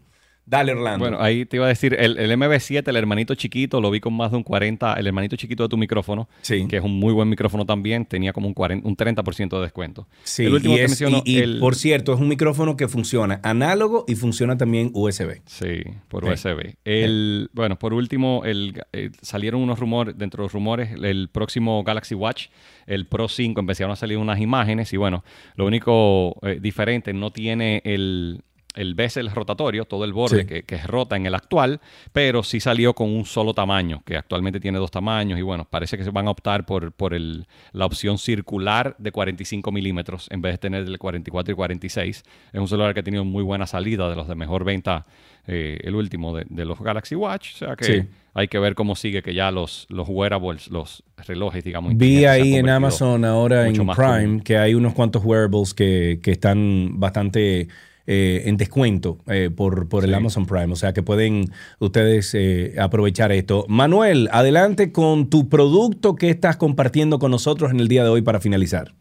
Dale, 0.47 0.73
Orlando. 0.73 0.99
Bueno, 0.99 1.17
ahí 1.23 1.47
te 1.47 1.57
iba 1.57 1.65
a 1.65 1.69
decir, 1.71 1.97
el, 1.99 2.19
el 2.19 2.31
MB7, 2.33 2.87
el 2.87 2.97
hermanito 2.97 3.35
chiquito, 3.35 3.81
lo 3.81 3.91
vi 3.91 4.01
con 4.01 4.13
más 4.13 4.31
de 4.31 4.37
un 4.37 4.43
40, 4.43 4.93
el 4.95 5.07
hermanito 5.07 5.37
chiquito 5.37 5.63
de 5.63 5.69
tu 5.71 5.77
micrófono, 5.79 6.29
que 6.47 6.77
es 6.77 6.83
un 6.83 6.99
muy 6.99 7.15
buen 7.15 7.29
micrófono 7.31 7.65
también, 7.65 8.05
tenía 8.05 8.33
como 8.35 8.49
un, 8.49 8.53
40, 8.55 8.87
un 8.87 8.95
30% 8.97 9.57
de 9.57 9.63
descuento. 9.63 10.07
Sí, 10.23 10.45
el 10.45 10.53
último 10.55 10.75
y, 10.75 10.77
que 10.79 10.83
menciono, 10.89 11.23
y- 11.25 11.33
y, 11.37 11.39
el- 11.39 11.61
por 11.61 11.75
cierto, 11.77 12.13
es 12.13 12.21
un 12.21 12.29
micrófono 12.29 12.77
que 12.77 12.89
funciona 12.89 13.41
análogo 13.43 14.05
y 14.07 14.17
funciona 14.17 14.59
también 14.59 14.91
USB. 14.93 15.41
Sí, 15.47 15.83
por 16.09 16.25
Sí. 16.25 16.31
USB. 16.31 16.77
El, 16.85 17.49
Bueno, 17.55 17.79
por 17.79 17.95
último, 17.95 18.43
el, 18.45 18.83
eh, 18.93 19.11
salieron 19.23 19.63
unos 19.63 19.79
rumores, 19.79 20.19
dentro 20.19 20.43
de 20.43 20.47
los 20.47 20.53
rumores, 20.53 20.91
el 21.03 21.29
próximo 21.31 21.83
Galaxy 21.85 22.15
Watch, 22.15 22.49
el 22.87 23.07
Pro 23.07 23.29
5, 23.29 23.61
empezaron 23.61 23.93
a 23.93 23.97
salir 23.97 24.19
unas 24.19 24.39
imágenes 24.41 24.93
y 24.93 24.99
bueno, 24.99 25.25
lo 25.57 25.65
único 25.67 26.37
eh, 26.43 26.59
diferente, 26.61 27.13
no 27.15 27.31
tiene 27.31 27.81
el, 27.85 28.43
el 28.75 28.95
bezel 28.95 29.31
rotatorio, 29.31 29.85
todo 29.85 30.05
el 30.05 30.13
borde 30.13 30.41
Sí. 30.43 30.47
que, 30.47 30.63
que 30.65 30.75
es 30.75 30.87
rota 30.87 31.17
en 31.17 31.27
el 31.27 31.35
actual, 31.35 31.81
pero 32.13 32.43
sí 32.43 32.61
salió 32.61 32.95
con 32.95 33.09
un 33.11 33.25
solo 33.25 33.55
tamaño, 33.55 34.03
que 34.05 34.17
actualmente 34.17 34.59
tiene 34.61 34.79
dos 34.79 34.91
tamaños 34.91 35.39
y 35.39 35.43
bueno, 35.43 35.67
parece 35.69 35.97
que 35.97 36.05
se 36.05 36.11
van 36.11 36.27
a 36.27 36.31
optar 36.31 36.67
por, 36.67 36.93
por 36.93 37.15
el, 37.15 37.47
la 37.73 37.87
opción 37.87 38.19
circular 38.19 38.97
de 38.99 39.13
45 39.13 39.71
milímetros 39.73 40.27
en 40.31 40.43
vez 40.43 40.55
de 40.55 40.59
tener 40.59 40.85
el 40.85 40.99
44 40.99 41.53
y 41.53 41.57
46. 41.57 42.23
Es 42.53 42.61
un 42.61 42.69
celular 42.69 42.95
que 42.95 43.01
ha 43.01 43.05
tenido 43.05 43.25
muy 43.25 43.43
buena 43.43 43.67
salida 43.67 44.09
de 44.11 44.17
los 44.17 44.27
de 44.29 44.35
mejor 44.35 44.65
venta, 44.65 45.07
eh, 45.47 45.79
el 45.85 45.95
último 45.95 46.35
de, 46.35 46.47
de 46.49 46.65
los 46.65 46.81
Galaxy 46.81 47.15
Watch, 47.15 47.55
o 47.55 47.59
sea 47.59 47.77
que 47.77 47.85
Sí. 47.85 48.03
hay 48.33 48.49
que 48.49 48.59
ver 48.59 48.75
cómo 48.75 48.97
sigue 48.97 49.23
que 49.23 49.35
ya 49.35 49.51
los, 49.51 49.87
los 49.91 50.09
wearables, 50.09 50.69
los 50.69 51.03
relojes, 51.27 51.63
digamos. 51.63 51.97
Vi 51.97 52.25
ahí 52.25 52.55
en 52.55 52.69
Amazon 52.71 53.25
ahora 53.27 53.67
en 53.69 53.75
Prime 53.75 53.95
común. 53.95 54.41
que 54.41 54.57
hay 54.57 54.75
unos 54.75 54.95
cuantos 54.95 55.23
wearables 55.25 55.75
que, 55.75 56.19
que 56.23 56.31
están 56.33 56.99
bastante 56.99 57.69
eh, 58.07 58.43
en 58.47 58.57
descuento 58.57 59.19
eh, 59.27 59.51
por, 59.55 59.89
por 59.89 60.05
el 60.05 60.13
Amazon 60.15 60.47
Prime. 60.47 60.73
O 60.73 60.77
sea 60.77 60.93
que 60.93 61.03
pueden 61.03 61.51
ustedes 61.79 62.35
eh, 62.35 62.75
aprovechar 62.79 63.33
esto. 63.33 63.65
Manuel, 63.69 64.29
adelante 64.33 64.93
con 64.93 65.31
tu 65.31 65.49
producto 65.49 66.15
que 66.15 66.31
estás 66.31 66.57
compartiendo 66.57 67.19
con 67.19 67.31
nosotros 67.31 67.71
en 67.71 67.81
el 67.81 67.89
día 67.89 68.05
de 68.05 68.11
hoy 68.11 68.23
para 68.23 68.41
finalizar. 68.41 68.95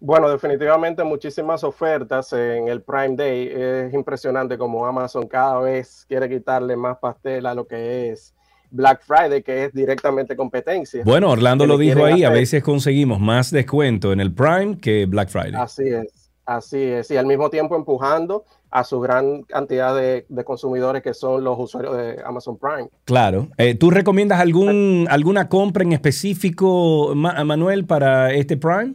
Bueno, 0.00 0.28
definitivamente 0.28 1.04
muchísimas 1.04 1.62
ofertas 1.62 2.32
en 2.32 2.66
el 2.66 2.82
Prime 2.82 3.14
Day. 3.14 3.48
Es 3.54 3.94
impresionante 3.94 4.58
como 4.58 4.84
Amazon 4.84 5.28
cada 5.28 5.60
vez 5.60 6.04
quiere 6.08 6.28
quitarle 6.28 6.76
más 6.76 6.98
pastel 6.98 7.46
a 7.46 7.54
lo 7.54 7.64
que 7.68 8.10
es 8.10 8.34
Black 8.72 9.02
Friday, 9.04 9.42
que 9.42 9.66
es 9.66 9.72
directamente 9.72 10.34
competencia. 10.34 11.04
Bueno, 11.04 11.30
Orlando 11.30 11.66
lo 11.66 11.78
dijo 11.78 12.04
ahí, 12.04 12.24
a 12.24 12.30
veces 12.30 12.64
conseguimos 12.64 13.20
más 13.20 13.50
descuento 13.50 14.12
en 14.12 14.20
el 14.20 14.32
Prime 14.32 14.78
que 14.80 15.06
Black 15.06 15.28
Friday. 15.28 15.54
Así 15.54 15.86
es, 15.86 16.21
así 16.44 16.82
es. 16.82 17.10
Y 17.10 17.16
al 17.16 17.26
mismo 17.26 17.50
tiempo 17.50 17.76
empujando 17.76 18.44
a 18.70 18.84
su 18.84 19.00
gran 19.00 19.42
cantidad 19.42 19.94
de, 19.94 20.24
de 20.28 20.44
consumidores 20.44 21.02
que 21.02 21.14
son 21.14 21.44
los 21.44 21.58
usuarios 21.58 21.96
de 21.96 22.22
Amazon 22.24 22.56
Prime. 22.58 22.88
Claro. 23.04 23.48
Eh, 23.58 23.74
¿Tú 23.74 23.90
recomiendas 23.90 24.40
algún, 24.40 25.06
alguna 25.10 25.48
compra 25.48 25.82
en 25.82 25.92
específico, 25.92 27.12
Ma- 27.14 27.44
Manuel, 27.44 27.84
para 27.86 28.32
este 28.32 28.56
Prime? 28.56 28.94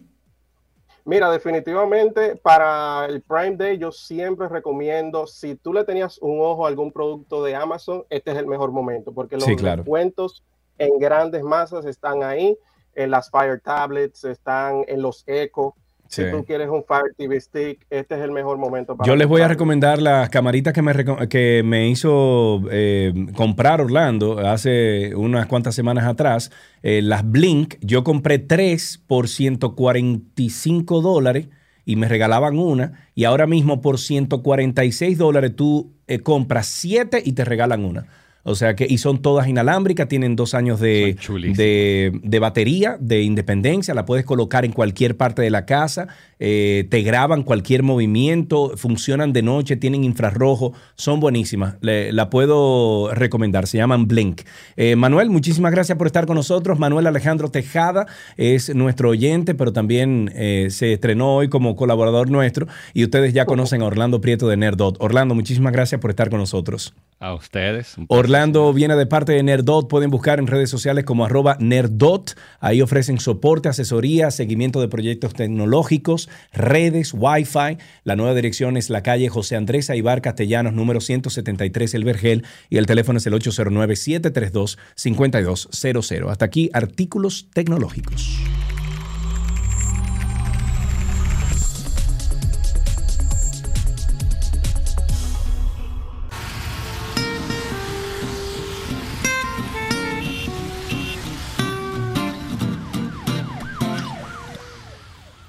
Mira, 1.05 1.31
definitivamente 1.31 2.35
para 2.35 3.05
el 3.05 3.21
Prime 3.21 3.55
Day 3.55 3.77
yo 3.77 3.93
siempre 3.93 4.49
recomiendo, 4.49 5.25
si 5.25 5.55
tú 5.55 5.71
le 5.71 5.85
tenías 5.85 6.17
un 6.21 6.41
ojo 6.41 6.65
a 6.65 6.69
algún 6.69 6.91
producto 6.91 7.41
de 7.45 7.55
Amazon, 7.55 8.03
este 8.09 8.31
es 8.31 8.37
el 8.37 8.45
mejor 8.45 8.71
momento, 8.73 9.13
porque 9.13 9.35
los 9.35 9.45
Sí, 9.45 9.55
claro. 9.55 9.83
descuentos 9.83 10.43
en 10.77 10.99
grandes 10.99 11.43
masas 11.43 11.85
están 11.85 12.23
ahí, 12.23 12.57
en 12.93 13.11
las 13.11 13.29
Fire 13.29 13.61
Tablets, 13.61 14.25
están 14.25 14.83
en 14.87 15.01
los 15.01 15.23
Echo. 15.27 15.75
Sí. 16.07 16.23
Si 16.23 16.31
tú 16.31 16.45
quieres 16.45 16.69
un 16.69 16.83
Fire 16.83 17.13
TV 17.17 17.39
Stick, 17.39 17.85
este 17.89 18.15
es 18.15 18.21
el 18.21 18.31
mejor 18.31 18.57
momento 18.57 18.95
para 18.95 19.07
Yo 19.07 19.15
les 19.15 19.27
voy 19.27 19.41
a 19.41 19.47
recomendar 19.47 20.01
las 20.01 20.29
camaritas 20.29 20.73
que 20.73 20.81
me, 20.81 20.93
que 21.27 21.61
me 21.65 21.89
hizo 21.89 22.61
eh, 22.71 23.13
comprar 23.35 23.81
Orlando 23.81 24.39
hace 24.39 25.15
unas 25.15 25.47
cuantas 25.47 25.75
semanas 25.75 26.05
atrás. 26.05 26.51
eh, 26.83 27.01
las 27.01 27.29
Blink, 27.29 27.75
yo 27.81 28.03
compré 28.03 28.39
tres 28.39 29.01
por 29.07 29.27
145 29.27 31.01
dólares 31.01 31.49
y 31.85 31.95
me 31.95 32.07
regalaban 32.07 32.59
una. 32.59 33.09
Y 33.15 33.23
ahora 33.23 33.47
mismo 33.47 33.81
por 33.81 33.97
146 33.97 35.17
dólares 35.17 35.55
tú 35.55 35.93
eh, 36.07 36.19
compras 36.19 36.67
siete 36.67 37.21
y 37.23 37.33
te 37.33 37.45
regalan 37.45 37.85
una. 37.85 38.07
O 38.49 38.55
sea 38.55 38.75
que, 38.77 38.87
y 38.89 38.97
son 38.97 39.21
todas 39.21 39.47
inalámbricas, 39.47 40.07
tienen 40.07 40.37
dos 40.37 40.53
años 40.53 40.79
de, 40.79 41.17
de, 41.57 42.19
de 42.23 42.39
batería, 42.39 42.95
de 42.99 43.21
independencia, 43.21 43.93
la 43.93 44.05
puedes 44.05 44.23
colocar 44.25 44.63
en 44.63 44.71
cualquier 44.71 45.17
parte 45.17 45.41
de 45.41 45.49
la 45.49 45.65
casa, 45.65 46.07
eh, 46.39 46.87
te 46.89 47.01
graban 47.01 47.43
cualquier 47.43 47.83
movimiento, 47.83 48.73
funcionan 48.77 49.33
de 49.33 49.41
noche, 49.41 49.75
tienen 49.75 50.05
infrarrojo, 50.05 50.71
son 50.95 51.19
buenísimas, 51.19 51.75
Le- 51.81 52.13
la 52.13 52.29
puedo 52.29 53.13
recomendar, 53.13 53.67
se 53.67 53.77
llaman 53.79 54.07
Blink. 54.07 54.43
Eh, 54.77 54.95
Manuel, 54.95 55.29
muchísimas 55.29 55.73
gracias 55.73 55.97
por 55.97 56.07
estar 56.07 56.25
con 56.25 56.35
nosotros. 56.35 56.79
Manuel 56.79 57.05
Alejandro 57.07 57.49
Tejada 57.49 58.07
es 58.37 58.73
nuestro 58.73 59.09
oyente, 59.09 59.55
pero 59.55 59.73
también 59.73 60.31
eh, 60.35 60.67
se 60.69 60.93
estrenó 60.93 61.35
hoy 61.35 61.49
como 61.49 61.75
colaborador 61.75 62.29
nuestro 62.29 62.67
y 62.93 63.03
ustedes 63.03 63.33
ya 63.33 63.45
conocen 63.45 63.81
a 63.81 63.85
Orlando 63.85 64.21
Prieto 64.21 64.47
de 64.47 64.55
Nerdot. 64.55 64.95
Orlando, 64.99 65.35
muchísimas 65.35 65.73
gracias 65.73 65.99
por 65.99 66.11
estar 66.11 66.29
con 66.29 66.39
nosotros. 66.39 66.93
A 67.19 67.33
ustedes. 67.33 67.95
Viene 68.37 68.95
de 68.95 69.07
parte 69.07 69.31
de 69.31 69.41
Nerdot. 69.41 69.87
Pueden 69.87 70.11
buscar 70.11 70.37
en 70.37 70.45
redes 70.45 70.69
sociales 70.69 71.05
como 71.05 71.25
arroba 71.25 71.57
Nerdot. 71.59 72.37
Ahí 72.59 72.83
ofrecen 72.83 73.19
soporte, 73.19 73.67
asesoría, 73.67 74.29
seguimiento 74.29 74.79
de 74.79 74.87
proyectos 74.87 75.33
tecnológicos, 75.33 76.29
redes, 76.53 77.15
Wi-Fi. 77.15 77.79
La 78.03 78.15
nueva 78.15 78.35
dirección 78.35 78.77
es 78.77 78.91
la 78.91 79.01
calle 79.01 79.27
José 79.29 79.55
Andrés 79.55 79.89
Aibar 79.89 80.21
Castellanos, 80.21 80.73
número 80.73 81.01
173 81.01 81.95
El 81.95 82.03
Vergel. 82.03 82.45
Y 82.69 82.77
el 82.77 82.85
teléfono 82.85 83.17
es 83.17 83.25
el 83.25 83.33
809-732-5200. 83.33 86.29
Hasta 86.29 86.45
aquí, 86.45 86.69
artículos 86.73 87.47
tecnológicos. 87.55 88.37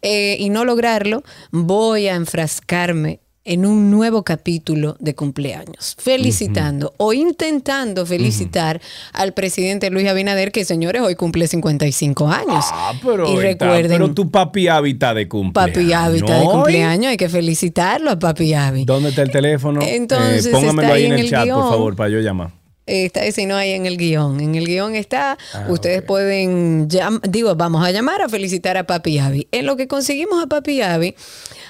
eh, 0.00 0.36
y 0.38 0.48
no 0.50 0.64
lograrlo, 0.64 1.22
voy 1.50 2.08
a 2.08 2.14
enfrascarme 2.14 3.20
en 3.44 3.66
un 3.66 3.90
nuevo 3.90 4.22
capítulo 4.22 4.96
de 5.00 5.16
cumpleaños, 5.16 5.96
felicitando 5.98 6.94
o 6.96 7.12
intentando 7.12 8.06
felicitar 8.06 8.80
al 9.12 9.32
presidente 9.34 9.90
Luis 9.90 10.06
Abinader, 10.06 10.52
que 10.52 10.64
señores, 10.64 11.02
hoy 11.02 11.16
cumple 11.16 11.48
55 11.48 12.28
años. 12.28 12.64
Ah, 12.70 12.92
pero, 13.02 13.26
y 13.28 13.32
está- 13.44 13.66
recuerden, 13.66 13.90
pero 13.98 14.14
tu 14.14 14.30
papi 14.30 14.68
hábitat 14.68 15.16
de 15.16 15.26
cumpleaños. 15.28 15.74
Papi 15.74 15.92
Hábitat 15.92 16.38
de 16.38 16.44
cumpleaños, 16.44 17.06
hay 17.10 17.16
que 17.16 17.28
felicitarlo 17.28 18.12
a 18.12 18.18
Papi 18.20 18.54
Hábitat. 18.54 18.86
¿Dónde 18.86 19.08
está 19.08 19.22
el 19.22 19.32
teléfono? 19.32 19.80
Entonces, 19.82 20.46
Eh, 20.46 20.50
póngamelo 20.52 20.82
está 20.82 20.94
ahí 20.94 21.06
en 21.06 21.12
el 21.14 21.20
el 21.22 21.28
chat, 21.30 21.48
por 21.48 21.68
favor, 21.68 21.96
para 21.96 22.10
yo 22.10 22.20
llamar. 22.20 22.52
Está 22.92 23.24
ese 23.24 23.46
no 23.46 23.56
hay 23.56 23.72
en 23.72 23.86
el 23.86 23.96
guion. 23.96 24.40
En 24.40 24.54
el 24.54 24.66
guion 24.66 24.94
está, 24.94 25.38
Ah, 25.54 25.66
ustedes 25.68 26.02
pueden, 26.02 26.88
digo, 27.28 27.54
vamos 27.56 27.84
a 27.86 27.90
llamar 27.90 28.22
a 28.22 28.28
felicitar 28.28 28.76
a 28.76 28.86
Papi 28.86 29.18
Avi. 29.18 29.48
En 29.52 29.66
lo 29.66 29.76
que 29.76 29.88
conseguimos 29.88 30.42
a 30.42 30.46
Papi 30.46 30.82
Avi, 30.82 31.14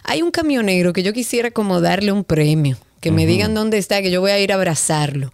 hay 0.05 0.23
un 0.23 0.31
camionero 0.31 0.93
que 0.93 1.03
yo 1.03 1.13
quisiera 1.13 1.51
como 1.51 1.81
darle 1.81 2.13
un 2.13 2.25
premio, 2.25 2.77
que 3.01 3.11
me 3.11 3.27
digan 3.27 3.55
dónde 3.55 3.79
está, 3.79 4.03
que 4.03 4.11
yo 4.11 4.21
voy 4.21 4.31
a 4.31 4.41
ir 4.41 4.53
a 4.53 4.57
abrazarlo. 4.57 5.33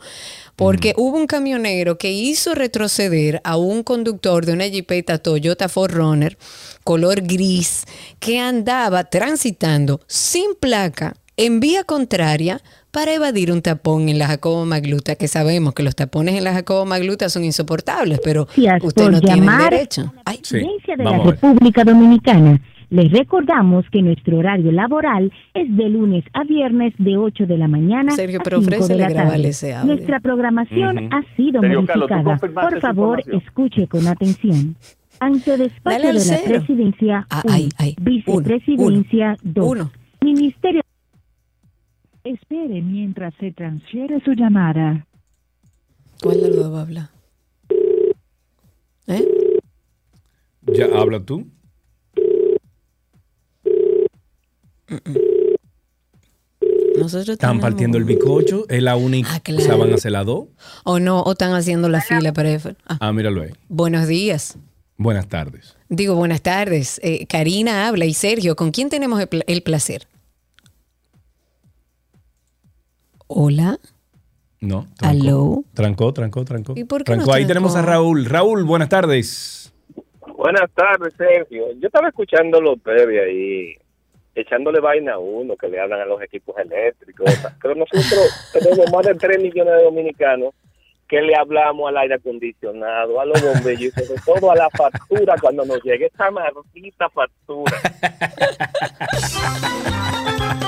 Porque 0.56 0.93
hubo 0.97 1.16
un 1.16 1.28
camionero 1.28 1.98
que 1.98 2.10
hizo 2.10 2.55
retroceder 2.55 3.40
a 3.44 3.56
un 3.56 3.85
conductor 3.85 4.44
de 4.44 4.52
una 4.52 4.66
Jeepeta 4.66 5.19
Toyota 5.19 5.69
4Runner 5.69 6.36
color 6.82 7.20
gris 7.20 7.85
que 8.19 8.40
andaba 8.40 9.05
transitando 9.05 10.01
sin 10.09 10.55
placa 10.59 11.15
en 11.36 11.60
vía 11.60 11.85
contraria 11.85 12.60
para 12.99 13.15
evadir 13.15 13.53
un 13.53 13.62
tapón 13.62 14.09
en 14.09 14.19
la 14.19 14.27
Jacobo 14.27 14.65
Magluta, 14.66 15.15
que 15.15 15.29
sabemos 15.29 15.73
que 15.73 15.85
los 15.85 15.95
tapones 15.95 16.35
en 16.35 16.43
la 16.43 16.53
Jacobo 16.53 16.85
Magluta 16.85 17.29
son 17.29 17.45
insoportables, 17.45 18.19
pero 18.25 18.49
usted 18.83 19.09
no 19.11 19.20
tiene 19.20 19.47
derecho. 19.70 20.01
a 20.01 20.05
la 20.16 20.23
Ay, 20.25 20.39
Presidencia 20.39 20.97
de 20.97 21.05
la. 21.05 21.19
República 21.19 21.85
Dominicana. 21.85 22.61
Les 22.91 23.12
recordamos 23.12 23.85
que 23.93 24.03
nuestro 24.03 24.39
horario 24.39 24.73
laboral 24.73 25.31
es 25.55 25.77
de 25.77 25.89
lunes 25.91 26.25
a 26.33 26.43
viernes 26.43 26.93
de 26.99 27.16
8 27.19 27.47
de 27.47 27.57
la 27.57 27.69
mañana 27.69 28.11
Sergio, 28.16 28.41
a 28.41 28.43
pero 28.43 28.59
5 28.62 28.70
de 28.70 28.77
ofrécele 28.79 29.03
la 29.15 29.15
tarde. 29.31 29.49
ese 29.49 29.75
audio. 29.75 29.95
Nuestra 29.95 30.19
programación 30.19 30.99
Ujú. 30.99 31.09
ha 31.15 31.37
sido 31.37 31.61
Sergio 31.61 31.87
Carlos, 31.87 32.09
¿tú 32.09 32.15
modificada. 32.15 32.25
confirmaste 32.25 32.70
Por 32.73 32.81
favor, 32.81 33.23
escuche 33.33 33.87
con 33.87 34.07
atención. 34.09 34.75
Ante 35.20 35.57
despacho 35.57 36.05
de 36.09 36.12
la 36.15 36.19
cero. 36.20 36.43
presidencia, 36.47 37.27
Ah, 37.31 37.43
uno. 37.45 37.55
ay, 37.55 37.69
ay. 37.79 37.95
vicepresidencia, 38.01 39.37
dos. 39.45 39.66
Uno. 39.69 39.91
Ministerio. 40.20 40.81
Espere 42.33 42.83
mientras 42.83 43.33
se 43.41 43.53
transfiere 43.53 44.21
su 44.25 44.33
llamada. 44.33 45.07
¿Cuál 46.23 46.43
de 46.43 46.49
los 46.49 46.57
dos 46.59 46.75
va 46.75 46.79
a 46.81 46.83
hablar? 46.83 47.09
¿Eh? 49.07 49.27
¿Ya 50.67 50.85
habla 50.95 51.21
tú? 51.25 51.47
Nosotros 56.99 57.29
Están 57.35 57.51
tenemos- 57.51 57.63
partiendo 57.63 57.99
el 57.99 58.05
bicocho, 58.05 58.67
es 58.69 58.83
la 58.83 58.97
única. 58.97 59.31
Ah, 59.33 59.41
O 59.57 59.61
sea, 59.61 59.77
van 59.77 59.93
a 59.93 59.95
hacer 59.95 60.13
las 60.13 60.27
dos. 60.27 60.49
O 60.85 60.99
no, 60.99 61.21
o 61.23 61.33
están 61.33 61.53
haciendo 61.55 61.89
la 61.89 62.01
fila 62.01 62.33
para 62.33 62.51
eso. 62.51 62.71
Ah, 62.87 62.99
Ah, 63.01 63.13
míralo 63.13 63.43
ahí. 63.43 63.51
buenos 63.69 64.09
días. 64.09 64.59
Buenas 64.97 65.29
tardes. 65.29 65.77
Digo, 65.89 66.17
buenas 66.17 66.43
tardes. 66.43 67.01
Eh, 67.05 67.27
Karina 67.27 67.87
habla 67.87 68.05
y 68.05 68.15
Sergio, 68.15 68.57
¿con 68.57 68.73
quién 68.73 68.89
tenemos 68.91 69.23
el 69.47 69.63
placer? 69.63 70.09
Hola. 73.29 73.79
No. 74.61 74.87
Aló. 75.01 75.63
Trancó, 75.75 76.13
trancó, 76.13 76.45
trancó. 76.45 76.73
¿Y 76.77 76.85
por 76.85 77.05
qué 77.05 77.13
trancó. 77.13 77.33
Ahí 77.33 77.45
trancó? 77.45 77.49
tenemos 77.49 77.77
a 77.77 77.83
Raúl. 77.83 78.25
Raúl, 78.25 78.65
buenas 78.65 78.89
tardes. 78.89 79.73
Buenas 80.37 80.71
tardes, 80.73 81.15
Sergio. 81.15 81.67
Yo 81.79 81.89
estaba 81.89 82.09
escuchando 82.09 82.61
los 82.61 82.81
previa 82.81 83.23
ahí, 83.23 83.75
echándole 84.35 84.81
vaina 84.81 85.15
a 85.15 85.19
uno 85.19 85.57
que 85.57 85.69
le 85.69 85.79
hablan 85.79 86.01
a 86.01 86.07
los 86.07 86.23
equipos 86.23 86.57
eléctricos. 86.59 87.31
Pero 87.61 87.75
nosotros 87.75 88.51
tenemos 88.53 88.91
más 88.91 89.07
de 89.07 89.15
3 89.15 89.43
millones 89.43 89.75
de 89.77 89.83
dominicanos 89.85 90.55
que 91.07 91.21
le 91.23 91.37
hablamos 91.37 91.89
al 91.89 91.99
aire 91.99 92.15
acondicionado, 92.15 93.21
a 93.21 93.27
los 93.27 93.43
bombillos 93.43 93.93
y 93.97 94.05
sobre 94.05 94.21
todo 94.25 94.51
a 94.51 94.57
la 94.57 94.71
factura 94.71 95.35
cuando 95.41 95.65
nos 95.65 95.83
llegue 95.83 96.07
esa 96.07 96.31
maldita 96.31 97.09
factura. 97.11 97.77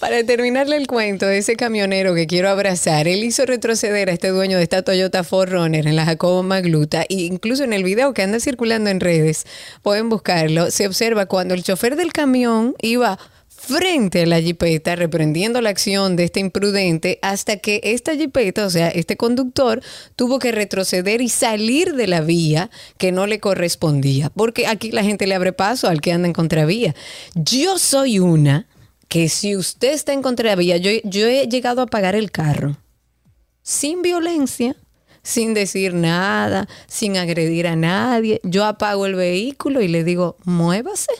Para 0.00 0.24
terminarle 0.24 0.76
el 0.76 0.86
cuento 0.86 1.26
de 1.26 1.38
ese 1.38 1.54
camionero 1.56 2.14
que 2.14 2.26
quiero 2.26 2.48
abrazar, 2.48 3.08
él 3.08 3.24
hizo 3.24 3.46
retroceder 3.46 4.10
a 4.10 4.12
este 4.12 4.28
dueño 4.28 4.56
de 4.56 4.64
esta 4.64 4.82
Toyota 4.82 5.22
4Runner 5.22 5.86
en 5.86 5.96
la 5.96 6.04
Jacobo 6.04 6.42
Magluta 6.42 7.02
e 7.02 7.14
incluso 7.14 7.64
en 7.64 7.72
el 7.72 7.84
video 7.84 8.12
que 8.12 8.22
anda 8.22 8.40
circulando 8.40 8.90
en 8.90 9.00
redes, 9.00 9.46
pueden 9.82 10.08
buscarlo, 10.08 10.70
se 10.70 10.86
observa 10.86 11.26
cuando 11.26 11.54
el 11.54 11.62
chofer 11.62 11.96
del 11.96 12.12
camión 12.12 12.74
iba 12.80 13.18
frente 13.62 14.22
a 14.22 14.26
la 14.26 14.40
jipeta 14.40 14.96
reprendiendo 14.96 15.60
la 15.60 15.70
acción 15.70 16.16
de 16.16 16.24
este 16.24 16.40
imprudente 16.40 17.18
hasta 17.22 17.58
que 17.58 17.80
esta 17.84 18.16
jipeta, 18.16 18.66
o 18.66 18.70
sea, 18.70 18.88
este 18.88 19.16
conductor, 19.16 19.82
tuvo 20.16 20.38
que 20.38 20.50
retroceder 20.50 21.20
y 21.20 21.28
salir 21.28 21.94
de 21.94 22.08
la 22.08 22.20
vía 22.20 22.70
que 22.98 23.12
no 23.12 23.26
le 23.26 23.38
correspondía, 23.38 24.30
porque 24.30 24.66
aquí 24.66 24.90
la 24.90 25.04
gente 25.04 25.26
le 25.26 25.34
abre 25.34 25.52
paso 25.52 25.88
al 25.88 26.00
que 26.00 26.12
anda 26.12 26.26
en 26.26 26.34
contravía. 26.34 26.94
Yo 27.34 27.78
soy 27.78 28.18
una 28.18 28.66
que 29.08 29.28
si 29.28 29.56
usted 29.56 29.92
está 29.92 30.12
en 30.12 30.22
contravía, 30.22 30.76
yo, 30.78 30.90
yo 31.04 31.26
he 31.26 31.46
llegado 31.46 31.82
a 31.82 31.86
pagar 31.86 32.16
el 32.16 32.30
carro 32.30 32.76
sin 33.62 34.02
violencia, 34.02 34.74
sin 35.22 35.54
decir 35.54 35.94
nada, 35.94 36.68
sin 36.88 37.16
agredir 37.16 37.68
a 37.68 37.76
nadie. 37.76 38.40
Yo 38.42 38.64
apago 38.64 39.06
el 39.06 39.14
vehículo 39.14 39.80
y 39.80 39.88
le 39.88 40.02
digo, 40.02 40.36
muévase. 40.44 41.12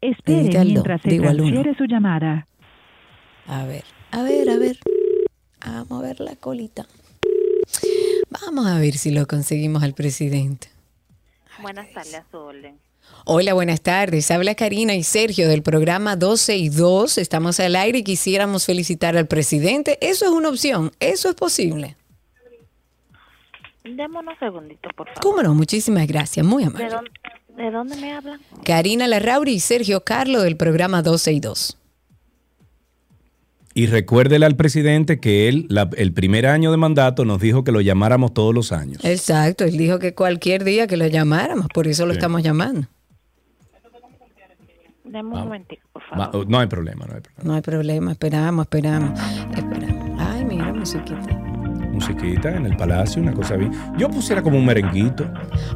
Espere 0.00 0.60
el 0.60 0.66
mientras 0.66 1.00
se 1.02 1.18
transfiere 1.18 1.74
su 1.76 1.84
llamada. 1.86 2.46
A 3.48 3.64
ver, 3.64 3.82
a 4.12 4.22
ver, 4.22 4.50
a 4.50 4.56
ver. 4.56 4.78
Vamos 5.64 6.02
a 6.02 6.06
ver 6.06 6.20
la 6.20 6.36
colita. 6.36 6.86
Vamos 8.30 8.66
a 8.66 8.78
ver 8.78 8.96
si 8.96 9.10
lo 9.10 9.26
conseguimos 9.26 9.82
al 9.82 9.94
presidente. 9.94 10.68
Buenas 11.60 11.92
tardes, 11.92 12.14
a 12.14 12.24
su 12.30 12.36
orden. 12.38 12.78
Hola, 13.24 13.54
buenas 13.54 13.80
tardes. 13.80 14.30
Habla 14.30 14.54
Karina 14.54 14.94
y 14.94 15.02
Sergio 15.02 15.48
del 15.48 15.62
programa 15.62 16.16
12 16.16 16.56
y 16.56 16.68
2. 16.68 17.18
Estamos 17.18 17.58
al 17.60 17.76
aire 17.76 17.98
y 17.98 18.04
quisiéramos 18.04 18.64
felicitar 18.66 19.16
al 19.16 19.26
presidente. 19.26 19.98
Eso 20.00 20.26
es 20.26 20.30
una 20.30 20.48
opción. 20.50 20.92
Eso 21.00 21.28
es 21.28 21.34
posible. 21.34 21.96
Deme 23.84 24.18
unos 24.18 24.38
segunditos, 24.38 24.92
por 24.94 25.08
favor. 25.08 25.22
¿Cómo 25.22 25.42
no? 25.42 25.54
Muchísimas 25.54 26.06
gracias. 26.06 26.44
Muy 26.44 26.64
¿De 26.64 26.68
amable. 26.68 26.88
dónde, 26.90 27.10
¿De 27.56 27.70
dónde 27.70 27.96
me 27.96 28.12
hablan? 28.12 28.40
Karina 28.64 29.06
Larrauri 29.06 29.52
y 29.54 29.60
Sergio 29.60 30.04
Carlo 30.04 30.42
del 30.42 30.56
programa 30.56 31.02
12 31.02 31.32
y 31.32 31.40
2. 31.40 31.76
Y 33.78 33.86
recuérdele 33.86 34.44
al 34.44 34.56
presidente 34.56 35.20
que 35.20 35.48
él, 35.48 35.66
la- 35.68 35.88
el 35.96 36.12
primer 36.12 36.46
año 36.46 36.72
de 36.72 36.76
mandato, 36.76 37.24
nos 37.24 37.40
dijo 37.40 37.62
que 37.62 37.70
lo 37.70 37.80
llamáramos 37.80 38.34
todos 38.34 38.52
los 38.52 38.72
años. 38.72 39.04
Exacto. 39.04 39.64
Él 39.64 39.76
dijo 39.76 40.00
que 40.00 40.14
cualquier 40.14 40.64
día 40.64 40.88
que 40.88 40.96
lo 40.96 41.06
llamáramos. 41.06 41.68
Por 41.72 41.86
eso 41.86 42.04
lo 42.04 42.12
Sí. 42.12 42.18
estamos 42.18 42.42
llamando. 42.42 42.88
Deme 45.04 45.20
un 45.20 45.30
Vamos. 45.30 45.44
momentico, 45.44 45.82
por 45.92 46.02
favor. 46.02 46.48
No 46.48 46.58
hay 46.58 46.66
problema, 46.66 47.06
no 47.06 47.14
hay 47.14 47.20
problema. 47.20 47.44
No 47.44 47.54
hay 47.54 47.62
problema. 47.62 48.10
Esperamos, 48.12 48.64
esperamos. 48.66 49.20
Esperamos. 49.56 50.20
Ay, 50.20 50.44
mira, 50.44 50.72
musiquita. 50.72 51.47
Musiquita 51.98 52.50
en 52.54 52.64
el 52.64 52.76
palacio, 52.76 53.20
una 53.20 53.32
cosa 53.32 53.56
bien. 53.56 53.72
Yo 53.96 54.08
pusiera 54.08 54.40
como 54.40 54.56
un 54.56 54.64
merenguito. 54.64 55.24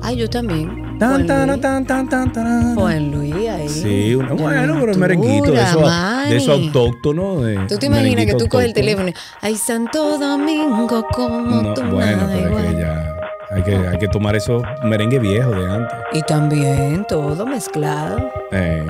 Ay, 0.03 0.17
yo 0.19 0.31
también. 0.31 0.97
Tan, 0.99 1.27
tan, 1.27 1.61
tan, 1.61 1.85
tan, 1.85 2.09
tan, 2.09 2.33
tan. 2.33 2.75
Juan 2.77 3.11
Luis 3.11 3.35
ahí. 3.49 3.69
Sí, 3.69 4.15
una- 4.15 4.29
bueno, 4.35 4.51
pero 4.51 4.73
Aventura, 4.73 4.95
merenguito 4.99 5.51
de 5.51 5.63
eso, 5.63 5.81
de 6.29 6.37
eso 6.37 6.53
Manny. 6.53 6.67
autóctono. 6.69 7.41
de- 7.43 7.67
¿Tú 7.67 7.77
te 7.77 7.87
imaginas 7.87 8.27
que 8.27 8.35
tú 8.35 8.47
coges 8.49 8.67
el 8.69 8.73
teléfono? 8.73 9.09
y, 9.09 9.15
Ay, 9.41 9.57
Santo 9.57 10.17
Domingo, 10.17 11.05
como 11.13 11.61
No, 11.63 11.75
tú 11.75 11.83
bueno, 11.83 12.23
pero 12.29 12.39
es 12.39 12.47
igual". 12.47 12.67
que 12.77 12.81
ya 12.81 13.17
hay 13.51 13.63
que, 13.65 13.75
hay 13.89 13.99
que 13.99 14.09
tomar 14.09 14.37
esos 14.37 14.63
merengue 14.85 15.19
viejos 15.19 15.57
de 15.57 15.69
antes. 15.69 15.99
Y 16.13 16.23
también 16.23 17.05
todo 17.09 17.45
mezclado. 17.47 18.31
Eh, 18.53 18.87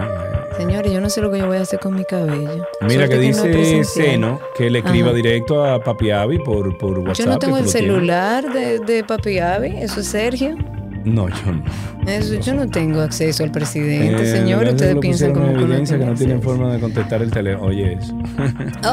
Señores, 0.62 0.92
yo 0.92 1.00
no 1.00 1.10
sé 1.10 1.20
lo 1.20 1.28
que 1.32 1.38
yo 1.38 1.48
voy 1.48 1.56
a 1.56 1.62
hacer 1.62 1.80
con 1.80 1.92
mi 1.96 2.04
cabello. 2.04 2.64
Mira 2.88 3.08
que 3.08 3.14
es 3.14 3.42
dice. 3.42 3.82
Seno 3.82 4.38
que 4.56 4.70
le 4.70 4.78
escriba 4.78 5.08
Ajá. 5.08 5.16
directo 5.16 5.64
a 5.64 5.82
Papi 5.82 6.12
Avi 6.12 6.38
por, 6.38 6.78
por 6.78 7.00
WhatsApp. 7.00 7.16
Yo 7.26 7.26
no 7.32 7.38
tengo 7.40 7.56
que 7.56 7.62
el 7.62 7.68
celular 7.68 8.52
de, 8.52 8.78
de 8.78 9.02
Papi 9.02 9.40
Avi, 9.40 9.74
eso 9.78 9.98
es 10.00 10.06
Sergio. 10.06 10.56
No, 11.04 11.28
yo 11.28 11.34
no. 11.50 11.64
Eso, 12.08 12.34
yo 12.36 12.54
no 12.54 12.68
tengo 12.68 13.00
acceso 13.00 13.42
al 13.42 13.50
presidente, 13.50 14.22
Eh, 14.22 14.26
señor. 14.26 14.64
Ustedes 14.64 14.94
piensan 15.00 15.32
como 15.32 15.52
que 15.52 15.62
evidencia 15.62 15.98
que 15.98 16.04
no 16.04 16.14
tienen 16.14 16.40
forma 16.40 16.72
de 16.72 16.78
contestar 16.78 17.22
el 17.22 17.32
teléfono. 17.32 17.66
Oye, 17.66 17.94
eso. 17.94 18.14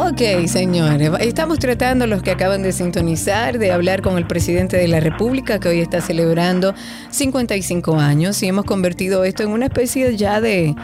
Ok, 0.09 0.47
señores, 0.47 1.11
estamos 1.19 1.59
tratando 1.59 2.07
los 2.07 2.23
que 2.23 2.31
acaban 2.31 2.63
de 2.63 2.71
sintonizar 2.71 3.59
de 3.59 3.71
hablar 3.71 4.01
con 4.01 4.17
el 4.17 4.25
presidente 4.25 4.75
de 4.77 4.87
la 4.87 5.01
República 5.01 5.59
que 5.59 5.69
hoy 5.69 5.81
está 5.81 6.01
celebrando 6.01 6.73
55 7.11 7.95
años 7.99 8.41
y 8.41 8.47
hemos 8.47 8.65
convertido 8.65 9.23
esto 9.23 9.43
en 9.43 9.49
una 9.49 9.67
especie 9.67 10.17
ya 10.17 10.41
de 10.41 10.75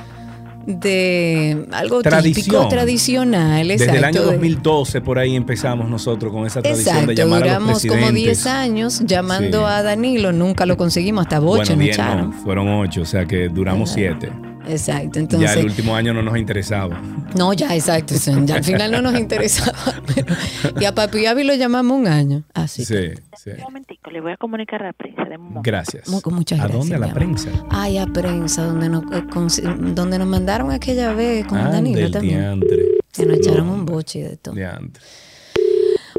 de 0.65 1.65
algo 1.71 2.01
típico, 2.01 2.09
Tradición. 2.09 2.69
tradicional, 2.69 3.67
Desde 3.67 3.85
el 3.85 3.95
exacto, 3.95 4.05
año 4.19 4.25
de- 4.27 4.33
2012 4.33 5.01
por 5.01 5.19
ahí 5.19 5.35
empezamos 5.35 5.89
nosotros 5.89 6.31
con 6.33 6.45
esa 6.45 6.61
tradición 6.61 6.95
Exacto, 6.95 7.07
de 7.11 7.15
llamar 7.15 7.43
a 7.43 7.45
los 7.45 7.53
duramos 7.53 7.81
como 7.81 7.93
presidentes. 7.93 8.23
10 8.23 8.45
años 8.47 9.01
llamando 9.05 9.59
Sí. 9.59 9.65
a 9.67 9.83
Danilo, 9.83 10.31
nunca 10.31 10.65
lo 10.65 10.75
conseguimos, 10.77 11.23
hasta 11.23 11.39
Boche 11.39 11.57
bueno, 11.57 11.71
nos 11.75 11.79
10 11.83 11.95
echaron. 11.95 12.31
no, 12.31 12.37
fueron 12.43 12.67
8, 12.69 13.01
o 13.01 13.05
sea 13.05 13.25
que 13.25 13.47
duramos 13.49 13.91
7. 13.91 14.31
Exacto, 14.67 15.11
Ya 15.15 15.19
entonces... 15.21 15.57
el 15.57 15.65
último 15.65 15.95
año 15.95 16.13
no 16.13 16.21
nos 16.21 16.37
interesaba. 16.37 17.01
No, 17.35 17.53
ya, 17.53 17.75
exacto. 17.75 18.15
ya 18.45 18.55
al 18.55 18.63
final 18.63 18.91
no 18.91 19.01
nos 19.01 19.19
interesaba. 19.19 19.73
pero- 20.15 20.35
y 20.79 20.85
a 20.85 20.93
Papi 20.95 21.25
Avi 21.25 21.43
lo 21.43 21.53
llamamos 21.55 21.97
un 21.99 22.07
año. 22.07 22.43
Así. 22.53 22.83
Sí, 22.85 23.09
sí. 23.41 23.51
Un 23.57 23.63
momentico, 23.63 24.09
le 24.11 24.21
voy 24.21 24.31
a 24.33 24.37
comunicar 24.37 24.81
a 24.83 24.87
la 24.87 24.93
prensa. 24.93 25.21
momento. 25.37 25.61
Gracias. 25.63 26.07
Muchas 26.09 26.59
¿A 26.59 26.63
gracias, 26.63 26.71
dónde? 26.79 26.95
A 26.95 26.99
la 26.99 27.13
prensa. 27.13 27.49
Ay, 27.69 27.97
a 27.97 28.05
prensa, 28.07 28.63
donde 28.63 28.89
nos, 28.89 29.03
eh, 29.11 29.23
con- 29.31 29.95
donde 29.95 30.17
nos 30.19 30.27
mandaron 30.27 30.71
aquella 30.71 31.13
vez 31.13 31.45
con 31.45 31.57
Ah, 31.57 31.69
Danilo 31.71 31.99
del 31.99 32.11
también. 32.11 32.39
diantre. 32.39 32.85
Que 33.11 33.25
nos 33.25 33.37
echaron 33.37 33.69
un 33.69 33.85
boche 33.85 34.23
de 34.23 34.37
todo. 34.37 34.55
diantre. 34.55 35.01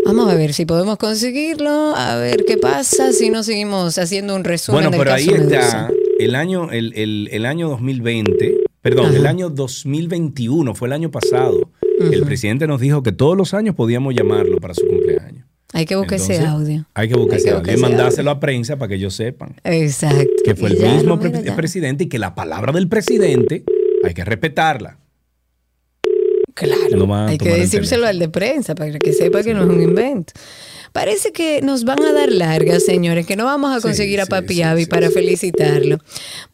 Vamos 0.05 0.31
a 0.31 0.35
ver 0.37 0.53
si 0.55 0.67
podemos 0.67 0.99
conseguirlo, 0.99 1.95
a 1.97 2.15
ver 2.17 2.45
qué 2.47 2.57
pasa, 2.59 3.13
si 3.13 3.29
no 3.29 3.43
seguimos 3.43 3.99
haciendo 3.99 4.37
un 4.37 4.45
resumen 4.45 4.77
Bueno, 4.85 4.91
del 4.91 4.99
pero 5.01 5.13
ahí 5.15 5.27
caso 5.27 5.43
está 5.43 5.57
Medusa. 5.59 5.91
El 6.19 6.35
año, 6.35 6.71
el, 6.71 6.93
el- 6.97 7.29
el 7.33 7.47
año 7.47 7.69
2020, 7.69 8.59
perdón, 8.83 9.15
el 9.15 9.27
año 9.27 9.51
2021, 9.51 10.75
fue 10.75 10.89
el 10.89 10.93
año 10.93 11.11
pasado. 11.11 11.71
El 12.01 12.23
presidente 12.25 12.67
nos 12.67 12.81
dijo 12.81 13.03
que 13.03 13.13
todos 13.13 13.37
los 13.37 13.55
años 13.55 13.75
podíamos 13.75 14.15
llamarlo 14.15 14.59
para 14.59 14.75
su 14.75 14.87
cumpleaños. 14.87 15.45
Hay 15.73 15.85
que 15.85 15.97
buscar 15.97 16.17
ese 16.19 16.39
audio. 16.41 16.87
Hay 16.95 17.09
que 17.09 17.15
buscar 17.17 17.35
Hay 17.35 17.41
ese 17.41 17.51
que 17.51 17.57
audio 17.57 17.73
y 17.75 17.77
mandárselo 17.81 18.31
a 18.31 18.39
prensa 18.41 18.77
para 18.77 18.89
que 18.91 18.95
ellos 18.95 19.15
sepan 19.15 19.57
Exacto. 19.65 20.25
que 20.45 20.55
fue 20.55 20.71
el 20.71 20.77
ya 20.79 20.95
mismo 20.95 21.19
pre- 21.19 21.43
ya. 21.43 21.57
presidente 21.57 22.05
y 22.05 22.09
que 22.09 22.19
la 22.19 22.35
palabra 22.35 22.73
del 22.73 22.89
presidente 22.89 23.65
hay 24.05 24.15
que 24.15 24.25
respetarla. 24.25 24.99
Claro. 26.55 27.07
No 27.07 27.15
Hay 27.27 27.37
que 27.37 27.51
decírselo 27.51 28.07
al 28.07 28.19
de 28.19 28.29
prensa 28.31 28.75
para 28.75 28.99
que 28.99 29.13
sepa 29.13 29.43
que 29.43 29.53
no 29.53 29.65
es 29.65 29.69
un 29.69 29.83
invento. 29.83 30.33
Parece 30.97 31.31
que 31.31 31.61
nos 31.61 31.85
van 31.85 32.03
a 32.03 32.13
dar 32.15 32.33
largas, 32.33 32.83
señores, 32.83 33.27
que 33.27 33.37
no 33.37 33.45
vamos 33.45 33.71
a 33.71 33.81
Sí, 33.81 33.83
conseguir 33.83 34.19
a 34.23 34.25
Papi 34.25 34.55
sí, 34.55 34.63
Avi 34.63 34.85
sí, 34.85 34.89
para 34.89 35.11
felicitarlo. 35.11 35.99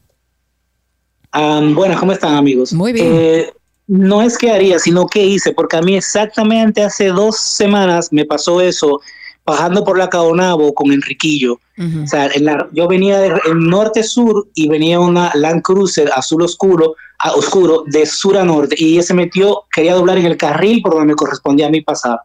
Am, 1.32 1.74
buenas, 1.74 1.98
¿cómo 1.98 2.12
están 2.12 2.35
amigos? 2.35 2.74
Muy 2.74 2.93
bien. 2.93 3.09
Eh, 3.11 3.52
no 3.86 4.20
es 4.20 4.36
que 4.36 4.51
haría, 4.51 4.78
sino 4.78 5.07
que 5.07 5.24
hice, 5.24 5.52
porque 5.52 5.78
a 5.78 5.82
mí 5.82 5.97
exactamente 5.97 6.82
hace 6.82 7.07
dos 7.09 7.39
semanas 7.39 8.12
me 8.12 8.27
pasó 8.27 8.61
eso 8.61 9.01
bajando 9.44 9.84
por 9.84 9.98
la 9.98 10.08
Caonabo 10.08 10.72
con 10.74 10.92
Enriquillo. 10.92 11.58
O 12.04 12.06
sea, 12.06 12.26
en 12.34 12.44
la- 12.44 12.68
yo 12.72 12.86
venía 12.86 13.18
del 13.20 13.40
norte-sur 13.56 14.48
y 14.54 14.68
venía 14.68 15.00
una 15.00 15.30
Land 15.34 15.62
Cruiser 15.62 16.10
azul 16.14 16.42
oscuro, 16.42 16.94
a- 17.18 17.32
oscuro 17.32 17.84
de 17.86 18.04
sur 18.04 18.36
a 18.36 18.44
norte 18.44 18.74
y 18.78 18.92
ella 18.94 19.02
se 19.02 19.14
metió, 19.14 19.62
quería 19.72 19.94
doblar 19.94 20.18
en 20.18 20.26
el 20.26 20.36
carril 20.36 20.82
por 20.82 20.92
donde 20.92 21.06
me 21.06 21.14
correspondía 21.14 21.66
a 21.68 21.70
mí 21.70 21.80
pasar. 21.80 22.20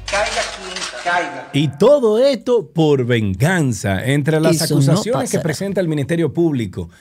Caiga 0.05 0.41
quien 0.55 1.03
caiga. 1.03 1.49
Y 1.51 1.67
todo 1.79 2.19
esto 2.19 2.71
por 2.71 3.05
venganza. 3.05 4.05
Entre 4.05 4.39
las 4.39 4.61
Eso 4.61 4.75
no 4.75 4.81
acusaciones 4.81 5.31
que 5.31 5.39
presenta 5.39 5.81
el 5.81 5.87
Ministerio 5.87 6.31
Público 6.31 6.91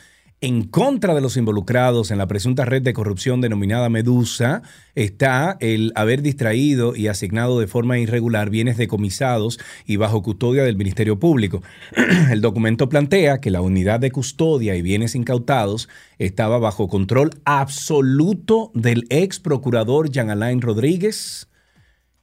en 0.42 0.62
contra 0.64 1.14
de 1.14 1.20
los 1.20 1.36
involucrados 1.36 2.10
en 2.10 2.16
la 2.16 2.26
presunta 2.26 2.64
red 2.64 2.80
de 2.80 2.94
corrupción 2.94 3.42
denominada 3.42 3.90
Medusa 3.90 4.62
está 4.94 5.58
el 5.60 5.92
haber 5.96 6.22
distraído 6.22 6.96
y 6.96 7.08
asignado 7.08 7.60
de 7.60 7.66
forma 7.66 7.98
irregular 7.98 8.48
bienes 8.48 8.78
decomisados 8.78 9.58
y 9.84 9.96
bajo 9.96 10.22
custodia 10.22 10.62
del 10.62 10.78
Ministerio 10.78 11.18
Público. 11.18 11.62
El 12.30 12.40
documento 12.40 12.88
plantea 12.88 13.40
que 13.40 13.50
la 13.50 13.60
unidad 13.60 14.00
de 14.00 14.10
custodia 14.10 14.76
y 14.76 14.82
bienes 14.82 15.14
incautados 15.14 15.90
estaba 16.18 16.58
bajo 16.58 16.88
control 16.88 17.30
absoluto 17.44 18.70
del 18.74 19.04
ex 19.10 19.40
procurador 19.40 20.10
Jean 20.10 20.30
Alain 20.30 20.62
Rodríguez, 20.62 21.48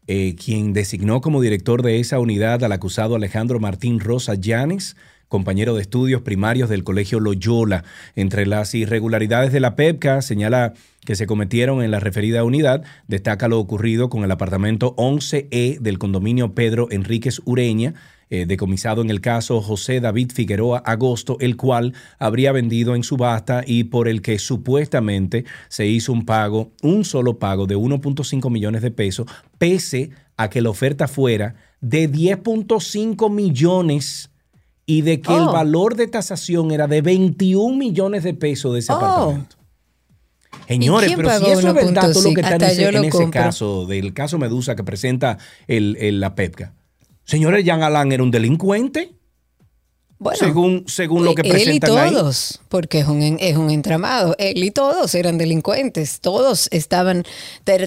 eh, 0.08 0.36
quien 0.36 0.74
designó 0.74 1.22
como 1.22 1.42
director 1.42 1.84
de 1.84 2.00
esa 2.00 2.20
unidad 2.20 2.64
al 2.64 2.72
acusado 2.72 3.16
Alejandro 3.16 3.60
Martín 3.60 4.00
Rosa 4.00 4.34
Llanes, 4.34 4.96
compañero 5.28 5.76
de 5.76 5.82
estudios 5.82 6.22
primarios 6.22 6.70
del 6.70 6.84
Colegio 6.84 7.20
Loyola. 7.20 7.84
Entre 8.16 8.46
las 8.46 8.74
irregularidades 8.74 9.52
de 9.52 9.60
la 9.60 9.76
PEPCA 9.76 10.22
señala 10.22 10.74
que 11.06 11.16
se 11.16 11.28
cometieron 11.28 11.82
en 11.82 11.92
la 11.92 12.00
referida 12.00 12.44
unidad, 12.44 12.84
destaca 13.08 13.48
lo 13.48 13.60
ocurrido 13.60 14.10
con 14.10 14.24
el 14.24 14.32
apartamento 14.32 14.96
11E 14.98 15.80
del 15.80 16.00
condominio 16.00 16.54
Pedro 16.54 16.88
Enríquez 16.92 17.42
Ureña, 17.46 17.94
eh, 18.30 18.46
decomisado 18.46 19.02
en 19.02 19.10
el 19.10 19.22
caso 19.22 19.62
José 19.62 20.02
David 20.02 20.32
Figueroa 20.34 20.80
Agosto, 20.80 21.38
el 21.40 21.56
cual 21.56 21.94
habría 22.20 22.52
vendido 22.52 22.94
en 22.94 23.04
subasta 23.04 23.64
y 23.66 23.86
por 23.86 24.10
el 24.10 24.22
que 24.22 24.38
supuestamente 24.38 25.46
se 25.70 25.88
hizo 25.88 26.12
un 26.12 26.26
pago, 26.26 26.74
un 26.82 27.06
solo 27.06 27.40
pago 27.40 27.68
de 27.68 27.78
1.5 27.78 28.52
millones 28.52 28.82
de 28.82 28.92
pesos, 28.92 29.28
pese 29.58 30.10
a 30.36 30.50
que 30.50 30.62
la 30.62 30.70
oferta 30.70 31.08
fuera 31.08 31.56
de 31.80 32.12
10.5 32.12 33.32
millones 33.32 34.30
y 34.88 35.02
de 35.02 35.22
que 35.22 35.32
el 35.36 35.42
Oh. 35.44 35.52
valor 35.52 35.96
de 35.96 36.08
tasación 36.08 36.72
era 36.72 36.88
de 36.88 37.02
21 37.02 37.78
millones 37.78 38.24
de 38.24 38.34
pesos 38.34 38.74
de 38.74 38.80
ese 38.80 38.92
Oh. 38.94 38.96
apartamento. 38.96 39.56
Señores, 40.68 41.14
pero 41.16 41.30
si 41.40 41.46
eso 41.46 41.68
es 41.68 41.74
verdad, 41.74 42.12
todo 42.12 42.22
lo 42.24 42.34
que 42.34 42.42
1.5? 42.42 42.54
está 42.54 42.56
en 42.56 42.72
ese, 42.72 42.98
en 42.98 43.04
ese 43.06 43.30
caso, 43.30 43.86
del 43.86 44.14
caso 44.14 44.38
Medusa 44.38 44.76
que 44.76 44.84
presenta 44.84 45.38
el, 45.68 45.96
el- 46.00 46.20
la 46.20 46.34
PEPCA. 46.36 46.74
Señores, 47.26 47.64
Jean 47.64 47.84
Alain 47.84 48.12
era 48.12 48.24
un 48.24 48.32
delincuente. 48.32 49.14
Bueno, 50.20 50.40
según, 50.40 50.84
según 50.88 51.26
lo 51.26 51.36
que 51.36 51.42
él 51.42 51.48
y 51.48 51.52
presentan 51.52 51.98
ahí. 51.98 52.12
todos, 52.12 52.60
porque 52.70 53.00
es 53.02 53.08
un, 53.08 53.22
es 53.40 53.56
un 53.56 53.70
entramado. 53.70 54.36
Él 54.40 54.64
y 54.64 54.72
todos 54.72 55.14
eran 55.14 55.38
delincuentes. 55.38 56.22
Todos 56.22 56.70
estaban 56.72 57.24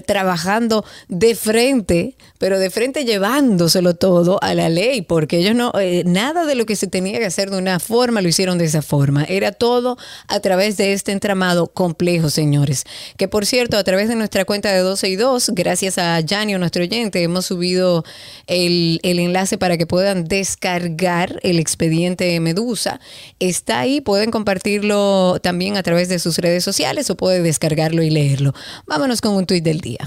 trabajando 0.05 0.85
de 1.09 1.35
frente, 1.35 2.15
pero 2.41 2.57
de 2.57 2.71
frente 2.71 3.05
llevándoselo 3.05 3.93
todo 3.93 4.39
a 4.41 4.55
la 4.55 4.67
ley, 4.67 5.03
porque 5.03 5.37
ellos 5.37 5.53
no, 5.53 5.71
eh, 5.79 6.01
nada 6.07 6.47
de 6.47 6.55
lo 6.55 6.65
que 6.65 6.75
se 6.75 6.87
tenía 6.87 7.19
que 7.19 7.27
hacer 7.27 7.51
de 7.51 7.57
una 7.59 7.79
forma 7.79 8.19
lo 8.19 8.27
hicieron 8.27 8.57
de 8.57 8.65
esa 8.65 8.81
forma. 8.81 9.25
Era 9.25 9.51
todo 9.51 9.95
a 10.27 10.39
través 10.39 10.75
de 10.75 10.93
este 10.93 11.11
entramado 11.11 11.67
complejo, 11.67 12.31
señores. 12.31 12.85
Que 13.15 13.27
por 13.27 13.45
cierto, 13.45 13.77
a 13.77 13.83
través 13.83 14.09
de 14.09 14.15
nuestra 14.15 14.43
cuenta 14.43 14.71
de 14.71 14.79
12 14.79 15.07
y 15.09 15.17
2, 15.17 15.51
gracias 15.53 15.99
a 15.99 16.19
Janio, 16.27 16.57
nuestro 16.57 16.81
oyente, 16.81 17.21
hemos 17.21 17.45
subido 17.45 18.03
el, 18.47 18.99
el 19.03 19.19
enlace 19.19 19.59
para 19.59 19.77
que 19.77 19.85
puedan 19.85 20.23
descargar 20.23 21.39
el 21.43 21.59
expediente 21.59 22.39
Medusa. 22.39 22.99
Está 23.39 23.81
ahí, 23.81 24.01
pueden 24.01 24.31
compartirlo 24.31 25.37
también 25.43 25.77
a 25.77 25.83
través 25.83 26.09
de 26.09 26.17
sus 26.17 26.39
redes 26.39 26.63
sociales 26.63 27.07
o 27.11 27.15
pueden 27.15 27.43
descargarlo 27.43 28.01
y 28.01 28.09
leerlo. 28.09 28.55
Vámonos 28.87 29.21
con 29.21 29.35
un 29.35 29.45
tuit 29.45 29.63
del 29.63 29.79
día. 29.79 29.99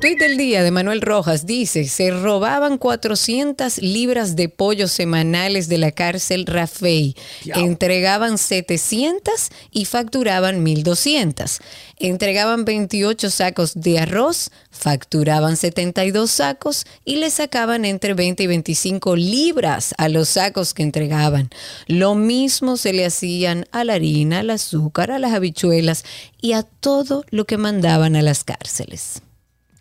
Tuit 0.00 0.16
del 0.16 0.36
día 0.36 0.62
de 0.62 0.70
Manuel 0.70 1.00
Rojas 1.00 1.44
dice, 1.44 1.88
se 1.88 2.12
robaban 2.12 2.78
400 2.78 3.78
libras 3.78 4.36
de 4.36 4.48
pollo 4.48 4.86
semanales 4.86 5.68
de 5.68 5.76
la 5.76 5.90
cárcel 5.90 6.46
Rafey, 6.46 7.16
entregaban 7.46 8.38
700 8.38 9.48
y 9.72 9.86
facturaban 9.86 10.62
1200. 10.62 11.58
Entregaban 11.96 12.64
28 12.64 13.28
sacos 13.28 13.72
de 13.74 13.98
arroz, 13.98 14.52
facturaban 14.70 15.56
72 15.56 16.30
sacos 16.30 16.86
y 17.04 17.16
le 17.16 17.28
sacaban 17.30 17.84
entre 17.84 18.14
20 18.14 18.44
y 18.44 18.46
25 18.46 19.16
libras 19.16 19.96
a 19.98 20.08
los 20.08 20.28
sacos 20.28 20.74
que 20.74 20.84
entregaban. 20.84 21.50
Lo 21.88 22.14
mismo 22.14 22.76
se 22.76 22.92
le 22.92 23.04
hacían 23.04 23.66
a 23.72 23.82
la 23.82 23.94
harina, 23.94 24.38
al 24.38 24.50
azúcar, 24.50 25.10
a 25.10 25.18
las 25.18 25.32
habichuelas 25.32 26.04
y 26.40 26.52
a 26.52 26.62
todo 26.62 27.24
lo 27.30 27.46
que 27.46 27.56
mandaban 27.56 28.14
a 28.14 28.22
las 28.22 28.44
cárceles. 28.44 29.22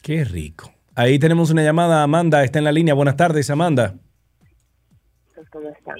Qué 0.07 0.23
rico. 0.23 0.71
Ahí 0.95 1.19
tenemos 1.19 1.51
una 1.51 1.63
llamada. 1.63 2.01
Amanda 2.01 2.41
está 2.41 2.59
en 2.59 2.63
la 2.63 2.71
línea. 2.71 2.93
Buenas 2.93 3.17
tardes, 3.17 3.49
Amanda. 3.49 3.95
¿Cómo 5.51 5.67
están? 5.67 5.97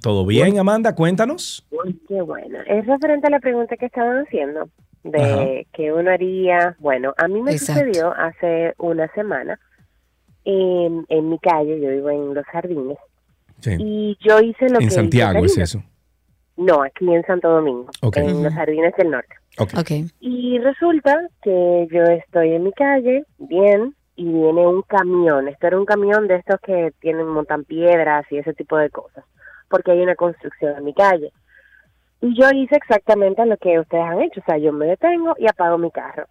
¿Todo 0.00 0.24
bien, 0.24 0.58
Amanda? 0.58 0.94
Cuéntanos. 0.94 1.66
Qué 2.08 2.22
bueno. 2.22 2.58
Es 2.66 2.86
referente 2.86 3.26
a 3.26 3.30
la 3.30 3.40
pregunta 3.40 3.76
que 3.76 3.84
estaban 3.84 4.24
haciendo 4.24 4.70
de 5.02 5.22
Ajá. 5.22 5.44
que 5.74 5.92
uno 5.92 6.10
haría. 6.10 6.74
Bueno, 6.78 7.12
a 7.18 7.28
mí 7.28 7.42
me 7.42 7.52
Exacto. 7.52 7.82
sucedió 7.84 8.14
hace 8.14 8.72
una 8.78 9.08
semana 9.12 9.60
en, 10.46 11.04
en 11.10 11.28
mi 11.28 11.38
calle, 11.38 11.78
yo 11.82 11.90
vivo 11.90 12.08
en 12.08 12.32
Los 12.32 12.46
Jardines, 12.46 12.96
Sí. 13.60 13.76
y 13.78 14.16
yo 14.26 14.40
hice 14.40 14.70
lo 14.70 14.78
que 14.78 14.84
En 14.86 14.90
Santiago 14.90 15.44
es 15.44 15.58
eso. 15.58 15.82
No, 16.56 16.82
aquí 16.82 17.12
en 17.12 17.22
Santo 17.26 17.50
Domingo, 17.50 17.90
Ok. 18.00 18.16
en. 18.16 18.42
Los 18.42 18.54
Jardines 18.54 18.94
del 18.96 19.10
Norte. 19.10 19.34
Ok. 19.58 19.90
Y 20.20 20.58
resulta 20.58 21.28
que 21.42 21.88
yo 21.90 22.02
estoy 22.02 22.52
en 22.54 22.64
mi 22.64 22.72
calle, 22.72 23.24
bien, 23.38 23.94
y 24.16 24.24
viene 24.24 24.66
un 24.66 24.82
camión. 24.82 25.48
Esto 25.48 25.66
era 25.66 25.78
un 25.78 25.84
camión 25.84 26.28
de 26.28 26.36
estos 26.36 26.60
que 26.60 26.92
tienen, 27.00 27.26
montan 27.26 27.64
piedras 27.64 28.24
y 28.30 28.38
ese 28.38 28.54
tipo 28.54 28.76
de 28.76 28.90
cosas, 28.90 29.24
porque 29.68 29.92
hay 29.92 30.00
una 30.00 30.14
construcción 30.14 30.76
en 30.76 30.84
mi 30.84 30.94
calle. 30.94 31.32
Y 32.20 32.34
yo 32.40 32.48
hice 32.50 32.76
exactamente 32.76 33.44
lo 33.44 33.56
que 33.56 33.78
ustedes 33.78 34.04
han 34.04 34.22
hecho, 34.22 34.40
o 34.40 34.44
sea, 34.44 34.58
yo 34.58 34.72
me 34.72 34.86
detengo 34.86 35.34
y 35.38 35.46
apago 35.46 35.78
mi 35.78 35.90
carro. 35.90 36.26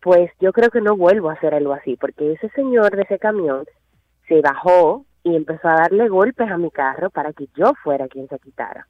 Pues 0.00 0.30
yo 0.40 0.52
creo 0.52 0.70
que 0.70 0.80
no 0.80 0.96
vuelvo 0.96 1.30
a 1.30 1.34
hacer 1.34 1.54
algo 1.54 1.72
así, 1.72 1.96
porque 1.96 2.32
ese 2.32 2.48
señor 2.50 2.94
de 2.96 3.02
ese 3.02 3.18
camión 3.18 3.64
se 4.28 4.40
bajó 4.40 5.06
y 5.22 5.36
empezó 5.36 5.68
a 5.68 5.76
darle 5.76 6.08
golpes 6.08 6.50
a 6.50 6.58
mi 6.58 6.70
carro 6.70 7.10
para 7.10 7.32
que 7.32 7.46
yo 7.56 7.72
fuera 7.82 8.08
quien 8.08 8.28
se 8.28 8.38
quitara. 8.40 8.88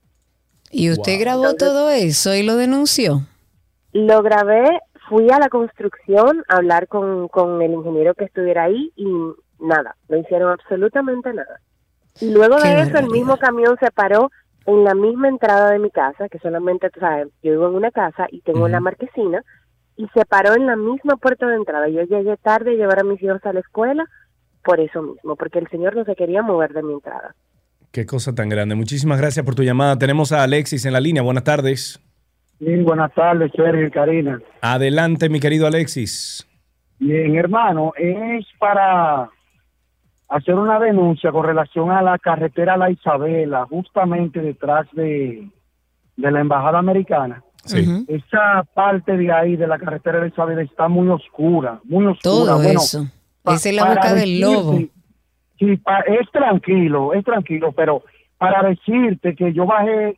¿Y 0.70 0.90
usted 0.90 1.20
grabó 1.20 1.54
todo 1.54 1.90
eso 1.90 2.34
y 2.34 2.42
lo 2.42 2.56
denunció? 2.56 3.26
Lo 3.92 4.22
grabé 4.22 4.80
fui 5.08 5.30
a 5.30 5.38
la 5.38 5.48
construcción 5.48 6.42
a 6.48 6.56
hablar 6.56 6.88
con, 6.88 7.28
con 7.28 7.60
el 7.60 7.72
ingeniero 7.72 8.14
que 8.14 8.24
estuviera 8.24 8.64
ahí 8.64 8.92
y 8.96 9.06
nada, 9.60 9.96
no 10.08 10.16
hicieron 10.16 10.52
absolutamente 10.52 11.32
nada. 11.32 11.60
Y 12.20 12.32
luego 12.32 12.56
Qué 12.56 12.68
de 12.68 12.80
eso, 12.82 12.98
el 12.98 13.08
mismo 13.08 13.36
camión 13.36 13.76
se 13.80 13.90
paró 13.90 14.30
en 14.66 14.84
la 14.84 14.94
misma 14.94 15.28
entrada 15.28 15.70
de 15.70 15.78
mi 15.78 15.90
casa, 15.90 16.28
que 16.28 16.38
solamente, 16.38 16.90
tú 16.90 17.00
sabes, 17.00 17.28
yo 17.42 17.52
vivo 17.52 17.68
en 17.68 17.74
una 17.74 17.90
casa 17.90 18.26
y 18.30 18.40
tengo 18.42 18.68
la 18.68 18.80
marquesina, 18.80 19.42
y 19.96 20.06
se 20.14 20.24
paró 20.24 20.54
en 20.54 20.66
la 20.66 20.76
misma 20.76 21.16
puerta 21.16 21.46
de 21.46 21.56
entrada. 21.56 21.88
Yo 21.88 22.02
llegué 22.02 22.36
tarde 22.36 22.72
a 22.72 22.74
llevar 22.74 23.00
a 23.00 23.04
mis 23.04 23.22
hijos 23.22 23.44
a 23.44 23.52
la 23.52 23.60
escuela 23.60 24.04
por 24.64 24.80
eso 24.80 25.02
mismo, 25.02 25.36
porque 25.36 25.58
el 25.58 25.68
señor 25.68 25.96
no 25.96 26.04
se 26.04 26.14
quería 26.14 26.42
mover 26.42 26.72
de 26.72 26.82
mi 26.82 26.92
entrada. 26.92 27.34
Qué 27.90 28.06
cosa 28.06 28.34
tan 28.34 28.48
grande. 28.48 28.74
Muchísimas 28.74 29.18
gracias 29.18 29.44
por 29.44 29.54
tu 29.54 29.62
llamada. 29.62 29.98
Tenemos 29.98 30.32
a 30.32 30.42
Alexis 30.42 30.86
en 30.86 30.94
la 30.94 31.00
línea. 31.00 31.22
Buenas 31.22 31.44
tardes. 31.44 32.00
Bien, 32.64 32.84
buenas 32.84 33.12
tardes, 33.12 33.50
Sergio 33.56 33.88
y 33.88 33.90
Karina. 33.90 34.40
Adelante, 34.60 35.28
mi 35.28 35.40
querido 35.40 35.66
Alexis. 35.66 36.46
Bien, 37.00 37.34
hermano, 37.34 37.92
es 37.98 38.46
para 38.60 39.28
hacer 40.28 40.54
una 40.54 40.78
denuncia 40.78 41.32
con 41.32 41.44
relación 41.44 41.90
a 41.90 42.02
la 42.02 42.18
carretera 42.18 42.76
La 42.76 42.88
Isabela, 42.88 43.66
justamente 43.68 44.40
detrás 44.40 44.86
de, 44.92 45.48
de 46.16 46.30
la 46.30 46.40
Embajada 46.40 46.78
Americana. 46.78 47.42
Sí. 47.64 47.84
Esa 48.06 48.62
parte 48.74 49.16
de 49.16 49.32
ahí 49.32 49.56
de 49.56 49.66
la 49.66 49.78
carretera 49.80 50.20
La 50.20 50.28
Isabela 50.28 50.62
está 50.62 50.86
muy 50.86 51.08
oscura, 51.08 51.80
muy 51.82 52.06
oscura. 52.06 52.20
Todo 52.22 52.56
Bueno, 52.58 52.78
eso. 52.80 53.06
Esa 53.44 53.68
es 53.70 53.74
la 53.74 53.86
boca 53.92 54.14
del 54.14 54.40
lobo. 54.40 54.78
Sí, 55.58 55.76
pa- 55.78 56.04
es 56.06 56.30
tranquilo, 56.30 57.12
es 57.12 57.24
tranquilo, 57.24 57.72
pero 57.72 58.04
para 58.38 58.68
decirte 58.68 59.34
que 59.34 59.52
yo 59.52 59.66
bajé 59.66 60.16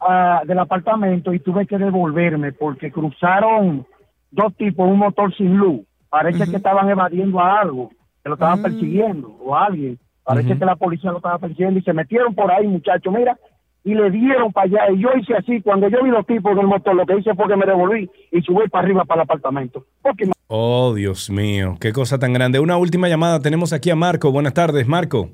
ah, 0.00 0.42
del 0.46 0.58
apartamento 0.58 1.32
y 1.32 1.40
tuve 1.40 1.66
que 1.66 1.78
devolverme 1.78 2.52
porque 2.52 2.90
cruzaron 2.90 3.86
dos 4.30 4.54
tipos, 4.56 4.88
un 4.88 4.98
motor 4.98 5.34
sin 5.36 5.56
luz. 5.56 5.80
Parece 6.10 6.48
que 6.50 6.56
estaban 6.56 6.88
evadiendo 6.88 7.40
a 7.40 7.60
algo, 7.60 7.90
que 8.22 8.28
lo 8.28 8.34
estaban 8.34 8.62
persiguiendo 8.62 9.28
o 9.40 9.54
a 9.54 9.66
alguien. 9.66 9.98
Parece 10.24 10.58
que 10.58 10.64
la 10.64 10.76
policía 10.76 11.10
lo 11.10 11.18
estaba 11.18 11.38
persiguiendo 11.38 11.78
y 11.80 11.82
se 11.82 11.92
metieron 11.92 12.34
por 12.34 12.50
ahí, 12.50 12.66
muchachos, 12.66 13.12
mira, 13.12 13.38
y 13.84 13.94
le 13.94 14.10
dieron 14.10 14.52
para 14.52 14.66
allá. 14.66 14.92
Y 14.92 15.00
yo 15.00 15.08
hice 15.18 15.34
así, 15.34 15.62
cuando 15.62 15.88
yo 15.88 16.02
vi 16.02 16.10
los 16.10 16.26
tipos 16.26 16.54
del 16.54 16.66
motor, 16.66 16.94
lo 16.94 17.06
que 17.06 17.18
hice 17.18 17.34
fue 17.34 17.48
que 17.48 17.56
me 17.56 17.64
devolví 17.66 18.10
y 18.32 18.42
subí 18.42 18.68
para 18.68 18.84
arriba 18.84 19.04
para 19.04 19.22
el 19.22 19.24
apartamento. 19.24 19.84
Porque 20.02 20.30
Oh, 20.50 20.94
Dios 20.94 21.28
mío, 21.28 21.76
qué 21.78 21.92
cosa 21.92 22.18
tan 22.18 22.32
grande. 22.32 22.58
Una 22.58 22.78
última 22.78 23.08
llamada. 23.08 23.40
Tenemos 23.40 23.74
aquí 23.74 23.90
a 23.90 23.96
Marco. 23.96 24.32
Buenas 24.32 24.54
tardes, 24.54 24.88
Marco. 24.88 25.30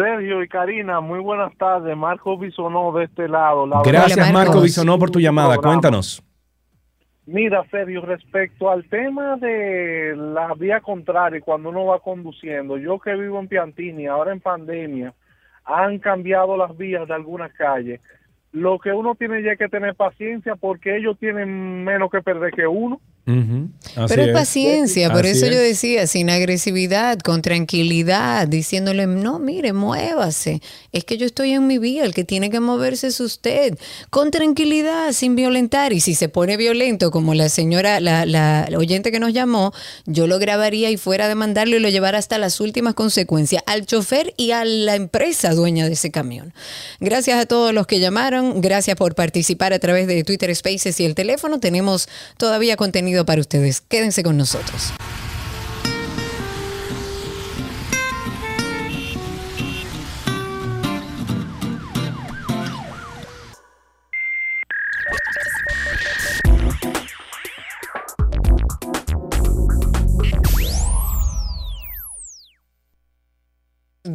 Sergio 0.00 0.42
y 0.42 0.48
Karina, 0.48 1.00
muy 1.00 1.20
buenas 1.20 1.54
tardes. 1.58 1.94
Marco 1.94 2.38
Bisonó 2.38 2.90
de 2.92 3.04
este 3.04 3.28
lado. 3.28 3.66
La 3.66 3.82
Gracias, 3.84 4.32
Marco 4.32 4.62
Bisonó, 4.62 4.98
por 4.98 5.10
tu 5.10 5.20
llamada. 5.20 5.54
programa. 5.54 5.74
Cuéntanos. 5.74 6.22
Mira, 7.26 7.62
Sergio, 7.70 8.00
respecto 8.00 8.70
al 8.70 8.88
tema 8.88 9.36
de 9.36 10.14
la 10.16 10.54
vía 10.54 10.80
contraria 10.80 11.40
cuando 11.42 11.68
uno 11.68 11.84
va 11.84 12.00
conduciendo, 12.00 12.78
yo 12.78 12.98
que 12.98 13.14
vivo 13.14 13.38
en 13.38 13.48
Piantini, 13.48 14.06
ahora 14.06 14.32
en 14.32 14.40
pandemia, 14.40 15.12
han 15.64 15.98
cambiado 15.98 16.56
las 16.56 16.74
vías 16.78 17.06
de 17.06 17.14
algunas 17.14 17.52
calles. 17.52 18.00
Lo 18.52 18.78
que 18.78 18.92
uno 18.92 19.14
tiene 19.14 19.42
ya 19.42 19.54
que 19.56 19.68
tener 19.68 19.94
paciencia 19.94 20.56
porque 20.56 20.96
ellos 20.96 21.18
tienen 21.18 21.84
menos 21.84 22.10
que 22.10 22.22
perder 22.22 22.52
que 22.52 22.66
uno. 22.66 23.00
Pero 23.24 24.22
es 24.22 24.32
paciencia, 24.32 25.10
por 25.10 25.26
Así 25.26 25.38
eso 25.38 25.46
yo 25.46 25.58
decía, 25.58 26.06
sin 26.06 26.30
agresividad, 26.30 27.18
con 27.18 27.42
tranquilidad, 27.42 28.48
diciéndole, 28.48 29.06
no, 29.06 29.38
mire, 29.38 29.72
muévase. 29.72 30.60
Es 30.92 31.04
que 31.04 31.16
yo 31.16 31.26
estoy 31.26 31.52
en 31.52 31.66
mi 31.66 31.78
vía, 31.78 32.04
el 32.04 32.14
que 32.14 32.24
tiene 32.24 32.50
que 32.50 32.60
moverse 32.60 33.08
es 33.08 33.20
usted. 33.20 33.78
Con 34.10 34.30
tranquilidad, 34.30 35.12
sin 35.12 35.36
violentar. 35.36 35.92
Y 35.92 36.00
si 36.00 36.14
se 36.14 36.28
pone 36.28 36.56
violento, 36.56 37.10
como 37.10 37.34
la 37.34 37.48
señora, 37.48 38.00
la, 38.00 38.26
la 38.26 38.68
oyente 38.76 39.12
que 39.12 39.20
nos 39.20 39.32
llamó, 39.32 39.72
yo 40.06 40.26
lo 40.26 40.38
grabaría 40.38 40.90
y 40.90 40.96
fuera 40.96 41.26
a 41.26 41.28
demandarlo 41.28 41.76
y 41.76 41.80
lo 41.80 41.88
llevara 41.88 42.18
hasta 42.18 42.38
las 42.38 42.60
últimas 42.60 42.94
consecuencias, 42.94 43.62
al 43.66 43.86
chofer 43.86 44.34
y 44.36 44.50
a 44.50 44.64
la 44.64 44.96
empresa 44.96 45.54
dueña 45.54 45.86
de 45.86 45.92
ese 45.92 46.10
camión. 46.10 46.52
Gracias 46.98 47.38
a 47.38 47.46
todos 47.46 47.72
los 47.72 47.86
que 47.86 48.00
llamaron, 48.00 48.60
gracias 48.60 48.96
por 48.96 49.14
participar 49.14 49.72
a 49.72 49.78
través 49.78 50.06
de 50.06 50.24
Twitter 50.24 50.54
Spaces 50.54 50.98
y 51.00 51.04
el 51.04 51.14
teléfono. 51.14 51.60
Tenemos 51.60 52.08
todavía 52.36 52.76
contenido 52.76 53.19
para 53.24 53.40
ustedes. 53.40 53.80
Quédense 53.80 54.22
con 54.22 54.36
nosotros. 54.36 54.92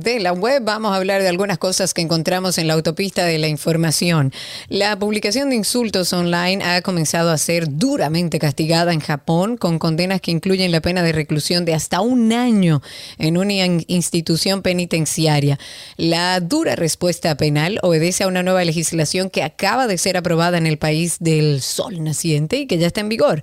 De 0.06 0.20
la 0.20 0.34
web 0.34 0.62
vamos 0.64 0.94
a 0.94 0.98
hablar 0.98 1.24
de 1.24 1.28
algunas 1.28 1.58
cosas 1.58 1.94
que 1.96 2.02
encontramos 2.02 2.60
en 2.60 2.68
la 2.68 2.76
autopista 2.76 3.26
de 3.26 3.40
la 3.40 3.48
información. 3.48 4.32
La 4.70 4.98
publicación 5.00 5.50
de 5.50 5.56
insultos 5.56 6.14
online 6.14 6.64
ha 6.64 6.82
comenzado 6.84 7.32
a 7.32 7.38
ser 7.40 7.66
duramente 7.68 8.38
castigada 8.38 8.94
en 8.94 9.00
Japón 9.00 9.58
con 9.58 9.80
condenas 9.80 10.22
que 10.22 10.30
incluyen 10.30 10.72
la 10.72 10.80
pena 10.82 11.02
de 11.02 11.12
reclusión 11.12 11.66
de 11.66 11.74
hasta 11.74 12.02
un 12.02 12.34
año 12.34 12.84
en 13.18 13.38
una 13.38 13.54
in- 13.66 13.84
institución 13.88 14.62
penitenciaria. 14.62 15.58
La 15.98 16.40
dura 16.40 16.76
respuesta 16.76 17.36
penal 17.36 17.80
obedece 17.82 18.26
a 18.26 18.28
una 18.28 18.44
nueva 18.44 18.64
legislación 18.64 19.32
que 19.32 19.42
acaba 19.42 19.88
de 19.88 19.98
ser 19.98 20.18
aprobada 20.18 20.60
en 20.60 20.68
el 20.68 20.78
país 20.78 21.18
del 21.20 21.64
sol 21.64 22.04
naciente 22.04 22.58
y 22.58 22.68
que 22.68 22.78
ya 22.78 22.86
está 22.86 23.02
en 23.02 23.10
vigor. 23.10 23.42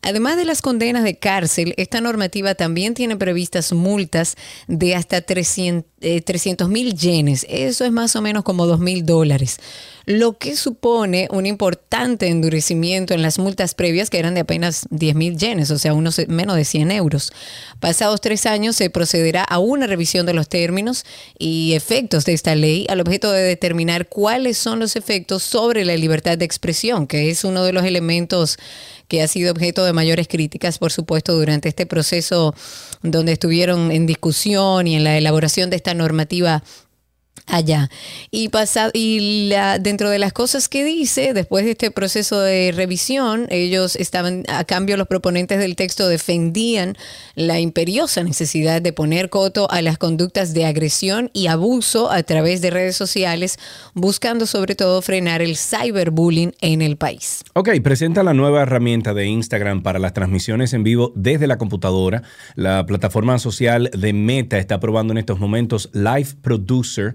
Además 0.00 0.36
de 0.36 0.44
las 0.44 0.62
condenas 0.62 1.02
de 1.02 1.18
cárcel, 1.18 1.74
esta 1.76 2.00
normativa 2.00 2.54
también 2.54 2.94
tiene 2.94 3.16
previstas 3.16 3.72
multas 3.72 4.36
de 4.68 4.94
hasta 4.94 5.20
300 5.20 5.84
mil 6.68 6.94
yenes. 6.94 7.46
Eso 7.48 7.84
es 7.84 7.92
más 7.92 8.16
o 8.16 8.22
menos 8.22 8.44
como 8.44 8.66
2 8.66 8.80
mil 8.80 9.04
dólares. 9.04 9.58
Lo 10.06 10.36
que 10.36 10.54
supone 10.54 11.28
un 11.30 11.46
importante 11.46 12.26
endurecimiento 12.28 13.14
en 13.14 13.22
las 13.22 13.38
multas 13.38 13.74
previas 13.74 14.10
que 14.10 14.18
eran 14.18 14.34
de 14.34 14.40
apenas 14.40 14.86
10 14.90 15.14
mil 15.14 15.38
yenes, 15.38 15.70
o 15.70 15.78
sea, 15.78 15.94
unos 15.94 16.20
menos 16.28 16.56
de 16.56 16.66
100 16.66 16.90
euros. 16.90 17.32
Pasados 17.80 18.20
tres 18.20 18.44
años 18.44 18.76
se 18.76 18.90
procederá 18.90 19.42
a 19.44 19.58
una 19.58 19.86
revisión 19.86 20.26
de 20.26 20.34
los 20.34 20.48
términos 20.48 21.06
y 21.38 21.72
efectos 21.72 22.26
de 22.26 22.34
esta 22.34 22.54
ley 22.54 22.86
al 22.90 23.00
objeto 23.00 23.32
de 23.32 23.42
determinar 23.42 24.08
cuáles 24.08 24.58
son 24.58 24.78
los 24.78 24.96
efectos 24.96 25.42
sobre 25.42 25.86
la 25.86 25.96
libertad 25.96 26.36
de 26.36 26.44
expresión, 26.44 27.06
que 27.06 27.30
es 27.30 27.42
uno 27.44 27.64
de 27.64 27.72
los 27.72 27.84
elementos 27.84 28.58
que 29.14 29.22
ha 29.22 29.28
sido 29.28 29.52
objeto 29.52 29.84
de 29.84 29.92
mayores 29.92 30.26
críticas, 30.26 30.78
por 30.78 30.90
supuesto, 30.90 31.34
durante 31.34 31.68
este 31.68 31.86
proceso 31.86 32.52
donde 33.00 33.30
estuvieron 33.30 33.92
en 33.92 34.06
discusión 34.06 34.88
y 34.88 34.96
en 34.96 35.04
la 35.04 35.16
elaboración 35.16 35.70
de 35.70 35.76
esta 35.76 35.94
normativa 35.94 36.64
allá. 37.46 37.90
Y, 38.30 38.48
pasa, 38.48 38.90
y 38.92 39.48
la, 39.48 39.78
dentro 39.78 40.10
de 40.10 40.18
las 40.18 40.32
cosas 40.32 40.68
que 40.68 40.84
dice, 40.84 41.34
después 41.34 41.64
de 41.64 41.72
este 41.72 41.90
proceso 41.90 42.40
de 42.40 42.72
revisión, 42.74 43.46
ellos 43.50 43.96
estaban, 43.96 44.44
a 44.48 44.64
cambio 44.64 44.96
los 44.96 45.06
proponentes 45.06 45.58
del 45.58 45.76
texto 45.76 46.08
defendían 46.08 46.96
la 47.34 47.60
imperiosa 47.60 48.22
necesidad 48.22 48.80
de 48.80 48.92
poner 48.92 49.30
coto 49.30 49.70
a 49.70 49.82
las 49.82 49.98
conductas 49.98 50.54
de 50.54 50.64
agresión 50.64 51.30
y 51.32 51.48
abuso 51.48 52.10
a 52.10 52.22
través 52.22 52.60
de 52.60 52.70
redes 52.70 52.96
sociales, 52.96 53.58
buscando 53.94 54.46
sobre 54.46 54.74
todo 54.74 55.02
frenar 55.02 55.42
el 55.42 55.56
cyberbullying 55.56 56.54
en 56.60 56.82
el 56.82 56.96
país. 56.96 57.42
Ok, 57.54 57.70
presenta 57.82 58.22
la 58.22 58.34
nueva 58.34 58.62
herramienta 58.62 59.14
de 59.14 59.26
Instagram 59.26 59.82
para 59.82 59.98
las 59.98 60.12
transmisiones 60.12 60.72
en 60.72 60.82
vivo 60.82 61.12
desde 61.14 61.46
la 61.46 61.58
computadora. 61.58 62.22
La 62.54 62.86
plataforma 62.86 63.38
social 63.38 63.90
de 63.96 64.12
Meta 64.12 64.58
está 64.58 64.80
probando 64.80 65.12
en 65.12 65.18
estos 65.18 65.38
momentos 65.38 65.90
Live 65.92 66.36
Producer 66.42 67.14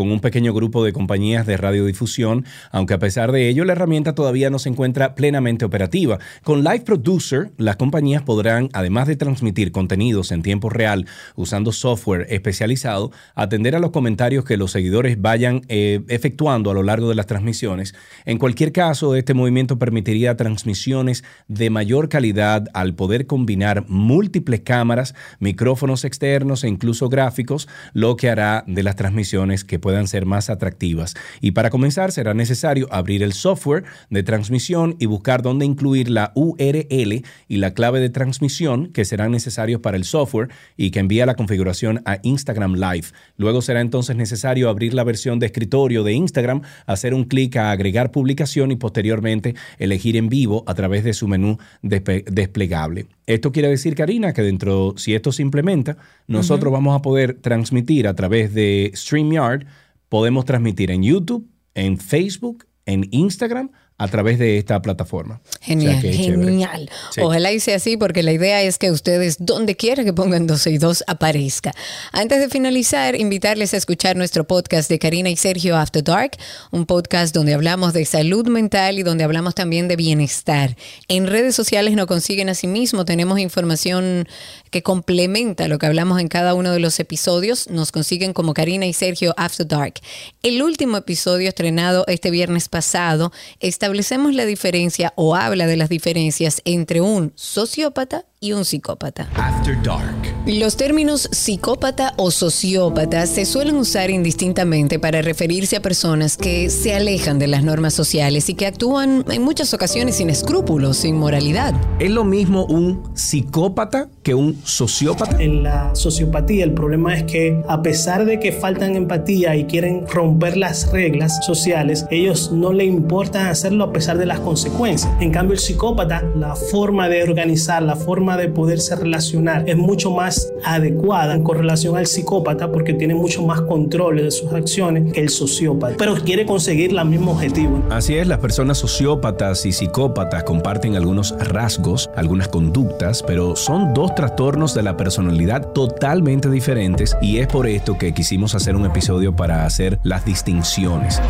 con 0.00 0.10
un 0.10 0.20
pequeño 0.20 0.54
grupo 0.54 0.82
de 0.82 0.94
compañías 0.94 1.44
de 1.44 1.58
radiodifusión, 1.58 2.46
aunque 2.70 2.94
a 2.94 2.98
pesar 2.98 3.32
de 3.32 3.50
ello 3.50 3.66
la 3.66 3.72
herramienta 3.72 4.14
todavía 4.14 4.48
no 4.48 4.58
se 4.58 4.70
encuentra 4.70 5.14
plenamente 5.14 5.66
operativa. 5.66 6.18
Con 6.42 6.64
Live 6.64 6.84
Producer, 6.86 7.50
las 7.58 7.76
compañías 7.76 8.22
podrán, 8.22 8.70
además 8.72 9.08
de 9.08 9.16
transmitir 9.16 9.72
contenidos 9.72 10.32
en 10.32 10.40
tiempo 10.40 10.70
real 10.70 11.04
usando 11.36 11.70
software 11.70 12.26
especializado, 12.30 13.12
atender 13.34 13.76
a 13.76 13.78
los 13.78 13.90
comentarios 13.90 14.46
que 14.46 14.56
los 14.56 14.70
seguidores 14.70 15.20
vayan 15.20 15.60
eh, 15.68 16.00
efectuando 16.08 16.70
a 16.70 16.74
lo 16.74 16.82
largo 16.82 17.10
de 17.10 17.14
las 17.14 17.26
transmisiones. 17.26 17.94
En 18.24 18.38
cualquier 18.38 18.72
caso, 18.72 19.14
este 19.16 19.34
movimiento 19.34 19.78
permitiría 19.78 20.34
transmisiones 20.34 21.24
de 21.46 21.68
mayor 21.68 22.08
calidad 22.08 22.68
al 22.72 22.94
poder 22.94 23.26
combinar 23.26 23.84
múltiples 23.86 24.60
cámaras, 24.60 25.14
micrófonos 25.40 26.06
externos 26.06 26.64
e 26.64 26.68
incluso 26.68 27.10
gráficos, 27.10 27.68
lo 27.92 28.16
que 28.16 28.30
hará 28.30 28.64
de 28.66 28.82
las 28.82 28.96
transmisiones 28.96 29.62
que 29.62 29.78
puedan 29.78 29.89
puedan 29.90 30.06
ser 30.06 30.24
más 30.24 30.50
atractivas. 30.50 31.16
Y 31.40 31.50
para 31.50 31.68
comenzar 31.68 32.12
será 32.12 32.32
necesario 32.32 32.86
abrir 32.92 33.24
el 33.24 33.32
software 33.32 33.82
de 34.08 34.22
transmisión 34.22 34.94
y 35.00 35.06
buscar 35.06 35.42
dónde 35.42 35.64
incluir 35.64 36.08
la 36.08 36.30
URL 36.36 37.24
y 37.48 37.56
la 37.56 37.74
clave 37.74 37.98
de 37.98 38.08
transmisión 38.08 38.92
que 38.92 39.04
serán 39.04 39.32
necesarios 39.32 39.80
para 39.80 39.96
el 39.96 40.04
software 40.04 40.50
y 40.76 40.92
que 40.92 41.00
envía 41.00 41.26
la 41.26 41.34
configuración 41.34 42.02
a 42.04 42.18
Instagram 42.22 42.74
Live. 42.74 43.08
Luego 43.36 43.62
será 43.62 43.80
entonces 43.80 44.14
necesario 44.14 44.68
abrir 44.68 44.94
la 44.94 45.02
versión 45.02 45.40
de 45.40 45.46
escritorio 45.46 46.04
de 46.04 46.12
Instagram, 46.12 46.62
hacer 46.86 47.12
un 47.12 47.24
clic 47.24 47.56
a 47.56 47.72
agregar 47.72 48.12
publicación 48.12 48.70
y 48.70 48.76
posteriormente 48.76 49.56
elegir 49.78 50.16
en 50.16 50.28
vivo 50.28 50.62
a 50.68 50.74
través 50.74 51.02
de 51.02 51.14
su 51.14 51.26
menú 51.26 51.58
desplegable. 51.82 53.06
Esto 53.34 53.52
quiere 53.52 53.68
decir, 53.68 53.94
Karina, 53.94 54.32
que 54.32 54.42
dentro, 54.42 54.94
si 54.96 55.14
esto 55.14 55.30
se 55.30 55.42
implementa, 55.42 55.96
nosotros 56.26 56.72
vamos 56.72 56.98
a 56.98 57.00
poder 57.00 57.34
transmitir 57.34 58.08
a 58.08 58.14
través 58.14 58.52
de 58.54 58.90
StreamYard, 58.92 59.66
podemos 60.08 60.44
transmitir 60.44 60.90
en 60.90 61.04
YouTube, 61.04 61.48
en 61.74 61.96
Facebook, 61.96 62.66
en 62.86 63.06
Instagram, 63.12 63.70
a 64.00 64.08
través 64.08 64.38
de 64.38 64.56
esta 64.56 64.80
plataforma. 64.80 65.42
Genial, 65.60 65.98
O 65.98 66.00
sea 66.00 66.12
genial. 66.12 66.90
Sí. 67.10 67.20
Ojalá 67.20 67.50
sea 67.60 67.76
así, 67.76 67.98
porque 67.98 68.22
la 68.22 68.32
idea 68.32 68.62
es 68.62 68.78
que 68.78 68.90
ustedes, 68.90 69.36
donde 69.38 69.76
quiera 69.76 70.04
que 70.04 70.14
pongan 70.14 70.46
12 70.46 70.70
y 70.70 70.78
2, 70.78 71.04
aparezca. 71.06 71.72
Antes 72.10 72.40
de 72.40 72.48
finalizar, 72.48 73.14
invitarles 73.14 73.74
a 73.74 73.76
escuchar 73.76 74.16
nuestro 74.16 74.44
podcast 74.44 74.88
de 74.88 74.98
Karina 74.98 75.28
y 75.28 75.36
Sergio 75.36 75.76
After 75.76 76.02
Dark, 76.02 76.38
un 76.70 76.86
podcast 76.86 77.34
donde 77.34 77.52
hablamos 77.52 77.92
de 77.92 78.06
salud 78.06 78.48
mental 78.48 78.98
y 78.98 79.02
donde 79.02 79.22
hablamos 79.22 79.54
también 79.54 79.86
de 79.86 79.96
bienestar. 79.96 80.78
En 81.08 81.26
redes 81.26 81.54
sociales 81.54 81.94
nos 81.94 82.06
consiguen 82.06 82.48
así 82.48 82.68
mismo, 82.68 83.04
tenemos 83.04 83.38
información 83.38 84.26
que 84.70 84.82
complementa 84.82 85.68
lo 85.68 85.78
que 85.78 85.86
hablamos 85.86 86.20
en 86.20 86.28
cada 86.28 86.54
uno 86.54 86.72
de 86.72 86.80
los 86.80 86.98
episodios. 87.00 87.68
Nos 87.68 87.92
consiguen 87.92 88.32
como 88.32 88.54
Karina 88.54 88.86
y 88.86 88.92
Sergio 88.92 89.34
After 89.36 89.66
Dark. 89.66 89.94
El 90.42 90.62
último 90.62 90.96
episodio 90.96 91.48
estrenado 91.48 92.04
este 92.06 92.30
viernes 92.30 92.68
pasado 92.68 93.32
establecemos 93.60 94.34
la 94.34 94.46
diferencia 94.46 95.12
o 95.16 95.36
habla 95.36 95.66
de 95.66 95.76
las 95.76 95.88
diferencias 95.88 96.62
entre 96.64 97.00
un 97.00 97.32
sociópata 97.34 98.24
y 98.42 98.54
un 98.54 98.64
psicópata. 98.64 99.28
After 99.34 99.76
Dark. 99.82 100.34
Los 100.46 100.78
términos 100.78 101.28
psicópata 101.30 102.14
o 102.16 102.30
sociópata 102.30 103.26
se 103.26 103.44
suelen 103.44 103.76
usar 103.76 104.08
indistintamente 104.08 104.98
para 104.98 105.20
referirse 105.20 105.76
a 105.76 105.82
personas 105.82 106.38
que 106.38 106.70
se 106.70 106.94
alejan 106.94 107.38
de 107.38 107.48
las 107.48 107.62
normas 107.62 107.92
sociales 107.92 108.48
y 108.48 108.54
que 108.54 108.66
actúan 108.66 109.26
en 109.30 109.42
muchas 109.42 109.74
ocasiones 109.74 110.16
sin 110.16 110.30
escrúpulos, 110.30 110.96
sin 110.96 111.16
moralidad. 111.16 111.74
¿Es 111.98 112.10
lo 112.10 112.24
mismo 112.24 112.64
un 112.64 113.02
psicópata 113.14 114.08
que 114.22 114.34
un 114.34 114.58
sociópata? 114.64 115.36
En 115.38 115.62
la 115.62 115.94
sociopatía 115.94 116.64
el 116.64 116.72
problema 116.72 117.14
es 117.14 117.24
que 117.24 117.62
a 117.68 117.82
pesar 117.82 118.24
de 118.24 118.40
que 118.40 118.52
faltan 118.52 118.96
empatía 118.96 119.54
y 119.54 119.66
quieren 119.66 120.06
romper 120.08 120.56
las 120.56 120.90
reglas 120.90 121.44
sociales, 121.44 122.06
ellos 122.10 122.52
no 122.52 122.72
le 122.72 122.86
importan 122.86 123.48
hacerlo 123.48 123.84
a 123.84 123.92
pesar 123.92 124.16
de 124.16 124.24
las 124.24 124.40
consecuencias. 124.40 125.12
En 125.20 125.30
cambio 125.30 125.52
el 125.52 125.60
psicópata, 125.60 126.22
la 126.34 126.56
forma 126.56 127.10
de 127.10 127.22
organizar, 127.22 127.82
la 127.82 127.96
forma 127.96 128.29
de 128.36 128.48
poderse 128.48 128.96
relacionar 128.96 129.68
es 129.68 129.76
mucho 129.76 130.10
más 130.10 130.52
adecuada 130.64 131.42
con 131.42 131.58
relación 131.58 131.96
al 131.96 132.06
psicópata 132.06 132.70
porque 132.70 132.94
tiene 132.94 133.14
mucho 133.14 133.42
más 133.42 133.60
control 133.62 134.16
de 134.16 134.30
sus 134.30 134.52
acciones 134.52 135.12
que 135.12 135.20
el 135.20 135.28
sociópata, 135.28 135.94
pero 135.98 136.14
quiere 136.14 136.46
conseguir 136.46 136.90
el 136.90 137.04
mismo 137.06 137.32
objetivo. 137.32 137.82
Así 137.90 138.16
es, 138.16 138.26
las 138.26 138.38
personas 138.38 138.78
sociópatas 138.78 139.66
y 139.66 139.72
psicópatas 139.72 140.44
comparten 140.44 140.96
algunos 140.96 141.34
rasgos, 141.38 142.10
algunas 142.16 142.48
conductas, 142.48 143.22
pero 143.26 143.56
son 143.56 143.94
dos 143.94 144.14
trastornos 144.14 144.74
de 144.74 144.82
la 144.82 144.96
personalidad 144.96 145.68
totalmente 145.72 146.50
diferentes 146.50 147.16
y 147.22 147.38
es 147.38 147.46
por 147.46 147.66
esto 147.66 147.98
que 147.98 148.12
quisimos 148.12 148.54
hacer 148.54 148.76
un 148.76 148.86
episodio 148.86 149.34
para 149.34 149.64
hacer 149.64 149.98
las 150.02 150.24
distinciones. 150.24 151.20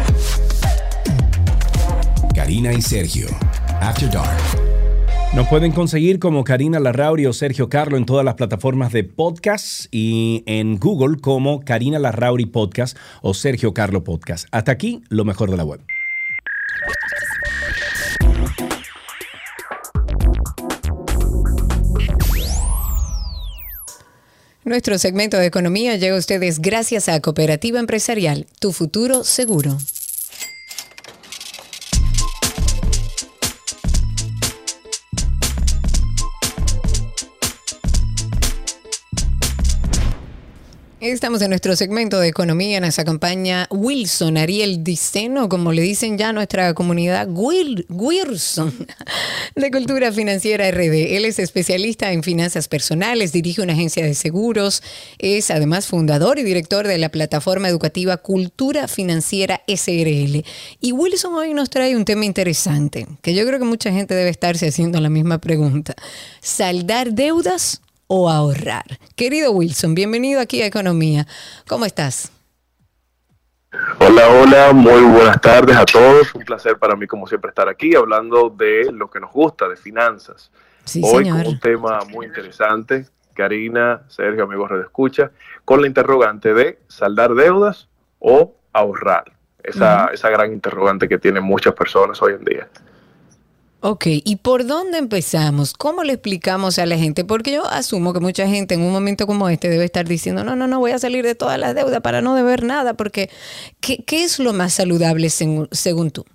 Karina 2.34 2.72
y 2.72 2.80
Sergio, 2.80 3.26
After 3.80 4.10
Dark. 4.10 4.59
Nos 5.32 5.46
pueden 5.46 5.70
conseguir 5.70 6.18
como 6.18 6.42
Karina 6.42 6.80
Larrauri 6.80 7.24
o 7.26 7.32
Sergio 7.32 7.68
Carlo 7.68 7.96
en 7.96 8.04
todas 8.04 8.24
las 8.24 8.34
plataformas 8.34 8.92
de 8.92 9.04
podcast 9.04 9.86
y 9.92 10.42
en 10.46 10.76
Google 10.76 11.20
como 11.20 11.64
Karina 11.64 12.00
Larrauri 12.00 12.46
Podcast 12.46 12.96
o 13.22 13.32
Sergio 13.32 13.72
Carlo 13.72 14.02
Podcast. 14.02 14.48
Hasta 14.50 14.72
aquí, 14.72 15.04
lo 15.08 15.24
mejor 15.24 15.52
de 15.52 15.56
la 15.56 15.64
web. 15.64 15.80
Nuestro 24.64 24.98
segmento 24.98 25.36
de 25.36 25.46
economía 25.46 25.94
llega 25.94 26.16
a 26.16 26.18
ustedes 26.18 26.60
gracias 26.60 27.08
a 27.08 27.20
Cooperativa 27.20 27.78
Empresarial, 27.78 28.46
tu 28.58 28.72
futuro 28.72 29.22
seguro. 29.22 29.78
Estamos 41.00 41.40
en 41.40 41.48
nuestro 41.48 41.74
segmento 41.76 42.20
de 42.20 42.28
economía. 42.28 42.78
Nos 42.78 42.98
acompaña 42.98 43.66
Wilson 43.70 44.36
Ariel 44.36 44.84
Diceno, 44.84 45.48
como 45.48 45.72
le 45.72 45.80
dicen 45.80 46.18
ya 46.18 46.34
nuestra 46.34 46.74
comunidad, 46.74 47.26
Wilson, 47.30 48.86
de 49.56 49.70
Cultura 49.70 50.12
Financiera 50.12 50.70
RD. 50.70 51.16
Él 51.16 51.24
es 51.24 51.38
especialista 51.38 52.12
en 52.12 52.22
finanzas 52.22 52.68
personales, 52.68 53.32
dirige 53.32 53.62
una 53.62 53.72
agencia 53.72 54.04
de 54.04 54.12
seguros, 54.12 54.82
es 55.18 55.50
además 55.50 55.86
fundador 55.86 56.38
y 56.38 56.42
director 56.42 56.86
de 56.86 56.98
la 56.98 57.08
plataforma 57.08 57.66
educativa 57.68 58.18
Cultura 58.18 58.86
Financiera 58.86 59.62
SRL. 59.66 60.44
Y 60.82 60.92
Wilson 60.92 61.32
hoy 61.32 61.54
nos 61.54 61.70
trae 61.70 61.96
un 61.96 62.04
tema 62.04 62.26
interesante, 62.26 63.06
que 63.22 63.34
yo 63.34 63.46
creo 63.46 63.58
que 63.58 63.64
mucha 63.64 63.90
gente 63.90 64.14
debe 64.14 64.28
estarse 64.28 64.68
haciendo 64.68 65.00
la 65.00 65.08
misma 65.08 65.38
pregunta. 65.38 65.94
¿Saldar 66.42 67.14
deudas 67.14 67.80
o 68.12 68.28
ahorrar. 68.28 68.98
Querido 69.14 69.52
Wilson, 69.52 69.94
bienvenido 69.94 70.40
aquí 70.40 70.60
a 70.62 70.66
Economía. 70.66 71.28
¿Cómo 71.68 71.86
estás? 71.86 72.32
Hola, 74.00 74.28
hola, 74.30 74.72
muy 74.72 75.02
buenas 75.02 75.40
tardes 75.40 75.76
a 75.76 75.84
todos. 75.84 76.34
Un 76.34 76.42
placer 76.42 76.76
para 76.76 76.96
mí, 76.96 77.06
como 77.06 77.28
siempre, 77.28 77.50
estar 77.50 77.68
aquí 77.68 77.94
hablando 77.94 78.50
de 78.50 78.90
lo 78.92 79.08
que 79.08 79.20
nos 79.20 79.30
gusta, 79.30 79.68
de 79.68 79.76
finanzas. 79.76 80.50
Sí, 80.84 81.00
Hoy 81.04 81.24
señor. 81.24 81.44
con 81.44 81.52
un 81.52 81.60
tema 81.60 82.00
muy 82.08 82.26
interesante, 82.26 83.06
Karina, 83.34 84.02
Sergio, 84.08 84.42
amigos 84.42 84.70
de 84.70 84.80
Escucha, 84.80 85.30
con 85.64 85.80
la 85.80 85.86
interrogante 85.86 86.52
de 86.52 86.80
saldar 86.88 87.36
deudas 87.36 87.88
o 88.18 88.56
ahorrar. 88.72 89.32
Esa, 89.62 90.06
esa 90.06 90.30
gran 90.30 90.52
interrogante 90.52 91.08
que 91.08 91.18
tienen 91.18 91.44
muchas 91.44 91.74
personas 91.74 92.20
hoy 92.22 92.32
en 92.32 92.44
día. 92.44 92.68
Ok, 93.82 94.04
¿y 94.06 94.36
por 94.36 94.66
dónde 94.66 94.98
empezamos? 94.98 95.72
¿Cómo 95.72 96.04
le 96.04 96.12
explicamos 96.12 96.78
a 96.78 96.84
la 96.84 96.98
gente? 96.98 97.24
Porque 97.24 97.52
yo 97.52 97.66
asumo 97.66 98.12
que 98.12 98.20
mucha 98.20 98.46
gente 98.46 98.74
en 98.74 98.82
un 98.82 98.92
momento 98.92 99.26
como 99.26 99.48
este 99.48 99.70
debe 99.70 99.86
estar 99.86 100.06
diciendo, 100.06 100.44
no, 100.44 100.54
no, 100.54 100.66
no, 100.66 100.80
voy 100.80 100.90
a 100.90 100.98
salir 100.98 101.24
de 101.24 101.34
todas 101.34 101.58
las 101.58 101.74
deudas 101.74 102.02
para 102.02 102.20
no 102.20 102.34
deber 102.34 102.62
nada, 102.62 102.92
porque 102.92 103.30
¿qué, 103.80 104.04
qué 104.04 104.22
es 104.22 104.38
lo 104.38 104.52
más 104.52 104.74
saludable 104.74 105.30
según, 105.30 105.66
según 105.72 106.10
tú? 106.10 106.26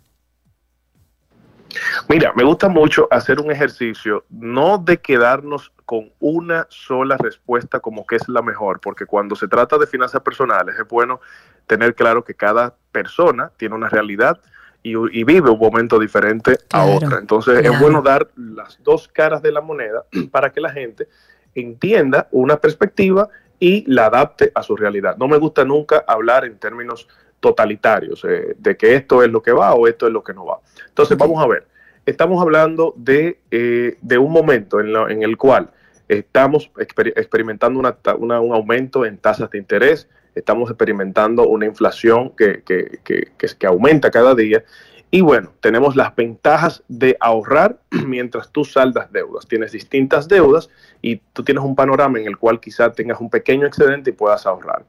Mira, 2.09 2.33
me 2.35 2.43
gusta 2.43 2.67
mucho 2.67 3.07
hacer 3.11 3.39
un 3.39 3.51
ejercicio, 3.51 4.25
no 4.29 4.79
de 4.79 4.97
quedarnos 4.97 5.71
con 5.85 6.11
una 6.19 6.65
sola 6.69 7.15
respuesta 7.17 7.79
como 7.79 8.07
que 8.07 8.15
es 8.15 8.27
la 8.27 8.41
mejor, 8.41 8.79
porque 8.79 9.05
cuando 9.05 9.35
se 9.35 9.47
trata 9.47 9.77
de 9.77 9.85
finanzas 9.85 10.21
personales 10.21 10.79
es 10.79 10.87
bueno 10.87 11.21
tener 11.67 11.93
claro 11.93 12.23
que 12.23 12.33
cada 12.33 12.75
persona 12.91 13.51
tiene 13.57 13.75
una 13.75 13.89
realidad 13.89 14.39
y, 14.85 15.19
y 15.19 15.23
vive 15.23 15.49
un 15.49 15.57
momento 15.59 15.97
diferente 15.99 16.57
a 16.71 16.85
otra. 16.85 17.17
Entonces 17.19 17.59
claro. 17.59 17.73
es 17.73 17.79
bueno 17.81 18.01
dar 18.01 18.29
las 18.35 18.77
dos 18.83 19.07
caras 19.07 19.41
de 19.41 19.51
la 19.51 19.61
moneda 19.61 20.05
para 20.31 20.51
que 20.51 20.61
la 20.61 20.71
gente 20.71 21.07
entienda 21.55 22.27
una 22.31 22.57
perspectiva 22.57 23.29
y 23.59 23.83
la 23.91 24.07
adapte 24.07 24.51
a 24.53 24.61
su 24.61 24.75
realidad. 24.75 25.17
No 25.17 25.27
me 25.27 25.37
gusta 25.37 25.63
nunca 25.65 26.03
hablar 26.07 26.45
en 26.45 26.57
términos 26.59 27.07
totalitarios, 27.39 28.23
eh, 28.25 28.55
de 28.57 28.75
que 28.77 28.95
esto 28.95 29.23
es 29.23 29.31
lo 29.31 29.41
que 29.41 29.51
va 29.51 29.73
o 29.73 29.87
esto 29.87 30.07
es 30.07 30.13
lo 30.13 30.23
que 30.23 30.33
no 30.33 30.45
va. 30.45 30.59
Entonces, 30.87 31.17
vamos 31.17 31.43
a 31.43 31.47
ver, 31.47 31.65
estamos 32.05 32.41
hablando 32.41 32.93
de, 32.97 33.39
eh, 33.51 33.97
de 34.01 34.17
un 34.17 34.31
momento 34.31 34.79
en, 34.79 34.95
en 35.11 35.23
el 35.23 35.37
cual 35.37 35.69
estamos 36.07 36.71
exper- 36.75 37.13
experimentando 37.15 37.79
una 37.79 37.97
una- 38.17 38.39
un 38.39 38.53
aumento 38.53 39.05
en 39.05 39.17
tasas 39.17 39.49
de 39.49 39.57
interés, 39.57 40.07
estamos 40.35 40.69
experimentando 40.69 41.47
una 41.47 41.65
inflación 41.65 42.31
que, 42.35 42.61
que- 42.63 42.99
que- 43.03 43.31
que- 43.37 43.67
aumenta 43.67 44.11
cada 44.11 44.35
día. 44.35 44.63
Y 45.11 45.21
bueno, 45.21 45.53
tenemos 45.61 45.95
las 45.95 46.13
ventajas 46.15 46.83
de 46.87 47.15
ahorrar 47.19 47.79
mientras 48.05 48.51
tú 48.51 48.65
saldas 48.65 49.11
deudas. 49.11 49.47
Tienes 49.47 49.71
distintas 49.71 50.27
deudas 50.27 50.69
y 51.01 51.17
tú 51.33 51.43
tienes 51.43 51.63
un 51.63 51.75
panorama 51.75 52.19
en 52.19 52.27
el 52.27 52.37
cual 52.37 52.59
quizá 52.59 52.91
tengas 52.91 53.21
un 53.21 53.29
pequeño 53.29 53.65
excedente 53.65 54.09
y 54.09 54.13
puedas 54.13 54.45
ahorrar. 54.45 54.83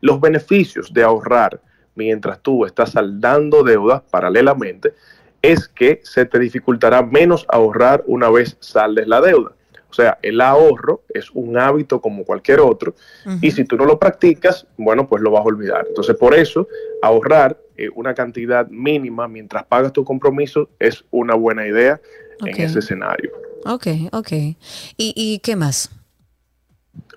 Los 0.00 0.20
beneficios 0.20 0.92
de 0.92 1.02
ahorrar 1.02 1.60
mientras 1.94 2.40
tú 2.40 2.64
estás 2.64 2.92
saldando 2.92 3.62
deudas 3.62 4.02
paralelamente 4.10 4.94
es 5.42 5.66
que 5.66 6.00
se 6.04 6.24
te 6.24 6.38
dificultará 6.38 7.02
menos 7.02 7.44
ahorrar 7.48 8.04
una 8.06 8.30
vez 8.30 8.56
saldes 8.60 9.08
la 9.08 9.20
deuda. 9.20 9.52
O 9.92 9.94
sea, 9.94 10.18
el 10.22 10.40
ahorro 10.40 11.02
es 11.10 11.30
un 11.32 11.58
hábito 11.58 12.00
como 12.00 12.24
cualquier 12.24 12.60
otro 12.60 12.94
y 13.42 13.50
si 13.50 13.64
tú 13.66 13.76
no 13.76 13.84
lo 13.84 13.98
practicas, 13.98 14.66
bueno, 14.78 15.06
pues 15.06 15.22
lo 15.22 15.30
vas 15.30 15.42
a 15.42 15.48
olvidar. 15.48 15.84
Entonces, 15.86 16.16
por 16.16 16.34
eso, 16.34 16.66
ahorrar 17.02 17.58
eh, 17.76 17.90
una 17.94 18.14
cantidad 18.14 18.66
mínima 18.68 19.28
mientras 19.28 19.64
pagas 19.64 19.92
tu 19.92 20.02
compromiso 20.02 20.70
es 20.78 21.04
una 21.10 21.34
buena 21.34 21.66
idea 21.66 22.00
en 22.40 22.58
ese 22.58 22.78
escenario. 22.78 23.32
Ok, 23.66 23.86
ok. 24.12 24.32
¿Y, 24.32 24.56
y 24.96 25.40
qué 25.40 25.56
más? 25.56 25.90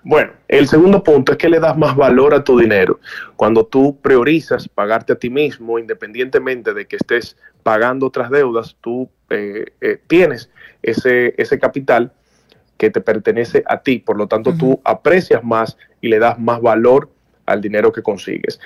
Bueno, 0.04 0.32
el 0.48 0.68
segundo 0.68 1.02
punto 1.02 1.32
es 1.32 1.38
que 1.38 1.48
le 1.48 1.58
das 1.58 1.78
más 1.78 1.96
valor 1.96 2.34
a 2.34 2.44
tu 2.44 2.58
dinero. 2.58 3.00
Cuando 3.36 3.64
tú 3.64 3.98
priorizas 4.00 4.68
pagarte 4.68 5.14
a 5.14 5.18
ti 5.18 5.30
mismo, 5.30 5.78
independientemente 5.78 6.74
de 6.74 6.86
que 6.86 6.96
estés 6.96 7.36
pagando 7.62 8.06
otras 8.06 8.30
deudas, 8.30 8.76
tú 8.80 9.08
eh, 9.30 9.64
eh, 9.80 9.98
tienes 10.06 10.50
ese, 10.82 11.34
ese 11.36 11.58
capital 11.58 12.12
que 12.76 12.90
te 12.90 13.00
pertenece 13.00 13.62
a 13.66 13.78
ti. 13.82 13.98
Por 13.98 14.16
lo 14.16 14.26
tanto, 14.26 14.54
tú 14.56 14.80
aprecias 14.84 15.42
más 15.42 15.76
y 16.00 16.08
le 16.08 16.18
das 16.18 16.38
más 16.38 16.60
valor 16.60 17.08
al 17.46 17.60
dinero 17.60 17.92
que 17.92 18.02
consigues. 18.02 18.58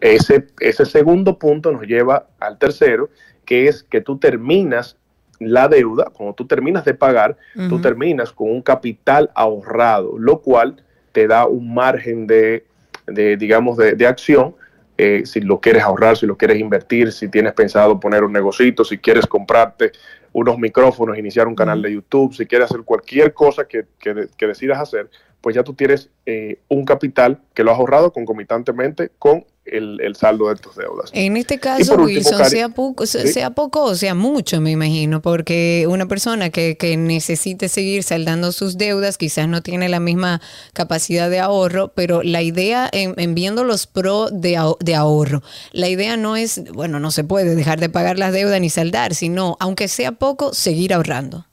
Ese, 0.00 0.46
ese 0.60 0.84
segundo 0.84 1.38
punto 1.38 1.72
nos 1.72 1.82
lleva 1.82 2.26
al 2.38 2.58
tercero, 2.58 3.08
que 3.44 3.66
es 3.68 3.82
que 3.82 4.00
tú 4.00 4.18
terminas 4.18 4.96
la 5.38 5.68
deuda, 5.68 6.10
cuando 6.12 6.34
tú 6.34 6.46
terminas 6.46 6.84
de 6.84 6.92
pagar, 6.92 7.36
tú 7.68 7.80
terminas 7.80 8.30
con 8.30 8.50
un 8.50 8.60
capital 8.62 9.30
ahorrado, 9.34 10.18
lo 10.18 10.42
cual 10.42 10.76
te 11.12 11.26
da 11.26 11.46
un 11.46 11.72
margen 11.72 12.26
de, 12.26 12.66
de, 13.06 13.36
digamos, 13.38 13.78
de, 13.78 13.94
de 13.94 14.06
acción. 14.06 14.54
eh, 15.00 15.24
si 15.24 15.40
lo 15.40 15.60
quieres 15.60 15.82
ahorrar, 15.82 16.18
si 16.18 16.26
lo 16.26 16.36
quieres 16.36 16.58
invertir, 16.58 17.10
si 17.10 17.28
tienes 17.28 17.54
pensado 17.54 17.98
poner 17.98 18.22
un 18.22 18.34
negocito, 18.34 18.84
si 18.84 18.98
quieres 18.98 19.26
comprarte 19.26 19.92
unos 20.32 20.58
micrófonos, 20.58 21.18
iniciar 21.18 21.48
un 21.48 21.54
canal 21.54 21.82
de 21.82 21.92
YouTube, 21.92 22.34
si 22.34 22.46
quieres 22.46 22.70
hacer 22.70 22.82
cualquier 22.84 23.34
cosa 23.34 23.66
que, 23.66 23.86
que 23.98 24.28
que 24.36 24.46
decidas 24.46 24.78
hacer, 24.78 25.10
pues 25.40 25.56
ya 25.56 25.62
tú 25.62 25.74
tienes 25.74 26.10
eh, 26.26 26.58
un 26.68 26.84
capital 26.84 27.40
que 27.54 27.64
lo 27.64 27.72
has 27.72 27.78
ahorrado 27.78 28.12
concomitantemente 28.12 29.10
con 29.18 29.44
el, 29.64 30.00
el 30.00 30.16
saldo 30.16 30.48
de 30.48 30.56
tus 30.56 30.74
deudas. 30.76 31.10
En 31.12 31.36
este 31.36 31.58
caso, 31.58 31.92
último, 31.92 32.04
Wilson, 32.04 32.44
sea 32.46 32.68
poco, 32.70 33.06
Sí. 33.06 33.28
sea 33.28 33.50
poco 33.50 33.84
o 33.84 33.94
sea 33.94 34.14
mucho, 34.14 34.60
me 34.60 34.70
imagino, 34.72 35.20
porque 35.22 35.86
una 35.88 36.06
persona 36.06 36.50
que, 36.50 36.76
que 36.76 36.96
necesite 36.96 37.68
seguir 37.68 38.02
saldando 38.02 38.52
sus 38.52 38.78
deudas 38.78 39.18
quizás 39.18 39.46
no 39.48 39.62
tiene 39.62 39.88
la 39.88 40.00
misma 40.00 40.40
capacidad 40.72 41.30
de 41.30 41.38
ahorro, 41.40 41.88
pero 41.94 42.22
la 42.22 42.42
idea 42.42 42.88
en, 42.92 43.14
en 43.18 43.34
viendo 43.34 43.62
los 43.64 43.86
pros 43.86 44.30
de, 44.32 44.58
de 44.80 44.94
ahorro, 44.94 45.42
la 45.72 45.88
idea 45.88 46.16
no 46.16 46.36
es, 46.36 46.62
bueno, 46.72 46.98
no 46.98 47.10
se 47.10 47.24
puede 47.24 47.54
dejar 47.54 47.78
de 47.80 47.88
pagar 47.90 48.18
las 48.18 48.32
deudas 48.32 48.60
ni 48.60 48.70
saldar, 48.70 49.14
sino, 49.14 49.56
aunque 49.60 49.88
sea 49.88 50.12
poco, 50.12 50.52
seguir 50.54 50.94
ahorrando. 50.94 51.46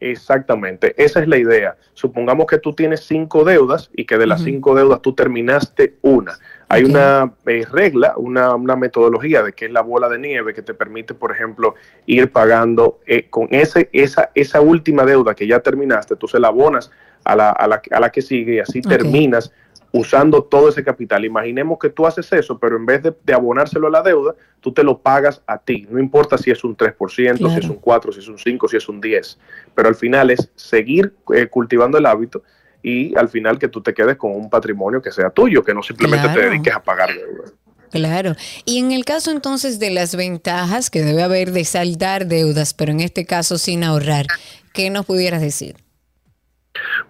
Exactamente, 0.00 0.94
esa 0.96 1.20
es 1.20 1.28
la 1.28 1.36
idea. 1.36 1.76
Supongamos 1.92 2.46
que 2.46 2.56
tú 2.56 2.72
tienes 2.72 3.00
cinco 3.00 3.44
deudas 3.44 3.90
y 3.94 4.06
que 4.06 4.16
de 4.16 4.26
las 4.26 4.42
cinco 4.42 4.74
deudas 4.74 5.02
tú 5.02 5.14
terminaste 5.14 5.96
una. 6.00 6.38
Hay 6.68 6.84
una 6.84 7.34
eh, 7.46 7.66
regla, 7.70 8.14
una, 8.16 8.54
una 8.54 8.76
metodología 8.76 9.42
de 9.42 9.52
que 9.52 9.66
es 9.66 9.72
la 9.72 9.82
bola 9.82 10.08
de 10.08 10.18
nieve 10.18 10.54
que 10.54 10.62
te 10.62 10.72
permite, 10.72 11.12
por 11.12 11.32
ejemplo, 11.32 11.74
ir 12.06 12.32
pagando 12.32 13.00
eh, 13.06 13.26
con 13.28 13.48
ese, 13.50 13.90
esa, 13.92 14.30
esa 14.34 14.62
última 14.62 15.04
deuda 15.04 15.34
que 15.34 15.46
ya 15.46 15.60
terminaste, 15.60 16.16
tú 16.16 16.26
se 16.26 16.40
la 16.40 16.48
abonas 16.48 16.90
a 17.24 17.36
la, 17.36 17.50
a 17.50 17.68
la, 17.68 17.82
a 17.90 18.00
la 18.00 18.10
que 18.10 18.22
sigue 18.22 18.54
y 18.54 18.58
así 18.60 18.80
terminas 18.80 19.52
usando 19.92 20.42
todo 20.44 20.68
ese 20.68 20.84
capital. 20.84 21.24
Imaginemos 21.24 21.78
que 21.78 21.88
tú 21.90 22.06
haces 22.06 22.32
eso, 22.32 22.58
pero 22.58 22.76
en 22.76 22.86
vez 22.86 23.02
de, 23.02 23.12
de 23.24 23.34
abonárselo 23.34 23.88
a 23.88 23.90
la 23.90 24.02
deuda, 24.02 24.34
tú 24.60 24.72
te 24.72 24.84
lo 24.84 24.98
pagas 24.98 25.42
a 25.46 25.58
ti. 25.58 25.86
No 25.90 25.98
importa 25.98 26.38
si 26.38 26.50
es 26.50 26.62
un 26.62 26.76
3%, 26.76 27.16
si 27.16 27.26
es 27.26 27.38
Claro. 27.38 27.72
un 27.72 27.80
4, 27.80 28.12
si 28.12 28.20
es 28.20 28.28
un 28.28 28.38
5, 28.38 28.68
si 28.68 28.76
es 28.76 28.88
un 28.88 29.00
10. 29.00 29.38
Pero 29.74 29.88
al 29.88 29.94
final 29.96 30.30
es 30.30 30.50
seguir 30.54 31.14
eh, 31.34 31.46
cultivando 31.48 31.98
el 31.98 32.06
hábito 32.06 32.42
y 32.82 33.16
al 33.16 33.28
final 33.28 33.58
que 33.58 33.68
tú 33.68 33.82
te 33.82 33.92
quedes 33.92 34.16
con 34.16 34.32
un 34.32 34.48
patrimonio 34.48 35.02
que 35.02 35.10
sea 35.10 35.30
tuyo, 35.30 35.62
que 35.64 35.74
no 35.74 35.82
simplemente 35.82 36.28
te 36.28 36.34
Claro. 36.34 36.50
dediques 36.50 36.74
a 36.74 36.82
pagar 36.82 37.10
deudas. 37.12 37.52
Claro. 37.90 38.34
Y 38.64 38.78
en 38.78 38.92
el 38.92 39.04
caso 39.04 39.32
entonces 39.32 39.80
de 39.80 39.90
las 39.90 40.14
ventajas 40.14 40.90
que 40.90 41.02
debe 41.02 41.24
haber 41.24 41.50
de 41.50 41.64
saldar 41.64 42.26
deudas, 42.26 42.72
pero 42.74 42.92
en 42.92 43.00
este 43.00 43.26
caso 43.26 43.58
sin 43.58 43.82
ahorrar, 43.82 44.26
¿qué 44.72 44.90
nos 44.90 45.04
pudieras 45.06 45.40
decir? 45.42 45.74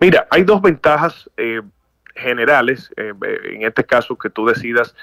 Mira, 0.01 0.27
hay 0.31 0.43
dos 0.43 0.63
ventajas 0.63 1.29
eh, 1.37 1.61
generales, 2.15 2.91
eh, 2.97 3.13
en 3.45 3.63
este 3.63 3.85
caso 3.85 4.17
que 4.17 4.31
tú 4.31 4.47
decidas 4.47 4.95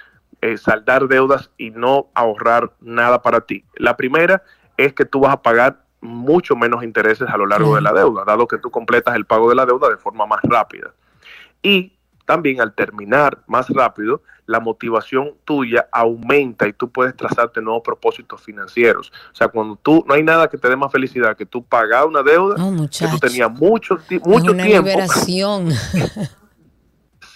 eh, 0.41 0.57
saldar 0.57 1.07
deudas 1.07 1.49
y 1.57 1.71
no 1.71 2.09
ahorrar 2.13 2.71
nada 2.79 3.21
para 3.21 3.41
ti. 3.41 3.63
La 3.75 3.97
primera 3.97 4.43
es 4.77 4.93
que 4.93 5.05
tú 5.05 5.21
vas 5.21 5.33
a 5.33 5.41
pagar 5.41 5.83
mucho 6.01 6.55
menos 6.55 6.83
intereses 6.83 7.27
a 7.27 7.37
lo 7.37 7.47
largo 7.47 7.75
de 7.75 7.81
la 7.81 7.91
deuda, 7.91 8.23
dado 8.23 8.47
que 8.47 8.59
tú 8.59 8.69
completas 8.69 9.15
el 9.15 9.25
pago 9.25 9.49
de 9.49 9.55
la 9.55 9.65
deuda 9.65 9.89
de 9.89 9.97
forma 9.97 10.25
más 10.27 10.41
rápida. 10.43 10.93
Y 11.63 11.93
también 12.25 12.61
al 12.61 12.73
terminar 12.73 13.39
más 13.47 13.69
rápido, 13.69 14.21
la 14.45 14.59
motivación 14.59 15.33
tuya 15.43 15.87
aumenta 15.91 16.67
y 16.67 16.73
tú 16.73 16.89
puedes 16.89 17.15
trazarte 17.15 17.61
nuevos 17.61 17.81
propósitos 17.83 18.41
financieros. 18.41 19.11
O 19.31 19.35
sea, 19.35 19.47
cuando 19.47 19.75
tú, 19.75 20.03
no 20.07 20.13
hay 20.13 20.23
nada 20.23 20.47
que 20.49 20.57
te 20.57 20.69
dé 20.69 20.75
más 20.75 20.91
felicidad 20.91 21.35
que 21.35 21.45
tú 21.45 21.63
pagar 21.63 22.05
una 22.05 22.21
deuda 22.21 22.55
que 22.55 23.07
tú 23.07 23.17
tenías 23.19 23.51
mucho, 23.51 23.99
Es 24.09 24.21
mucho 24.25 24.51
una 24.51 24.63
tiempo 24.63 24.87
liberación. 24.87 25.69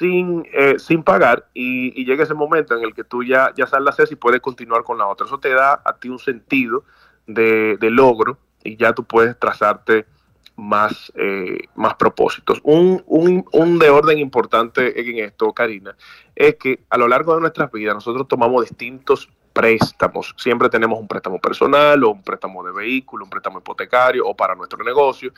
sin, 0.02 0.48
eh, 0.52 0.80
sin 0.80 1.04
pagar 1.04 1.46
y, 1.54 2.02
y 2.02 2.06
llega 2.06 2.24
ese 2.24 2.34
momento 2.34 2.76
en 2.76 2.84
el 2.84 2.96
que 2.96 3.04
tú 3.04 3.24
ya, 3.24 3.54
ya 3.56 3.68
saldas 3.68 4.00
esa 4.00 4.12
y 4.12 4.16
puedes 4.16 4.42
continuar 4.42 4.84
con 4.84 4.98
la 4.98 5.06
otra. 5.06 5.28
Eso 5.28 5.40
te 5.40 5.50
da 5.50 5.80
a 5.86 5.94
ti 5.98 6.10
un 6.10 6.18
sentido 6.18 6.84
de, 7.28 7.78
de 7.78 7.92
logro 7.92 8.40
y 8.64 8.78
ya 8.78 8.94
tú 8.94 9.04
puedes 9.04 9.38
trazarte 9.38 10.08
más, 10.56 11.12
eh, 11.16 11.68
más 11.76 11.94
propósitos. 11.96 12.60
Un, 12.64 13.04
un, 13.06 13.46
un 13.52 13.78
de 13.78 13.92
orden 13.92 14.18
importante 14.18 15.00
en 15.00 15.24
esto, 15.24 15.54
Karina, 15.54 15.96
es 16.36 16.56
que 16.56 16.80
a 16.90 16.98
lo 16.98 17.08
largo 17.08 17.36
de 17.36 17.42
nuestras 17.42 17.72
vidas 17.72 17.94
nosotros 17.94 18.28
tomamos 18.28 18.68
distintos 18.68 19.30
préstamos. 19.54 20.34
Siempre 20.36 20.68
tenemos 20.70 21.00
un 21.00 21.08
préstamo 21.08 21.40
personal 21.40 22.04
o 22.04 22.10
un 22.10 22.24
préstamo 22.24 22.64
de 22.64 22.72
vehículo, 22.72 23.24
un 23.26 23.30
préstamo 23.30 23.60
hipotecario 23.60 24.26
o 24.26 24.36
para 24.36 24.56
nuestro 24.56 24.84
negocio. 24.84 25.32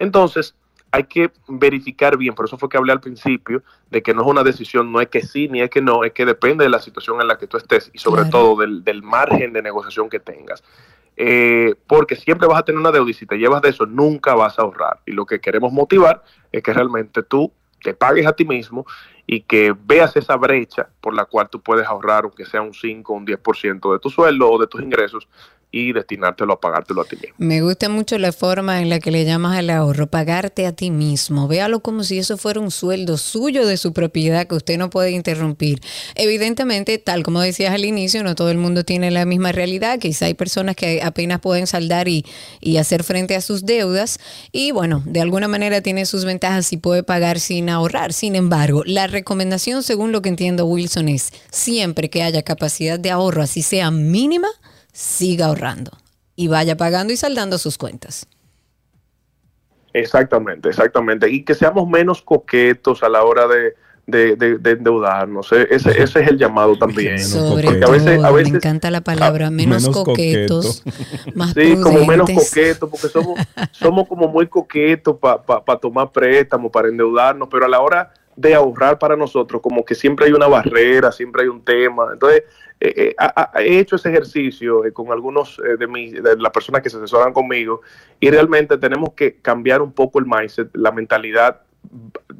Entonces, 0.00 0.56
hay 0.92 1.04
que 1.04 1.30
verificar 1.48 2.16
bien, 2.16 2.34
por 2.34 2.46
eso 2.46 2.58
fue 2.58 2.68
que 2.68 2.76
hablé 2.76 2.92
al 2.92 3.00
principio, 3.00 3.62
de 3.90 4.02
que 4.02 4.12
no 4.12 4.22
es 4.22 4.28
una 4.28 4.42
decisión, 4.42 4.90
no 4.90 5.00
es 5.00 5.08
que 5.08 5.22
sí 5.22 5.48
ni 5.48 5.60
es 5.62 5.70
que 5.70 5.80
no, 5.80 6.02
es 6.04 6.12
que 6.12 6.26
depende 6.26 6.64
de 6.64 6.70
la 6.70 6.80
situación 6.80 7.20
en 7.20 7.28
la 7.28 7.38
que 7.38 7.46
tú 7.46 7.56
estés 7.56 7.90
y 7.92 7.98
sobre 7.98 8.22
Claro. 8.22 8.30
todo 8.30 8.60
del, 8.60 8.82
del 8.82 9.02
margen 9.02 9.52
de 9.52 9.62
negociación 9.62 10.08
que 10.08 10.18
tengas. 10.20 10.62
Eh, 11.16 11.74
porque 11.86 12.16
siempre 12.16 12.48
vas 12.48 12.58
a 12.60 12.62
tener 12.64 12.80
una 12.80 12.90
deuda 12.92 13.10
y 13.10 13.14
si 13.14 13.26
te 13.26 13.36
llevas 13.36 13.60
de 13.62 13.68
eso 13.68 13.84
nunca 13.86 14.34
vas 14.34 14.58
a 14.58 14.62
ahorrar. 14.62 15.00
Y 15.06 15.12
lo 15.12 15.26
que 15.26 15.40
queremos 15.40 15.72
motivar 15.72 16.24
es 16.50 16.62
que 16.62 16.72
realmente 16.72 17.22
tú 17.22 17.52
te 17.82 17.94
pagues 17.94 18.26
a 18.26 18.32
ti 18.32 18.44
mismo 18.44 18.86
y 19.26 19.42
que 19.42 19.74
veas 19.84 20.16
esa 20.16 20.36
brecha 20.36 20.88
por 21.00 21.14
la 21.14 21.24
cual 21.24 21.48
tú 21.50 21.60
puedes 21.60 21.86
ahorrar, 21.86 22.24
aunque 22.24 22.46
sea 22.46 22.62
un 22.62 22.74
5 22.74 23.12
o 23.12 23.16
un 23.16 23.26
10% 23.26 23.92
de 23.92 23.98
tu 23.98 24.10
sueldo 24.10 24.50
o 24.50 24.58
de 24.58 24.66
tus 24.66 24.80
ingresos, 24.82 25.28
y 25.72 25.92
destinártelo 25.92 26.54
a 26.54 26.60
pagártelo 26.60 27.02
a 27.02 27.04
ti 27.04 27.16
mismo. 27.16 27.34
Me 27.38 27.60
gusta 27.62 27.88
mucho 27.88 28.18
la 28.18 28.32
forma 28.32 28.80
en 28.82 28.88
la 28.88 28.98
que 28.98 29.10
le 29.10 29.24
llamas 29.24 29.58
al 29.58 29.70
ahorro, 29.70 30.08
pagarte 30.08 30.66
a 30.66 30.72
ti 30.72 30.90
mismo. 30.90 31.48
Véalo 31.48 31.80
como 31.80 32.02
si 32.02 32.18
eso 32.18 32.36
fuera 32.36 32.60
un 32.60 32.70
sueldo 32.70 33.16
suyo 33.16 33.66
de 33.66 33.76
su 33.76 33.92
propiedad 33.92 34.46
que 34.46 34.56
usted 34.56 34.78
no 34.78 34.90
puede 34.90 35.12
interrumpir. 35.12 35.80
Evidentemente, 36.14 36.98
tal 36.98 37.22
como 37.22 37.40
decías 37.40 37.72
al 37.72 37.84
inicio, 37.84 38.24
no 38.24 38.34
todo 38.34 38.50
el 38.50 38.58
mundo 38.58 38.84
tiene 38.84 39.10
la 39.10 39.24
misma 39.24 39.52
realidad. 39.52 39.98
Quizá 39.98 40.26
hay 40.26 40.34
personas 40.34 40.76
que 40.76 41.02
apenas 41.02 41.40
pueden 41.40 41.66
saldar 41.66 42.08
y, 42.08 42.24
y 42.60 42.78
hacer 42.78 43.04
frente 43.04 43.36
a 43.36 43.40
sus 43.40 43.64
deudas. 43.64 44.18
Y 44.52 44.72
bueno, 44.72 45.02
de 45.06 45.20
alguna 45.20 45.48
manera 45.48 45.80
tiene 45.80 46.06
sus 46.06 46.24
ventajas 46.24 46.72
y 46.72 46.76
puede 46.76 47.02
pagar 47.02 47.38
sin 47.38 47.68
ahorrar. 47.68 48.12
Sin 48.12 48.34
embargo, 48.34 48.82
la 48.84 49.06
recomendación, 49.06 49.82
según 49.82 50.12
lo 50.12 50.22
que 50.22 50.28
entiendo, 50.30 50.66
Wilson, 50.66 51.08
es 51.08 51.32
siempre 51.50 52.10
que 52.10 52.22
haya 52.22 52.42
capacidad 52.42 52.98
de 52.98 53.10
ahorro, 53.10 53.42
así 53.42 53.62
sea 53.62 53.90
mínima, 53.90 54.48
siga 54.92 55.46
ahorrando 55.46 55.92
y 56.36 56.48
vaya 56.48 56.76
pagando 56.76 57.12
y 57.12 57.16
saldando 57.16 57.58
sus 57.58 57.78
cuentas. 57.78 58.26
Exactamente, 59.92 60.68
exactamente. 60.68 61.28
Y 61.28 61.44
que 61.44 61.54
seamos 61.54 61.88
menos 61.88 62.22
coquetos 62.22 63.02
a 63.02 63.08
la 63.08 63.24
hora 63.24 63.48
de, 63.48 63.74
de, 64.06 64.36
de- 64.36 64.58
de 64.58 64.70
endeudarnos. 64.70 65.50
E- 65.52 65.66
Ese, 65.70 65.90
ese 65.90 66.20
es 66.22 66.28
el 66.28 66.38
llamado 66.38 66.76
también. 66.76 67.18
Sobre 67.18 67.64
Porque 67.64 67.80
todo, 67.80 67.90
a 67.90 67.94
veces, 67.94 68.24
a 68.24 68.30
me 68.30 68.40
encanta 68.42 68.90
la 68.90 69.00
palabra, 69.00 69.50
menos, 69.50 69.82
menos 69.82 69.96
coquetos, 70.04 70.84
más 71.34 71.54
Sí, 71.54 71.76
como 71.82 72.04
menos 72.06 72.30
coquetos, 72.30 72.88
porque 72.88 73.08
somos, 73.08 73.40
somos 73.72 74.06
como 74.06 74.28
muy 74.28 74.46
coquetos 74.46 75.16
para 75.18 75.78
tomar 75.80 76.12
préstamos, 76.12 76.70
para 76.70 76.88
endeudarnos, 76.88 77.48
pero 77.50 77.66
a 77.66 77.68
la 77.68 77.80
hora 77.80 78.12
de 78.36 78.54
ahorrar 78.54 78.98
para 78.98 79.16
nosotros, 79.16 79.60
como 79.60 79.84
que 79.84 79.94
siempre 79.94 80.26
hay 80.26 80.32
una 80.32 80.46
barrera, 80.46 81.12
siempre 81.12 81.42
hay 81.42 81.48
un 81.48 81.62
tema. 81.62 82.10
Entonces, 82.12 82.44
eh, 82.80 83.14
eh, 83.18 83.64
he 83.66 83.78
hecho 83.78 83.96
ese 83.96 84.08
ejercicio 84.08 84.84
eh, 84.86 84.92
con 84.92 85.10
algunos 85.12 85.60
eh, 85.66 85.76
de, 85.76 85.86
mis, 85.86 86.12
de 86.22 86.36
las 86.36 86.50
personas 86.52 86.80
que 86.82 86.88
se 86.88 86.96
asesoran 86.96 87.32
conmigo 87.32 87.82
y 88.18 88.30
realmente 88.30 88.78
tenemos 88.78 89.12
que 89.12 89.36
cambiar 89.42 89.82
un 89.82 89.92
poco 89.92 90.18
el 90.18 90.26
mindset, 90.26 90.70
la 90.74 90.90
mentalidad 90.90 91.60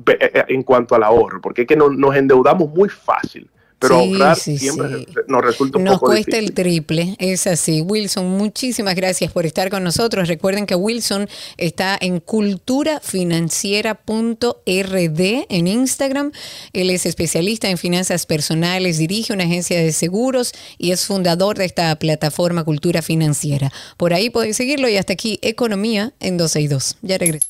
eh, 0.07 0.45
en 0.49 0.62
cuanto 0.62 0.95
al 0.95 1.03
ahorro, 1.03 1.41
porque 1.41 1.62
es 1.62 1.69
que 1.69 1.77
no- 1.77 1.91
nos 1.91 2.15
endeudamos 2.17 2.71
muy 2.71 2.89
fácil 2.89 3.51
pero 3.81 3.98
Sí, 3.98 4.01
ahorrar 4.01 4.36
sí, 4.36 4.59
siempre 4.59 4.89
sí. 4.90 5.07
nos 5.27 5.43
resulta 5.44 5.78
un 5.78 5.85
Nos 5.85 5.94
poco 5.97 6.01
cuesta 6.01 6.12
difícil. 6.12 6.39
el 6.39 6.52
triple, 6.55 7.16
es 7.19 7.47
así. 7.48 7.81
Wilson, 7.82 8.28
muchísimas 8.31 8.94
gracias 8.94 9.32
por 9.32 9.44
estar 9.47 9.69
con 9.70 9.82
nosotros. 9.85 10.28
Recuerden 10.28 10.66
que 10.66 10.74
Wilson 10.77 11.28
está 11.57 11.97
en 12.01 12.20
culturafinanciera.rd 12.20 15.20
en 15.48 15.66
Instagram. 15.66 16.32
Él 16.73 16.90
es 16.90 17.07
especialista 17.07 17.69
en 17.70 17.78
finanzas 17.78 18.27
personales, 18.27 18.98
dirige 18.98 19.32
una 19.32 19.44
agencia 19.44 19.78
de 19.81 19.93
seguros 19.93 20.52
y 20.78 20.90
es 20.93 21.07
fundador 21.07 21.57
de 21.59 21.65
esta 21.66 21.94
plataforma 21.97 22.65
Cultura 22.65 23.02
Financiera. 23.02 23.73
Por 23.97 24.12
ahí 24.15 24.31
pueden 24.31 24.55
seguirlo 24.55 24.89
y 24.89 24.97
hasta 24.97 25.12
aquí 25.15 25.39
Economía 25.43 26.12
en 26.20 26.36
12 26.36 26.61
y 26.61 26.69
2. 26.69 26.97
Ya 27.02 27.19
regreso. 27.19 27.49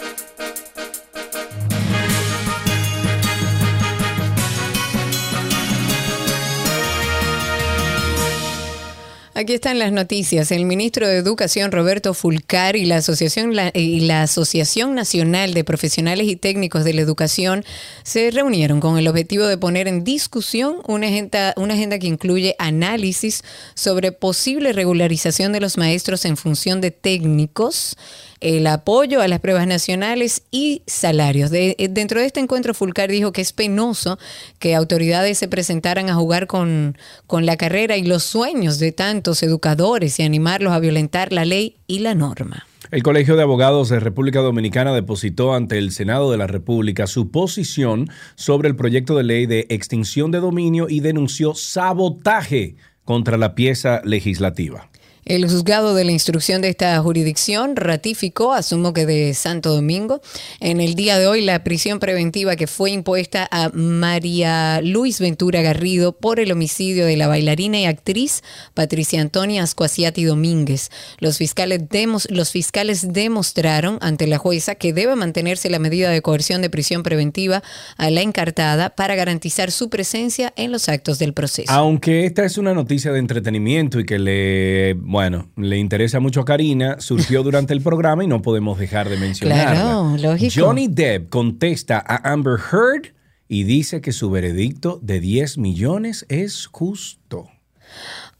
Aquí 9.41 9.53
están 9.53 9.79
las 9.79 9.91
noticias. 9.91 10.51
El 10.51 10.65
ministro 10.65 11.07
de 11.07 11.17
Educación, 11.17 11.71
Roberto 11.71 12.13
Fulcar, 12.13 12.75
y 12.75 12.85
la 12.85 12.97
Asociación, 12.97 14.93
Nacional 14.93 15.55
de 15.55 15.63
Profesionales 15.63 16.27
y 16.27 16.35
Técnicos 16.35 16.83
de 16.83 16.93
la 16.93 17.01
Educación 17.01 17.65
se 18.03 18.29
reunieron 18.29 18.79
con 18.79 18.99
el 18.99 19.07
objetivo 19.07 19.47
de 19.47 19.57
poner 19.57 19.87
en 19.87 20.03
discusión 20.03 20.75
una 20.87 21.07
agenda, 21.07 21.55
una 21.57 21.73
agenda 21.73 21.97
que 21.97 22.05
incluye 22.05 22.55
análisis 22.59 23.43
sobre 23.73 24.11
posible 24.11 24.73
regularización 24.73 25.53
de 25.53 25.59
los 25.59 25.75
maestros 25.75 26.23
en 26.25 26.37
función 26.37 26.79
de 26.79 26.91
técnicos, 26.91 27.97
el 28.41 28.67
apoyo 28.67 29.21
a 29.21 29.27
las 29.27 29.39
pruebas 29.39 29.67
nacionales 29.67 30.43
y 30.51 30.81
salarios. 30.87 31.49
De- 31.51 31.75
eh, 31.79 31.87
dentro 31.87 32.19
de 32.19 32.25
este 32.25 32.39
encuentro, 32.39 32.73
Fulcar 32.73 33.09
dijo 33.09 33.31
que 33.31 33.41
es 33.41 33.53
penoso 33.53 34.19
que 34.59 34.75
autoridades 34.75 35.37
se 35.37 35.47
presentaran 35.47 36.09
a 36.09 36.15
jugar 36.15 36.47
con, 36.47 36.97
con 37.27 37.45
la 37.45 37.55
carrera 37.55 37.97
y 37.97 38.03
los 38.03 38.23
sueños 38.23 38.79
de 38.79 38.91
tantos 38.91 39.43
educadores 39.43 40.19
y 40.19 40.23
animarlos 40.23 40.73
a 40.73 40.79
violentar 40.79 41.31
la 41.31 41.45
ley 41.45 41.77
y 41.87 41.99
la 41.99 42.15
norma. 42.15 42.65
El 42.89 43.03
Colegio 43.03 43.37
de 43.37 43.43
Abogados 43.43 43.87
de 43.87 44.01
República 44.01 44.39
Dominicana 44.39 44.93
depositó 44.93 45.53
ante 45.53 45.77
el 45.77 45.91
Senado 45.91 46.29
de 46.29 46.37
la 46.37 46.47
República 46.47 47.07
su 47.07 47.31
posición 47.31 48.09
sobre 48.35 48.67
el 48.67 48.75
proyecto 48.75 49.15
de 49.15 49.23
ley 49.23 49.45
de 49.45 49.65
extinción 49.69 50.31
de 50.31 50.39
dominio 50.39 50.89
y 50.89 50.99
denunció 50.99 51.53
sabotaje 51.53 52.75
contra 53.05 53.37
la 53.37 53.55
pieza 53.55 54.01
legislativa. 54.03 54.89
El 55.23 55.47
juzgado 55.47 55.93
de 55.93 56.03
la 56.03 56.11
instrucción 56.11 56.61
de 56.63 56.69
esta 56.69 56.99
jurisdicción 56.99 57.75
ratificó, 57.75 58.53
asumo 58.53 58.91
que 58.91 59.05
de 59.05 59.33
Santo 59.35 59.73
Domingo, 59.73 60.19
en 60.59 60.81
el 60.81 60.95
día 60.95 61.19
de 61.19 61.27
hoy 61.27 61.41
la 61.41 61.63
prisión 61.63 61.99
preventiva 61.99 62.55
que 62.55 62.65
fue 62.65 62.89
impuesta 62.89 63.47
a 63.51 63.69
María 63.69 64.81
Luis 64.81 65.19
Ventura 65.19 65.61
Garrido 65.61 66.11
por 66.13 66.39
el 66.39 66.51
homicidio 66.51 67.05
de 67.05 67.17
la 67.17 67.27
bailarina 67.27 67.79
y 67.79 67.85
actriz 67.85 68.41
Patricia 68.73 69.21
Antonia 69.21 69.61
Ascuasiati 69.61 70.23
Domínguez. 70.23 70.89
Los 71.19 71.37
fiscales, 71.37 71.81
demos- 71.87 72.27
los 72.31 72.51
fiscales 72.51 73.13
demostraron 73.13 73.99
ante 74.01 74.25
la 74.25 74.39
jueza 74.39 74.73
que 74.73 74.91
debe 74.91 75.15
mantenerse 75.15 75.69
la 75.69 75.77
medida 75.79 76.09
de 76.09 76.21
coerción 76.23 76.63
de 76.63 76.71
prisión 76.71 77.03
preventiva 77.03 77.61
a 77.97 78.09
la 78.09 78.21
encartada 78.21 78.89
para 78.89 79.15
garantizar 79.15 79.71
su 79.71 79.89
presencia 79.89 80.51
en 80.55 80.71
los 80.71 80.89
actos 80.89 81.19
del 81.19 81.33
proceso. 81.33 81.71
Aunque 81.71 82.25
esta 82.25 82.43
es 82.43 82.57
una 82.57 82.73
noticia 82.73 83.11
de 83.11 83.19
entretenimiento 83.19 83.99
y 83.99 84.05
que 84.05 84.17
le, 84.17 84.95
bueno, 85.11 85.49
le 85.57 85.77
interesa 85.77 86.21
mucho 86.21 86.41
a 86.41 86.45
Karina, 86.45 87.01
surgió 87.01 87.43
durante 87.43 87.73
el 87.73 87.81
programa 87.81 88.23
y 88.23 88.27
no 88.27 88.41
podemos 88.41 88.79
dejar 88.79 89.09
de 89.09 89.17
mencionarla. 89.17 89.71
Claro, 89.73 90.17
lógico. 90.17 90.53
Johnny 90.55 90.87
Depp 90.87 91.29
contesta 91.29 92.01
a 92.05 92.31
Amber 92.31 92.57
Heard 92.57 93.13
y 93.49 93.63
dice 93.63 93.99
que 93.99 94.13
su 94.13 94.31
veredicto 94.31 94.99
de 95.01 95.19
10 95.19 95.57
millones 95.57 96.25
es 96.29 96.67
justo. 96.67 97.49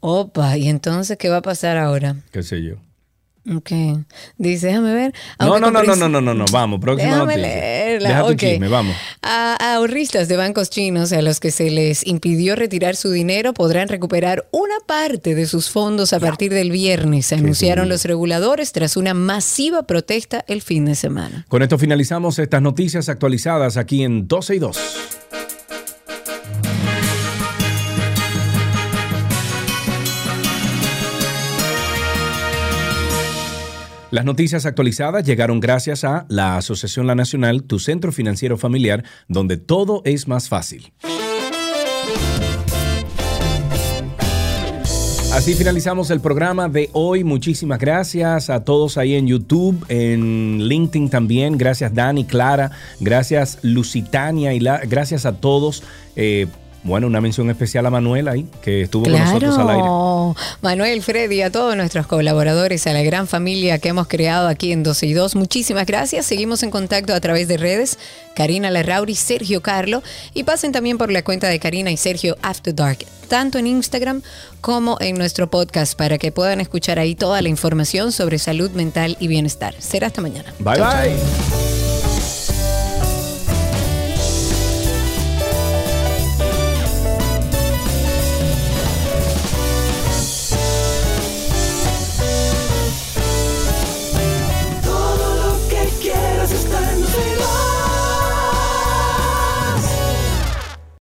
Opa, 0.00 0.56
¿y 0.56 0.68
entonces 0.68 1.18
qué 1.18 1.28
va 1.28 1.36
a 1.36 1.42
pasar 1.42 1.76
ahora? 1.76 2.16
¿Qué 2.32 2.42
sé 2.42 2.62
yo? 2.62 2.76
Ok. 3.50 3.70
Dice, 4.38 4.68
déjame 4.68 4.94
ver. 4.94 5.12
No, 5.40 5.58
no, 5.58 5.70
no, 5.70 5.82
no, 5.82 5.96
no, 5.96 6.08
no, 6.08 6.20
no, 6.20 6.32
no, 6.34 6.44
vamos, 6.52 6.78
próxima 6.80 7.10
Déjame 7.12 7.36
noticia. 7.36 7.48
leerla, 7.48 8.08
Deja 8.08 8.20
tu 8.26 8.32
ok. 8.32 8.36
chisme, 8.38 8.68
vamos. 8.68 8.96
A, 9.22 9.56
a 9.60 9.74
ahorristas 9.74 10.28
de 10.28 10.36
bancos 10.36 10.70
chinos 10.70 11.12
a 11.12 11.22
los 11.22 11.40
que 11.40 11.50
se 11.50 11.70
les 11.70 12.06
impidió 12.06 12.54
retirar 12.54 12.94
su 12.94 13.10
dinero 13.10 13.52
podrán 13.52 13.88
recuperar 13.88 14.46
una 14.52 14.76
parte 14.86 15.34
de 15.34 15.46
sus 15.46 15.70
fondos 15.70 16.12
a 16.12 16.20
partir 16.20 16.52
del 16.52 16.70
viernes, 16.70 17.32
anunciaron 17.32 17.88
los 17.88 18.04
reguladores 18.04 18.70
tras 18.72 18.96
una 18.96 19.12
masiva 19.12 19.82
protesta 19.84 20.44
el 20.46 20.62
fin 20.62 20.84
de 20.84 20.94
semana. 20.94 21.44
Con 21.48 21.62
esto 21.62 21.78
finalizamos 21.78 22.38
estas 22.38 22.62
noticias 22.62 23.08
actualizadas 23.08 23.76
aquí 23.76 24.04
en 24.04 24.28
12 24.28 24.54
y 24.54 24.58
2. 24.60 24.78
Las 34.12 34.26
noticias 34.26 34.66
actualizadas 34.66 35.24
llegaron 35.24 35.58
gracias 35.58 36.04
a 36.04 36.26
la 36.28 36.58
Asociación 36.58 37.06
La 37.06 37.14
Nacional, 37.14 37.62
tu 37.62 37.78
centro 37.78 38.12
financiero 38.12 38.58
familiar, 38.58 39.04
donde 39.26 39.56
todo 39.56 40.02
es 40.04 40.28
más 40.28 40.50
fácil. 40.50 40.92
Así 45.32 45.54
finalizamos 45.54 46.10
el 46.10 46.20
programa 46.20 46.68
de 46.68 46.90
hoy. 46.92 47.24
Muchísimas 47.24 47.78
gracias 47.78 48.50
a 48.50 48.64
todos 48.64 48.98
ahí 48.98 49.14
en 49.14 49.26
YouTube, 49.26 49.82
en 49.88 50.68
LinkedIn 50.68 51.08
también. 51.08 51.56
Gracias 51.56 51.94
Dani, 51.94 52.26
Clara, 52.26 52.70
gracias 53.00 53.60
Lusitania 53.62 54.52
y 54.52 54.58
gracias 54.58 55.24
a 55.24 55.40
todos. 55.40 55.82
Eh, 56.16 56.48
bueno, 56.84 57.06
una 57.06 57.20
mención 57.20 57.48
especial 57.50 57.86
a 57.86 57.90
Manuel 57.90 58.26
ahí, 58.28 58.46
que 58.60 58.82
estuvo 58.82 59.04
con 59.04 59.12
nosotros 59.12 59.56
al 59.56 59.70
aire. 59.70 59.82
Claro, 59.82 60.36
Manuel, 60.62 61.02
Freddy, 61.02 61.42
a 61.42 61.50
todos 61.50 61.76
nuestros 61.76 62.06
colaboradores, 62.06 62.86
a 62.86 62.92
la 62.92 63.02
gran 63.02 63.28
familia 63.28 63.78
que 63.78 63.90
hemos 63.90 64.08
creado 64.08 64.48
aquí 64.48 64.72
en 64.72 64.82
12 64.82 65.06
y 65.06 65.12
2, 65.12 65.36
muchísimas 65.36 65.86
gracias. 65.86 66.26
Seguimos 66.26 66.62
en 66.62 66.70
contacto 66.70 67.14
a 67.14 67.20
través 67.20 67.46
de 67.48 67.56
redes, 67.56 67.98
Karina 68.34 68.70
Larrauri, 68.70 69.14
Sergio 69.14 69.60
Carlo, 69.62 70.02
y 70.34 70.42
pasen 70.42 70.72
también 70.72 70.98
por 70.98 71.12
la 71.12 71.22
cuenta 71.22 71.48
de 71.48 71.58
Karina 71.60 71.90
y 71.90 71.96
Sergio 71.96 72.36
After 72.42 72.74
Dark, 72.74 72.98
tanto 73.28 73.58
en 73.58 73.66
Instagram 73.68 74.22
como 74.60 74.96
en 75.00 75.16
nuestro 75.16 75.48
podcast, 75.50 75.96
para 75.96 76.18
que 76.18 76.32
puedan 76.32 76.60
escuchar 76.60 76.98
ahí 76.98 77.14
toda 77.14 77.42
la 77.42 77.48
información 77.48 78.10
sobre 78.12 78.38
salud 78.38 78.70
mental 78.72 79.16
y 79.20 79.28
bienestar. 79.28 79.74
Será 79.78 80.08
hasta 80.08 80.20
mañana. 80.20 80.52
Bye 80.58 80.76
Chau, 80.76 80.90
chau. 80.90 81.02
bye. 81.02 81.91